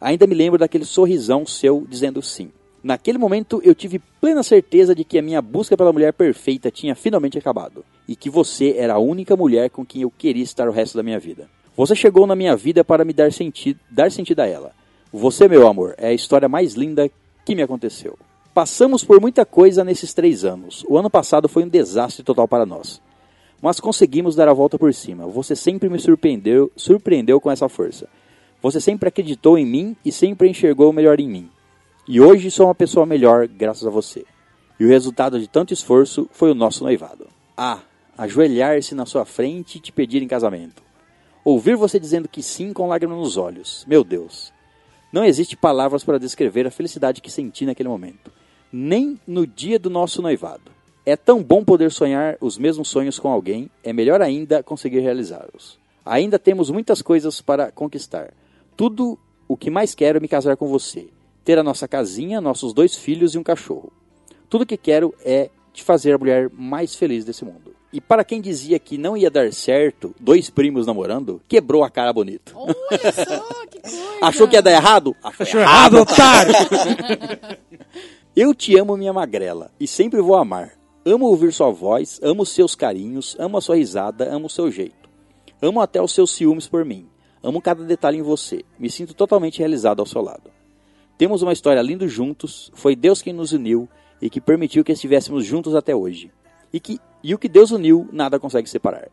Ainda 0.01 0.25
me 0.25 0.33
lembro 0.33 0.57
daquele 0.57 0.83
sorrisão 0.83 1.45
seu 1.45 1.85
dizendo 1.87 2.23
sim. 2.23 2.51
Naquele 2.83 3.19
momento 3.19 3.61
eu 3.63 3.75
tive 3.75 3.99
plena 4.19 4.41
certeza 4.41 4.95
de 4.95 5.03
que 5.03 5.19
a 5.19 5.21
minha 5.21 5.39
busca 5.39 5.77
pela 5.77 5.93
mulher 5.93 6.11
perfeita 6.11 6.71
tinha 6.71 6.95
finalmente 6.95 7.37
acabado 7.37 7.85
e 8.07 8.15
que 8.15 8.27
você 8.27 8.73
era 8.75 8.95
a 8.95 8.99
única 8.99 9.37
mulher 9.37 9.69
com 9.69 9.85
quem 9.85 10.01
eu 10.01 10.09
queria 10.09 10.41
estar 10.43 10.67
o 10.67 10.71
resto 10.71 10.97
da 10.97 11.03
minha 11.03 11.19
vida. 11.19 11.47
Você 11.77 11.95
chegou 11.95 12.25
na 12.25 12.35
minha 12.35 12.55
vida 12.55 12.83
para 12.83 13.05
me 13.05 13.13
dar 13.13 13.31
sentido, 13.31 13.79
dar 13.91 14.11
sentido 14.11 14.39
a 14.39 14.47
ela. 14.47 14.71
Você, 15.13 15.47
meu 15.47 15.67
amor, 15.67 15.93
é 15.99 16.07
a 16.07 16.13
história 16.13 16.49
mais 16.49 16.73
linda 16.73 17.09
que 17.45 17.53
me 17.53 17.61
aconteceu. 17.61 18.17
Passamos 18.55 19.03
por 19.03 19.21
muita 19.21 19.45
coisa 19.45 19.83
nesses 19.83 20.13
três 20.13 20.43
anos. 20.43 20.83
O 20.89 20.97
ano 20.97 21.09
passado 21.09 21.47
foi 21.47 21.63
um 21.63 21.69
desastre 21.69 22.23
total 22.23 22.47
para 22.47 22.65
nós. 22.65 22.99
Mas 23.61 23.79
conseguimos 23.79 24.35
dar 24.35 24.49
a 24.49 24.53
volta 24.53 24.79
por 24.79 24.91
cima. 24.93 25.27
Você 25.27 25.55
sempre 25.55 25.87
me 25.87 25.99
surpreendeu, 25.99 26.71
surpreendeu 26.75 27.39
com 27.39 27.51
essa 27.51 27.69
força. 27.69 28.09
Você 28.61 28.79
sempre 28.79 29.09
acreditou 29.09 29.57
em 29.57 29.65
mim 29.65 29.95
e 30.05 30.11
sempre 30.11 30.47
enxergou 30.47 30.89
o 30.89 30.93
melhor 30.93 31.19
em 31.19 31.27
mim. 31.27 31.49
E 32.07 32.21
hoje 32.21 32.51
sou 32.51 32.67
uma 32.67 32.75
pessoa 32.75 33.05
melhor 33.05 33.47
graças 33.47 33.85
a 33.85 33.89
você. 33.89 34.25
E 34.79 34.85
o 34.85 34.87
resultado 34.87 35.39
de 35.39 35.47
tanto 35.47 35.73
esforço 35.73 36.29
foi 36.31 36.51
o 36.51 36.55
nosso 36.55 36.83
noivado. 36.83 37.27
Ah, 37.57 37.79
ajoelhar-se 38.17 38.93
na 38.93 39.05
sua 39.05 39.25
frente 39.25 39.77
e 39.77 39.81
te 39.81 39.91
pedir 39.91 40.21
em 40.21 40.27
casamento. 40.27 40.83
Ouvir 41.43 41.75
você 41.75 41.99
dizendo 41.99 42.27
que 42.27 42.43
sim 42.43 42.71
com 42.71 42.87
lágrimas 42.87 43.17
nos 43.17 43.37
olhos. 43.37 43.83
Meu 43.87 44.03
Deus. 44.03 44.53
Não 45.11 45.25
existe 45.25 45.57
palavras 45.57 46.03
para 46.03 46.19
descrever 46.19 46.67
a 46.67 46.71
felicidade 46.71 47.21
que 47.21 47.31
senti 47.31 47.65
naquele 47.65 47.89
momento. 47.89 48.31
Nem 48.71 49.19
no 49.25 49.45
dia 49.45 49.79
do 49.79 49.89
nosso 49.89 50.21
noivado. 50.21 50.71
É 51.03 51.15
tão 51.15 51.41
bom 51.41 51.65
poder 51.65 51.91
sonhar 51.91 52.37
os 52.39 52.59
mesmos 52.59 52.89
sonhos 52.89 53.17
com 53.17 53.29
alguém, 53.29 53.71
é 53.83 53.91
melhor 53.91 54.21
ainda 54.21 54.61
conseguir 54.61 54.99
realizá-los. 54.99 55.79
Ainda 56.05 56.37
temos 56.37 56.69
muitas 56.69 57.01
coisas 57.01 57.41
para 57.41 57.71
conquistar. 57.71 58.31
Tudo 58.75 59.17
o 59.47 59.57
que 59.57 59.69
mais 59.69 59.93
quero 59.93 60.17
é 60.17 60.21
me 60.21 60.27
casar 60.27 60.55
com 60.57 60.67
você. 60.67 61.09
Ter 61.43 61.57
a 61.57 61.63
nossa 61.63 61.87
casinha, 61.87 62.39
nossos 62.39 62.73
dois 62.73 62.95
filhos 62.95 63.35
e 63.35 63.37
um 63.37 63.43
cachorro. 63.43 63.91
Tudo 64.49 64.65
que 64.65 64.77
quero 64.77 65.13
é 65.23 65.49
te 65.73 65.83
fazer 65.83 66.13
a 66.13 66.17
mulher 66.17 66.49
mais 66.51 66.95
feliz 66.95 67.23
desse 67.25 67.43
mundo. 67.43 67.75
E 67.93 67.99
para 67.99 68.23
quem 68.23 68.39
dizia 68.39 68.79
que 68.79 68.97
não 68.97 69.17
ia 69.17 69.29
dar 69.29 69.51
certo, 69.51 70.15
dois 70.19 70.49
primos 70.49 70.87
namorando, 70.87 71.41
quebrou 71.47 71.83
a 71.83 71.89
cara 71.89 72.13
bonito. 72.13 72.53
Olha 72.55 73.11
só, 73.11 73.65
que 73.67 73.81
coisa. 73.81 74.01
Achou 74.21 74.47
que 74.47 74.55
ia 74.55 74.61
dar 74.61 74.71
errado? 74.71 75.15
Achou 75.21 75.43
Achou 75.43 75.61
errado, 75.61 75.97
otário! 75.97 76.53
Eu 78.33 78.55
te 78.55 78.77
amo, 78.77 78.95
minha 78.95 79.11
magrela, 79.11 79.71
e 79.77 79.85
sempre 79.85 80.21
vou 80.21 80.37
amar. 80.37 80.71
Amo 81.05 81.25
ouvir 81.25 81.51
sua 81.51 81.69
voz, 81.69 82.17
amo 82.23 82.45
seus 82.45 82.75
carinhos, 82.75 83.35
amo 83.37 83.57
a 83.57 83.61
sua 83.61 83.75
risada, 83.75 84.33
amo 84.33 84.45
o 84.45 84.49
seu 84.49 84.71
jeito. 84.71 85.09
Amo 85.61 85.81
até 85.81 86.01
os 86.01 86.13
seus 86.13 86.31
ciúmes 86.31 86.67
por 86.67 86.85
mim. 86.85 87.09
Amo 87.43 87.61
cada 87.61 87.83
detalhe 87.83 88.17
em 88.19 88.21
você. 88.21 88.63
Me 88.77 88.89
sinto 88.89 89.13
totalmente 89.13 89.59
realizado 89.59 89.99
ao 89.99 90.05
seu 90.05 90.21
lado. 90.21 90.49
Temos 91.17 91.41
uma 91.41 91.53
história 91.53 91.81
linda 91.81 92.07
juntos, 92.07 92.71
foi 92.73 92.95
Deus 92.95 93.21
quem 93.21 93.33
nos 93.33 93.51
uniu 93.51 93.87
e 94.21 94.29
que 94.29 94.39
permitiu 94.41 94.83
que 94.83 94.91
estivéssemos 94.91 95.45
juntos 95.45 95.75
até 95.75 95.95
hoje. 95.95 96.31
E, 96.73 96.79
que, 96.79 96.99
e 97.23 97.33
o 97.33 97.37
que 97.37 97.49
Deus 97.49 97.71
uniu, 97.71 98.07
nada 98.11 98.39
consegue 98.39 98.69
separar. 98.69 99.07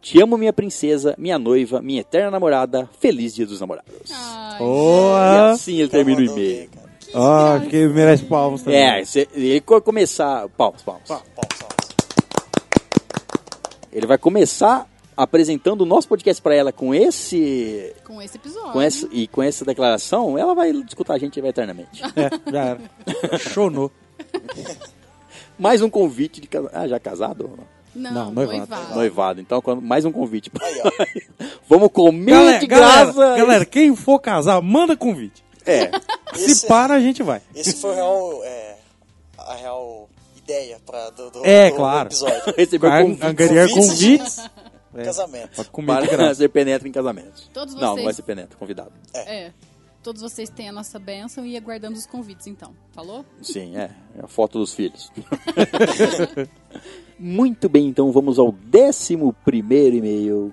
Te 0.00 0.20
amo, 0.20 0.36
minha 0.36 0.52
princesa, 0.52 1.14
minha 1.18 1.38
noiva, 1.38 1.80
minha 1.80 2.02
eterna 2.02 2.30
namorada. 2.30 2.88
Feliz 3.00 3.34
Dia 3.34 3.46
dos 3.46 3.60
Namorados. 3.60 4.10
Ai, 4.12 4.58
E 4.62 5.52
assim 5.52 5.76
ele 5.80 5.88
termina 5.88 6.20
o 6.20 6.24
e-mail. 6.24 6.70
Ah, 7.14 7.60
que 7.70 7.86
merece 7.88 8.24
palmas 8.24 8.62
também. 8.62 8.78
É, 8.82 9.04
se- 9.04 9.28
ele 9.34 9.62
vai 9.66 9.80
começar. 9.80 10.46
Palmas, 10.50 10.82
palmas. 10.82 11.08
Bom, 11.08 11.18
só- 11.58 11.68
Ele 13.92 14.06
vai 14.06 14.18
começar 14.18 14.86
apresentando 15.16 15.82
o 15.82 15.86
nosso 15.86 16.08
podcast 16.08 16.42
para 16.42 16.54
ela 16.54 16.72
com 16.72 16.94
esse, 16.94 17.94
com 18.04 18.20
esse 18.20 18.36
episódio. 18.36 18.72
com 18.72 18.80
essa 18.80 19.08
e 19.12 19.26
com 19.28 19.42
essa 19.42 19.64
declaração, 19.64 20.36
ela 20.38 20.54
vai 20.54 20.70
escutar 20.70 21.14
a 21.14 21.18
gente 21.18 21.38
eternamente. 21.40 22.02
É, 22.02 22.50
já 22.52 22.60
era. 22.64 23.38
Chonou. 23.38 23.90
mais 25.58 25.82
um 25.82 25.88
convite 25.90 26.40
de 26.40 26.48
casa... 26.48 26.70
Ah, 26.72 26.88
já 26.88 26.98
casado? 26.98 27.50
Não, 27.94 28.10
Não, 28.12 28.30
noivado. 28.32 28.58
noivado. 28.58 28.94
Noivado. 28.94 29.40
Então, 29.40 29.60
quando... 29.62 29.80
mais 29.80 30.04
um 30.04 30.10
convite. 30.12 30.50
Vamos 31.68 31.90
comer 31.92 32.32
Galera, 32.32 32.58
de 32.58 32.66
galera, 32.66 33.04
graça. 33.12 33.36
galera, 33.36 33.64
quem 33.64 33.94
for 33.94 34.18
casar, 34.18 34.60
manda 34.60 34.96
convite. 34.96 35.44
É. 35.64 35.90
Se 36.34 36.50
Esse- 36.50 36.66
para, 36.66 36.94
a 36.94 37.00
gente 37.00 37.22
vai. 37.22 37.40
Esse 37.54 37.74
foi 37.76 37.90
o 37.92 37.94
real, 37.94 38.40
é, 38.44 38.76
a 39.38 39.54
real 39.54 40.08
ideia 40.36 40.78
pra, 40.84 41.08
do, 41.10 41.30
do, 41.30 41.46
É, 41.46 41.70
do 41.70 41.76
claro. 41.76 42.08
episódio. 42.08 42.52
Receber 42.58 42.88
Angariar 43.22 43.68
Convites. 43.70 44.50
Convites 44.94 45.16
Casamento. 45.16 45.50
pra 45.54 45.64
comer 45.64 46.02
de 46.02 46.08
para 46.08 46.16
graça. 46.16 46.34
ser 46.36 46.48
penetra 46.48 46.88
em 46.88 46.92
casamentos. 46.92 47.50
Todos 47.52 47.74
Não, 47.74 47.80
não 47.80 47.92
vocês- 47.94 48.04
vai 48.04 48.14
ser 48.14 48.22
penetra, 48.22 48.58
convidado. 48.58 48.92
É. 49.14 49.52
todos 50.02 50.20
vocês 50.22 50.48
têm 50.50 50.68
a 50.68 50.72
nossa 50.72 50.98
bênção 50.98 51.44
e 51.46 51.56
aguardamos 51.56 52.00
os 52.00 52.06
convites, 52.06 52.46
então. 52.46 52.74
Falou? 52.92 53.24
Sim, 53.42 53.76
é. 53.76 53.90
É 54.16 54.24
a 54.24 54.28
foto 54.28 54.58
dos 54.58 54.74
filhos. 54.74 55.10
Muito 57.18 57.68
bem, 57.68 57.86
então 57.86 58.10
vamos 58.12 58.38
ao 58.38 58.52
décimo 58.52 59.32
primeiro 59.44 59.96
e-mail. 59.96 60.52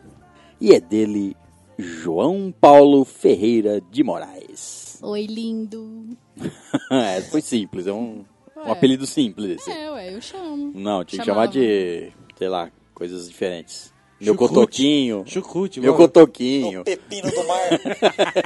E 0.60 0.74
é 0.74 0.80
dele, 0.80 1.36
João 1.78 2.54
Paulo 2.60 3.04
Ferreira 3.04 3.82
de 3.92 4.04
Moraes. 4.04 5.00
Oi, 5.02 5.26
lindo. 5.26 6.10
é, 6.92 7.22
foi 7.22 7.42
simples, 7.42 7.88
é 7.88 7.92
um, 7.92 8.24
um 8.56 8.62
Ué. 8.66 8.72
apelido 8.72 9.08
simples 9.08 9.60
esse. 9.60 9.72
É, 9.72 9.92
ué, 9.92 10.16
eu 10.16 10.22
chamo. 10.22 10.72
Não, 10.76 11.04
tinha 11.04 11.20
que 11.22 11.26
Chamava. 11.26 11.52
chamar 11.52 11.54
de, 11.66 12.12
sei 12.38 12.48
lá, 12.48 12.72
coisas 12.94 13.28
diferentes. 13.28 13.91
Meu 14.22 14.34
Chucrute. 14.34 14.53
cotoquinho. 14.53 15.23
Chucrute, 15.26 15.80
Meu 15.81 15.93
igual- 15.93 16.06
O 16.06 16.07
cotoquinho, 16.07 16.84
pepino 16.84 17.31
do 17.31 17.43
mar. 17.48 17.69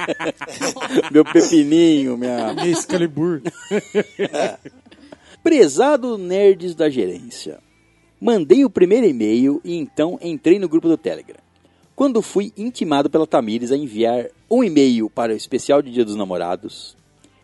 meu 1.12 1.24
pepininho, 1.24 2.16
minha... 2.16 2.54
Minha 2.54 2.68
Excalibur. 2.68 3.42
Prezado 5.42 6.18
nerds 6.18 6.74
da 6.74 6.88
gerência. 6.88 7.58
Mandei 8.20 8.64
o 8.64 8.70
primeiro 8.70 9.06
e-mail 9.06 9.60
e 9.62 9.76
então 9.76 10.18
entrei 10.22 10.58
no 10.58 10.68
grupo 10.68 10.88
do 10.88 10.96
Telegram. 10.96 11.36
Quando 11.94 12.20
fui 12.22 12.52
intimado 12.56 13.08
pela 13.08 13.26
Tamires 13.26 13.70
a 13.70 13.76
enviar 13.76 14.26
um 14.50 14.64
e-mail 14.64 15.08
para 15.10 15.32
o 15.32 15.36
especial 15.36 15.80
de 15.82 15.92
Dia 15.92 16.04
dos 16.04 16.16
Namorados, 16.16 16.96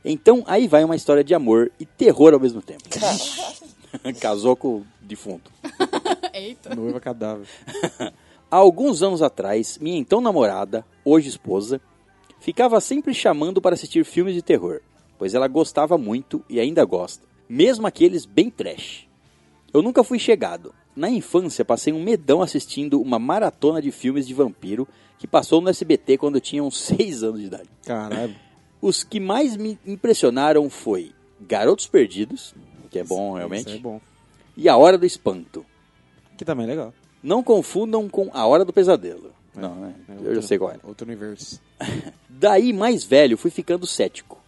então 0.05 0.43
aí 0.47 0.67
vai 0.67 0.83
uma 0.85 0.97
história 0.97 1.23
de 1.23 1.35
amor 1.35 1.71
e 1.79 1.87
terror 1.87 2.33
ao 2.35 2.41
mesmo 2.41 2.61
tempo. 2.63 2.83
Casou 4.21 4.57
com 4.57 4.69
o 4.77 4.87
defunto. 5.03 5.51
Eita. 6.33 6.75
Noiva 6.75 6.99
cadáver. 6.99 7.47
Há 8.53 8.57
alguns 8.57 9.03
anos 9.03 9.23
atrás, 9.23 9.79
minha 9.79 9.97
então 9.99 10.21
namorada, 10.21 10.85
hoje 11.03 11.27
esposa, 11.27 11.81
ficava 12.39 12.83
sempre 12.83 13.15
chamando 13.15 13.63
para 13.63 13.73
assistir 13.73 14.05
filmes 14.05 14.35
de 14.35 14.43
terror, 14.43 14.83
pois 15.19 15.33
ela 15.33 15.49
gostava 15.49 15.97
muito 15.97 16.45
e 16.51 16.61
ainda 16.61 16.85
gosta, 16.85 17.25
mesmo 17.49 17.87
aqueles 17.87 18.27
bem 18.27 18.51
trash. 18.51 19.09
Eu 19.73 19.81
nunca 19.81 20.05
fui 20.05 20.19
chegado. 20.19 20.75
Na 20.95 21.09
infância, 21.09 21.65
passei 21.65 21.95
um 21.95 22.03
medão 22.03 22.43
assistindo 22.43 23.01
uma 23.01 23.19
maratona 23.19 23.81
de 23.81 23.91
filmes 23.91 24.27
de 24.27 24.35
vampiro 24.35 24.87
que 25.19 25.27
passou 25.27 25.63
no 25.63 25.71
SBT 25.71 26.19
quando 26.19 26.35
eu 26.35 26.41
tinha 26.43 26.63
uns 26.63 26.77
6 26.85 27.23
anos 27.23 27.41
de 27.41 27.47
idade. 27.47 27.71
Caralho. 27.87 28.37
Os 28.83 29.03
que 29.03 29.19
mais 29.19 29.57
me 29.57 29.79
impressionaram 29.87 30.69
foi 30.69 31.13
Garotos 31.41 31.87
Perdidos, 31.87 32.55
que 32.91 32.99
é 32.99 33.05
bom 33.05 33.33
realmente, 33.33 33.69
Isso 33.69 33.77
é 33.79 33.81
bom. 33.81 33.99
e 34.55 34.69
A 34.69 34.77
Hora 34.77 34.99
do 34.99 35.07
Espanto. 35.07 35.65
Que 36.37 36.45
também 36.45 36.67
é 36.67 36.69
legal. 36.69 36.93
Não 37.23 37.43
confundam 37.43 38.09
com 38.09 38.31
A 38.33 38.47
Hora 38.47 38.65
do 38.65 38.73
Pesadelo. 38.73 39.31
Não, 39.55 39.75
né? 39.77 39.95
É 40.09 40.13
Eu 40.13 40.17
outro- 40.19 40.35
já 40.37 40.43
sei 40.43 40.59
qual 40.59 40.73
é. 40.73 40.77
Outro 40.83 41.07
universo. 41.07 41.61
Daí, 42.29 42.73
mais 42.73 43.05
velho, 43.05 43.37
fui 43.37 43.51
ficando 43.51 43.87
cético, 43.87 44.39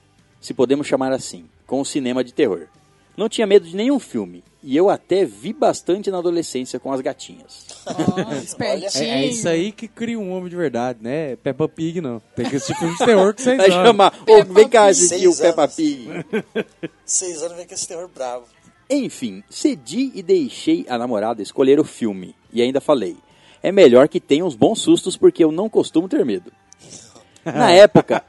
se 0.40 0.52
podemos 0.54 0.86
chamar 0.86 1.12
assim, 1.12 1.44
com 1.66 1.80
o 1.80 1.84
cinema 1.84 2.24
de 2.24 2.32
terror. 2.32 2.66
Não 3.16 3.28
tinha 3.28 3.46
medo 3.46 3.64
de 3.68 3.76
nenhum 3.76 4.00
filme, 4.00 4.42
e 4.60 4.76
eu 4.76 4.90
até 4.90 5.24
vi 5.24 5.52
bastante 5.52 6.10
na 6.10 6.18
adolescência 6.18 6.80
com 6.80 6.92
as 6.92 7.00
gatinhas. 7.00 7.64
Espertinho. 8.42 9.04
É, 9.04 9.22
é 9.22 9.26
isso 9.26 9.48
aí 9.48 9.70
que 9.70 9.86
cria 9.86 10.18
um 10.18 10.32
homem 10.32 10.48
de 10.50 10.56
verdade, 10.56 10.98
né? 11.00 11.36
Peppa 11.36 11.68
Pig, 11.68 12.00
não. 12.00 12.20
Tem 12.34 12.48
que 12.48 12.56
assistir 12.56 12.74
filme 12.76 12.96
de 12.98 13.04
terror 13.04 13.32
que 13.32 13.42
vocês 13.42 13.56
Vai 13.56 13.70
amam. 13.70 13.84
chamar, 13.86 14.14
ô, 14.28 14.42
vem 14.52 14.68
cá 14.68 14.86
assistir 14.86 15.28
o 15.28 15.36
Peppa. 15.36 15.68
Pig. 15.68 16.08
Seis 17.04 17.40
anos 17.42 17.56
vem 17.56 17.66
com 17.68 17.74
esse 17.74 17.86
terror 17.86 18.08
bravo. 18.12 18.46
Enfim, 18.88 19.42
cedi 19.48 20.12
e 20.14 20.22
deixei 20.22 20.84
a 20.88 20.98
namorada 20.98 21.42
escolher 21.42 21.80
o 21.80 21.84
filme, 21.84 22.34
e 22.52 22.60
ainda 22.60 22.80
falei, 22.80 23.16
é 23.62 23.72
melhor 23.72 24.08
que 24.08 24.20
tenha 24.20 24.44
uns 24.44 24.54
bons 24.54 24.80
sustos 24.80 25.16
porque 25.16 25.42
eu 25.42 25.50
não 25.50 25.68
costumo 25.68 26.08
ter 26.08 26.24
medo. 26.24 26.52
Na 27.44 27.70
época, 27.70 28.24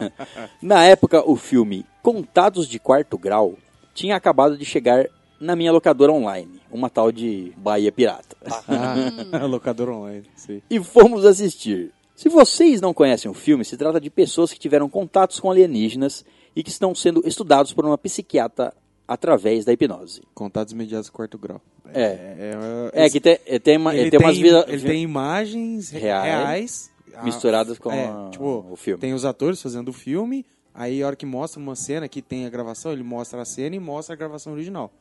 na 0.60 0.84
época 0.84 1.26
o 1.26 1.34
filme 1.34 1.86
Contados 2.02 2.68
de 2.68 2.78
Quarto 2.78 3.16
Grau 3.16 3.54
tinha 3.94 4.14
acabado 4.14 4.56
de 4.56 4.66
chegar 4.66 5.06
na 5.40 5.56
minha 5.56 5.72
locadora 5.72 6.12
online, 6.12 6.60
uma 6.70 6.90
tal 6.90 7.10
de 7.10 7.54
Bahia 7.56 7.90
Pirata. 7.90 8.36
Ah, 8.68 9.44
locador 9.48 9.88
online, 9.88 10.24
sim. 10.36 10.60
E 10.68 10.78
fomos 10.78 11.24
assistir. 11.24 11.90
Se 12.14 12.28
vocês 12.28 12.82
não 12.82 12.92
conhecem 12.92 13.30
o 13.30 13.34
filme, 13.34 13.64
se 13.64 13.78
trata 13.78 13.98
de 13.98 14.10
pessoas 14.10 14.52
que 14.52 14.58
tiveram 14.58 14.90
contatos 14.90 15.40
com 15.40 15.50
alienígenas 15.50 16.22
e 16.54 16.62
que 16.62 16.68
estão 16.68 16.94
sendo 16.94 17.26
estudados 17.26 17.72
por 17.72 17.86
uma 17.86 17.96
psiquiatra 17.96 18.74
através 19.12 19.64
da 19.64 19.72
hipnose. 19.72 20.22
Contatos 20.32 20.72
imediatos 20.72 21.10
quarto 21.10 21.36
grau. 21.36 21.60
É. 21.92 22.52
É, 22.94 23.04
É 23.06 23.10
que 23.10 23.20
tem, 23.20 23.38
é, 23.44 23.58
tem, 23.58 23.76
uma, 23.76 23.94
ele, 23.94 24.08
tem 24.10 24.20
umas 24.20 24.34
tem, 24.34 24.42
vira- 24.42 24.64
ele 24.68 24.82
tem 24.82 25.02
imagens 25.02 25.90
re- 25.90 25.98
Reais, 25.98 26.24
reais, 26.24 26.90
ah, 27.16 27.22
misturadas 27.24 27.76
com 27.78 27.90
é, 27.90 28.06
a- 28.06 28.28
tipo, 28.30 28.66
o 28.70 28.76
filme. 28.76 29.00
Tem 29.00 29.12
os 29.12 29.24
atores 29.24 29.60
fazendo 29.60 29.88
o 29.88 29.92
filme, 29.92 30.46
aí 30.72 31.02
a 31.02 31.06
hora 31.08 31.16
que 31.16 31.26
mostra 31.26 31.60
uma 31.60 31.74
cena 31.74 32.08
que 32.08 32.22
tem 32.22 32.46
a 32.46 32.48
gravação, 32.48 32.92
ele 32.92 33.02
mostra 33.02 33.42
a 33.42 33.44
cena 33.44 33.74
e 33.74 33.80
mostra 33.80 34.14
a 34.14 34.16
gravação 34.16 34.52
original. 34.52 34.92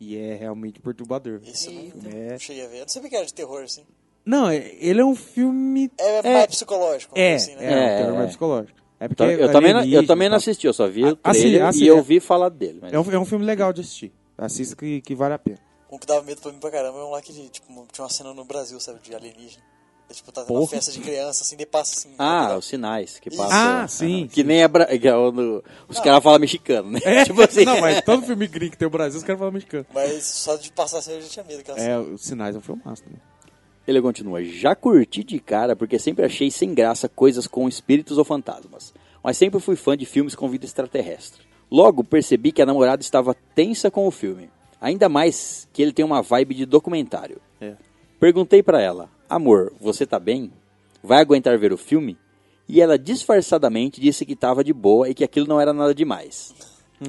E 0.00 0.16
é 0.16 0.34
realmente 0.34 0.80
perturbador. 0.80 1.40
Isso 1.44 1.70
É. 2.12 2.36
cheguei 2.40 2.64
a 2.64 2.68
ver. 2.68 2.76
Eu 2.78 2.80
não 2.80 2.88
sabia 2.88 3.08
que 3.08 3.14
era 3.16 3.24
de 3.24 3.32
terror, 3.32 3.62
assim. 3.62 3.84
Não, 4.26 4.48
é- 4.50 4.72
ele 4.80 5.00
é 5.00 5.04
um 5.04 5.14
filme. 5.14 5.88
É, 5.98 6.22
mais 6.22 6.46
psicológico, 6.46 7.16
É, 7.16 7.34
assim, 7.36 7.54
né? 7.54 7.64
é, 7.64 7.72
É, 7.72 7.74
um 7.94 7.98
terror 7.98 8.14
é. 8.14 8.16
mais 8.16 8.28
psicológico. 8.30 8.81
É 9.04 9.08
porque 9.08 9.22
eu, 9.22 9.50
também, 9.50 9.72
não- 9.74 9.84
eu 9.84 10.06
também 10.06 10.28
não 10.28 10.34
tal. 10.34 10.38
assisti, 10.38 10.66
eu 10.66 10.72
só 10.72 10.86
vi 10.86 11.04
o 11.04 11.18
Ah, 11.24 11.30
assim, 11.30 11.40
trailer 11.40 11.64
assim, 11.64 11.84
e 11.84 11.88
é. 11.88 11.92
ouvi 11.92 12.20
falar 12.20 12.48
dele. 12.50 12.78
mas- 12.80 12.92
É 12.92 12.98
um, 13.00 13.10
é 13.12 13.18
um 13.18 13.24
filme 13.24 13.44
legal 13.44 13.72
de 13.72 13.80
assistir. 13.80 14.12
Assista 14.38 14.76
que, 14.76 15.00
que 15.00 15.14
vale 15.14 15.34
a 15.34 15.38
pena. 15.38 15.58
Um 15.90 15.98
que 15.98 16.06
dava 16.06 16.22
medo 16.22 16.40
pra 16.40 16.52
mim 16.52 16.58
pra 16.58 16.70
caramba 16.70 16.98
é 16.98 17.02
um 17.04 17.10
lá 17.10 17.20
que, 17.20 17.32
tipo, 17.48 17.66
tinha 17.92 18.04
uma 18.04 18.08
cena 18.10 18.32
no 18.32 18.44
Brasil, 18.44 18.78
sabe, 18.80 19.00
de 19.02 19.14
alienígena. 19.14 19.62
É, 20.10 20.14
tipo, 20.14 20.30
tá 20.32 20.42
tendo 20.44 20.58
uma 20.58 20.66
festa 20.68 20.90
de 20.92 21.00
criança, 21.00 21.42
assim, 21.42 21.56
de 21.56 21.64
passa 21.66 21.94
assim. 21.98 22.14
Ah, 22.18 22.48
né? 22.50 22.56
os 22.56 22.66
sinais 22.66 23.18
que 23.18 23.30
passam. 23.30 23.48
Ah, 23.52 23.86
sim, 23.88 24.26
Que 24.26 24.42
nem 24.44 24.62
é, 24.62 24.68
bra... 24.68 24.86
que 24.86 25.06
é 25.08 25.14
o 25.16 25.30
no- 25.32 25.62
Os 25.88 25.98
caras 26.00 26.22
falam 26.22 26.38
mexicano, 26.38 26.90
né? 26.92 27.00
tipo 27.26 27.40
assim. 27.42 27.64
Não, 27.64 27.80
mas 27.80 28.00
todo 28.02 28.24
filme 28.24 28.46
gringo 28.46 28.72
que 28.72 28.78
tem 28.78 28.86
o 28.88 28.90
Brasil, 28.90 29.18
os 29.18 29.24
caras 29.24 29.38
falam 29.38 29.52
mexicano. 29.52 29.86
Mas 29.92 30.24
só 30.24 30.56
de 30.56 30.70
passar 30.72 30.98
assim 30.98 31.12
eu 31.12 31.20
já 31.22 31.28
tinha 31.28 31.44
medo. 31.44 31.60
Aquela 31.60 31.78
É, 31.78 31.98
os 31.98 32.22
sinais 32.22 32.54
é 32.54 32.58
um 32.58 32.62
filmaço 32.62 33.02
também. 33.02 33.20
Ele 33.86 34.00
continua. 34.00 34.44
Já 34.44 34.74
curti 34.74 35.24
de 35.24 35.38
cara 35.40 35.74
porque 35.74 35.98
sempre 35.98 36.24
achei 36.24 36.50
sem 36.50 36.72
graça 36.72 37.08
coisas 37.08 37.46
com 37.46 37.68
espíritos 37.68 38.18
ou 38.18 38.24
fantasmas. 38.24 38.94
Mas 39.22 39.36
sempre 39.36 39.60
fui 39.60 39.76
fã 39.76 39.96
de 39.96 40.06
filmes 40.06 40.34
com 40.34 40.48
vida 40.48 40.64
extraterrestre. 40.64 41.42
Logo 41.70 42.04
percebi 42.04 42.52
que 42.52 42.62
a 42.62 42.66
namorada 42.66 43.02
estava 43.02 43.34
tensa 43.54 43.90
com 43.90 44.06
o 44.06 44.10
filme. 44.10 44.50
Ainda 44.80 45.08
mais 45.08 45.68
que 45.72 45.80
ele 45.80 45.92
tem 45.92 46.04
uma 46.04 46.22
vibe 46.22 46.54
de 46.54 46.66
documentário. 46.66 47.40
É. 47.60 47.74
Perguntei 48.18 48.62
pra 48.62 48.80
ela: 48.80 49.08
Amor, 49.28 49.72
você 49.80 50.04
tá 50.04 50.18
bem? 50.18 50.52
Vai 51.02 51.20
aguentar 51.20 51.58
ver 51.58 51.72
o 51.72 51.78
filme? 51.78 52.16
E 52.68 52.80
ela 52.80 52.98
disfarçadamente 52.98 54.00
disse 54.00 54.24
que 54.24 54.34
estava 54.34 54.62
de 54.62 54.72
boa 54.72 55.08
e 55.08 55.14
que 55.14 55.24
aquilo 55.24 55.46
não 55.46 55.60
era 55.60 55.72
nada 55.72 55.94
demais. 55.94 56.54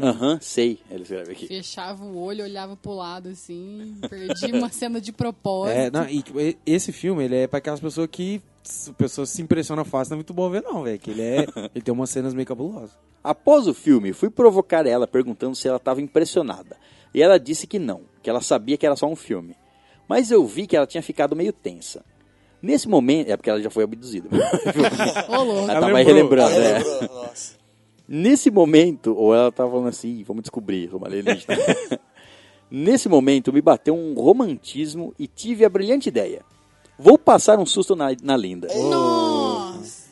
Aham, 0.01 0.39
sei, 0.41 0.79
ele 0.89 1.03
escreve 1.03 1.31
aqui. 1.31 1.47
Fechava 1.47 2.03
o 2.03 2.17
olho, 2.21 2.43
olhava 2.43 2.75
pro 2.75 2.93
lado, 2.93 3.29
assim, 3.29 3.95
perdi 4.09 4.51
uma 4.51 4.69
cena 4.73 4.99
de 5.01 5.11
propósito. 5.11 5.77
É, 5.77 5.91
não, 5.91 6.07
e, 6.09 6.23
esse 6.65 6.91
filme, 6.91 7.23
ele 7.25 7.35
é 7.35 7.47
pra 7.47 7.59
aquelas 7.59 7.79
pessoas 7.79 8.07
que 8.11 8.41
pessoas 8.97 9.29
se 9.29 9.41
impressionam 9.41 9.83
fácil, 9.83 10.11
não 10.11 10.15
é 10.15 10.19
muito 10.19 10.33
bom 10.33 10.49
ver 10.49 10.61
não, 10.63 10.83
velho. 10.83 10.97
Que 10.99 11.11
ele 11.11 11.21
é, 11.21 11.45
ele 11.75 11.83
tem 11.83 11.93
umas 11.93 12.09
cenas 12.09 12.33
meio 12.33 12.47
cabulosas. 12.47 12.91
Após 13.23 13.67
o 13.67 13.73
filme, 13.73 14.13
fui 14.13 14.29
provocar 14.29 14.85
ela 14.85 15.05
perguntando 15.07 15.55
se 15.55 15.67
ela 15.67 15.77
estava 15.77 16.01
impressionada. 16.01 16.75
E 17.13 17.21
ela 17.21 17.37
disse 17.39 17.67
que 17.67 17.77
não, 17.79 18.01
que 18.21 18.29
ela 18.29 18.41
sabia 18.41 18.77
que 18.77 18.85
era 18.85 18.95
só 18.95 19.05
um 19.07 19.15
filme. 19.15 19.55
Mas 20.07 20.31
eu 20.31 20.45
vi 20.45 20.65
que 20.67 20.75
ela 20.75 20.87
tinha 20.87 21.01
ficado 21.03 21.35
meio 21.35 21.53
tensa. 21.53 22.03
Nesse 22.61 22.87
momento, 22.87 23.29
é 23.29 23.35
porque 23.37 23.49
ela 23.49 23.61
já 23.61 23.69
foi 23.69 23.83
abduzida. 23.83 24.29
Ô, 25.29 25.43
louco. 25.43 25.61
ela 25.69 25.71
Ela 25.73 25.79
tava 25.81 25.93
lembrou. 25.93 26.15
relembrando, 26.15 26.55
Ela 26.55 26.65
é. 26.65 26.77
lembrou, 26.79 27.01
nossa. 27.23 27.62
Nesse 28.07 28.51
momento, 28.51 29.15
ou 29.15 29.33
ela 29.33 29.51
tava 29.51 29.71
falando 29.71 29.87
assim, 29.87 30.23
vamos 30.23 30.43
descobrir, 30.43 30.89
como 30.89 31.05
alienígena. 31.05 31.57
Nesse 32.69 33.07
momento, 33.07 33.53
me 33.53 33.61
bateu 33.61 33.95
um 33.95 34.13
romantismo 34.13 35.13
e 35.17 35.27
tive 35.27 35.63
a 35.63 35.69
brilhante 35.69 36.09
ideia. 36.09 36.41
Vou 36.97 37.17
passar 37.17 37.59
um 37.59 37.65
susto 37.65 37.95
na, 37.95 38.07
na 38.21 38.35
linda. 38.35 38.67
Nossa! 38.73 40.03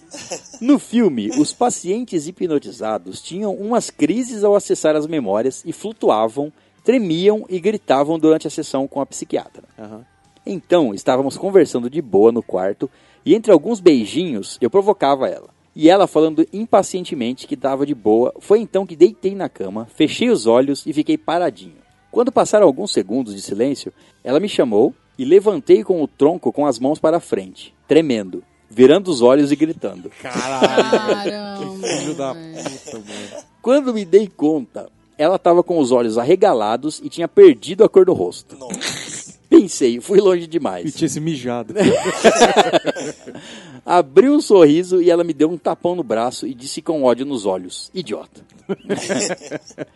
No 0.59 0.77
filme, 0.77 1.30
os 1.39 1.53
pacientes 1.53 2.27
hipnotizados 2.27 3.22
tinham 3.22 3.53
umas 3.53 3.89
crises 3.89 4.43
ao 4.43 4.55
acessar 4.55 4.95
as 4.95 5.07
memórias 5.07 5.63
e 5.65 5.72
flutuavam, 5.72 6.51
tremiam 6.84 7.45
e 7.49 7.59
gritavam 7.59 8.19
durante 8.19 8.47
a 8.47 8.49
sessão 8.49 8.88
com 8.88 8.99
a 9.01 9.05
psiquiatra. 9.05 9.63
Aham. 9.80 10.05
Então, 10.45 10.93
estávamos 10.93 11.38
conversando 11.38 11.89
de 11.89 12.01
boa 12.01 12.31
no 12.31 12.41
quarto 12.41 12.89
e 13.26 13.35
entre 13.35 13.51
alguns 13.51 13.80
beijinhos 13.80 14.57
eu 14.59 14.69
provocava 14.69 15.27
ela. 15.27 15.49
E 15.76 15.89
ela 15.89 16.07
falando 16.07 16.45
impacientemente 16.52 17.48
que 17.48 17.53
estava 17.53 17.85
de 17.85 17.95
boa, 17.95 18.34
foi 18.39 18.60
então 18.60 18.85
que 18.85 18.95
deitei 18.95 19.34
na 19.34 19.48
cama, 19.48 19.88
fechei 19.95 20.30
os 20.30 20.45
olhos 20.45 20.85
e 20.85 20.91
fiquei 20.91 21.18
paradinho. 21.18 21.76
Quando 22.11 22.31
passaram 22.31 22.68
alguns 22.68 22.91
segundos 22.91 23.34
de 23.34 23.41
silêncio, 23.41 23.93
ela 24.23 24.39
me 24.39 24.49
chamou 24.49 24.93
e 25.18 25.23
levantei 25.23 25.84
com 25.84 26.03
o 26.03 26.07
tronco 26.07 26.52
com 26.52 26.65
as 26.65 26.77
mãos 26.77 26.99
para 26.99 27.18
a 27.18 27.22
frente, 27.22 27.73
tremendo, 27.88 28.43
virando 28.69 29.10
os 29.10 29.22
olhos 29.22 29.52
e 29.52 29.56
gritando. 29.56 30.11
Caramba! 30.22 31.23
Filho 31.88 32.15
da 32.15 32.34
puta, 32.34 32.98
mano. 32.98 33.43
Quando 33.61 33.93
me 33.93 34.03
dei 34.03 34.27
conta, 34.27 34.89
ela 35.18 35.35
estava 35.35 35.64
com 35.64 35.77
os 35.77 35.91
olhos 35.91 36.18
arregalados 36.18 36.99
e 37.03 37.07
tinha 37.07 37.27
perdido 37.27 37.84
a 37.84 37.89
cor 37.89 38.06
do 38.06 38.14
rosto. 38.14 38.57
Nossa. 38.57 39.01
Pensei, 39.52 39.99
fui 39.99 40.22
longe 40.22 40.45
E 40.45 40.48
demais. 40.48 40.95
tinha 40.95 41.07
esse 41.07 41.19
mijado. 41.19 41.73
Abriu 43.86 44.34
um 44.34 44.40
sorriso 44.40 45.02
e 45.02 45.11
ela 45.11 45.26
me 45.26 45.34
deu 45.34 45.52
um 45.52 45.57
tapão 45.57 45.94
no 45.94 46.03
braço 46.03 46.48
e 46.48 46.53
disse 46.53 46.82
com 46.82 47.03
ódio 47.03 47.26
nos 47.26 47.45
olhos: 47.45 47.91
Idiota. 47.94 48.41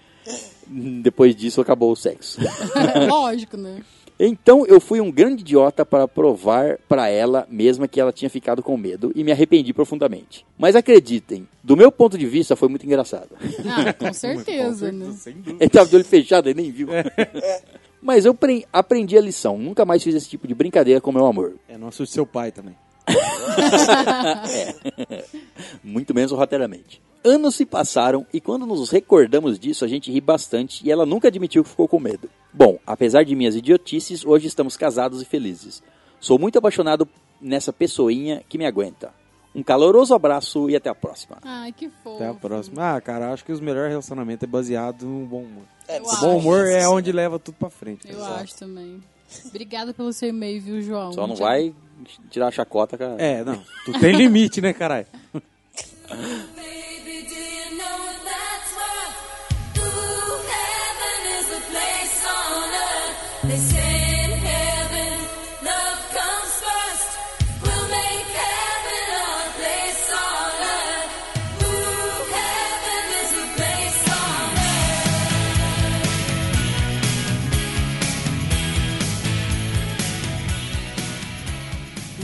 Depois 0.68 1.34
disso 1.34 1.62
acabou 1.62 1.90
o 1.92 1.96
sexo. 1.96 2.42
Lógico, 3.08 3.56
né? 3.56 3.82
Então 4.20 4.66
eu 4.66 4.80
fui 4.82 5.00
um 5.02 5.12
grande 5.12 5.42
idiota 5.42 5.86
para 5.86 6.08
provar 6.08 6.78
para 6.88 7.08
ela 7.10 7.46
mesma 7.50 7.88
que 7.88 8.00
ela 8.00 8.12
tinha 8.14 8.30
ficado 8.30 8.62
com 8.64 8.76
medo 8.78 9.12
e 9.16 9.24
me 9.24 9.32
arrependi 9.32 9.74
profundamente. 9.74 10.46
Mas 10.58 10.76
acreditem, 10.76 11.48
do 11.64 11.76
meu 11.78 11.92
ponto 11.92 12.18
de 12.18 12.26
vista 12.26 12.56
foi 12.56 12.68
muito 12.70 12.86
engraçado. 12.86 13.30
Ah, 13.66 13.92
com 13.94 14.12
certeza, 14.14 14.92
né? 14.92 15.14
Sem 15.18 15.34
dúvida. 15.36 15.58
Ele 15.64 15.70
tava 15.70 15.90
de 15.90 15.96
olho 15.98 16.06
fechado 16.06 16.50
e 16.50 16.54
nem 16.54 16.72
viu. 16.72 16.88
Mas 18.06 18.24
eu 18.24 18.36
pre- 18.36 18.68
aprendi 18.72 19.18
a 19.18 19.22
lição. 19.22 19.58
Nunca 19.58 19.84
mais 19.84 20.04
fiz 20.04 20.14
esse 20.14 20.30
tipo 20.30 20.48
de 20.48 20.54
brincadeira 20.54 21.02
com 21.02 21.12
meu 21.12 21.26
amor. 21.26 21.56
É, 21.68 21.76
não 21.76 21.88
assuste 21.88 22.14
seu 22.14 22.24
pai 22.24 22.52
também. 22.52 22.76
Muito 25.84 26.14
menos 26.14 26.32
roteiramente. 26.32 27.02
Anos 27.24 27.56
se 27.56 27.66
passaram 27.66 28.24
e 28.32 28.40
quando 28.40 28.64
nos 28.68 28.92
recordamos 28.92 29.58
disso, 29.58 29.84
a 29.84 29.88
gente 29.88 30.12
ri 30.12 30.22
bastante 30.22 30.86
e 30.86 30.92
ela 30.92 31.04
nunca 31.04 31.30
admitiu 31.30 31.64
que 31.64 31.70
ficou 31.72 31.88
com 31.88 32.00
medo. 32.00 32.30
Bom, 32.54 32.78
apesar 32.86 33.24
de 33.24 33.36
minhas 33.36 33.56
idiotices, 33.56 34.24
hoje 34.24 34.46
estamos 34.46 34.78
casados 34.78 35.20
e 35.24 35.26
felizes. 35.26 35.82
Sou 36.20 36.38
muito 36.38 36.60
apaixonado 36.60 37.08
nessa 37.42 37.74
pessoinha 37.74 38.44
que 38.48 38.60
me 38.60 38.68
aguenta. 38.68 39.12
Um 39.56 39.64
caloroso 39.64 40.14
abraço 40.14 40.70
e 40.70 40.76
até 40.76 40.90
a 40.90 40.96
próxima. 40.96 41.38
Ai, 41.44 41.72
que 41.72 41.90
fofo. 41.90 42.18
Até 42.18 42.28
a 42.28 42.34
próxima. 42.34 42.96
Ah, 42.96 43.00
cara, 43.02 43.32
acho 43.32 43.46
que 43.46 43.52
os 43.54 43.62
melhores 43.62 43.90
relacionamentos 43.90 44.44
é 44.44 44.48
baseado 44.48 45.06
no 45.06 45.26
bom 45.26 45.44
humor. 45.44 45.64
É, 45.88 45.98
Eu 45.98 46.04
O 46.04 46.10
acho. 46.12 46.22
bom 46.22 46.38
humor 46.38 46.68
é 46.68 46.82
Sim. 46.82 46.88
onde 46.88 47.12
leva 47.12 47.40
tudo 47.40 47.56
pra 47.56 47.70
frente. 47.70 48.12
Eu 48.12 48.20
cara. 48.20 48.36
acho 48.42 48.56
também. 48.56 49.02
Obrigada 49.46 49.94
pelo 49.94 50.12
seu 50.12 50.30
e-mail, 50.30 50.62
viu, 50.62 50.82
João? 50.82 51.14
Só 51.14 51.26
não 51.26 51.36
vai 51.36 51.74
tirar 52.30 52.48
a 52.48 52.52
chacota, 52.52 52.98
cara. 52.98 53.16
É, 53.18 53.44
não. 53.44 53.62
Tu 53.86 53.98
tem 54.00 54.14
limite, 54.16 54.62
né, 54.62 54.74
caralho? 54.74 55.08
Baby, 55.34 55.46
do 59.74 59.82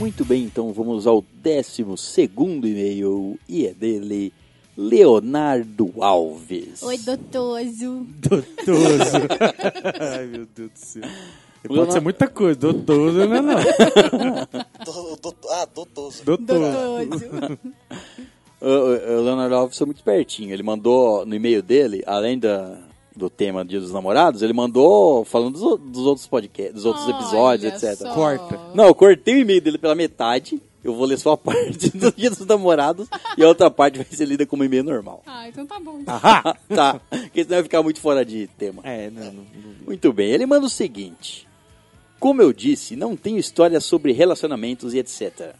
Muito 0.02 0.24
bem, 0.24 0.42
então 0.42 0.72
vamos 0.72 1.06
ao 1.06 1.24
décimo 1.34 1.96
segundo 1.96 2.66
e-mail 2.66 3.38
e 3.48 3.66
é 3.68 3.72
dele, 3.72 4.32
Leonardo 4.76 5.92
Alves. 6.02 6.82
Oi, 6.82 6.98
doutoso. 6.98 8.04
Doutoso. 8.18 9.16
Ai, 10.18 10.26
meu 10.26 10.44
Deus 10.56 10.70
do 10.72 10.76
céu. 10.76 11.02
Pode 11.02 11.68
Leonardo- 11.74 11.92
ser 11.92 12.00
muita 12.00 12.26
coisa. 12.26 12.58
Doutoso 12.58 13.28
não 13.28 13.36
é 13.36 13.40
não. 13.42 13.54
Do, 14.84 15.16
do, 15.22 15.36
ah, 15.50 15.68
doutoso. 15.72 16.24
Doutoso. 16.24 16.60
Doutoso. 16.60 17.58
O, 18.60 18.66
o- 18.66 19.18
o 19.20 19.22
Leonardo 19.22 19.54
Alves 19.54 19.78
foi 19.78 19.86
muito 19.86 19.98
espertinho. 19.98 20.52
Ele 20.52 20.64
mandou 20.64 21.24
no 21.24 21.32
e-mail 21.32 21.62
dele, 21.62 22.02
além 22.08 22.40
da, 22.40 22.76
do 23.16 23.28
tema 23.30 23.64
Dia 23.64 23.80
dos 23.80 23.92
Namorados, 23.92 24.42
ele 24.42 24.52
mandou 24.52 25.24
falando 25.24 25.58
dos, 25.58 25.80
dos 25.80 26.06
outros 26.06 26.26
podcasts, 26.26 26.74
dos 26.74 26.84
outros 26.84 27.08
episódios, 27.08 27.72
Olha 27.72 27.92
etc. 27.92 27.96
só. 27.96 28.14
Corta. 28.14 28.60
Não, 28.74 28.86
eu 28.86 28.94
cortei 28.94 29.34
o 29.34 29.38
e-mail 29.38 29.60
dele 29.60 29.78
pela 29.78 29.94
metade. 29.94 30.60
Eu 30.82 30.94
vou 30.94 31.06
ler 31.06 31.18
só 31.18 31.32
a 31.32 31.36
parte 31.38 31.96
do 31.96 32.10
Dia 32.12 32.30
dos 32.30 32.44
Namorados 32.44 33.08
e 33.36 33.44
a 33.44 33.48
outra 33.48 33.70
parte 33.70 33.98
vai 33.98 34.06
ser 34.10 34.24
lida 34.24 34.44
como 34.44 34.64
e-mail 34.64 34.82
normal. 34.82 35.22
Ah, 35.26 35.48
então 35.48 35.64
tá 35.64 35.78
bom. 35.78 36.02
Ahá. 36.06 36.56
tá, 36.68 37.00
porque 37.08 37.44
senão 37.44 37.56
vai 37.56 37.62
ficar 37.62 37.82
muito 37.82 38.00
fora 38.00 38.24
de 38.24 38.48
tema. 38.58 38.82
É, 38.84 39.08
não, 39.10 39.24
não, 39.26 39.32
não. 39.32 39.44
Muito 39.86 40.12
bem, 40.12 40.30
ele 40.30 40.46
manda 40.46 40.66
o 40.66 40.70
seguinte: 40.70 41.46
Como 42.18 42.42
eu 42.42 42.52
disse, 42.52 42.96
não 42.96 43.16
tenho 43.16 43.38
história 43.38 43.78
sobre 43.80 44.12
relacionamentos 44.12 44.92
e 44.94 44.98
etc. 44.98 45.54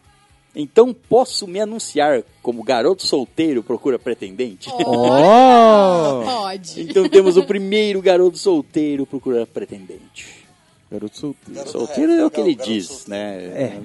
Então 0.55 0.93
posso 0.93 1.47
me 1.49 1.59
anunciar 1.61 2.23
como 2.43 2.63
garoto 2.63 3.07
solteiro 3.07 3.63
procura 3.63 3.99
pretendente? 3.99 4.69
Oh! 4.85 6.23
Pode. 6.25 6.83
então 6.83 7.09
temos 7.09 7.37
o 7.37 7.45
primeiro 7.45 8.03
garoto 8.03 8.37
solteiro 8.37 9.07
procura 9.07 9.47
pretendente. 9.47 10.45
Garoto 10.91 11.17
solteiro. 11.17 11.55
Garoto- 11.55 11.73
Solteiro 11.73 12.13
é 12.13 12.25
o 12.27 12.31
que 12.31 12.41
ele 12.41 12.55
diz, 12.55 12.87
solteiro. 12.87 13.11
né? 13.11 13.45
É. 13.47 13.81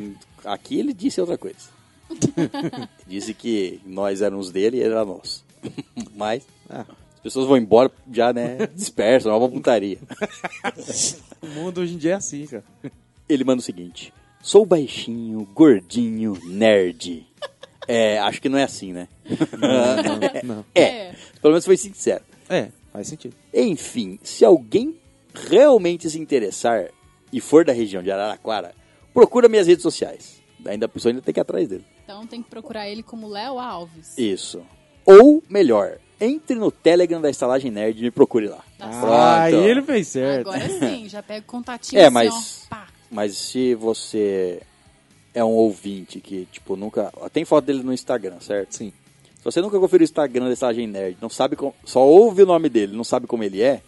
Aqui 0.46 0.78
ele 0.80 0.94
disse 0.94 1.22
outra 1.22 1.38
coisa. 1.38 1.58
disse 3.08 3.34
que 3.34 3.80
nós 3.86 4.22
éramos 4.22 4.52
dele 4.52 4.78
e 4.78 4.80
ele 4.82 4.90
era 4.92 5.06
nosso. 5.06 5.44
Mas 6.16 6.44
Ah, 6.70 6.86
as 7.16 7.20
pessoas 7.22 7.48
vão 7.48 7.58
embora 7.58 7.90
já, 8.12 8.34
né? 8.34 8.68
Dispersam, 8.76 9.32
é 9.32 9.36
uma 9.38 9.50
putaria. 9.50 10.00
o 11.42 11.48
mundo 11.48 11.80
hoje 11.82 11.94
em 11.96 11.98
dia 11.98 12.12
é 12.12 12.16
assim, 12.16 12.46
cara. 12.46 12.64
Ele 13.28 13.44
manda 13.44 13.60
o 13.60 13.64
seguinte: 13.66 14.14
Sou 14.48 14.66
baixinho, 14.66 15.46
gordinho, 15.54 16.40
nerd. 16.46 17.28
É, 17.90 18.20
acho 18.20 18.42
que 18.42 18.50
não 18.50 18.58
é 18.60 18.64
assim, 18.64 18.92
né? 18.92 19.08
Não. 20.44 20.66
É, 20.76 21.14
pelo 21.42 21.54
menos 21.54 21.64
foi 21.64 21.78
sincero. 21.78 22.22
É, 22.50 22.68
faz 22.92 23.08
sentido. 23.08 23.34
Enfim, 23.54 24.20
se 24.22 24.44
alguém 24.44 24.98
realmente 25.34 26.10
se 26.10 26.20
interessar 26.20 26.90
e 27.32 27.40
for 27.40 27.64
da 27.64 27.72
região 27.72 28.04
de 28.04 28.12
Araraquara, 28.12 28.76
procura 29.14 29.48
minhas 29.48 29.68
redes 29.68 29.84
sociais. 29.84 30.42
Ainda 30.66 30.86
a 30.86 30.90
pessoa 30.90 31.12
ainda 31.14 31.22
tem 31.22 31.34
que 31.34 31.40
ir 31.40 31.42
atrás 31.42 31.70
dele. 31.70 31.86
Então 32.04 32.28
tem 32.28 32.44
que 32.44 32.50
procurar 32.50 32.90
ele 32.90 33.02
como 33.04 33.30
Léo 33.30 33.58
Alves. 33.58 34.18
Isso. 34.18 34.62
Ou 35.06 35.42
melhor, 35.50 35.98
entre 36.20 36.58
no 36.58 36.70
Telegram 36.70 37.22
da 37.22 37.30
Estalagem 37.30 37.72
Nerd 37.72 38.00
e 38.00 38.04
me 38.04 38.12
procure 38.12 38.50
lá. 38.50 38.66
Tá 38.78 38.90
Ah, 38.92 39.44
aí 39.44 39.56
ele 39.56 39.82
fez 39.82 40.10
certo. 40.10 40.50
Agora 40.50 40.68
sim, 40.68 41.08
já 41.08 41.24
pega 41.24 41.40
o 41.46 41.48
contatinho 41.48 42.02
É, 42.02 42.06
assim, 42.08 42.14
mas- 42.14 42.66
ó, 42.70 42.76
pá. 42.76 42.88
Mas 43.10 43.38
se 43.38 43.74
você 43.76 44.62
é 45.34 45.44
um 45.44 45.52
ouvinte 45.54 46.20
que, 46.20 46.48
tipo, 46.52 46.76
nunca. 46.76 47.12
Tem 47.32 47.46
foto 47.46 47.66
dele 47.66 47.84
no 47.84 47.94
Instagram, 47.94 48.40
certo? 48.40 48.74
Sim. 48.76 48.92
Se 49.38 49.44
você 49.44 49.62
nunca 49.62 49.80
conferiu 49.80 50.04
o 50.04 50.10
Instagram 50.10 50.46
da 50.48 50.54
Estalagem 50.54 50.88
Nerd, 50.88 51.18
não 51.22 51.30
sabe 51.30 51.56
como, 51.56 51.74
só 51.86 52.06
ouve 52.06 52.44
o 52.44 52.46
nome 52.46 52.68
dele, 52.70 52.96
não 52.98 53.04
sabe 53.04 53.28
como 53.28 53.44
ele 53.44 53.62
é, 53.62 53.82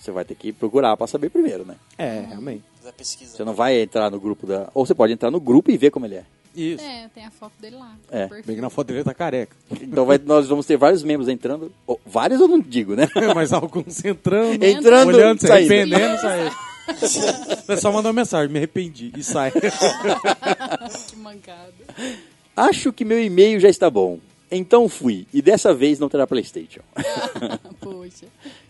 você 0.00 0.10
vai 0.10 0.24
ter 0.24 0.34
que 0.34 0.52
procurar 0.52 0.96
pra 0.96 1.06
saber 1.06 1.28
primeiro, 1.30 1.64
né? 1.64 1.74
É, 1.98 2.24
realmente. 2.28 2.62
Fazer 2.78 2.88
a 2.90 2.92
pesquisa. 2.92 3.36
Você 3.36 3.44
não 3.44 3.52
vai 3.54 3.80
entrar 3.80 4.10
no 4.10 4.20
grupo 4.20 4.46
da. 4.46 4.70
Ou 4.72 4.86
você 4.86 4.94
pode 4.94 5.12
entrar 5.12 5.30
no 5.30 5.40
grupo 5.40 5.70
e 5.70 5.76
ver 5.76 5.90
como 5.90 6.06
ele 6.06 6.14
é. 6.16 6.24
Isso. 6.54 6.82
É, 6.82 7.10
tem 7.14 7.24
a 7.26 7.30
foto 7.30 7.52
dele 7.60 7.76
lá. 7.76 7.94
É. 8.10 8.26
Bem 8.28 8.56
que 8.56 8.62
na 8.62 8.70
foto 8.70 8.86
dele 8.86 9.04
tá 9.04 9.12
careca. 9.12 9.54
Então 9.82 10.06
vai- 10.06 10.18
nós 10.24 10.46
vamos 10.48 10.64
ter 10.64 10.78
vários 10.78 11.02
membros 11.02 11.28
entrando. 11.28 11.70
Ou, 11.86 12.00
vários 12.06 12.40
eu 12.40 12.48
não 12.48 12.60
digo, 12.60 12.94
né? 12.94 13.06
Mas 13.34 13.52
alguns 13.52 14.02
entrando, 14.04 14.62
Entrando, 14.64 15.08
olhando, 15.08 15.40
se 15.40 15.52
arrependendo, 15.52 16.18
saindo. 16.18 16.56
É 17.68 17.76
só 17.76 17.90
mandar 17.90 18.10
uma 18.10 18.20
mensagem, 18.20 18.50
me 18.52 18.58
arrependi, 18.58 19.12
e 19.16 19.22
sai. 19.22 19.52
Que 21.08 21.16
mancada. 21.16 21.72
Acho 22.56 22.92
que 22.92 23.04
meu 23.04 23.22
e-mail 23.22 23.58
já 23.60 23.68
está 23.68 23.90
bom. 23.90 24.18
Então 24.50 24.88
fui. 24.88 25.26
E 25.32 25.42
dessa 25.42 25.74
vez 25.74 25.98
não 25.98 26.08
terá 26.08 26.26
Playstation. 26.26 26.80
Poxa. 27.80 28.26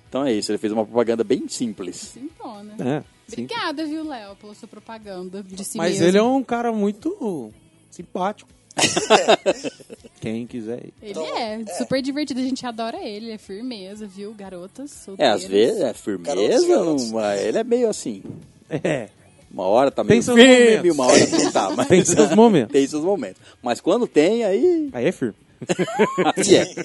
Então 0.08 0.24
é 0.24 0.32
isso, 0.32 0.50
ele 0.50 0.58
fez 0.58 0.72
uma 0.72 0.84
propaganda 0.84 1.22
bem 1.22 1.46
simples. 1.48 1.96
Sintona. 1.96 2.74
É, 2.78 3.02
sim. 3.28 3.44
Obrigada, 3.44 3.84
viu, 3.84 4.04
Léo, 4.08 4.36
pela 4.36 4.54
sua 4.54 4.68
propaganda 4.68 5.42
de 5.42 5.64
si 5.64 5.76
Mas 5.76 5.92
mesmo. 5.92 6.06
ele 6.06 6.18
é 6.18 6.22
um 6.22 6.42
cara 6.42 6.72
muito 6.72 7.52
simpático. 7.90 8.48
Quem 10.20 10.46
quiser 10.46 10.84
ir. 10.86 10.94
Ele 11.02 11.18
é, 11.20 11.64
super 11.78 12.02
divertido, 12.02 12.40
a 12.40 12.42
gente 12.42 12.64
adora 12.66 12.98
ele, 13.02 13.30
é 13.30 13.38
firmeza, 13.38 14.06
viu, 14.06 14.32
garotas 14.34 14.90
É, 14.92 15.04
solteiras. 15.04 15.34
às 15.44 15.48
vezes 15.48 15.76
é 15.76 15.80
Garotos, 15.80 16.00
firmeza, 16.02 16.68
garotos. 16.68 17.10
mas 17.12 17.40
ele 17.42 17.58
é 17.58 17.64
meio 17.64 17.88
assim. 17.88 18.22
É, 18.68 19.08
Uma 19.50 19.64
hora 19.64 19.90
tá 19.90 20.02
Tem 20.02 20.10
meio 20.10 20.22
seus 20.22 20.36
firme, 20.36 20.90
momentos. 20.90 20.94
uma 20.94 21.06
hora 21.06 21.26
não 21.44 21.52
tá. 21.52 21.70
Mas 21.76 21.86
tem 21.88 22.04
seus 22.04 22.34
momentos. 22.34 22.72
tem 22.72 22.86
seus 22.86 23.04
momentos. 23.04 23.40
Mas 23.62 23.80
quando 23.80 24.06
tem, 24.06 24.44
aí, 24.44 24.88
Aí 24.92 25.06
é 25.06 25.12
firme. 25.12 25.34
aí 26.36 26.56
é. 26.56 26.84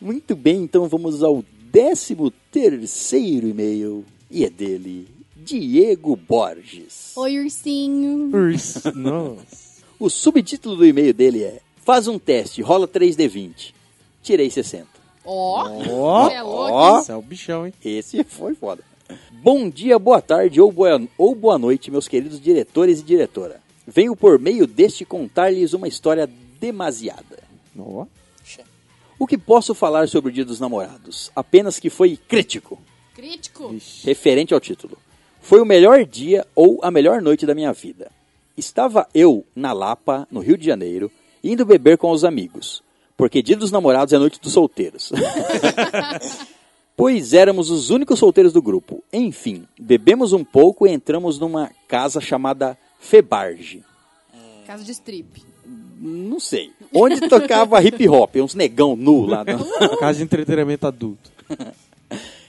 Muito 0.00 0.36
bem, 0.36 0.62
então 0.62 0.86
vamos 0.88 1.22
ao 1.22 1.42
décimo 1.72 2.30
terceiro 2.52 3.48
e-mail. 3.48 4.04
E 4.30 4.44
é 4.44 4.50
dele, 4.50 5.08
Diego 5.36 6.14
Borges. 6.16 7.12
Oi, 7.16 7.38
ursinho. 7.40 8.30
Urs. 8.36 8.82
Nossa. 8.94 9.65
O 9.98 10.10
subtítulo 10.10 10.76
do 10.76 10.86
e-mail 10.86 11.14
dele 11.14 11.42
é 11.44 11.60
Faz 11.84 12.08
um 12.08 12.18
teste, 12.18 12.62
rola 12.62 12.88
3D20. 12.88 13.72
Tirei 14.22 14.50
60. 14.50 14.88
Ó, 15.24 15.68
Ó, 15.88 16.24
Você 16.24 16.34
é 16.34 16.42
louco, 16.42 16.72
ó. 16.72 16.98
Esse 16.98 17.12
é 17.12 17.16
o 17.16 17.22
bichão, 17.22 17.66
hein? 17.66 17.72
Esse 17.84 18.24
foi 18.24 18.54
foda. 18.56 18.82
Bom 19.30 19.70
dia, 19.70 19.96
boa 19.98 20.20
tarde 20.20 20.60
ou 20.60 20.72
boa, 20.72 21.00
ou 21.16 21.32
boa 21.34 21.56
noite, 21.56 21.90
meus 21.92 22.08
queridos 22.08 22.40
diretores 22.40 23.00
e 23.00 23.04
diretora. 23.04 23.60
Venho 23.86 24.16
por 24.16 24.36
meio 24.38 24.66
deste 24.66 25.04
contar-lhes 25.04 25.74
uma 25.74 25.86
história 25.86 26.28
demasiada. 26.58 27.38
Ó. 27.78 28.06
O 29.18 29.26
que 29.26 29.38
posso 29.38 29.74
falar 29.74 30.08
sobre 30.08 30.30
o 30.30 30.34
Dia 30.34 30.44
dos 30.44 30.58
Namorados? 30.60 31.30
Apenas 31.36 31.78
que 31.78 31.88
foi 31.88 32.16
crítico, 32.16 32.78
crítico. 33.14 33.68
Vixe. 33.68 34.04
referente 34.04 34.52
ao 34.52 34.60
título. 34.60 34.98
Foi 35.40 35.60
o 35.60 35.64
melhor 35.64 36.04
dia 36.04 36.44
ou 36.54 36.80
a 36.82 36.90
melhor 36.90 37.22
noite 37.22 37.46
da 37.46 37.54
minha 37.54 37.72
vida. 37.72 38.10
Estava 38.56 39.06
eu 39.14 39.44
na 39.54 39.72
Lapa, 39.72 40.26
no 40.30 40.40
Rio 40.40 40.56
de 40.56 40.64
Janeiro, 40.64 41.10
indo 41.44 41.64
beber 41.66 41.98
com 41.98 42.10
os 42.10 42.24
amigos, 42.24 42.82
porque 43.16 43.42
dia 43.42 43.56
dos 43.56 43.70
namorados 43.70 44.12
é 44.14 44.18
noite 44.18 44.40
dos 44.40 44.52
solteiros. 44.52 45.12
pois 46.96 47.32
éramos 47.34 47.70
os 47.70 47.90
únicos 47.90 48.18
solteiros 48.18 48.52
do 48.52 48.62
grupo. 48.62 49.02
Enfim, 49.12 49.66
bebemos 49.78 50.32
um 50.32 50.42
pouco 50.44 50.86
e 50.86 50.90
entramos 50.90 51.38
numa 51.38 51.70
casa 51.86 52.20
chamada 52.20 52.76
Febarge. 52.98 53.84
Casa 54.66 54.82
de 54.82 54.92
strip. 54.92 55.44
Não 55.98 56.38
sei. 56.40 56.72
Onde 56.94 57.28
tocava 57.28 57.82
hip 57.82 58.08
hop, 58.08 58.36
uns 58.36 58.54
negão 58.54 58.96
nu 58.96 59.26
lá. 59.26 59.44
no- 59.44 59.96
Casa 59.98 60.18
de 60.18 60.24
entretenimento 60.24 60.86
adulto. 60.86 61.30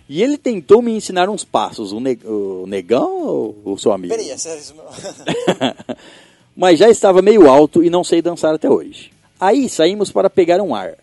E 0.09 0.23
ele 0.23 0.37
tentou 0.37 0.81
me 0.81 0.91
ensinar 0.93 1.29
uns 1.29 1.43
passos. 1.43 1.91
O, 1.91 1.99
ne- 1.99 2.19
o 2.23 2.65
negão 2.67 3.21
ou 3.23 3.55
o 3.73 3.77
seu 3.77 3.91
amigo? 3.91 4.13
Peraí, 4.13 4.29
é 4.29 4.37
sério 4.37 4.59
isso? 4.61 4.73
Mas 6.55 6.79
já 6.79 6.89
estava 6.89 7.21
meio 7.21 7.49
alto 7.49 7.83
e 7.83 7.89
não 7.89 8.03
sei 8.03 8.21
dançar 8.21 8.55
até 8.55 8.69
hoje. 8.69 9.11
Aí 9.39 9.67
saímos 9.69 10.11
para 10.11 10.29
pegar 10.29 10.61
um 10.61 10.73
ar. 10.73 10.95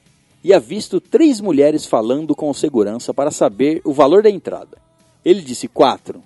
E 0.42 0.52
avisto 0.52 1.00
três 1.00 1.40
mulheres 1.40 1.86
falando 1.86 2.34
com 2.34 2.50
o 2.50 2.54
segurança 2.54 3.12
para 3.14 3.30
saber 3.30 3.80
o 3.84 3.92
valor 3.92 4.22
da 4.22 4.30
entrada. 4.30 4.78
Ele 5.24 5.40
disse 5.40 5.68
quatro. 5.68 6.22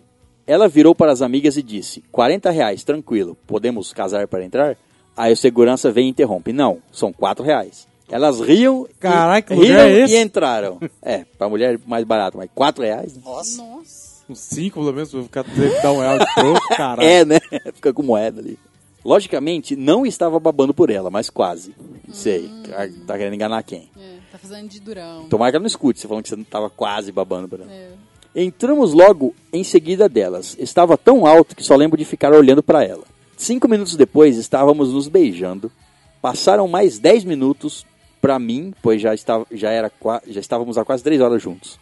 Ela 0.46 0.66
virou 0.66 0.94
para 0.94 1.12
as 1.12 1.20
amigas 1.20 1.56
e 1.56 1.62
disse: 1.62 2.02
40 2.10 2.50
reais, 2.50 2.82
tranquilo, 2.84 3.36
podemos 3.46 3.92
casar 3.92 4.26
para 4.26 4.44
entrar? 4.44 4.76
Aí 5.16 5.32
o 5.32 5.36
segurança 5.36 5.90
vem 5.90 6.06
e 6.06 6.10
interrompe: 6.10 6.52
Não, 6.52 6.78
são 6.92 7.12
quatro 7.12 7.44
reais. 7.44 7.87
Elas 8.10 8.40
riam, 8.40 8.86
Caralho, 8.98 9.42
que 9.44 9.54
e, 9.54 9.70
é 9.70 9.90
esse? 10.00 10.14
e 10.14 10.18
entraram. 10.18 10.78
É, 11.02 11.24
para 11.36 11.48
mulher 11.48 11.78
mais 11.86 12.04
barato, 12.04 12.38
mas 12.38 12.48
quatro 12.54 12.82
reais? 12.82 13.14
né? 13.14 13.22
Nossa. 13.24 13.62
Nossa. 13.62 14.08
Uns 14.28 14.38
cinco, 14.40 14.80
pelo 14.80 14.92
menos, 14.92 15.10
pra 15.10 15.22
ficar 15.22 15.44
dar 15.82 15.92
um 15.92 16.00
real 16.00 16.18
de 16.18 16.34
troco, 16.34 16.68
caralho. 16.76 17.08
É, 17.08 17.24
né? 17.24 17.38
Fica 17.74 17.92
com 17.92 18.02
moeda 18.02 18.40
ali. 18.40 18.58
Logicamente, 19.04 19.74
não 19.76 20.04
estava 20.04 20.38
babando 20.38 20.74
por 20.74 20.90
ela, 20.90 21.08
mas 21.10 21.30
quase. 21.30 21.74
Não 22.06 22.14
sei. 22.14 22.50
Tá- 22.68 22.88
Tá 23.06 23.16
querendo 23.18 23.34
enganar 23.34 23.62
quem? 23.62 23.88
É, 23.98 24.16
tá 24.30 24.38
fazendo 24.38 24.68
de 24.68 24.80
durão. 24.80 25.24
Tomara 25.28 25.50
que 25.52 25.56
ela 25.56 25.62
não 25.62 25.66
escute, 25.66 25.98
você 26.00 26.06
falando 26.08 26.22
que 26.24 26.28
você 26.28 26.36
não 26.36 26.42
estava 26.42 26.68
quase 26.68 27.10
babando 27.12 27.48
por 27.48 27.60
ela. 27.60 27.70
É. 27.72 27.88
Entramos 28.34 28.92
logo 28.92 29.34
em 29.52 29.64
seguida 29.64 30.08
delas. 30.08 30.54
Estava 30.58 30.98
tão 30.98 31.24
alto 31.26 31.56
que 31.56 31.64
só 31.64 31.74
lembro 31.74 31.96
de 31.96 32.04
ficar 32.04 32.32
olhando 32.32 32.62
para 32.62 32.84
ela. 32.84 33.04
Cinco 33.36 33.66
minutos 33.68 33.96
depois, 33.96 34.36
estávamos 34.36 34.92
nos 34.92 35.08
beijando. 35.08 35.72
Passaram 36.20 36.68
mais 36.68 36.98
dez 36.98 37.24
minutos 37.24 37.86
para 38.20 38.38
mim, 38.38 38.72
pois 38.82 39.00
já, 39.00 39.14
estava, 39.14 39.46
já, 39.50 39.70
era, 39.70 39.90
já 40.26 40.40
estávamos 40.40 40.78
há 40.78 40.84
quase 40.84 41.02
três 41.02 41.20
horas 41.20 41.42
juntos. 41.42 41.78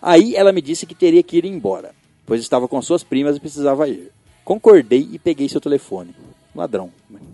Aí 0.00 0.36
ela 0.36 0.52
me 0.52 0.62
disse 0.62 0.86
que 0.86 0.94
teria 0.94 1.22
que 1.22 1.36
ir 1.36 1.44
embora, 1.44 1.94
pois 2.24 2.40
estava 2.40 2.68
com 2.68 2.80
suas 2.82 3.02
primas 3.02 3.36
e 3.36 3.40
precisava 3.40 3.88
ir. 3.88 4.12
Concordei 4.44 5.08
e 5.12 5.18
peguei 5.18 5.48
seu 5.48 5.60
telefone. 5.60 6.14
Ladrão. 6.54 6.90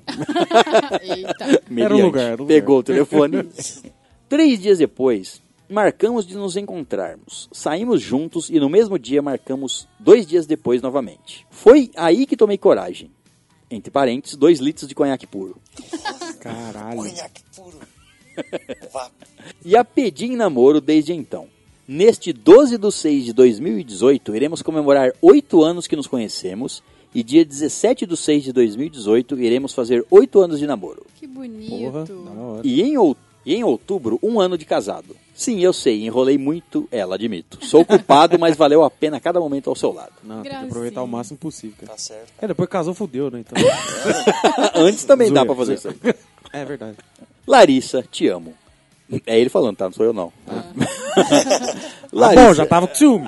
Eita. 1.00 1.62
Meliante. 1.68 2.02
lugar, 2.02 2.30
lugar. 2.38 2.46
Pegou 2.46 2.78
o 2.78 2.82
telefone. 2.82 3.48
Três 4.28 4.58
dias 4.58 4.78
depois, 4.78 5.42
marcamos 5.68 6.26
de 6.26 6.34
nos 6.34 6.56
encontrarmos. 6.56 7.48
Saímos 7.52 8.00
juntos 8.00 8.48
e 8.50 8.58
no 8.58 8.68
mesmo 8.68 8.98
dia 8.98 9.22
marcamos 9.22 9.86
dois 10.00 10.26
dias 10.26 10.46
depois 10.46 10.80
novamente. 10.80 11.46
Foi 11.50 11.90
aí 11.96 12.26
que 12.26 12.36
tomei 12.36 12.58
coragem. 12.58 13.10
Entre 13.70 13.90
parênteses, 13.90 14.36
dois 14.36 14.58
litros 14.58 14.88
de 14.88 14.94
conhaque 14.94 15.26
puro. 15.26 15.56
Caralho. 16.40 16.96
Conhaque 16.96 17.42
puro. 17.54 17.78
E 19.64 19.76
a 19.76 19.84
pedi 19.84 20.26
em 20.26 20.36
namoro 20.36 20.80
desde 20.80 21.12
então. 21.12 21.46
Neste 21.86 22.32
12 22.32 22.78
de 22.78 22.92
6 22.92 23.24
de 23.26 23.32
2018, 23.32 24.34
iremos 24.36 24.62
comemorar 24.62 25.12
oito 25.20 25.62
anos 25.62 25.86
que 25.86 25.96
nos 25.96 26.06
conhecemos. 26.06 26.82
E 27.14 27.22
dia 27.22 27.44
17 27.44 28.06
de 28.06 28.16
6 28.16 28.44
de 28.44 28.52
2018, 28.52 29.38
iremos 29.38 29.74
fazer 29.74 30.02
oito 30.10 30.40
anos 30.40 30.58
de 30.58 30.66
namoro. 30.66 31.04
Que 31.16 31.28
Porra, 31.28 31.44
bonito. 31.50 32.28
hora. 32.38 32.60
E 32.64 32.80
em, 32.80 32.96
ou- 32.96 33.14
e 33.44 33.54
em 33.54 33.62
outubro, 33.64 34.18
um 34.22 34.40
ano 34.40 34.56
de 34.56 34.64
casado. 34.64 35.14
Sim, 35.34 35.60
eu 35.60 35.72
sei, 35.74 36.04
enrolei 36.06 36.38
muito 36.38 36.88
ela, 36.90 37.16
admito. 37.16 37.58
Sou 37.66 37.84
culpado, 37.84 38.38
mas 38.38 38.56
valeu 38.56 38.82
a 38.82 38.90
pena 38.90 39.20
cada 39.20 39.38
momento 39.40 39.68
ao 39.68 39.76
seu 39.76 39.92
lado. 39.92 40.12
Não, 40.24 40.40
tem 40.42 40.50
que 40.52 40.56
aproveitar 40.56 41.02
o 41.02 41.06
máximo 41.08 41.36
possível, 41.38 41.76
cara. 41.80 41.92
Tá 41.92 41.98
certo. 41.98 42.32
É, 42.40 42.46
depois 42.48 42.68
casou, 42.68 42.94
fudeu, 42.94 43.30
né? 43.30 43.40
Então. 43.40 43.58
Antes 44.76 45.04
também 45.04 45.28
dá 45.30 45.40
Zoeira, 45.40 45.46
pra 45.46 45.56
fazer 45.56 45.74
isso 45.74 45.88
aí. 45.88 46.14
É 46.52 46.64
verdade. 46.64 46.96
Larissa, 47.46 48.02
te 48.02 48.28
amo. 48.28 48.54
É 49.26 49.38
ele 49.38 49.50
falando, 49.50 49.76
tá? 49.76 49.84
Não 49.86 49.92
sou 49.92 50.06
eu, 50.06 50.12
não. 50.12 50.32
Ah, 50.48 50.62
Larissa, 52.10 52.46
bom, 52.46 52.54
já 52.54 52.66
tava 52.66 52.88
com 52.88 52.94
ciúme. 52.94 53.26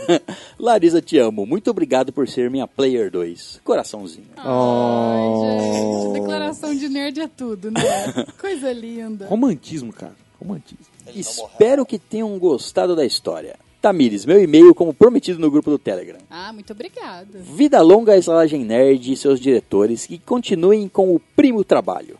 Larissa, 0.58 1.02
te 1.02 1.18
amo. 1.18 1.44
Muito 1.44 1.70
obrigado 1.70 2.12
por 2.12 2.26
ser 2.26 2.50
minha 2.50 2.66
Player 2.66 3.10
2. 3.10 3.60
Coraçãozinho. 3.62 4.28
Ai, 4.36 5.28
gente. 5.42 6.20
Declaração 6.20 6.74
de 6.74 6.88
nerd 6.88 7.20
é 7.20 7.28
tudo, 7.28 7.70
né? 7.70 7.80
Coisa 8.40 8.72
linda. 8.72 9.26
Romantismo, 9.26 9.92
cara. 9.92 10.14
Romantismo. 10.40 10.86
Espero 11.14 11.84
que 11.84 11.98
tenham 11.98 12.38
gostado 12.38 12.96
da 12.96 13.04
história. 13.04 13.56
Tamires, 13.80 14.24
meu 14.24 14.42
e-mail 14.42 14.74
como 14.74 14.92
prometido 14.92 15.38
no 15.38 15.50
grupo 15.50 15.70
do 15.70 15.78
Telegram. 15.78 16.18
Ah, 16.28 16.52
muito 16.52 16.72
obrigada. 16.72 17.38
Vida 17.38 17.80
longa 17.80 18.12
à 18.12 18.18
estalagem 18.18 18.64
nerd 18.64 19.12
e 19.12 19.16
seus 19.16 19.38
diretores 19.38 20.04
que 20.06 20.18
continuem 20.18 20.88
com 20.88 21.14
o 21.14 21.20
primo 21.20 21.62
trabalho. 21.62 22.17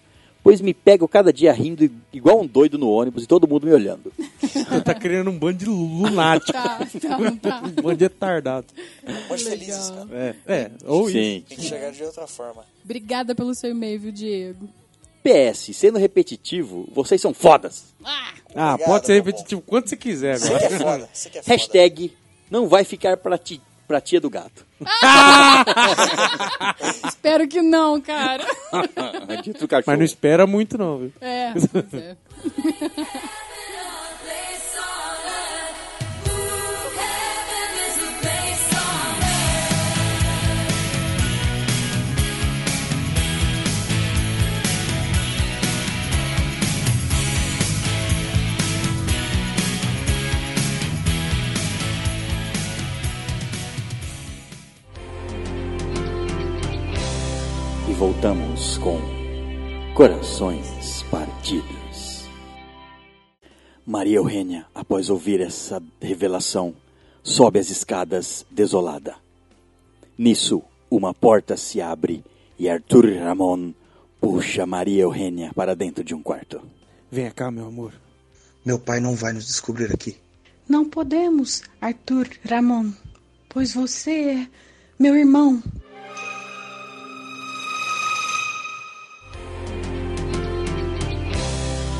Pois 0.48 0.62
me 0.62 0.72
pego 0.72 1.06
cada 1.06 1.30
dia 1.30 1.52
rindo 1.52 1.90
igual 2.10 2.40
um 2.40 2.46
doido 2.46 2.78
no 2.78 2.88
ônibus 2.88 3.24
e 3.24 3.26
todo 3.26 3.46
mundo 3.46 3.66
me 3.66 3.72
olhando. 3.74 4.10
tá 4.82 4.94
criando 4.94 5.28
um 5.28 5.38
bando 5.38 5.58
de 5.58 5.66
lunático. 5.66 6.52
Tá, 6.52 6.78
tá, 6.78 7.32
tá. 7.42 7.62
Um 7.66 7.82
bando 7.82 7.96
de 7.98 8.04
retardado. 8.04 8.66
Muito 9.28 9.44
felizes, 9.44 9.90
cara. 9.90 10.08
É, 10.10 10.34
é. 10.54 10.70
Ou 10.86 11.02
isso. 11.10 11.18
Sim. 11.18 11.44
Tem 11.46 11.58
que 11.58 11.64
chegar 11.64 11.92
de 11.92 12.02
outra 12.02 12.26
forma. 12.26 12.64
Obrigada 12.82 13.34
pelo 13.34 13.54
seu 13.54 13.72
e-mail, 13.72 14.00
viu, 14.00 14.10
Diego? 14.10 14.66
PS, 15.22 15.76
sendo 15.76 15.98
repetitivo, 15.98 16.88
vocês 16.94 17.20
são 17.20 17.34
fodas. 17.34 17.84
Ah, 18.02 18.32
Ah, 18.54 18.72
Obrigado, 18.72 18.86
pode 18.86 19.04
ser 19.06 19.14
repetitivo 19.16 19.60
quanto 19.60 19.90
você 19.90 19.96
quiser 19.98 20.38
Você 20.38 20.48
que 20.48 20.64
é 20.64 20.66
agora. 20.76 20.78
foda. 20.78 21.08
Você 21.12 21.28
que 21.28 21.38
é 21.40 21.42
foda. 21.42 21.52
Hashtag 21.54 22.12
não 22.50 22.66
vai 22.68 22.84
ficar 22.84 23.18
pra, 23.18 23.36
ti, 23.36 23.60
pra 23.88 24.00
tia 24.02 24.20
do 24.20 24.28
gato. 24.28 24.66
espero 27.08 27.48
que 27.48 27.62
não, 27.62 27.98
cara. 28.00 28.44
Dito 29.42 29.64
o 29.64 29.68
cachorro. 29.68 29.84
Mas 29.86 29.98
não 29.98 30.04
espera 30.04 30.46
muito, 30.46 30.76
não, 30.76 30.98
viu? 30.98 31.12
É, 31.20 31.54
pois 31.72 31.94
é. 31.94 32.16
voltamos 57.98 58.78
com 58.78 58.96
Corações 59.92 61.02
Partidos. 61.10 62.28
Maria 63.84 64.18
Eugênia, 64.18 64.66
após 64.72 65.10
ouvir 65.10 65.40
essa 65.40 65.82
revelação, 66.00 66.76
sobe 67.24 67.58
as 67.58 67.70
escadas 67.70 68.46
desolada. 68.48 69.16
Nisso, 70.16 70.62
uma 70.88 71.12
porta 71.12 71.56
se 71.56 71.80
abre 71.80 72.22
e 72.56 72.68
Arthur 72.68 73.18
Ramon 73.18 73.72
puxa 74.20 74.64
Maria 74.64 75.02
Eugênia 75.02 75.50
para 75.52 75.74
dentro 75.74 76.04
de 76.04 76.14
um 76.14 76.22
quarto. 76.22 76.62
Venha 77.10 77.32
cá, 77.32 77.50
meu 77.50 77.66
amor. 77.66 77.92
Meu 78.64 78.78
pai 78.78 79.00
não 79.00 79.16
vai 79.16 79.32
nos 79.32 79.44
descobrir 79.44 79.92
aqui. 79.92 80.16
Não 80.68 80.88
podemos, 80.88 81.64
Arthur 81.80 82.28
Ramon, 82.48 82.92
pois 83.48 83.74
você 83.74 84.10
é 84.12 84.48
meu 85.00 85.16
irmão. 85.16 85.60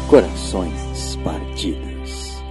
Corações 0.09 1.17
Partidos. 1.23 2.43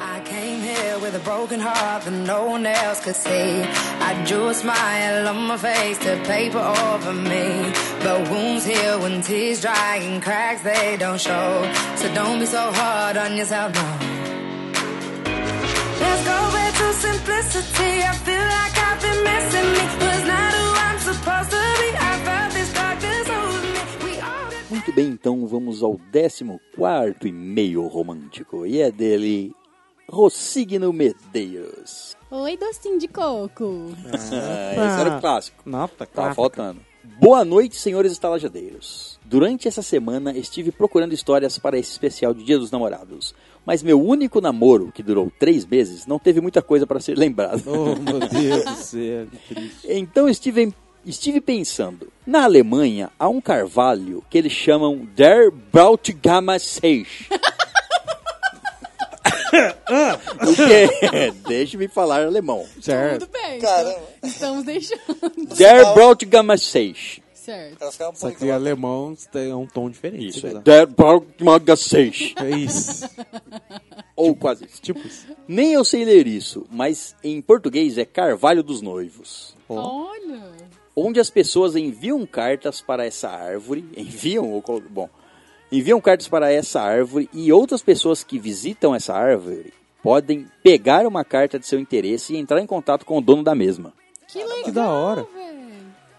I 0.00 0.20
came 0.24 0.62
here 0.62 0.98
with 0.98 1.14
a 1.14 1.18
broken 1.18 1.60
heart 1.60 2.04
that 2.04 2.10
no 2.10 2.46
one 2.46 2.64
else 2.64 3.00
could 3.00 3.14
see. 3.14 3.62
I 4.00 4.24
drew 4.24 4.48
a 4.48 4.54
smile 4.54 5.28
on 5.28 5.48
my 5.48 5.58
face 5.58 5.98
to 5.98 6.16
paper 6.24 6.56
over 6.56 7.12
me. 7.12 7.70
But 8.02 8.30
wounds 8.30 8.64
heal 8.64 8.98
when 9.00 9.20
tears 9.20 9.60
dry 9.60 9.96
and 10.00 10.22
cracks 10.22 10.62
they 10.62 10.96
don't 10.98 11.20
show. 11.20 11.70
So 11.96 12.08
don't 12.14 12.40
be 12.40 12.46
so 12.46 12.72
hard 12.72 13.18
on 13.18 13.36
yourself, 13.36 13.74
no. 13.74 13.88
Let's 16.00 16.24
go 16.24 16.38
back 16.56 16.72
to 16.80 16.92
simplicity. 16.94 17.92
I 18.00 18.14
feel 18.24 18.46
like 18.56 18.74
I've 18.88 19.00
been 19.02 19.20
missing 19.22 19.68
me. 19.74 19.82
Was 20.00 20.24
not 20.24 20.52
who 20.54 20.66
I'm 20.86 20.98
supposed 20.98 21.50
to 21.50 21.60
be. 21.82 21.97
Muito 24.88 24.96
bem, 24.96 25.08
então 25.08 25.46
vamos 25.46 25.82
ao 25.82 26.00
14 26.10 26.46
e-mail 27.26 27.86
romântico. 27.88 28.64
E 28.64 28.80
é 28.80 28.90
dele, 28.90 29.52
Rossigno 30.08 30.94
Medeiros. 30.94 32.16
Oi, 32.30 32.56
docinho 32.56 32.98
de 32.98 33.06
coco. 33.06 33.90
Ah, 34.06 34.16
esse 34.16 35.00
era 35.00 35.18
o 35.18 35.20
clássico. 35.20 35.68
Nota, 35.68 36.06
Tava 36.06 36.28
cara. 36.28 36.34
faltando. 36.34 36.80
Boa 37.20 37.44
noite, 37.44 37.76
senhores 37.76 38.12
estalajadeiros. 38.12 39.20
Durante 39.26 39.68
essa 39.68 39.82
semana 39.82 40.34
estive 40.34 40.72
procurando 40.72 41.12
histórias 41.12 41.58
para 41.58 41.78
esse 41.78 41.90
especial 41.90 42.32
de 42.32 42.42
Dia 42.42 42.58
dos 42.58 42.70
Namorados. 42.70 43.34
Mas 43.66 43.82
meu 43.82 44.02
único 44.02 44.40
namoro, 44.40 44.90
que 44.90 45.02
durou 45.02 45.30
três 45.38 45.66
meses, 45.66 46.06
não 46.06 46.18
teve 46.18 46.40
muita 46.40 46.62
coisa 46.62 46.86
para 46.86 46.98
ser 46.98 47.18
lembrado. 47.18 47.62
Oh, 47.66 47.94
meu 47.94 48.20
Deus 48.20 48.64
do 48.64 48.74
céu, 48.76 49.26
que 49.26 49.54
triste. 49.54 49.86
Então 49.86 50.30
estive, 50.30 50.72
estive 51.10 51.40
pensando. 51.40 52.12
Na 52.26 52.44
Alemanha 52.44 53.10
há 53.18 53.28
um 53.28 53.40
carvalho 53.40 54.22
que 54.28 54.36
eles 54.38 54.52
chamam 54.52 55.08
Der 55.14 55.50
Brautgammerseich. 55.50 57.28
o 60.46 60.54
que? 60.54 61.30
Deixe-me 61.48 61.88
falar 61.88 62.24
alemão. 62.24 62.66
Certo. 62.80 63.26
Tudo 63.26 63.32
bem. 63.32 63.60
Caramba. 63.60 64.02
Estamos 64.22 64.64
deixando. 64.64 65.00
Der 65.56 65.94
Brautgammerseich. 65.94 67.22
Certo. 67.32 67.78
Só 68.14 68.30
que 68.30 68.50
alemão 68.50 69.16
tem 69.32 69.54
um 69.54 69.66
tom 69.66 69.88
diferente. 69.88 70.36
Isso, 70.36 70.46
é 70.46 70.52
lá. 70.52 70.60
Der 70.60 70.86
Brautgammerseich. 70.86 72.34
É 72.36 72.50
isso. 72.50 73.08
Ou 74.14 74.36
quase 74.36 74.66
isso. 74.66 74.82
Tipo 74.82 74.98
isso. 75.06 75.26
Nem 75.46 75.72
eu 75.72 75.84
sei 75.84 76.04
ler 76.04 76.26
isso, 76.26 76.66
mas 76.70 77.14
em 77.24 77.40
português 77.40 77.96
é 77.96 78.04
Carvalho 78.04 78.62
dos 78.62 78.82
Noivos. 78.82 79.56
Olha. 79.68 80.52
Onde 80.98 81.20
as 81.20 81.30
pessoas 81.30 81.76
enviam 81.76 82.24
cartas 82.26 82.80
para 82.80 83.04
essa 83.04 83.28
árvore, 83.28 83.84
enviam 83.96 84.50
ou 84.50 84.62
bom, 84.88 85.08
enviam 85.70 86.00
cartas 86.00 86.28
para 86.28 86.52
essa 86.52 86.80
árvore 86.80 87.28
e 87.32 87.52
outras 87.52 87.82
pessoas 87.82 88.24
que 88.24 88.38
visitam 88.38 88.94
essa 88.94 89.14
árvore 89.14 89.72
podem 90.02 90.46
pegar 90.62 91.06
uma 91.06 91.24
carta 91.24 91.58
de 91.58 91.66
seu 91.66 91.78
interesse 91.78 92.34
e 92.34 92.36
entrar 92.36 92.60
em 92.60 92.66
contato 92.66 93.04
com 93.04 93.18
o 93.18 93.20
dono 93.20 93.42
da 93.42 93.54
mesma. 93.54 93.92
Que 94.26 94.38
legal. 94.38 94.64
Que 94.64 94.70
da 94.70 94.90
hora. 94.90 95.26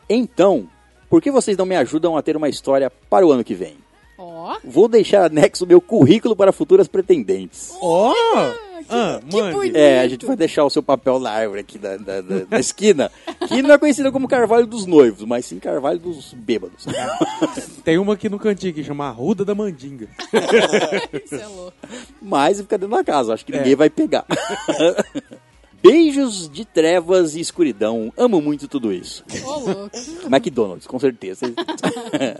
Então, 0.09 0.67
por 1.09 1.21
que 1.21 1.31
vocês 1.31 1.55
não 1.55 1.65
me 1.65 1.75
ajudam 1.75 2.17
a 2.17 2.21
ter 2.21 2.35
uma 2.35 2.49
história 2.49 2.89
para 3.09 3.25
o 3.25 3.31
ano 3.31 3.43
que 3.43 3.55
vem? 3.55 3.77
Ó. 4.17 4.57
Vou 4.63 4.87
deixar 4.87 5.25
anexo 5.25 5.65
meu 5.65 5.79
currículo 5.79 6.35
para 6.35 6.51
futuras 6.51 6.87
pretendentes. 6.87 7.73
Ó! 7.81 8.13
Que, 8.13 8.68
Ah, 8.89 9.19
que 9.27 9.35
mande. 9.35 9.53
bonito. 9.55 9.75
É, 9.75 9.99
a 10.01 10.07
gente 10.07 10.25
vai 10.25 10.35
deixar 10.35 10.63
o 10.65 10.69
seu 10.69 10.81
papel 10.83 11.19
na 11.19 11.29
árvore 11.31 11.61
aqui 11.61 11.77
da, 11.77 11.97
da, 11.97 12.21
da- 12.21 12.45
da 12.45 12.59
esquina, 12.59 13.11
que 13.47 13.61
não 13.61 13.71
é 13.73 13.77
conhecida 13.77 14.11
como 14.11 14.27
Carvalho 14.27 14.65
dos 14.67 14.85
Noivos, 14.85 15.25
mas 15.25 15.45
sim 15.45 15.59
Carvalho 15.59 15.99
dos 15.99 16.33
Bêbados. 16.33 16.85
Tem 17.83 17.97
uma 17.97 18.13
aqui 18.13 18.29
no 18.29 18.39
cantinho 18.39 18.73
que 18.73 18.83
chama 18.83 19.07
Arruda 19.07 19.43
da 19.45 19.53
Mandinga. 19.55 20.07
Isso 21.25 21.35
é 21.35 21.47
louco. 21.47 21.73
Mas 22.21 22.59
fica 22.61 22.77
dentro 22.77 22.95
da 22.95 23.03
casa, 23.03 23.33
acho 23.33 23.45
que 23.45 23.51
ninguém 23.51 23.73
É. 23.73 23.75
vai 23.75 23.89
pegar. 23.89 24.25
Beijos 25.81 26.49
de 26.49 26.65
trevas 26.65 27.35
e 27.35 27.39
escuridão. 27.39 28.11
Amo 28.17 28.41
muito 28.41 28.67
tudo 28.67 28.91
isso. 28.91 29.23
Louco. 29.43 29.89
McDonald's, 30.29 30.87
com 30.87 30.99
certeza. 30.99 31.45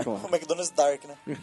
O 0.06 0.28
McDonald's 0.28 0.72
Dark, 0.72 1.02
né? 1.06 1.38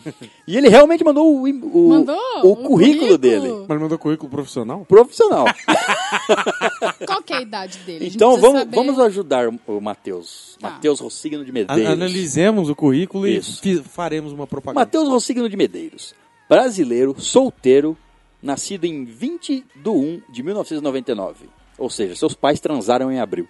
e 0.47 0.57
ele 0.57 0.69
realmente 0.69 1.05
mandou 1.05 1.27
o, 1.27 1.45
o, 1.45 1.89
Mandou 1.89 2.19
o 2.43 2.57
currículo 2.57 3.17
dele. 3.17 3.49
Mas 3.49 3.71
ele 3.71 3.79
mandou 3.79 3.99
currículo 3.99 4.31
profissional? 4.31 4.85
Profissional. 4.85 5.47
Qual 7.07 7.23
que 7.23 7.33
é 7.33 7.37
a 7.37 7.43
idade 7.43 7.79
dele? 7.81 8.11
Então 8.13 8.37
vamos, 8.39 8.61
saber. 8.61 8.75
vamos 8.75 8.99
ajudar 8.99 9.49
o 9.67 9.81
Matheus. 9.81 10.57
Tá. 10.61 10.71
Matheus 10.71 11.01
Rossigno 11.01 11.45
de 11.45 11.53
Medeiros. 11.53 11.87
Analisemos 11.87 12.69
o 12.69 12.75
currículo 12.75 13.27
Isso. 13.27 13.61
e 13.67 13.83
faremos 13.83 14.33
uma 14.33 14.47
propaganda. 14.47 14.81
Matheus 14.81 15.09
Rossigno 15.09 15.49
de 15.49 15.57
Medeiros. 15.57 16.15
Brasileiro, 16.49 17.15
solteiro, 17.19 17.97
nascido 18.43 18.85
em 18.85 19.05
20 19.05 19.65
de 19.75 19.89
1 19.89 20.23
de 20.31 20.43
1999. 20.43 21.56
Ou 21.79 21.91
seja, 21.91 22.15
seus 22.17 22.35
pais 22.35 22.61
transaram 22.61 23.11
em 23.13 23.21
abril. 23.21 23.47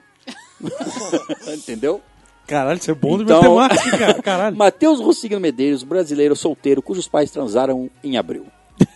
Entendeu? 1.55 2.01
Caralho, 2.47 2.81
você 2.81 2.93
é 2.93 2.95
bom 2.95 3.17
de 3.17 3.25
Então- 3.25 3.57
matemática, 3.57 3.99
cara. 3.99 4.15
Caralho. 4.23 4.57
Matheus 4.57 5.01
Rossigno 5.01 5.41
Medeiros, 5.41 5.83
brasileiro 5.83 6.37
solteiro, 6.37 6.81
cujos 6.83 7.09
pais 7.09 7.31
transaram 7.31 7.91
em 8.05 8.17
abril. 8.17 8.47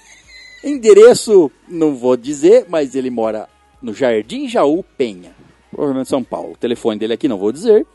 Endereço, 0.65 1.51
não 1.69 1.95
vou 1.95 2.17
dizer, 2.17 2.67
mas 2.69 2.95
ele 2.95 3.11
mora 3.11 3.49
no 3.83 3.95
Jardim 3.95 4.47
Jaú 4.49 4.85
Penha, 4.97 5.33
provavelmente 5.71 6.09
São 6.09 6.23
Paulo. 6.23 6.53
O 6.53 6.57
telefone 6.57 6.99
dele 6.99 7.15
aqui 7.15 7.27
não 7.29 7.39
vou 7.39 7.51
dizer. 7.53 7.87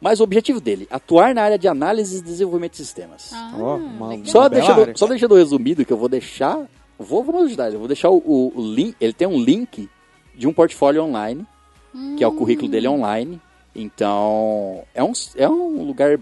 Mas 0.00 0.18
o 0.18 0.24
objetivo 0.24 0.60
dele, 0.60 0.88
atuar 0.90 1.32
na 1.32 1.42
área 1.42 1.56
de 1.58 1.68
análise 1.68 2.18
e 2.18 2.22
desenvolvimento 2.22 2.72
de 2.72 2.78
sistemas. 2.78 3.30
Ah, 3.32 3.52
uma- 3.54 4.08
legal. 4.08 4.26
Só 4.26 4.48
deixando, 4.48 4.98
só 4.98 5.06
deixando 5.06 5.34
resumido 5.36 5.84
que 5.84 5.92
eu 5.92 5.96
vou 5.96 6.08
deixar. 6.08 6.58
Vou, 6.98 7.22
vamos 7.22 7.44
ajudar. 7.46 7.72
Eu 7.72 7.78
vou 7.78 7.86
deixar 7.88 8.10
o, 8.10 8.16
o- 8.16 8.52
o 8.54 8.74
link. 8.74 8.96
Ele 9.00 9.12
tem 9.12 9.28
um 9.28 9.40
link 9.40 9.88
de 10.34 10.46
um 10.46 10.52
portfólio 10.52 11.04
online, 11.04 11.46
que 12.16 12.24
é 12.24 12.26
o 12.26 12.32
currículo 12.32 12.70
dele 12.70 12.88
online. 12.88 13.40
Então, 13.74 14.82
é 14.94 15.02
um, 15.02 15.12
é 15.36 15.48
um 15.48 15.82
lugar 15.84 16.18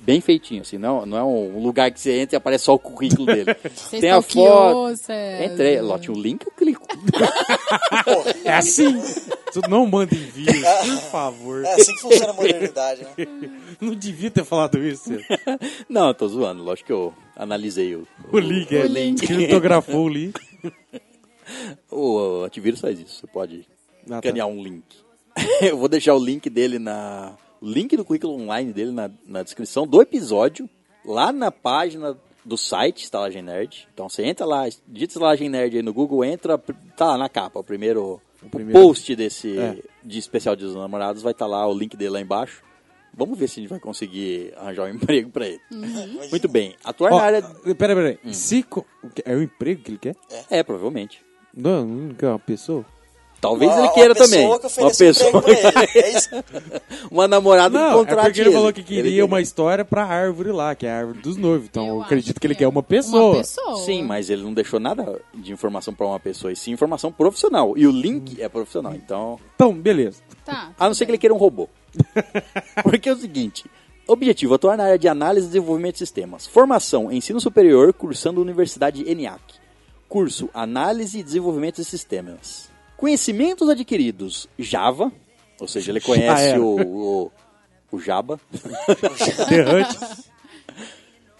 bem 0.00 0.20
feitinho, 0.20 0.62
assim. 0.62 0.78
Não, 0.78 1.04
não 1.06 1.16
é 1.16 1.22
um 1.22 1.62
lugar 1.62 1.90
que 1.90 2.00
você 2.00 2.20
entra 2.20 2.36
e 2.36 2.38
aparece 2.38 2.64
só 2.64 2.74
o 2.74 2.78
currículo 2.78 3.26
dele. 3.32 3.54
Você 3.74 4.00
tem 4.00 4.10
a 4.10 4.20
foto. 4.20 4.96
César. 4.96 5.44
Entrei, 5.44 5.80
lá 5.80 5.98
tinha 5.98 6.14
um 6.14 6.20
link, 6.20 6.44
eu 6.44 6.52
clico. 6.52 6.86
É 8.44 8.54
assim. 8.54 9.00
Tu 9.52 9.60
não 9.68 9.86
manda 9.86 10.14
envios, 10.14 10.56
por 10.56 11.10
favor. 11.10 11.64
É 11.64 11.74
assim 11.74 11.94
que 11.94 12.00
funciona 12.00 12.30
a 12.30 12.34
modernidade, 12.34 13.02
né? 13.02 13.26
Não 13.80 13.94
devia 13.94 14.30
ter 14.30 14.44
falado 14.44 14.78
isso. 14.78 15.10
Não, 15.88 16.08
eu 16.08 16.14
tô 16.14 16.28
zoando. 16.28 16.62
Lógico 16.62 16.86
que 16.86 16.92
eu 16.92 17.14
analisei 17.36 17.94
o, 17.94 18.06
O 18.32 18.38
link, 18.38 18.76
é. 18.76 18.84
O 18.84 18.86
link. 18.86 19.26
Criptografou 19.26 20.04
o 20.04 20.08
link. 20.08 20.38
O 21.90 22.44
antivírus 22.44 22.80
faz 22.80 22.98
isso. 22.98 23.20
Você 23.20 23.26
pode 23.26 23.66
Ah, 24.10 24.20
tá. 24.20 24.46
um 24.46 24.62
link. 24.62 24.84
Eu 25.62 25.76
vou 25.76 25.88
deixar 25.88 26.14
o 26.14 26.24
link 26.24 26.48
dele 26.50 26.78
na. 26.78 27.36
O 27.60 27.66
link 27.68 27.96
do 27.96 28.04
currículo 28.04 28.34
online 28.40 28.72
dele 28.72 28.90
na, 28.90 29.10
na 29.26 29.42
descrição 29.42 29.86
do 29.86 30.00
episódio, 30.00 30.68
lá 31.04 31.30
na 31.32 31.50
página 31.50 32.16
do 32.44 32.56
site 32.56 33.04
Estalagem 33.04 33.42
Nerd. 33.42 33.86
Então 33.92 34.08
você 34.08 34.24
entra 34.24 34.46
lá, 34.46 34.66
digita 34.88 35.12
Estalagem 35.12 35.48
Nerd 35.50 35.76
aí 35.76 35.82
no 35.82 35.92
Google, 35.92 36.24
entra, 36.24 36.56
tá 36.96 37.08
lá 37.08 37.18
na 37.18 37.28
capa, 37.28 37.60
o 37.60 37.64
primeiro, 37.64 38.18
o 38.42 38.48
primeiro- 38.48 38.80
post 38.80 39.14
desse 39.14 39.58
É. 39.58 39.76
de 40.02 40.18
especial 40.18 40.56
dos 40.56 40.74
namorados 40.74 41.22
vai 41.22 41.32
estar 41.32 41.46
lá, 41.46 41.66
o 41.68 41.74
link 41.78 41.96
dele 41.98 42.10
lá 42.12 42.20
embaixo. 42.22 42.62
Vamos 43.12 43.38
ver 43.38 43.46
se 43.48 43.58
a 43.58 43.62
gente 43.62 43.70
vai 43.70 43.78
conseguir 43.80 44.54
arranjar 44.56 44.84
um 44.84 44.88
emprego 44.94 45.28
pra 45.30 45.46
ele. 45.46 45.60
Muito 46.30 46.48
bem. 46.48 46.74
Atuar 46.82 47.12
Ó, 47.12 47.18
na 47.18 47.22
área. 47.24 47.42
Pera, 47.42 47.94
pera 47.94 48.08
aí. 48.08 48.18
Hum. 48.24 48.32
Se 48.32 48.64
É 49.26 49.34
o 49.36 49.42
emprego 49.42 49.82
que 49.82 49.90
ele 49.90 49.98
quer? 49.98 50.16
É, 50.48 50.62
provavelmente. 50.62 51.22
Não, 51.56 51.84
não 51.84 52.14
quer 52.14 52.28
uma 52.28 52.38
pessoa? 52.38 52.84
Talvez 53.40 53.70
Uma- 53.70 53.78
ele 53.80 53.86
uma 53.88 53.94
queira 53.94 54.14
pessoa 54.14 54.28
também. 54.28 54.40
que 54.60 54.80
Uma 54.82 54.90
pessoa. 54.90 55.44
ele. 55.46 55.98
É 55.98 56.10
isso? 56.18 56.28
uma 57.10 57.26
namorada 57.26 57.78
que 57.78 57.82
Não, 57.84 57.90
é 57.90 57.94
contrate 57.94 58.24
porque 58.26 58.40
ele 58.42 58.52
falou 58.52 58.70
que 58.72 58.82
queria 58.82 59.16
quer. 59.16 59.24
uma 59.24 59.40
história 59.40 59.82
pra 59.82 60.04
árvore 60.04 60.52
lá, 60.52 60.74
que 60.74 60.86
é 60.86 60.90
a 60.90 60.98
árvore 60.98 61.20
dos 61.20 61.38
noivos. 61.38 61.66
Então 61.70 61.86
eu, 61.88 61.94
Eu 61.96 62.02
acredito 62.02 62.38
que 62.38 62.46
ele 62.46 62.52
que 62.54 62.58
quer 62.58 62.64
é 62.66 62.68
uma 62.68 62.82
pessoa. 62.82 63.30
Uma 63.30 63.36
pessoa. 63.38 63.78
Sim, 63.78 64.02
mas 64.02 64.28
ele 64.28 64.42
não 64.42 64.52
deixou 64.52 64.78
nada 64.78 65.18
de 65.34 65.52
informação 65.54 65.94
pra 65.94 66.06
uma 66.06 66.20
pessoa, 66.20 66.52
e 66.52 66.56
sim 66.56 66.70
informação 66.72 67.10
profissional. 67.10 67.72
E 67.78 67.86
o 67.86 67.90
link 67.90 68.40
é 68.42 68.46
profissional, 68.48 68.94
então. 68.94 69.40
Então, 69.54 69.72
beleza. 69.72 70.20
Tá. 70.44 70.70
A 70.78 70.86
não 70.86 70.92
ser 70.94 71.06
que 71.06 71.12
ele 71.12 71.18
queira 71.18 71.32
um 71.34 71.38
robô. 71.38 71.66
Porque 72.84 73.08
é 73.08 73.12
o 73.14 73.16
seguinte: 73.16 73.64
objetivo, 74.06 74.52
atuar 74.52 74.76
na 74.76 74.84
área 74.84 74.98
de 74.98 75.08
análise 75.08 75.46
e 75.46 75.48
desenvolvimento 75.48 75.94
de 75.94 75.98
sistemas. 76.00 76.46
Formação, 76.46 77.10
ensino 77.10 77.40
superior, 77.40 77.92
cursando 77.94 78.42
Universidade 78.42 79.02
ENIAC. 79.10 79.40
Curso, 80.10 80.50
análise 80.52 81.20
e 81.20 81.22
desenvolvimento 81.22 81.76
de 81.76 81.84
sistemas. 81.86 82.68
Conhecimentos 82.98 83.68
adquiridos, 83.70 84.46
Java, 84.58 85.10
ou 85.58 85.66
seja, 85.66 85.90
ele 85.92 86.00
conhece 86.02 86.48
era. 86.48 86.60
o, 86.60 86.80
o, 87.26 87.32
o 87.92 87.98
Java. 87.98 88.38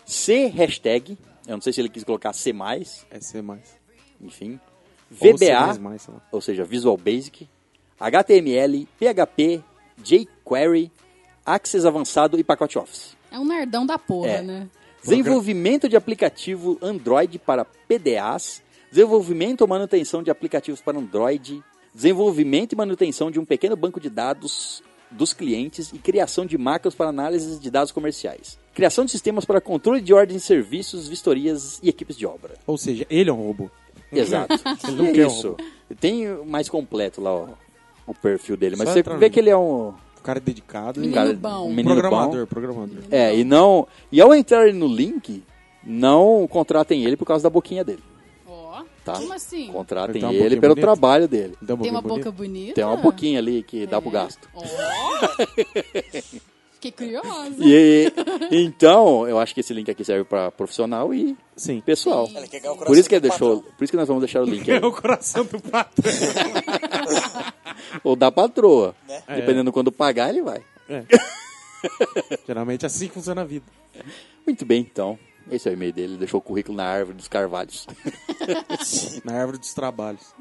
C, 0.07 0.47
hashtag, 0.47 1.19
eu 1.47 1.55
não 1.57 1.61
sei 1.61 1.73
se 1.73 1.81
ele 1.81 1.89
quis 1.89 2.05
colocar 2.05 2.33
C+, 2.33 2.51
É 2.51 2.55
mais. 2.55 3.07
enfim. 4.21 4.59
Ou 5.21 5.35
VBA, 5.37 5.79
mais, 5.81 6.07
lá. 6.07 6.21
ou 6.31 6.41
seja, 6.41 6.65
Visual 6.65 6.97
Basic, 6.97 7.49
HTML, 7.99 8.87
PHP, 8.99 9.63
jQuery, 10.03 10.91
Access 11.45 11.85
avançado 11.87 12.39
e 12.39 12.45
pacote 12.45 12.79
Office. 12.79 13.17
É 13.33 13.39
um 13.39 13.45
nerdão 13.45 13.85
da 13.85 13.99
porra, 13.99 14.29
É. 14.31 14.43
né? 14.43 14.69
Desenvolvimento 15.03 15.89
de 15.89 15.97
aplicativo 15.97 16.79
Android 16.83 17.39
para 17.39 17.65
PDAs, 17.65 18.63
desenvolvimento 18.91 19.63
ou 19.63 19.69
manutenção 19.69 20.23
de 20.23 20.31
aplicativos 20.31 20.81
para 20.81 20.99
Android, 20.99 21.63
desenvolvimento 21.95 22.73
e 22.73 22.77
manutenção 22.77 23.31
de 23.31 23.39
um 23.41 23.45
pequeno 23.45 23.77
banco 23.77 23.99
de 24.01 24.11
dados 24.11 24.83
dos 25.11 25.33
clientes 25.33 25.91
e 25.93 25.99
criação 25.99 26.47
de 26.47 26.57
macros 26.57 26.95
para 26.95 27.09
análise 27.09 27.59
de 27.59 27.71
dados 27.71 27.91
comerciais. 27.91 28.59
Criação 28.75 29.05
de 29.05 29.11
sistemas 29.11 29.45
para 29.45 29.61
controle 29.61 30.01
de 30.01 30.15
ordens 30.15 30.43
de 30.43 30.47
serviços, 30.47 31.09
vistorias 31.09 31.81
e 31.83 31.89
equipes 31.89 32.17
de 32.17 32.27
obra. 32.27 32.55
Ou 32.67 32.79
seja, 32.79 33.05
ele 33.11 33.29
é 33.29 33.33
um 33.33 33.43
robô. 33.43 33.69
Exato. 34.13 34.55
Ele 34.89 34.97
não 34.97 35.07
é 35.07 35.27
isso. 35.27 35.57
Tem 36.01 36.27
mais 36.45 36.69
completo 36.69 37.21
lá 37.21 37.33
ó, 37.33 37.49
o 38.09 38.13
perfil 38.13 38.57
dele, 38.57 38.75
mas 38.77 38.89
Só 38.89 38.95
você 38.95 39.03
vê 39.05 39.27
no- 39.27 39.31
que 39.31 39.39
ele 39.39 39.51
é 39.51 39.57
um 39.57 39.95
O 40.21 40.23
cara 40.23 40.39
é 40.39 40.41
dedicado. 40.43 41.01
Menino 41.01 41.15
cara, 41.17 41.33
bom. 41.33 41.67
um 41.67 41.75
menino 41.75 41.95
programador, 41.95 42.41
bom. 42.41 42.47
programador. 42.47 42.99
É, 43.11 43.35
e 43.37 43.43
não. 43.43 43.89
E 44.13 44.21
ao 44.21 44.35
entrar 44.35 44.73
no 44.73 44.87
link, 44.87 45.43
não 45.83 46.47
contratem 46.47 47.05
ele 47.05 47.17
por 47.17 47.25
causa 47.25 47.43
da 47.43 47.49
boquinha 47.51 47.83
dele. 47.83 48.03
Ó. 48.47 48.83
Tá. 49.03 49.15
Como 49.15 49.33
assim? 49.33 49.69
Contratem 49.69 50.17
Ele 50.17 50.27
tem 50.29 50.39
uma 50.39 50.47
ele 50.47 50.61
pelo 50.61 50.75
bonita? 50.75 50.87
trabalho 50.87 51.27
dele. 51.27 51.55
Dá 51.63 51.75
Tem 51.77 51.91
uma 51.91 52.03
boca 52.03 52.31
bonita? 52.31 52.33
bonita? 52.33 52.75
Tem 52.75 52.85
uma 52.85 52.97
boquinha 52.99 53.39
ali 53.39 53.63
que 53.63 53.87
dá 53.87 53.99
pro 54.01 54.11
É. 54.11 54.13
gasto. 54.13 54.47
Ó. 54.55 54.63
Fiquei 56.81 56.93
curiosa. 56.93 57.57
E, 57.61 58.11
então, 58.51 59.29
eu 59.29 59.39
acho 59.39 59.53
que 59.55 59.61
esse 59.61 59.75
link 59.75 59.91
aqui 59.91 60.03
serve 60.03 60.25
pra 60.25 60.51
profissional 60.51 61.13
e 61.13 61.37
Sim. 61.55 61.83
pessoal. 61.83 62.27
Ele 62.35 62.49
quer 62.49 62.61
ganhar 62.61 62.73
o 62.73 62.77
Por 62.79 62.97
isso 62.97 63.07
que 63.07 63.15
ele 63.17 63.21
deixou, 63.29 63.61
por 63.77 63.85
isso 63.85 63.91
que 63.91 63.99
nós 63.99 64.09
vamos 64.09 64.23
deixar 64.23 64.41
o 64.41 64.47
link 64.47 64.71
aí. 64.71 64.79
É 64.83 64.87
o 64.87 64.91
coração 64.91 65.45
do 65.45 65.61
patrão. 65.61 66.11
Ou 68.03 68.17
da 68.17 68.31
patroa. 68.31 68.95
Né? 69.07 69.23
Dependendo 69.37 69.73
quando 69.73 69.93
pagar, 69.93 70.31
ele 70.31 70.43
vai. 70.43 70.63
É. 70.89 71.05
Geralmente 72.47 72.87
assim 72.87 73.09
que 73.09 73.15
funciona 73.15 73.43
a 73.43 73.45
vida. 73.45 73.67
Muito 74.47 74.65
bem, 74.65 74.81
então. 74.81 75.19
Esse 75.51 75.69
é 75.69 75.73
o 75.73 75.75
e-mail 75.75 75.93
dele. 75.93 76.13
Ele 76.13 76.19
deixou 76.19 76.39
o 76.39 76.43
currículo 76.43 76.77
na 76.77 76.85
árvore 76.85 77.17
dos 77.17 77.29
carvalhos. 77.29 77.87
Na 79.25 79.35
árvore 79.35 79.59
dos 79.59 79.75
trabalhos. 79.75 80.35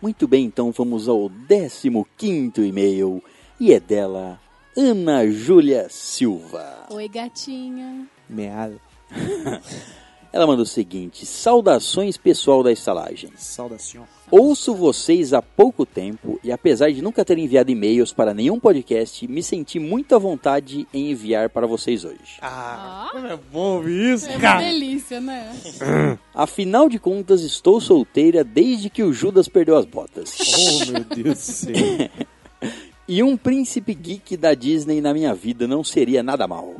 Muito 0.00 0.28
bem, 0.28 0.44
então 0.44 0.70
vamos 0.70 1.08
ao 1.08 1.30
15 2.18 2.60
e-mail. 2.60 3.22
E 3.58 3.72
é 3.72 3.80
dela, 3.80 4.40
Ana 4.76 5.26
Júlia 5.30 5.88
Silva. 5.88 6.86
Oi, 6.90 7.08
gatinha. 7.08 8.06
Meada. 8.28 8.78
Ela 10.34 10.48
manda 10.48 10.62
o 10.62 10.66
seguinte: 10.66 11.24
Saudações 11.24 12.16
pessoal 12.16 12.60
da 12.60 12.72
estalagem. 12.72 13.30
Saudação. 13.36 14.02
Ouço 14.32 14.74
vocês 14.74 15.32
há 15.32 15.40
pouco 15.40 15.86
tempo 15.86 16.40
e 16.42 16.50
apesar 16.50 16.90
de 16.90 17.00
nunca 17.00 17.24
ter 17.24 17.38
enviado 17.38 17.70
e-mails 17.70 18.12
para 18.12 18.34
nenhum 18.34 18.58
podcast, 18.58 19.28
me 19.28 19.44
senti 19.44 19.78
muito 19.78 20.12
à 20.12 20.18
vontade 20.18 20.88
em 20.92 21.12
enviar 21.12 21.50
para 21.50 21.68
vocês 21.68 22.04
hoje. 22.04 22.38
Ah, 22.42 23.12
é 23.30 23.38
bom 23.52 23.76
ouvir 23.76 24.14
isso, 24.14 24.26
É 24.26 24.30
uma 24.32 24.40
cara. 24.40 24.64
delícia, 24.64 25.20
né? 25.20 25.54
Afinal 26.34 26.88
de 26.88 26.98
contas, 26.98 27.42
estou 27.42 27.80
solteira 27.80 28.42
desde 28.42 28.90
que 28.90 29.04
o 29.04 29.12
Judas 29.12 29.46
perdeu 29.46 29.76
as 29.76 29.84
botas. 29.84 30.36
Oh, 30.40 30.90
meu 30.90 31.04
Deus 31.04 31.38
do 31.38 31.42
céu. 31.42 31.74
E 33.06 33.22
um 33.22 33.36
príncipe 33.36 33.94
geek 33.94 34.34
da 34.34 34.54
Disney 34.54 35.00
na 35.02 35.12
minha 35.12 35.34
vida 35.34 35.68
não 35.68 35.84
seria 35.84 36.22
nada 36.22 36.48
mal. 36.48 36.74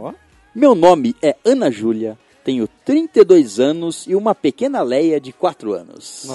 Ó. 0.00 0.12
Meu 0.54 0.74
nome 0.74 1.14
é 1.22 1.36
Ana 1.44 1.70
Júlia, 1.70 2.18
tenho 2.44 2.68
32 2.84 3.58
anos 3.58 4.06
e 4.06 4.14
uma 4.14 4.34
pequena 4.34 4.82
Leia 4.82 5.18
de 5.20 5.32
4 5.32 5.72
anos. 5.72 6.26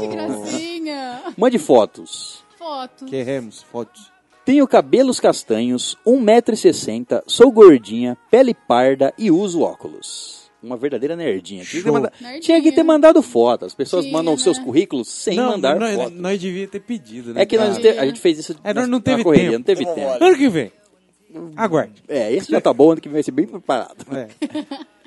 Que 0.00 0.06
gracinha. 0.08 1.22
Mande 1.36 1.58
fotos. 1.58 2.42
Foto. 2.58 3.04
Queremos 3.06 3.62
fotos. 3.62 4.10
Tenho 4.44 4.66
cabelos 4.68 5.20
castanhos, 5.20 5.96
1,60m, 6.06 7.22
sou 7.26 7.50
gordinha, 7.50 8.16
pele 8.30 8.52
parda 8.54 9.12
e 9.16 9.30
uso 9.30 9.60
óculos. 9.62 10.44
Uma 10.62 10.76
verdadeira 10.78 11.14
nerdinha. 11.14 11.62
Tinha 11.64 11.80
que, 11.82 11.84
ter 11.84 11.92
manda- 11.92 12.12
Nerdinha. 12.18 12.40
tinha 12.40 12.62
que 12.62 12.72
ter 12.72 12.82
mandado 12.82 13.22
foto. 13.22 13.66
As 13.66 13.74
pessoas 13.74 14.04
Tinha, 14.04 14.16
mandam 14.16 14.32
né? 14.34 14.38
seus 14.40 14.58
currículos 14.58 15.08
sem 15.08 15.36
não, 15.36 15.50
mandar 15.50 15.78
nós, 15.78 15.94
foto. 15.94 16.10
nós 16.14 16.40
devia 16.40 16.66
ter 16.66 16.80
pedido, 16.80 17.34
né? 17.34 17.42
É 17.42 17.46
que 17.46 17.58
nós 17.58 17.76
cara? 17.76 17.80
te- 17.94 17.98
a 17.98 18.06
gente 18.06 18.18
fez 18.20 18.38
isso 18.38 18.56
É, 18.64 18.72
na, 18.72 18.80
nós 18.80 18.88
não 18.90 18.98
na 18.98 19.04
teve 19.04 19.22
correria, 19.22 19.46
tempo. 19.50 19.58
não 19.58 19.62
teve 19.64 19.84
tempo. 19.84 20.24
Ano 20.24 20.36
que 20.38 20.48
vem. 20.48 20.72
Aguarde. 21.56 22.02
É, 22.08 22.32
esse 22.32 22.50
já 22.50 22.60
tá 22.62 22.72
bom, 22.72 22.92
ano 22.92 23.00
que 23.00 23.08
vai 23.10 23.22
ser 23.22 23.32
bem 23.32 23.46
preparado. 23.46 24.06
É. 24.14 24.28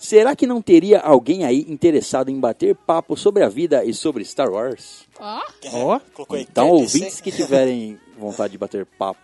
Será 0.00 0.34
que 0.34 0.46
não 0.46 0.62
teria 0.62 0.98
alguém 0.98 1.44
aí 1.44 1.66
interessado 1.68 2.30
em 2.30 2.40
bater 2.40 2.74
papo 2.74 3.18
sobre 3.18 3.44
a 3.44 3.50
vida 3.50 3.84
e 3.84 3.92
sobre 3.92 4.24
Star 4.24 4.50
Wars? 4.50 5.02
Ó. 5.20 6.00
Colocou 6.14 6.36
aí 6.38 6.46
Então, 6.50 6.68
ouvintes 6.70 7.20
que 7.20 7.30
tiverem 7.30 8.00
vontade 8.18 8.52
de 8.52 8.58
bater 8.58 8.86
papo 8.98 9.20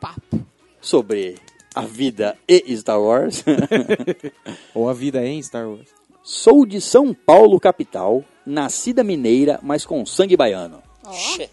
papo. 0.00 0.40
sobre 0.80 1.34
a 1.74 1.82
vida 1.82 2.38
e 2.46 2.76
Star 2.76 3.00
Wars, 3.00 3.42
Ou 4.72 4.88
a 4.88 4.94
vida 4.94 5.20
é 5.20 5.26
em 5.28 5.42
Star 5.42 5.68
Wars. 5.68 5.88
sou 6.22 6.64
de 6.64 6.80
São 6.80 7.12
Paulo, 7.12 7.58
capital, 7.58 8.22
nascida 8.46 9.02
mineira, 9.02 9.58
mas 9.60 9.84
com 9.84 10.06
sangue 10.06 10.36
baiano. 10.36 10.80
Xê, 11.12 11.50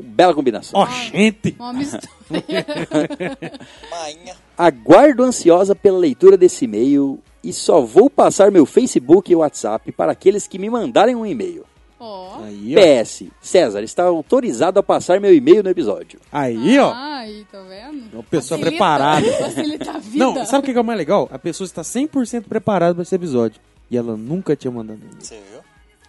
Bela 0.00 0.34
combinação. 0.34 0.80
Ó, 0.80 0.86
gente. 0.86 1.54
Uma 1.58 1.72
mistura. 1.72 2.02
Mainha. 3.90 4.36
Aguardo 4.56 5.22
ansiosa 5.24 5.74
pela 5.74 5.98
leitura 5.98 6.36
desse 6.36 6.64
e-mail 6.64 7.20
e 7.44 7.52
só 7.52 7.80
vou 7.80 8.08
passar 8.10 8.50
meu 8.50 8.66
Facebook 8.66 9.30
e 9.30 9.36
WhatsApp 9.36 9.92
para 9.92 10.12
aqueles 10.12 10.46
que 10.46 10.58
me 10.58 10.68
mandarem 10.70 11.14
um 11.14 11.26
e-mail. 11.26 11.64
Ó. 12.00 12.42
Aí, 12.44 12.74
ó. 12.76 12.80
PS, 13.02 13.24
César 13.40 13.82
está 13.82 14.04
autorizado 14.04 14.78
a 14.78 14.82
passar 14.82 15.20
meu 15.20 15.34
e-mail 15.34 15.62
no 15.62 15.70
episódio. 15.70 16.18
Aí, 16.32 16.78
ó. 16.78 16.92
Ai, 16.94 17.46
tá 17.50 17.60
vendo? 17.62 18.04
Uma 18.12 18.22
pessoa 18.22 18.58
Facilita- 18.58 18.70
preparada. 18.70 19.32
Facilita 19.38 19.90
a 19.92 19.98
vida. 19.98 20.18
Não, 20.24 20.44
sabe 20.44 20.68
o 20.68 20.72
que 20.72 20.76
é 20.76 20.80
o 20.80 20.84
mais 20.84 20.98
legal? 20.98 21.28
A 21.32 21.38
pessoa 21.38 21.64
está 21.64 21.82
100% 21.82 22.44
preparada 22.44 22.94
para 22.94 23.02
esse 23.02 23.14
episódio. 23.14 23.60
E 23.90 23.96
ela 23.96 24.16
nunca 24.16 24.56
tinha 24.56 24.70
mandado 24.70 24.98
e-mail. 24.98 25.16
Você 25.20 25.36
viu? 25.50 25.60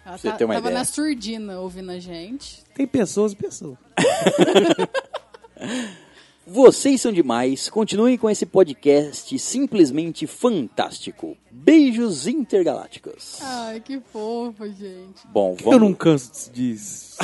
Ela 0.06 0.18
você 0.18 0.30
tá- 0.32 0.38
tava 0.38 0.58
ideia. 0.58 0.74
na 0.76 0.86
surdina 0.86 1.60
ouvindo 1.60 1.92
a 1.92 2.00
gente. 2.00 2.64
Tem 2.76 2.86
pessoas 2.88 3.32
e 3.32 3.36
pessoas. 3.36 3.78
Vocês 6.48 7.02
são 7.02 7.12
demais. 7.12 7.70
Continuem 7.70 8.18
com 8.18 8.30
esse 8.30 8.46
podcast 8.46 9.38
simplesmente 9.40 10.28
fantástico. 10.28 11.36
Beijos 11.50 12.28
intergalácticos. 12.28 13.40
Ai, 13.42 13.80
que 13.80 14.00
fofo, 14.00 14.68
gente. 14.68 15.26
Bom, 15.30 15.56
Eu 15.60 15.66
vamos. 15.66 15.82
não 15.82 15.94
canso 15.94 16.52
disso. 16.52 17.18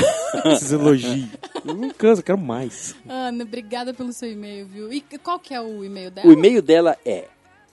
Esses 0.45 0.71
elogios. 0.71 1.27
Eu 1.63 1.75
não 1.75 1.89
canso, 1.91 2.21
eu 2.21 2.25
quero 2.25 2.37
mais. 2.39 2.95
Ana, 3.07 3.43
obrigada 3.43 3.93
pelo 3.93 4.11
seu 4.11 4.31
e-mail, 4.31 4.65
viu? 4.65 4.91
E 4.91 5.01
qual 5.23 5.37
que 5.39 5.53
é 5.53 5.61
o 5.61 5.83
e-mail 5.85 6.09
dela? 6.09 6.27
O 6.27 6.31
e-mail 6.33 6.61
dela 6.61 6.97
é 7.05 7.27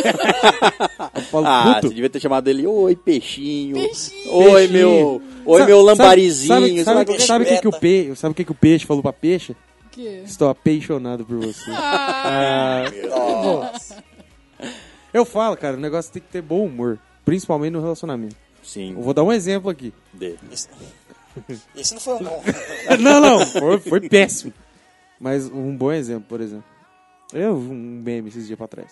Ah, 1.44 1.74
Puto. 1.74 1.88
você 1.88 1.94
devia 1.94 2.10
ter 2.10 2.20
chamado 2.20 2.48
ele 2.48 2.66
Oi, 2.66 2.96
peixinho. 2.96 3.74
Peixinho. 3.76 4.32
Oi, 4.34 4.66
meu. 4.68 5.22
Oi, 5.44 5.58
Sabe- 5.60 5.70
meu 5.72 5.78
sabe- 5.84 5.90
lamparizinho. 5.90 6.84
Sabe, 6.84 7.04
lá 7.10 7.18
sabe, 7.20 7.44
o 7.44 7.46
que, 7.48 7.60
que 7.60 7.68
o 7.68 7.72
peixe, 7.78 8.16
sabe 8.16 8.32
o 8.32 8.34
que, 8.34 8.44
que 8.44 8.52
o 8.52 8.54
peixe 8.54 8.86
falou 8.86 9.02
pra 9.02 9.12
peixe? 9.12 9.54
Que? 9.90 10.22
Estou 10.24 10.48
apaixonado 10.48 11.24
por 11.24 11.36
você. 11.38 11.70
Ah, 11.70 12.84
Ah, 13.12 13.42
Nossa. 13.72 14.04
Eu 15.18 15.24
falo, 15.24 15.56
cara, 15.56 15.76
o 15.76 15.80
negócio 15.80 16.12
tem 16.12 16.22
que 16.22 16.28
ter 16.28 16.42
bom 16.42 16.66
humor. 16.66 16.98
Principalmente 17.24 17.72
no 17.72 17.80
relacionamento. 17.80 18.36
Sim, 18.62 18.92
Eu 18.94 19.02
vou 19.02 19.14
dar 19.14 19.22
um 19.22 19.32
exemplo 19.32 19.70
aqui. 19.70 19.92
dele. 20.12 20.38
Esse, 20.50 20.68
esse 21.76 21.94
não 21.94 22.00
foi 22.00 22.14
um 22.14 22.24
bom. 22.24 22.42
Não, 23.00 23.20
não, 23.20 23.46
foi, 23.46 23.78
foi 23.78 24.08
péssimo. 24.08 24.52
Mas 25.20 25.46
um 25.46 25.76
bom 25.76 25.92
exemplo, 25.92 26.26
por 26.28 26.40
exemplo. 26.40 26.64
Eu 27.32 27.58
vi 27.58 27.70
um 27.70 28.00
meme 28.02 28.28
esses 28.28 28.46
dias 28.46 28.56
pra 28.58 28.66
trás. 28.66 28.88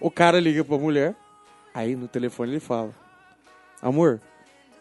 O 0.00 0.10
cara 0.10 0.40
liga 0.40 0.64
pra 0.64 0.78
mulher, 0.78 1.14
aí 1.74 1.94
no 1.94 2.08
telefone 2.08 2.52
ele 2.52 2.60
fala: 2.60 2.90
Amor, 3.82 4.20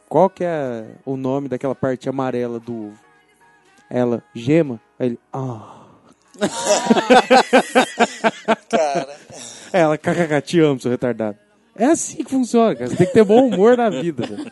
qual 0.07 0.29
que 0.29 0.43
é 0.43 0.85
o 1.05 1.17
nome 1.17 1.49
daquela 1.49 1.75
parte 1.75 2.07
amarela 2.07 2.59
do 2.59 2.87
ovo? 2.87 2.99
Ela, 3.89 4.23
gema. 4.33 4.79
Aí 4.97 5.07
ele, 5.07 5.19
ah. 5.33 5.81
Cara, 8.69 9.15
Ela, 9.73 9.97
kkk, 9.97 10.41
te 10.41 10.59
amo, 10.59 10.79
seu 10.79 10.91
retardado. 10.91 11.37
É 11.75 11.85
assim 11.85 12.23
que 12.23 12.29
funciona, 12.29 12.75
cara. 12.75 12.87
Você 12.91 12.95
tem 12.95 13.07
que 13.07 13.13
ter 13.13 13.23
bom 13.23 13.47
humor 13.47 13.75
na 13.75 13.89
vida. 13.89 14.27
velho. 14.27 14.45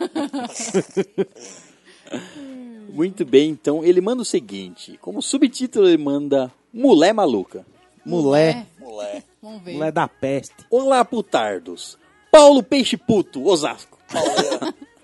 Muito 2.92 3.24
bem, 3.24 3.50
então 3.50 3.84
ele 3.84 4.00
manda 4.00 4.22
o 4.22 4.24
seguinte: 4.24 4.98
como 5.00 5.22
subtítulo, 5.22 5.88
ele 5.88 6.02
manda 6.02 6.52
Mulher 6.72 7.14
Maluca. 7.14 7.64
Mulher. 8.04 8.66
Mulher. 8.80 9.22
Vamos 9.40 9.62
ver. 9.62 9.74
Mulher 9.74 9.92
da 9.92 10.08
peste. 10.08 10.56
Olá, 10.68 11.04
putardos. 11.04 11.96
Paulo 12.30 12.62
Peixe 12.62 12.96
Puto, 12.96 13.46
Osasco. 13.46 13.98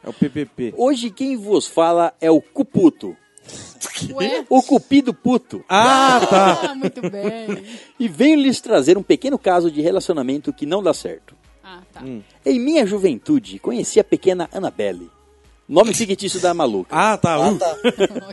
É 0.02 0.08
o 0.08 0.12
PPP. 0.12 0.74
Hoje 0.76 1.10
quem 1.10 1.36
vos 1.36 1.66
fala 1.66 2.12
é 2.20 2.30
o 2.30 2.40
Cuputo. 2.40 3.16
Ué? 4.12 4.44
O 4.48 4.62
Cupido 4.62 5.12
Puto. 5.12 5.64
Ah, 5.68 6.20
tá. 6.28 6.60
Ah, 6.70 6.74
muito 6.74 7.00
bem. 7.02 7.64
E 7.98 8.08
venho 8.08 8.40
lhes 8.40 8.60
trazer 8.60 8.96
um 8.98 9.02
pequeno 9.02 9.38
caso 9.38 9.70
de 9.70 9.80
relacionamento 9.80 10.52
que 10.52 10.66
não 10.66 10.82
dá 10.82 10.92
certo. 10.92 11.34
Ah, 11.62 11.80
tá. 11.92 12.02
Em 12.44 12.58
minha 12.58 12.86
juventude, 12.86 13.58
conheci 13.58 13.98
a 14.00 14.04
pequena 14.04 14.48
Annabelle. 14.52 15.10
Nome 15.68 15.92
fictício 15.92 16.40
da 16.40 16.54
maluca. 16.54 16.88
Ah, 16.90 17.16
tá. 17.18 17.36
Ah, 17.36 17.54
tá. 17.54 17.76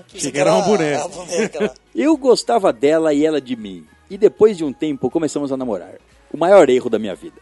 Achei 0.15 0.31
que 0.31 0.39
era 0.39 0.53
uma 0.53 0.63
boneca. 0.63 1.03
A 1.03 1.07
boneca. 1.07 1.73
Eu 1.93 2.15
gostava 2.15 2.71
dela 2.71 3.13
e 3.13 3.25
ela 3.25 3.41
de 3.41 3.55
mim. 3.55 3.85
E 4.09 4.17
depois 4.17 4.57
de 4.57 4.63
um 4.63 4.71
tempo 4.71 5.09
começamos 5.09 5.51
a 5.51 5.57
namorar. 5.57 5.95
O 6.35 6.37
maior 6.37 6.69
erro 6.69 6.89
da 6.89 6.99
minha 6.99 7.15
vida. 7.15 7.37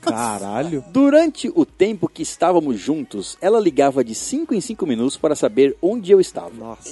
Caralho. 0.00 0.84
Durante 0.88 1.48
o 1.54 1.64
tempo 1.64 2.08
que 2.08 2.22
estávamos 2.22 2.76
juntos, 2.80 3.38
ela 3.40 3.60
ligava 3.60 4.02
de 4.02 4.16
5 4.16 4.52
em 4.52 4.60
5 4.60 4.84
minutos 4.84 5.16
para 5.16 5.36
saber 5.36 5.76
onde 5.80 6.10
eu 6.10 6.20
estava. 6.20 6.50
Nossa. 6.50 6.90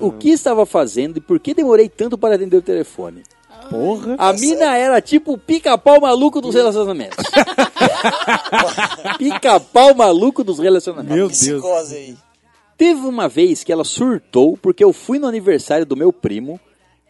O 0.00 0.12
que 0.12 0.30
estava 0.30 0.64
fazendo 0.64 1.16
e 1.16 1.20
por 1.20 1.40
que 1.40 1.52
demorei 1.52 1.88
tanto 1.88 2.16
para 2.16 2.36
atender 2.36 2.56
o 2.56 2.62
telefone. 2.62 3.24
Porra. 3.68 4.14
A 4.18 4.32
mina 4.32 4.76
era 4.76 5.00
tipo 5.02 5.32
o 5.32 5.38
pica-pau 5.38 6.00
maluco 6.00 6.40
dos 6.40 6.54
relacionamentos. 6.54 7.24
pica-pau 9.18 9.96
maluco 9.96 10.44
dos 10.44 10.60
relacionamentos. 10.60 11.16
Meu 11.16 11.60
Deus. 11.60 11.92
Aí. 11.92 12.16
Teve 12.76 13.00
uma 13.00 13.28
vez 13.28 13.64
que 13.64 13.72
ela 13.72 13.82
surtou 13.82 14.56
porque 14.56 14.84
eu 14.84 14.92
fui 14.92 15.18
no 15.18 15.26
aniversário 15.26 15.84
do 15.84 15.96
meu 15.96 16.12
primo 16.12 16.60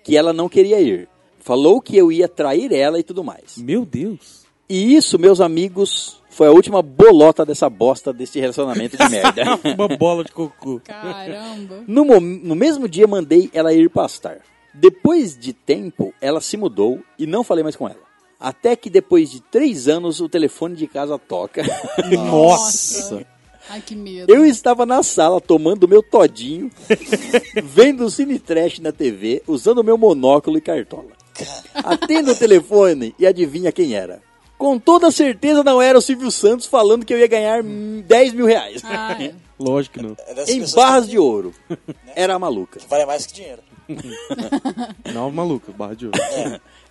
que 0.03 0.16
ela 0.16 0.32
não 0.32 0.49
queria 0.49 0.81
ir. 0.81 1.07
Falou 1.49 1.81
que 1.81 1.97
eu 1.97 2.12
ia 2.12 2.29
trair 2.29 2.70
ela 2.75 3.01
e 3.01 3.03
tudo 3.03 3.25
mais. 3.25 3.57
Meu 3.57 3.87
Deus. 3.87 4.45
E 4.69 4.95
isso, 4.95 5.19
meus 5.19 5.41
amigos, 5.41 6.20
foi 6.29 6.47
a 6.47 6.51
última 6.51 6.83
bolota 6.83 7.43
dessa 7.43 7.70
bosta 7.70 8.12
desse 8.12 8.39
relacionamento 8.39 8.99
de 8.99 9.09
merda. 9.09 9.59
Uma 9.65 9.89
bola 9.89 10.23
de 10.23 10.31
cocô. 10.31 10.79
Caramba. 10.85 11.85
No, 11.87 12.05
no 12.20 12.55
mesmo 12.55 12.87
dia 12.87 13.07
mandei 13.07 13.49
ela 13.55 13.73
ir 13.73 13.89
pastar. 13.89 14.41
Depois 14.75 15.39
de 15.39 15.55
tempo, 15.55 16.12
ela 16.20 16.43
se 16.43 16.59
mudou 16.59 17.01
e 17.19 17.27
não 17.27 17.43
falei 17.43 17.65
mais 17.65 17.77
com 17.77 17.89
ela. 17.89 17.97
Até 18.39 18.77
que 18.77 18.91
depois 18.91 19.31
de 19.31 19.41
três 19.41 19.89
anos 19.89 20.20
o 20.20 20.29
telefone 20.29 20.77
de 20.77 20.87
casa 20.87 21.19
toca. 21.19 21.62
Nossa. 22.12 23.27
Ai, 23.70 23.81
que 23.81 23.97
medo. 23.97 24.31
Eu 24.31 24.45
estava 24.45 24.85
na 24.85 25.03
sala 25.03 25.41
tomando 25.41 25.89
meu 25.89 26.03
todinho, 26.03 26.70
vendo 27.65 28.05
o 28.05 28.11
Cine 28.11 28.39
Trash 28.39 28.81
na 28.81 28.93
TV, 28.93 29.43
usando 29.47 29.83
meu 29.83 29.97
monóculo 29.97 30.59
e 30.59 30.61
cartola. 30.61 31.18
Atendo 31.74 32.32
o 32.32 32.36
telefone 32.36 33.15
e 33.19 33.27
adivinha 33.27 33.73
quem 33.73 33.94
era. 33.94 34.23
Com 34.56 34.78
toda 34.78 35.10
certeza 35.10 35.62
não 35.62 35.81
era 35.81 35.97
o 35.97 36.02
Silvio 36.02 36.31
Santos 36.31 36.66
falando 36.66 37.05
que 37.06 37.15
eu 37.15 37.19
ia 37.19 37.28
ganhar 37.28 37.62
hum, 37.62 38.02
10 38.06 38.32
mil 38.32 38.47
reais. 38.47 38.82
Ah, 38.85 39.16
é. 39.23 39.32
Lógico 39.59 39.98
que 39.98 40.02
não. 40.05 40.16
É 40.27 40.35
dessas 40.35 40.48
em 40.55 40.60
pessoas 40.60 40.74
barras 40.85 41.05
que- 41.05 41.10
de 41.10 41.19
ouro. 41.19 41.55
Era 42.16 42.35
a 42.35 42.39
maluca. 42.39 42.81
Vale 42.89 43.06
mais 43.06 43.24
que 43.27 43.35
dinheiro. 43.35 43.62
Não, 45.15 45.31
maluco. 45.31 45.73
Barra 45.73 45.94
de 45.97 46.06
ouro. 46.06 46.19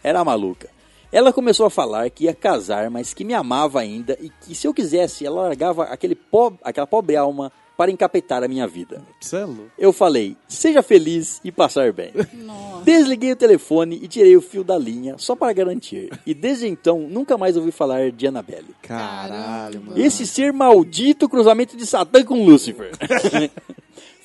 Era 0.03 0.19
a 0.22 0.26
maluca. 0.26 0.69
Ela 1.11 1.32
começou 1.32 1.65
a 1.65 1.69
falar 1.69 2.10
que 2.10 2.26
ia 2.26 2.34
casar, 2.34 2.90
mas 2.90 3.14
que 3.14 3.24
me 3.24 3.34
amava 3.34 3.80
ainda 3.80 4.18
e 4.22 4.30
que 4.30 4.53
se 4.56 4.68
eu 4.68 4.74
quisesse, 4.74 5.26
ela 5.26 5.44
largava 5.44 5.84
aquele 5.84 6.18
aquela 6.64 6.88
pobre 6.88 7.15
alma 7.15 7.52
para 7.78 7.91
encapetar 7.91 8.44
a 8.44 8.48
minha 8.48 8.68
vida. 8.68 9.04
Isso 9.22 9.38
é. 9.38 9.48
Eu 9.78 9.94
falei, 9.94 10.36
seja 10.48 10.82
feliz 10.82 11.40
e 11.44 11.52
passar 11.52 11.94
bem. 11.94 12.12
Nossa. 12.34 12.84
Desliguei 12.84 13.32
o 13.32 13.36
telefone 13.36 13.99
e 14.02 14.08
tirei 14.08 14.36
o 14.36 14.41
fio 14.41 14.64
da 14.64 14.78
linha 14.78 15.16
só 15.20 15.36
para 15.36 15.54
garantir. 15.54 16.10
E 16.26 16.34
desde 16.34 16.68
então, 16.68 17.02
nunca 17.02 17.38
mais 17.38 17.56
ouvi 17.56 17.72
falar 17.72 18.12
de 18.12 18.26
Annabelle. 18.26 18.76
Caralho, 18.82 19.82
mano. 19.82 20.02
Esse 20.02 20.26
ser 20.26 20.52
maldito 20.52 21.30
cruzamento 21.30 21.78
de 21.78 21.86
Satã 21.86 22.24
com 22.24 22.44
Lúcifer. 22.44 22.91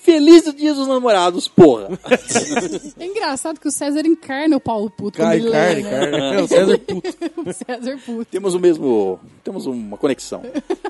Feliz 0.02 0.44
o 0.48 0.52
dia 0.52 0.74
dos 0.74 0.88
namorados, 0.88 1.46
porra. 1.46 1.90
É 2.98 3.06
engraçado 3.06 3.60
que 3.60 3.68
o 3.68 3.70
César 3.70 4.04
encarna 4.04 4.56
o 4.56 4.60
Paulo 4.60 4.90
Puto. 4.90 5.18
Cai, 5.18 5.36
ele 5.36 5.50
carne, 5.50 5.82
lê, 5.82 5.90
né? 5.90 6.36
É 6.36 6.42
o 6.42 6.48
César 6.48 6.78
puto. 6.78 7.08
o 7.46 7.52
César 7.52 7.98
Puto. 8.04 8.24
Temos 8.24 8.54
o 8.54 8.58
mesmo. 8.58 9.20
Temos 9.44 9.66
uma 9.66 9.96
conexão. 9.96 10.42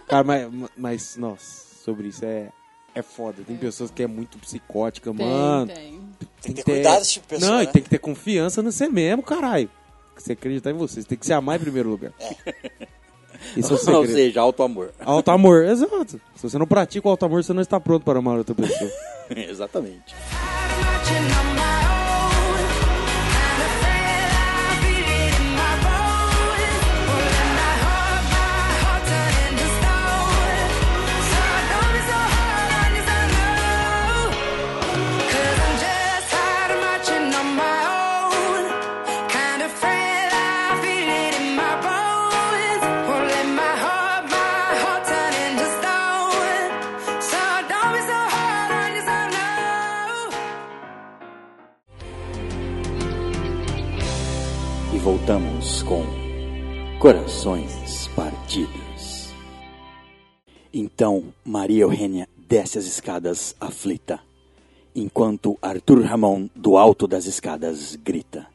Cara, 0.09 0.25
mas, 0.25 0.49
mas, 0.77 1.17
nossa, 1.19 1.72
sobre 1.85 2.09
isso 2.09 2.25
é, 2.25 2.49
é 2.95 3.03
foda. 3.03 3.43
Tem 3.47 3.57
pessoas 3.57 3.91
que 3.91 4.03
é 4.03 4.07
muito 4.07 4.39
psicótica, 4.39 5.13
Tem, 5.13 5.27
mano. 5.27 5.67
tem. 5.73 6.01
Tem 6.41 6.53
que 6.55 6.63
ter 6.65 6.73
cuidado 6.73 6.99
desse 6.99 7.13
tipo 7.15 7.27
de 7.27 7.35
pessoa, 7.35 7.51
Não, 7.51 7.59
né? 7.59 7.65
e 7.65 7.67
tem 7.69 7.83
que 7.83 7.89
ter 7.91 7.99
confiança 7.99 8.63
no 8.63 8.73
você 8.73 8.89
mesmo, 8.89 9.23
caralho. 9.23 9.71
Você 10.17 10.33
acreditar 10.33 10.71
em 10.71 10.75
você. 10.75 11.01
Você 11.03 11.09
tem 11.09 11.19
que 11.19 11.25
se 11.27 11.33
amar 11.33 11.57
em 11.57 11.63
primeiro 11.63 11.89
lugar. 11.89 12.13
Isso 13.57 13.73
é 13.73 13.75
o 13.75 13.79
Ou 13.79 13.79
segredo. 13.79 14.13
seja, 14.13 14.41
alto 14.41 14.63
amor. 14.63 14.93
Alto 15.01 15.31
amor, 15.31 15.65
exato. 15.65 16.21
Se 16.37 16.43
você 16.43 16.59
não 16.59 16.67
pratica 16.67 17.07
o 17.07 17.11
alto 17.11 17.25
amor, 17.25 17.43
você 17.43 17.53
não 17.53 17.63
está 17.63 17.81
pronto 17.81 18.05
para 18.05 18.19
amar 18.19 18.39
outra 18.39 18.55
pessoa. 18.55 18.91
Exatamente. 19.35 20.15
Corações 57.43 58.07
Partidos. 58.15 59.33
Então, 60.73 61.35
Maria 61.45 61.83
Eugênia 61.83 62.29
desce 62.37 62.79
as 62.79 62.85
escadas 62.85 63.57
aflita, 63.61 64.21
enquanto 64.95 65.59
Arthur 65.61 66.05
Ramon, 66.05 66.49
do 66.55 66.77
alto 66.77 67.09
das 67.09 67.27
escadas, 67.27 67.97
grita. 67.97 68.47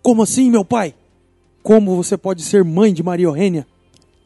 Como 0.00 0.22
assim, 0.22 0.48
meu 0.48 0.64
pai? 0.64 0.94
Como 1.60 1.96
você 1.96 2.16
pode 2.16 2.42
ser 2.42 2.62
mãe 2.62 2.94
de 2.94 3.02
Maria 3.02 3.26
Eugênia? 3.26 3.66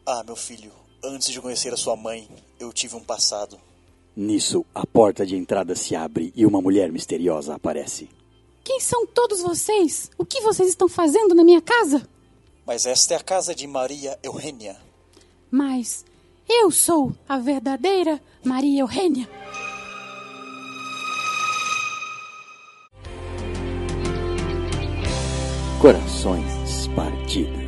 Ah, 0.05 0.23
meu 0.23 0.35
filho, 0.35 0.71
antes 1.03 1.31
de 1.31 1.41
conhecer 1.41 1.73
a 1.73 1.77
sua 1.77 1.95
mãe, 1.95 2.29
eu 2.59 2.71
tive 2.71 2.95
um 2.95 3.03
passado. 3.03 3.57
Nisso, 4.15 4.63
a 4.75 4.85
porta 4.85 5.25
de 5.25 5.35
entrada 5.35 5.75
se 5.75 5.95
abre 5.95 6.31
e 6.35 6.45
uma 6.45 6.61
mulher 6.61 6.91
misteriosa 6.91 7.55
aparece. 7.55 8.07
Quem 8.63 8.79
são 8.79 9.03
todos 9.07 9.41
vocês? 9.41 10.11
O 10.15 10.23
que 10.23 10.41
vocês 10.41 10.69
estão 10.69 10.87
fazendo 10.87 11.33
na 11.33 11.43
minha 11.43 11.61
casa? 11.61 12.07
Mas 12.71 12.85
esta 12.85 13.15
é 13.15 13.17
a 13.17 13.19
casa 13.19 13.53
de 13.53 13.67
Maria 13.67 14.17
Eugênia. 14.23 14.77
Mas 15.51 16.05
eu 16.47 16.71
sou 16.71 17.13
a 17.27 17.37
verdadeira 17.37 18.17
Maria 18.45 18.79
Eugênia. 18.79 19.27
Corações 25.81 26.87
Partidos. 26.95 27.60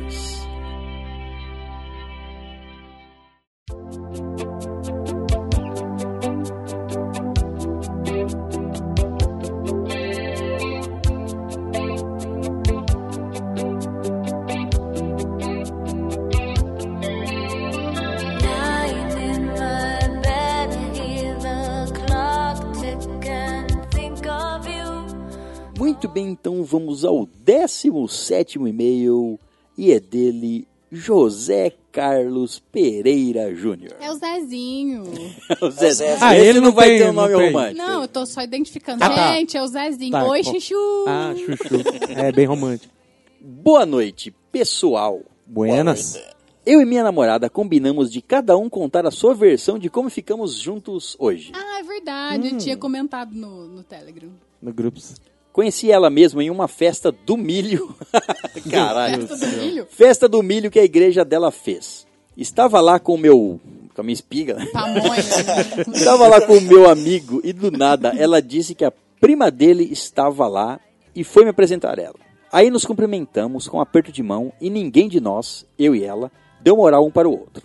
Vamos 26.78 27.04
ao 27.04 27.24
17 27.26 28.58
e-mail 28.58 29.38
e 29.78 29.92
é 29.92 30.00
dele 30.00 30.66
José 30.90 31.72
Carlos 31.92 32.58
Pereira 32.72 33.54
Júnior. 33.54 33.94
É 34.00 34.10
o 34.10 34.14
Zezinho. 34.16 35.04
O 35.62 35.70
Zé- 35.70 35.90
Zé. 35.92 36.16
Ah, 36.20 36.36
ele 36.36 36.58
não 36.60 36.66
não 36.68 36.72
vai 36.72 36.88
tem- 36.88 36.98
ter 36.98 37.10
um 37.10 37.12
nome 37.12 37.34
romântico. 37.34 37.78
Não, 37.86 38.02
eu 38.02 38.08
tô 38.08 38.26
só 38.26 38.42
identificando. 38.42 39.02
Ah, 39.04 39.08
tá. 39.08 39.32
Gente, 39.34 39.56
é 39.56 39.62
o 39.62 39.66
Zezinho. 39.68 40.10
Tá, 40.10 40.24
Oi. 40.26 40.42
Chuchu. 40.42 40.74
Ah, 41.06 41.32
chuchu. 41.36 41.74
É 42.16 42.32
bem 42.32 42.46
romântico. 42.46 42.92
Boa 43.40 43.86
noite, 43.86 44.34
pessoal. 44.50 45.20
Buenas. 45.46 46.18
Eu 46.66 46.80
e 46.80 46.84
minha 46.84 47.04
namorada 47.04 47.48
combinamos 47.50 48.10
de 48.10 48.20
cada 48.22 48.56
um 48.56 48.68
contar 48.68 49.06
a 49.06 49.10
sua 49.10 49.34
versão 49.34 49.78
de 49.78 49.88
como 49.90 50.08
ficamos 50.10 50.58
juntos 50.58 51.14
hoje. 51.20 51.52
Ah, 51.54 51.78
é 51.78 51.82
verdade. 51.82 52.48
Hum. 52.48 52.50
Eu 52.52 52.58
tinha 52.58 52.76
comentado 52.76 53.32
no, 53.34 53.68
no 53.68 53.82
Telegram. 53.84 54.30
No 54.62 54.72
Groups. 54.72 55.14
Conheci 55.54 55.88
ela 55.88 56.10
mesma 56.10 56.42
em 56.42 56.50
uma 56.50 56.66
festa 56.66 57.12
do 57.12 57.36
milho. 57.36 57.94
Caralho. 58.68 59.28
Festa 59.28 59.46
do 59.46 59.56
milho? 59.56 59.86
Festa 59.88 60.28
do 60.28 60.42
milho 60.42 60.68
que 60.68 60.80
a 60.80 60.84
igreja 60.84 61.24
dela 61.24 61.52
fez. 61.52 62.04
Estava 62.36 62.80
lá 62.80 62.98
com 62.98 63.14
o 63.14 63.18
meu. 63.18 63.60
com 63.94 64.00
a 64.00 64.04
minha 64.04 64.14
espiga. 64.14 64.54
né? 64.54 64.66
Pamonha. 64.72 65.14
Estava 65.94 66.26
lá 66.26 66.40
com 66.40 66.54
o 66.54 66.60
meu 66.60 66.90
amigo 66.90 67.40
e 67.44 67.52
do 67.52 67.70
nada 67.70 68.12
ela 68.18 68.42
disse 68.42 68.74
que 68.74 68.84
a 68.84 68.92
prima 69.20 69.48
dele 69.48 69.88
estava 69.92 70.48
lá 70.48 70.80
e 71.14 71.22
foi 71.22 71.44
me 71.44 71.50
apresentar 71.50 72.00
ela. 72.00 72.16
Aí 72.52 72.68
nos 72.68 72.84
cumprimentamos 72.84 73.68
com 73.68 73.76
um 73.76 73.80
aperto 73.80 74.10
de 74.10 74.24
mão 74.24 74.52
e 74.60 74.68
ninguém 74.68 75.08
de 75.08 75.20
nós, 75.20 75.64
eu 75.78 75.94
e 75.94 76.02
ela, 76.02 76.32
deu 76.62 76.76
moral 76.76 77.06
um 77.06 77.12
para 77.12 77.28
o 77.28 77.30
outro. 77.30 77.64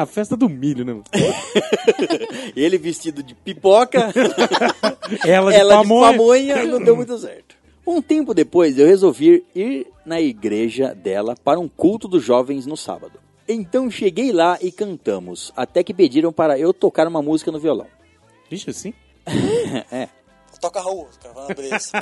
A 0.00 0.06
festa 0.06 0.34
do 0.34 0.48
milho, 0.48 0.82
né? 0.82 0.98
Ele 2.56 2.78
vestido 2.78 3.22
de 3.22 3.34
pipoca, 3.34 4.10
Ela 5.26 5.52
de 5.52 5.58
ela 5.58 5.74
pamonha. 5.76 6.12
de 6.12 6.16
pamonha, 6.16 6.64
não 6.64 6.82
deu 6.82 6.96
muito 6.96 7.18
certo. 7.18 7.54
Um 7.86 8.00
tempo 8.00 8.32
depois, 8.32 8.78
eu 8.78 8.86
resolvi 8.86 9.44
ir 9.54 9.86
na 10.06 10.18
igreja 10.18 10.94
dela 10.94 11.34
para 11.44 11.60
um 11.60 11.68
culto 11.68 12.08
dos 12.08 12.24
jovens 12.24 12.64
no 12.64 12.78
sábado. 12.78 13.20
Então 13.46 13.90
cheguei 13.90 14.32
lá 14.32 14.56
e 14.62 14.72
cantamos, 14.72 15.52
até 15.54 15.82
que 15.82 15.92
pediram 15.92 16.32
para 16.32 16.58
eu 16.58 16.72
tocar 16.72 17.06
uma 17.06 17.20
música 17.20 17.52
no 17.52 17.58
violão. 17.58 17.86
Ixi, 18.50 18.70
assim? 18.70 18.94
é. 19.92 20.08
Toca 20.60 20.80
Raul, 20.80 21.08
brisa. 21.56 21.92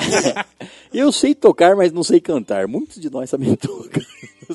Eu 0.93 1.13
sei 1.13 1.35
tocar, 1.35 1.77
mas 1.77 1.93
não 1.93 2.03
sei 2.03 2.21
cantar. 2.21 2.67
Muitos 2.67 3.01
de 3.01 3.09
nós 3.09 3.31
sabem 3.31 3.55
tocar. 3.57 4.01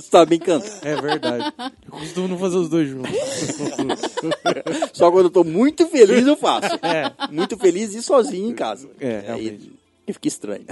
sabem 0.02 0.40
cantar. 0.40 0.86
É 0.86 1.00
verdade. 1.00 1.54
Eu 1.86 1.92
costumo 1.92 2.28
não 2.28 2.38
fazer 2.38 2.58
os 2.58 2.68
dois 2.70 2.90
juntos. 2.90 3.12
Só 4.92 5.10
quando 5.10 5.26
eu 5.26 5.32
tô 5.32 5.44
muito 5.44 5.88
feliz 5.88 6.28
eu 6.28 6.36
faço. 6.36 6.76
É. 6.82 7.14
Muito 7.32 7.58
feliz 7.58 7.94
e 7.94 8.04
sozinho 8.04 8.50
em 8.50 8.54
casa. 8.54 8.90
É, 9.00 9.22
realmente. 9.22 9.72
fica 10.08 10.28
estranho. 10.28 10.66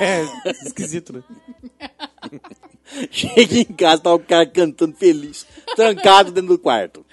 É, 0.00 0.22
esquisito, 0.64 1.12
né? 1.12 1.22
Cheguei 3.10 3.62
em 3.62 3.74
casa, 3.74 4.02
tava 4.02 4.16
o 4.16 4.20
cara 4.20 4.46
cantando 4.46 4.96
feliz, 4.96 5.46
trancado 5.76 6.32
dentro 6.32 6.48
do 6.54 6.58
quarto. 6.58 7.04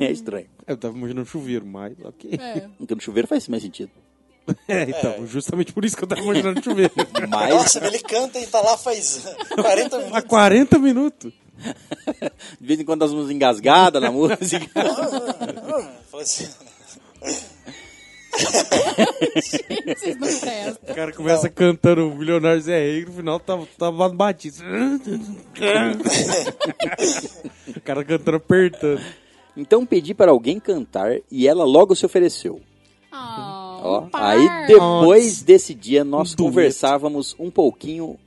É 0.00 0.10
estranho. 0.10 0.46
Eu 0.66 0.76
tava 0.76 0.96
imaginando 0.96 1.22
um 1.22 1.30
chuveiro, 1.30 1.64
mas 1.66 1.94
ok. 2.02 2.30
É. 2.40 2.68
Então 2.80 2.96
no 2.96 3.00
chuveiro 3.00 3.28
faz 3.28 3.46
mais 3.48 3.62
sentido. 3.62 3.90
É, 4.68 4.82
então, 4.82 5.26
justamente 5.26 5.72
por 5.72 5.84
isso 5.84 5.96
que 5.96 6.04
eu 6.04 6.08
tava 6.08 6.20
imaginando 6.20 6.62
chuveiro. 6.62 6.92
Mas 7.28 7.50
Nossa, 7.50 7.84
ele 7.84 7.98
canta 7.98 8.38
e 8.38 8.46
tá 8.46 8.60
lá 8.60 8.76
faz 8.76 9.26
40 9.54 9.96
Há 9.96 9.98
minutos. 9.98 10.28
40 10.28 10.78
minutos. 10.78 11.32
de 12.60 12.66
vez 12.66 12.80
em 12.80 12.84
quando 12.84 13.04
as 13.04 13.12
músicas 13.12 13.34
engasgadas 13.34 14.00
na 14.00 14.10
música. 14.10 14.38
Assim, 16.20 16.48
não. 16.54 16.80
O 20.88 20.94
cara 20.94 21.12
começa 21.12 21.48
cantando 21.48 22.14
Milionário 22.14 22.60
Zé 22.60 22.78
Rei, 22.78 23.04
no 23.04 23.12
final 23.12 23.40
tava, 23.40 23.66
tava 23.78 24.08
no 24.08 24.14
Batista. 24.14 24.64
o 27.76 27.80
cara 27.80 28.04
cantando 28.04 28.36
apertando. 28.36 29.00
Então 29.56 29.84
pedi 29.84 30.14
para 30.14 30.30
alguém 30.30 30.60
cantar 30.60 31.18
e 31.30 31.46
ela 31.46 31.64
logo 31.64 31.94
se 31.94 32.06
ofereceu. 32.06 32.60
Ó, 33.82 34.02
um 34.02 34.08
aí 34.12 34.66
depois 34.66 35.42
desse 35.42 35.74
dia 35.74 36.04
nós 36.04 36.32
Um 36.32 36.36
dueto. 36.36 36.42
conversávamos 36.44 37.34
um 37.38 37.50
pouquinho 37.50 38.18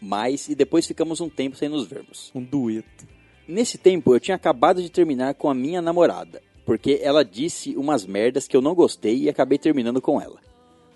mais 0.00 0.48
e 0.48 0.54
depois 0.54 0.86
ficamos 0.86 1.20
um 1.20 1.28
tempo 1.28 1.56
sem 1.56 1.68
nos 1.68 1.86
vermos. 1.86 2.30
Um 2.34 2.42
dueto. 2.42 3.06
Nesse 3.46 3.76
tempo 3.78 4.14
eu 4.14 4.20
tinha 4.20 4.34
acabado 4.36 4.82
de 4.82 4.90
terminar 4.90 5.34
com 5.34 5.48
a 5.50 5.54
minha 5.54 5.82
namorada, 5.82 6.40
porque 6.64 7.00
ela 7.02 7.24
disse 7.24 7.76
umas 7.76 8.06
merdas 8.06 8.46
que 8.48 8.56
eu 8.56 8.62
não 8.62 8.74
gostei 8.74 9.16
e 9.22 9.28
acabei 9.28 9.58
terminando 9.58 10.00
com 10.00 10.20
ela. 10.20 10.38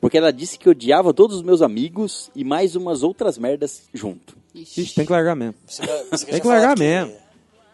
Porque 0.01 0.18
ela 0.18 0.32
disse 0.32 0.59
que 0.59 0.68
odiava 0.68 1.12
todos 1.14 1.36
os 1.36 1.43
meus 1.43 1.62
amigos 1.62 2.30
e 2.34 2.44
mais 2.44 2.76
umas 2.76 3.02
outras 3.02 3.38
merdas 3.38 3.88
junto. 3.93 4.36
Ixi, 4.55 4.94
tem 4.94 5.06
que 5.06 5.12
largar 5.12 5.34
mesmo. 5.34 5.55
você, 5.66 5.82
você 6.10 6.26
Tem 6.26 6.40
que 6.40 6.47
largar 6.47 6.76
falado 6.76 7.12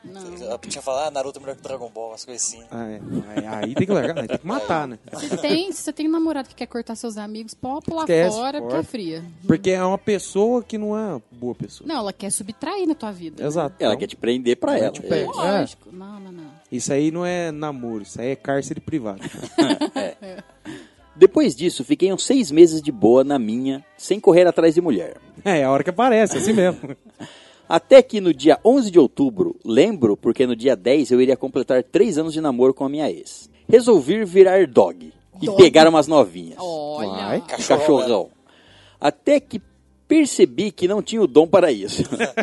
Eu 0.04 0.58
tinha 0.58 0.82
falado, 0.82 1.08
ah, 1.08 1.10
Naruto 1.10 1.38
é 1.38 1.40
melhor 1.40 1.56
que 1.56 1.62
Dragon 1.62 1.88
Ball, 1.88 2.10
umas 2.10 2.24
coisas 2.24 2.42
assim. 2.42 2.62
Ah, 2.70 2.88
é. 2.88 3.00
Aí, 3.28 3.46
aí 3.46 3.74
tem 3.74 3.86
que 3.86 3.92
largar, 3.92 4.18
aí 4.18 4.28
tem 4.28 4.38
que 4.38 4.46
matar, 4.46 4.88
né? 4.88 4.98
Se 5.18 5.36
tem, 5.36 5.70
se 5.70 5.82
você 5.82 5.92
tem 5.92 6.08
um 6.08 6.10
namorado 6.10 6.48
que 6.48 6.54
quer 6.54 6.66
cortar 6.66 6.94
seus 6.96 7.16
amigos, 7.16 7.54
pode 7.54 7.84
pular 7.86 8.02
Esquece, 8.02 8.36
fora, 8.36 8.60
porque 8.60 8.76
é 8.76 8.82
fria. 8.82 9.24
Porque 9.46 9.70
é 9.70 9.84
uma 9.84 9.98
pessoa 9.98 10.62
que 10.62 10.76
não 10.76 10.96
é 10.98 11.06
uma 11.12 11.22
boa 11.30 11.54
pessoa. 11.54 11.86
Não, 11.86 11.96
ela 11.98 12.12
quer 12.12 12.30
subtrair 12.30 12.86
na 12.86 12.94
tua 12.94 13.12
vida. 13.12 13.44
Exato. 13.44 13.76
Ela 13.78 13.92
Então, 13.92 14.00
quer 14.00 14.06
te 14.08 14.16
prender 14.16 14.56
pra 14.56 14.76
ela 14.78 14.90
te 14.90 15.02
pega. 15.02 15.22
É. 15.22 15.26
Lógico. 15.26 15.88
Não, 15.92 16.18
não, 16.18 16.32
não. 16.32 16.50
Isso 16.70 16.92
aí 16.92 17.10
não 17.10 17.24
é 17.24 17.52
namoro, 17.52 18.02
isso 18.02 18.20
aí 18.20 18.30
é 18.30 18.36
cárcere 18.36 18.80
privado. 18.80 19.20
Depois 21.14 21.54
disso, 21.54 21.84
fiquei 21.84 22.12
uns 22.12 22.24
seis 22.24 22.50
meses 22.50 22.80
de 22.80 22.90
boa 22.90 23.22
na 23.22 23.38
minha, 23.38 23.84
sem 23.98 24.18
correr 24.18 24.46
atrás 24.46 24.74
de 24.74 24.80
mulher. 24.80 25.16
É, 25.44 25.58
é 25.58 25.64
a 25.64 25.70
hora 25.70 25.84
que 25.84 25.90
aparece, 25.90 26.38
assim 26.38 26.52
mesmo. 26.54 26.96
Até 27.72 28.02
que 28.02 28.20
no 28.20 28.34
dia 28.34 28.60
11 28.62 28.90
de 28.90 28.98
outubro, 28.98 29.58
lembro 29.64 30.14
porque 30.14 30.46
no 30.46 30.54
dia 30.54 30.76
10 30.76 31.10
eu 31.10 31.22
iria 31.22 31.38
completar 31.38 31.82
três 31.82 32.18
anos 32.18 32.34
de 32.34 32.40
namoro 32.42 32.74
com 32.74 32.84
a 32.84 32.88
minha 32.90 33.10
ex. 33.10 33.48
Resolvi 33.66 34.26
virar 34.26 34.66
dog 34.66 35.10
e 35.40 35.46
Dog? 35.46 35.56
pegar 35.56 35.88
umas 35.88 36.06
novinhas. 36.06 36.58
Olha. 36.58 37.28
Vai. 37.28 37.40
Cachorrão. 37.40 37.78
Cachorrão. 37.78 38.30
Até 39.00 39.40
que 39.40 39.58
percebi 40.06 40.70
que 40.70 40.86
não 40.86 41.00
tinha 41.00 41.22
o 41.22 41.26
dom 41.26 41.46
para 41.46 41.72
isso. 41.72 42.02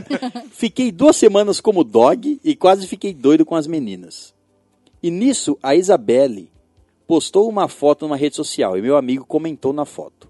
fiquei 0.49 0.91
duas 0.91 1.15
semanas 1.15 1.61
como 1.61 1.83
dog 1.83 2.39
e 2.43 2.55
quase 2.55 2.87
fiquei 2.87 3.13
doido 3.13 3.45
com 3.45 3.53
as 3.53 3.67
meninas. 3.67 4.33
E 5.03 5.11
nisso, 5.11 5.59
a 5.61 5.75
Isabelle 5.75 6.49
postou 7.05 7.47
uma 7.47 7.67
foto 7.67 8.07
numa 8.07 8.17
rede 8.17 8.35
social 8.35 8.75
e 8.75 8.81
meu 8.81 8.97
amigo 8.97 9.25
comentou 9.27 9.73
na 9.73 9.85
foto. 9.85 10.27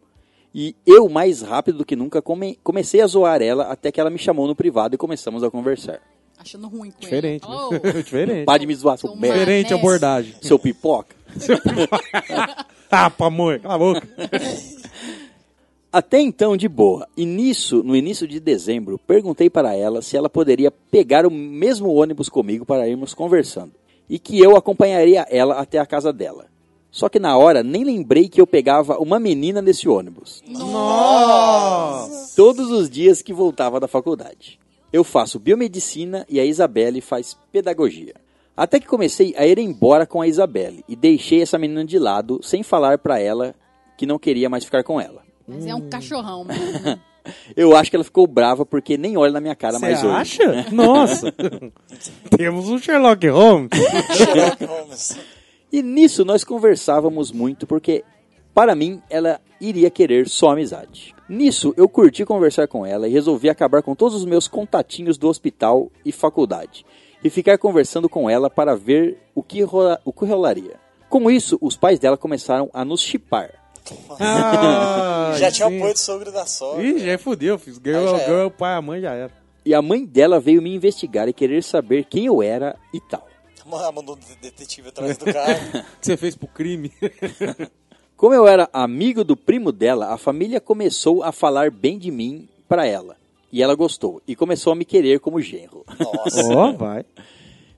E 0.53 0.75
eu, 0.85 1.07
mais 1.09 1.41
rápido 1.41 1.79
do 1.79 1.85
que 1.85 1.95
nunca, 1.95 2.21
come- 2.21 2.57
comecei 2.63 3.01
a 3.01 3.07
zoar 3.07 3.41
ela 3.41 3.65
até 3.65 3.91
que 3.91 3.99
ela 4.01 4.09
me 4.09 4.17
chamou 4.17 4.47
no 4.47 4.55
privado 4.55 4.95
e 4.95 4.97
começamos 4.97 5.43
a 5.43 5.51
conversar. 5.51 6.01
Achando 6.37 6.67
ruim 6.67 6.89
com 6.91 6.99
Diferente, 6.99 7.45
ele. 7.45 7.53
Oh, 7.55 7.69
né? 7.71 7.79
Diferente. 8.03 8.45
Para 8.45 8.57
de 8.59 8.65
me 8.65 8.73
zoar, 8.73 8.97
seu 8.97 9.15
merda, 9.15 9.37
Diferente 9.39 9.67
a 9.67 9.75
Nessa. 9.75 9.75
abordagem. 9.87 10.35
seu 10.41 10.57
pipoca. 10.59 11.15
Ah, 12.91 13.07
pamonha, 13.07 13.59
cala 13.59 13.75
a 13.75 13.77
boca. 13.77 14.07
Até 15.93 16.19
então, 16.19 16.57
de 16.57 16.67
boa. 16.67 17.07
E 17.15 17.25
nisso, 17.25 17.83
no 17.83 17.95
início 17.95 18.27
de 18.27 18.39
dezembro, 18.39 18.99
perguntei 19.07 19.47
para 19.49 19.75
ela 19.75 20.01
se 20.01 20.17
ela 20.17 20.29
poderia 20.29 20.71
pegar 20.71 21.25
o 21.25 21.31
mesmo 21.31 21.93
ônibus 21.93 22.29
comigo 22.29 22.65
para 22.65 22.87
irmos 22.87 23.13
conversando. 23.13 23.71
E 24.09 24.17
que 24.17 24.39
eu 24.39 24.55
acompanharia 24.55 25.25
ela 25.29 25.59
até 25.59 25.77
a 25.77 25.85
casa 25.85 26.11
dela. 26.11 26.45
Só 26.91 27.07
que 27.07 27.19
na 27.19 27.37
hora, 27.37 27.61
nem 27.63 27.83
lembrei 27.83 28.27
que 28.27 28.41
eu 28.41 28.47
pegava 28.47 28.97
uma 28.97 29.19
menina 29.19 29.61
nesse 29.61 29.87
ônibus. 29.87 30.41
Nossa! 30.47 32.35
Todos 32.35 32.71
os 32.71 32.89
dias 32.89 33.21
que 33.21 33.31
voltava 33.33 33.79
da 33.79 33.87
faculdade. 33.87 34.59
Eu 34.91 35.03
faço 35.03 35.39
biomedicina 35.39 36.25
e 36.27 36.39
a 36.39 36.45
Isabelle 36.45 36.99
faz 36.99 37.37
pedagogia. 37.51 38.15
Até 38.57 38.79
que 38.79 38.87
comecei 38.87 39.35
a 39.37 39.45
ir 39.45 39.59
embora 39.59 40.05
com 40.05 40.19
a 40.21 40.27
Isabelle 40.27 40.83
e 40.87 40.95
deixei 40.95 41.41
essa 41.41 41.57
menina 41.59 41.85
de 41.85 41.99
lado 41.99 42.39
sem 42.43 42.63
falar 42.63 42.97
para 42.97 43.19
ela 43.19 43.53
que 43.97 44.05
não 44.05 44.17
queria 44.17 44.49
mais 44.49 44.65
ficar 44.65 44.83
com 44.83 44.99
ela. 44.99 45.21
Mas 45.47 45.65
é 45.65 45.75
um 45.75 45.89
cachorrão 45.89 46.43
mesmo. 46.43 46.99
Eu 47.55 47.75
acho 47.75 47.91
que 47.91 47.95
ela 47.95 48.03
ficou 48.03 48.25
brava 48.25 48.65
porque 48.65 48.97
nem 48.97 49.15
olha 49.15 49.31
na 49.33 49.39
minha 49.41 49.55
cara 49.55 49.73
Você 49.77 49.85
mais 49.85 50.03
hoje. 50.03 50.15
acha? 50.15 50.65
Nossa! 50.71 51.31
Temos 52.35 52.67
um 52.69 52.79
Sherlock 52.79 53.27
Holmes. 53.27 53.69
Sherlock 54.15 54.65
Holmes. 54.65 55.17
E 55.71 55.81
nisso 55.83 56.25
nós 56.25 56.43
conversávamos 56.43 57.31
muito 57.31 57.67
porque, 57.67 58.03
para 58.53 58.73
mim, 58.75 59.01
ela 59.09 59.39
iria 59.61 59.89
querer 59.89 60.27
só 60.27 60.51
amizade. 60.51 61.13
Nisso 61.27 61.73
eu 61.77 61.87
curti 61.87 62.25
conversar 62.25 62.67
com 62.67 62.85
ela 62.85 63.07
e 63.07 63.11
resolvi 63.11 63.49
acabar 63.49 63.83
com 63.83 63.93
todos 63.95 64.15
os 64.15 64.25
meus 64.25 64.47
contatinhos 64.47 65.17
do 65.17 65.27
hospital 65.27 65.91
e 66.03 66.11
faculdade 66.11 66.85
e 67.23 67.29
ficar 67.29 67.57
conversando 67.57 68.07
com 68.09 68.29
ela 68.29 68.49
para 68.49 68.75
ver 68.75 69.17
o 69.35 69.43
que, 69.43 69.61
rola- 69.61 69.99
o 70.05 70.11
que 70.13 70.25
rolaria. 70.25 70.77
Com 71.09 71.29
isso, 71.29 71.57
os 71.61 71.75
pais 71.75 71.99
dela 71.99 72.17
começaram 72.17 72.69
a 72.73 72.83
nos 72.85 73.01
chipar. 73.01 73.51
Ah, 74.19 75.33
Já 75.37 75.51
tinha 75.51 75.67
sim. 75.69 75.77
apoio 75.77 75.93
do 75.93 75.99
sogro 75.99 76.31
da 76.31 76.45
sogra. 76.45 76.81
Ih, 76.83 76.99
já 76.99 77.17
fudeu, 77.17 77.57
fiz. 77.59 77.77
Ganhou, 77.77 78.17
ganhou 78.17 78.47
o 78.47 78.51
pai, 78.51 78.73
a 78.75 78.81
mãe 78.81 79.01
já 79.01 79.13
era. 79.13 79.31
E 79.65 79.73
a 79.73 79.81
mãe 79.81 80.05
dela 80.05 80.39
veio 80.39 80.61
me 80.61 80.73
investigar 80.73 81.27
e 81.27 81.33
querer 81.33 81.61
saber 81.63 82.05
quem 82.05 82.25
eu 82.25 82.41
era 82.41 82.75
e 82.93 82.99
tal. 82.99 83.27
Mandou 83.93 84.15
um 84.15 84.35
detetive 84.41 84.89
atrás 84.89 85.17
do 85.17 85.25
carro. 85.25 85.59
O 85.69 85.99
que 85.99 86.05
você 86.05 86.17
fez 86.17 86.35
pro 86.35 86.47
crime? 86.47 86.91
Como 88.17 88.33
eu 88.33 88.47
era 88.47 88.69
amigo 88.73 89.23
do 89.23 89.37
primo 89.37 89.71
dela, 89.71 90.13
a 90.13 90.17
família 90.17 90.59
começou 90.59 91.23
a 91.23 91.31
falar 91.31 91.71
bem 91.71 91.97
de 91.97 92.11
mim 92.11 92.49
para 92.67 92.85
ela. 92.85 93.15
E 93.51 93.63
ela 93.63 93.75
gostou 93.75 94.21
e 94.27 94.35
começou 94.35 94.73
a 94.73 94.75
me 94.75 94.85
querer 94.85 95.19
como 95.19 95.41
genro. 95.41 95.85
Nossa. 95.99 96.53
Ó, 96.53 96.71
vai. 96.73 97.05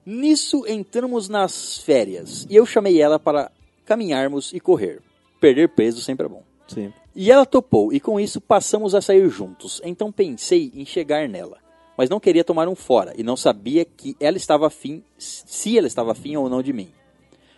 Nisso 0.05 0.65
entramos 0.67 1.29
nas 1.29 1.77
férias 1.77 2.47
e 2.49 2.55
eu 2.55 2.65
chamei 2.65 2.99
ela 2.99 3.19
para 3.19 3.51
caminharmos 3.85 4.51
e 4.51 4.59
correr. 4.59 5.01
Perder 5.39 5.69
peso 5.69 6.01
sempre 6.01 6.25
é 6.25 6.29
bom. 6.29 6.43
Sim. 6.67 6.91
E 7.15 7.31
ela 7.31 7.45
topou 7.45 7.93
e 7.93 7.99
com 7.99 8.19
isso 8.19 8.41
passamos 8.41 8.95
a 8.95 9.01
sair 9.01 9.29
juntos. 9.29 9.81
Então 9.83 10.11
pensei 10.11 10.71
em 10.73 10.85
chegar 10.85 11.27
nela. 11.29 11.57
Mas 11.97 12.09
não 12.09 12.19
queria 12.19 12.43
tomar 12.43 12.67
um 12.67 12.75
fora 12.75 13.13
e 13.17 13.23
não 13.23 13.35
sabia 13.35 13.85
que 13.85 14.15
ela 14.19 14.37
estava 14.37 14.67
afim, 14.67 15.03
se 15.17 15.77
ela 15.77 15.87
estava 15.87 16.11
afim 16.11 16.35
ou 16.35 16.49
não 16.49 16.61
de 16.61 16.73
mim. 16.73 16.89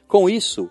Com 0.08 0.30
isso, 0.30 0.70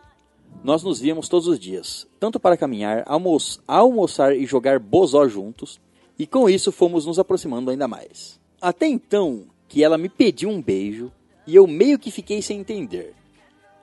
nós 0.62 0.82
nos 0.82 1.00
víamos 1.00 1.28
todos 1.28 1.48
os 1.48 1.58
dias, 1.58 2.06
tanto 2.20 2.38
para 2.38 2.56
caminhar, 2.56 3.02
almo 3.06 3.36
almoçar 3.66 4.36
e 4.36 4.46
jogar 4.46 4.78
bozó 4.78 5.26
juntos, 5.26 5.80
e 6.18 6.26
com 6.26 6.48
isso 6.48 6.70
fomos 6.70 7.06
nos 7.06 7.18
aproximando 7.18 7.70
ainda 7.70 7.88
mais. 7.88 8.40
Até 8.60 8.86
então 8.86 9.46
que 9.68 9.82
ela 9.82 9.98
me 9.98 10.08
pediu 10.08 10.50
um 10.50 10.62
beijo 10.62 11.10
e 11.46 11.56
eu 11.56 11.66
meio 11.66 11.98
que 11.98 12.10
fiquei 12.10 12.42
sem 12.42 12.60
entender. 12.60 13.14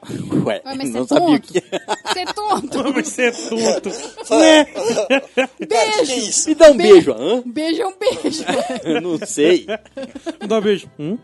Ué, 0.46 0.62
Ué, 0.66 0.76
mas 0.76 0.90
não 0.92 1.06
você 1.06 1.14
é 1.14 1.18
sabia 1.18 1.36
o 1.36 1.40
tonto? 1.40 1.54
que. 1.54 1.60
Você 2.08 2.20
é 2.20 2.26
tonto. 2.26 2.94
Você 2.94 3.22
é 3.24 3.32
tonto. 3.32 3.90
Cara, 5.70 5.92
que 5.92 6.06
que 6.06 6.12
é 6.12 6.18
isso? 6.18 6.50
Me 6.50 6.56
dá 6.56 6.72
um 6.72 6.78
beijo, 6.78 7.12
hã? 7.12 7.36
Um 7.36 7.52
beijo 7.52 7.82
é 7.82 7.88
um 7.88 7.98
beijo. 7.98 8.44
Eu 8.84 9.02
não 9.02 9.18
sei. 9.26 9.66
Dá 10.48 10.58
um 10.58 10.62
beijo. 10.62 10.90
Hum? 10.98 11.18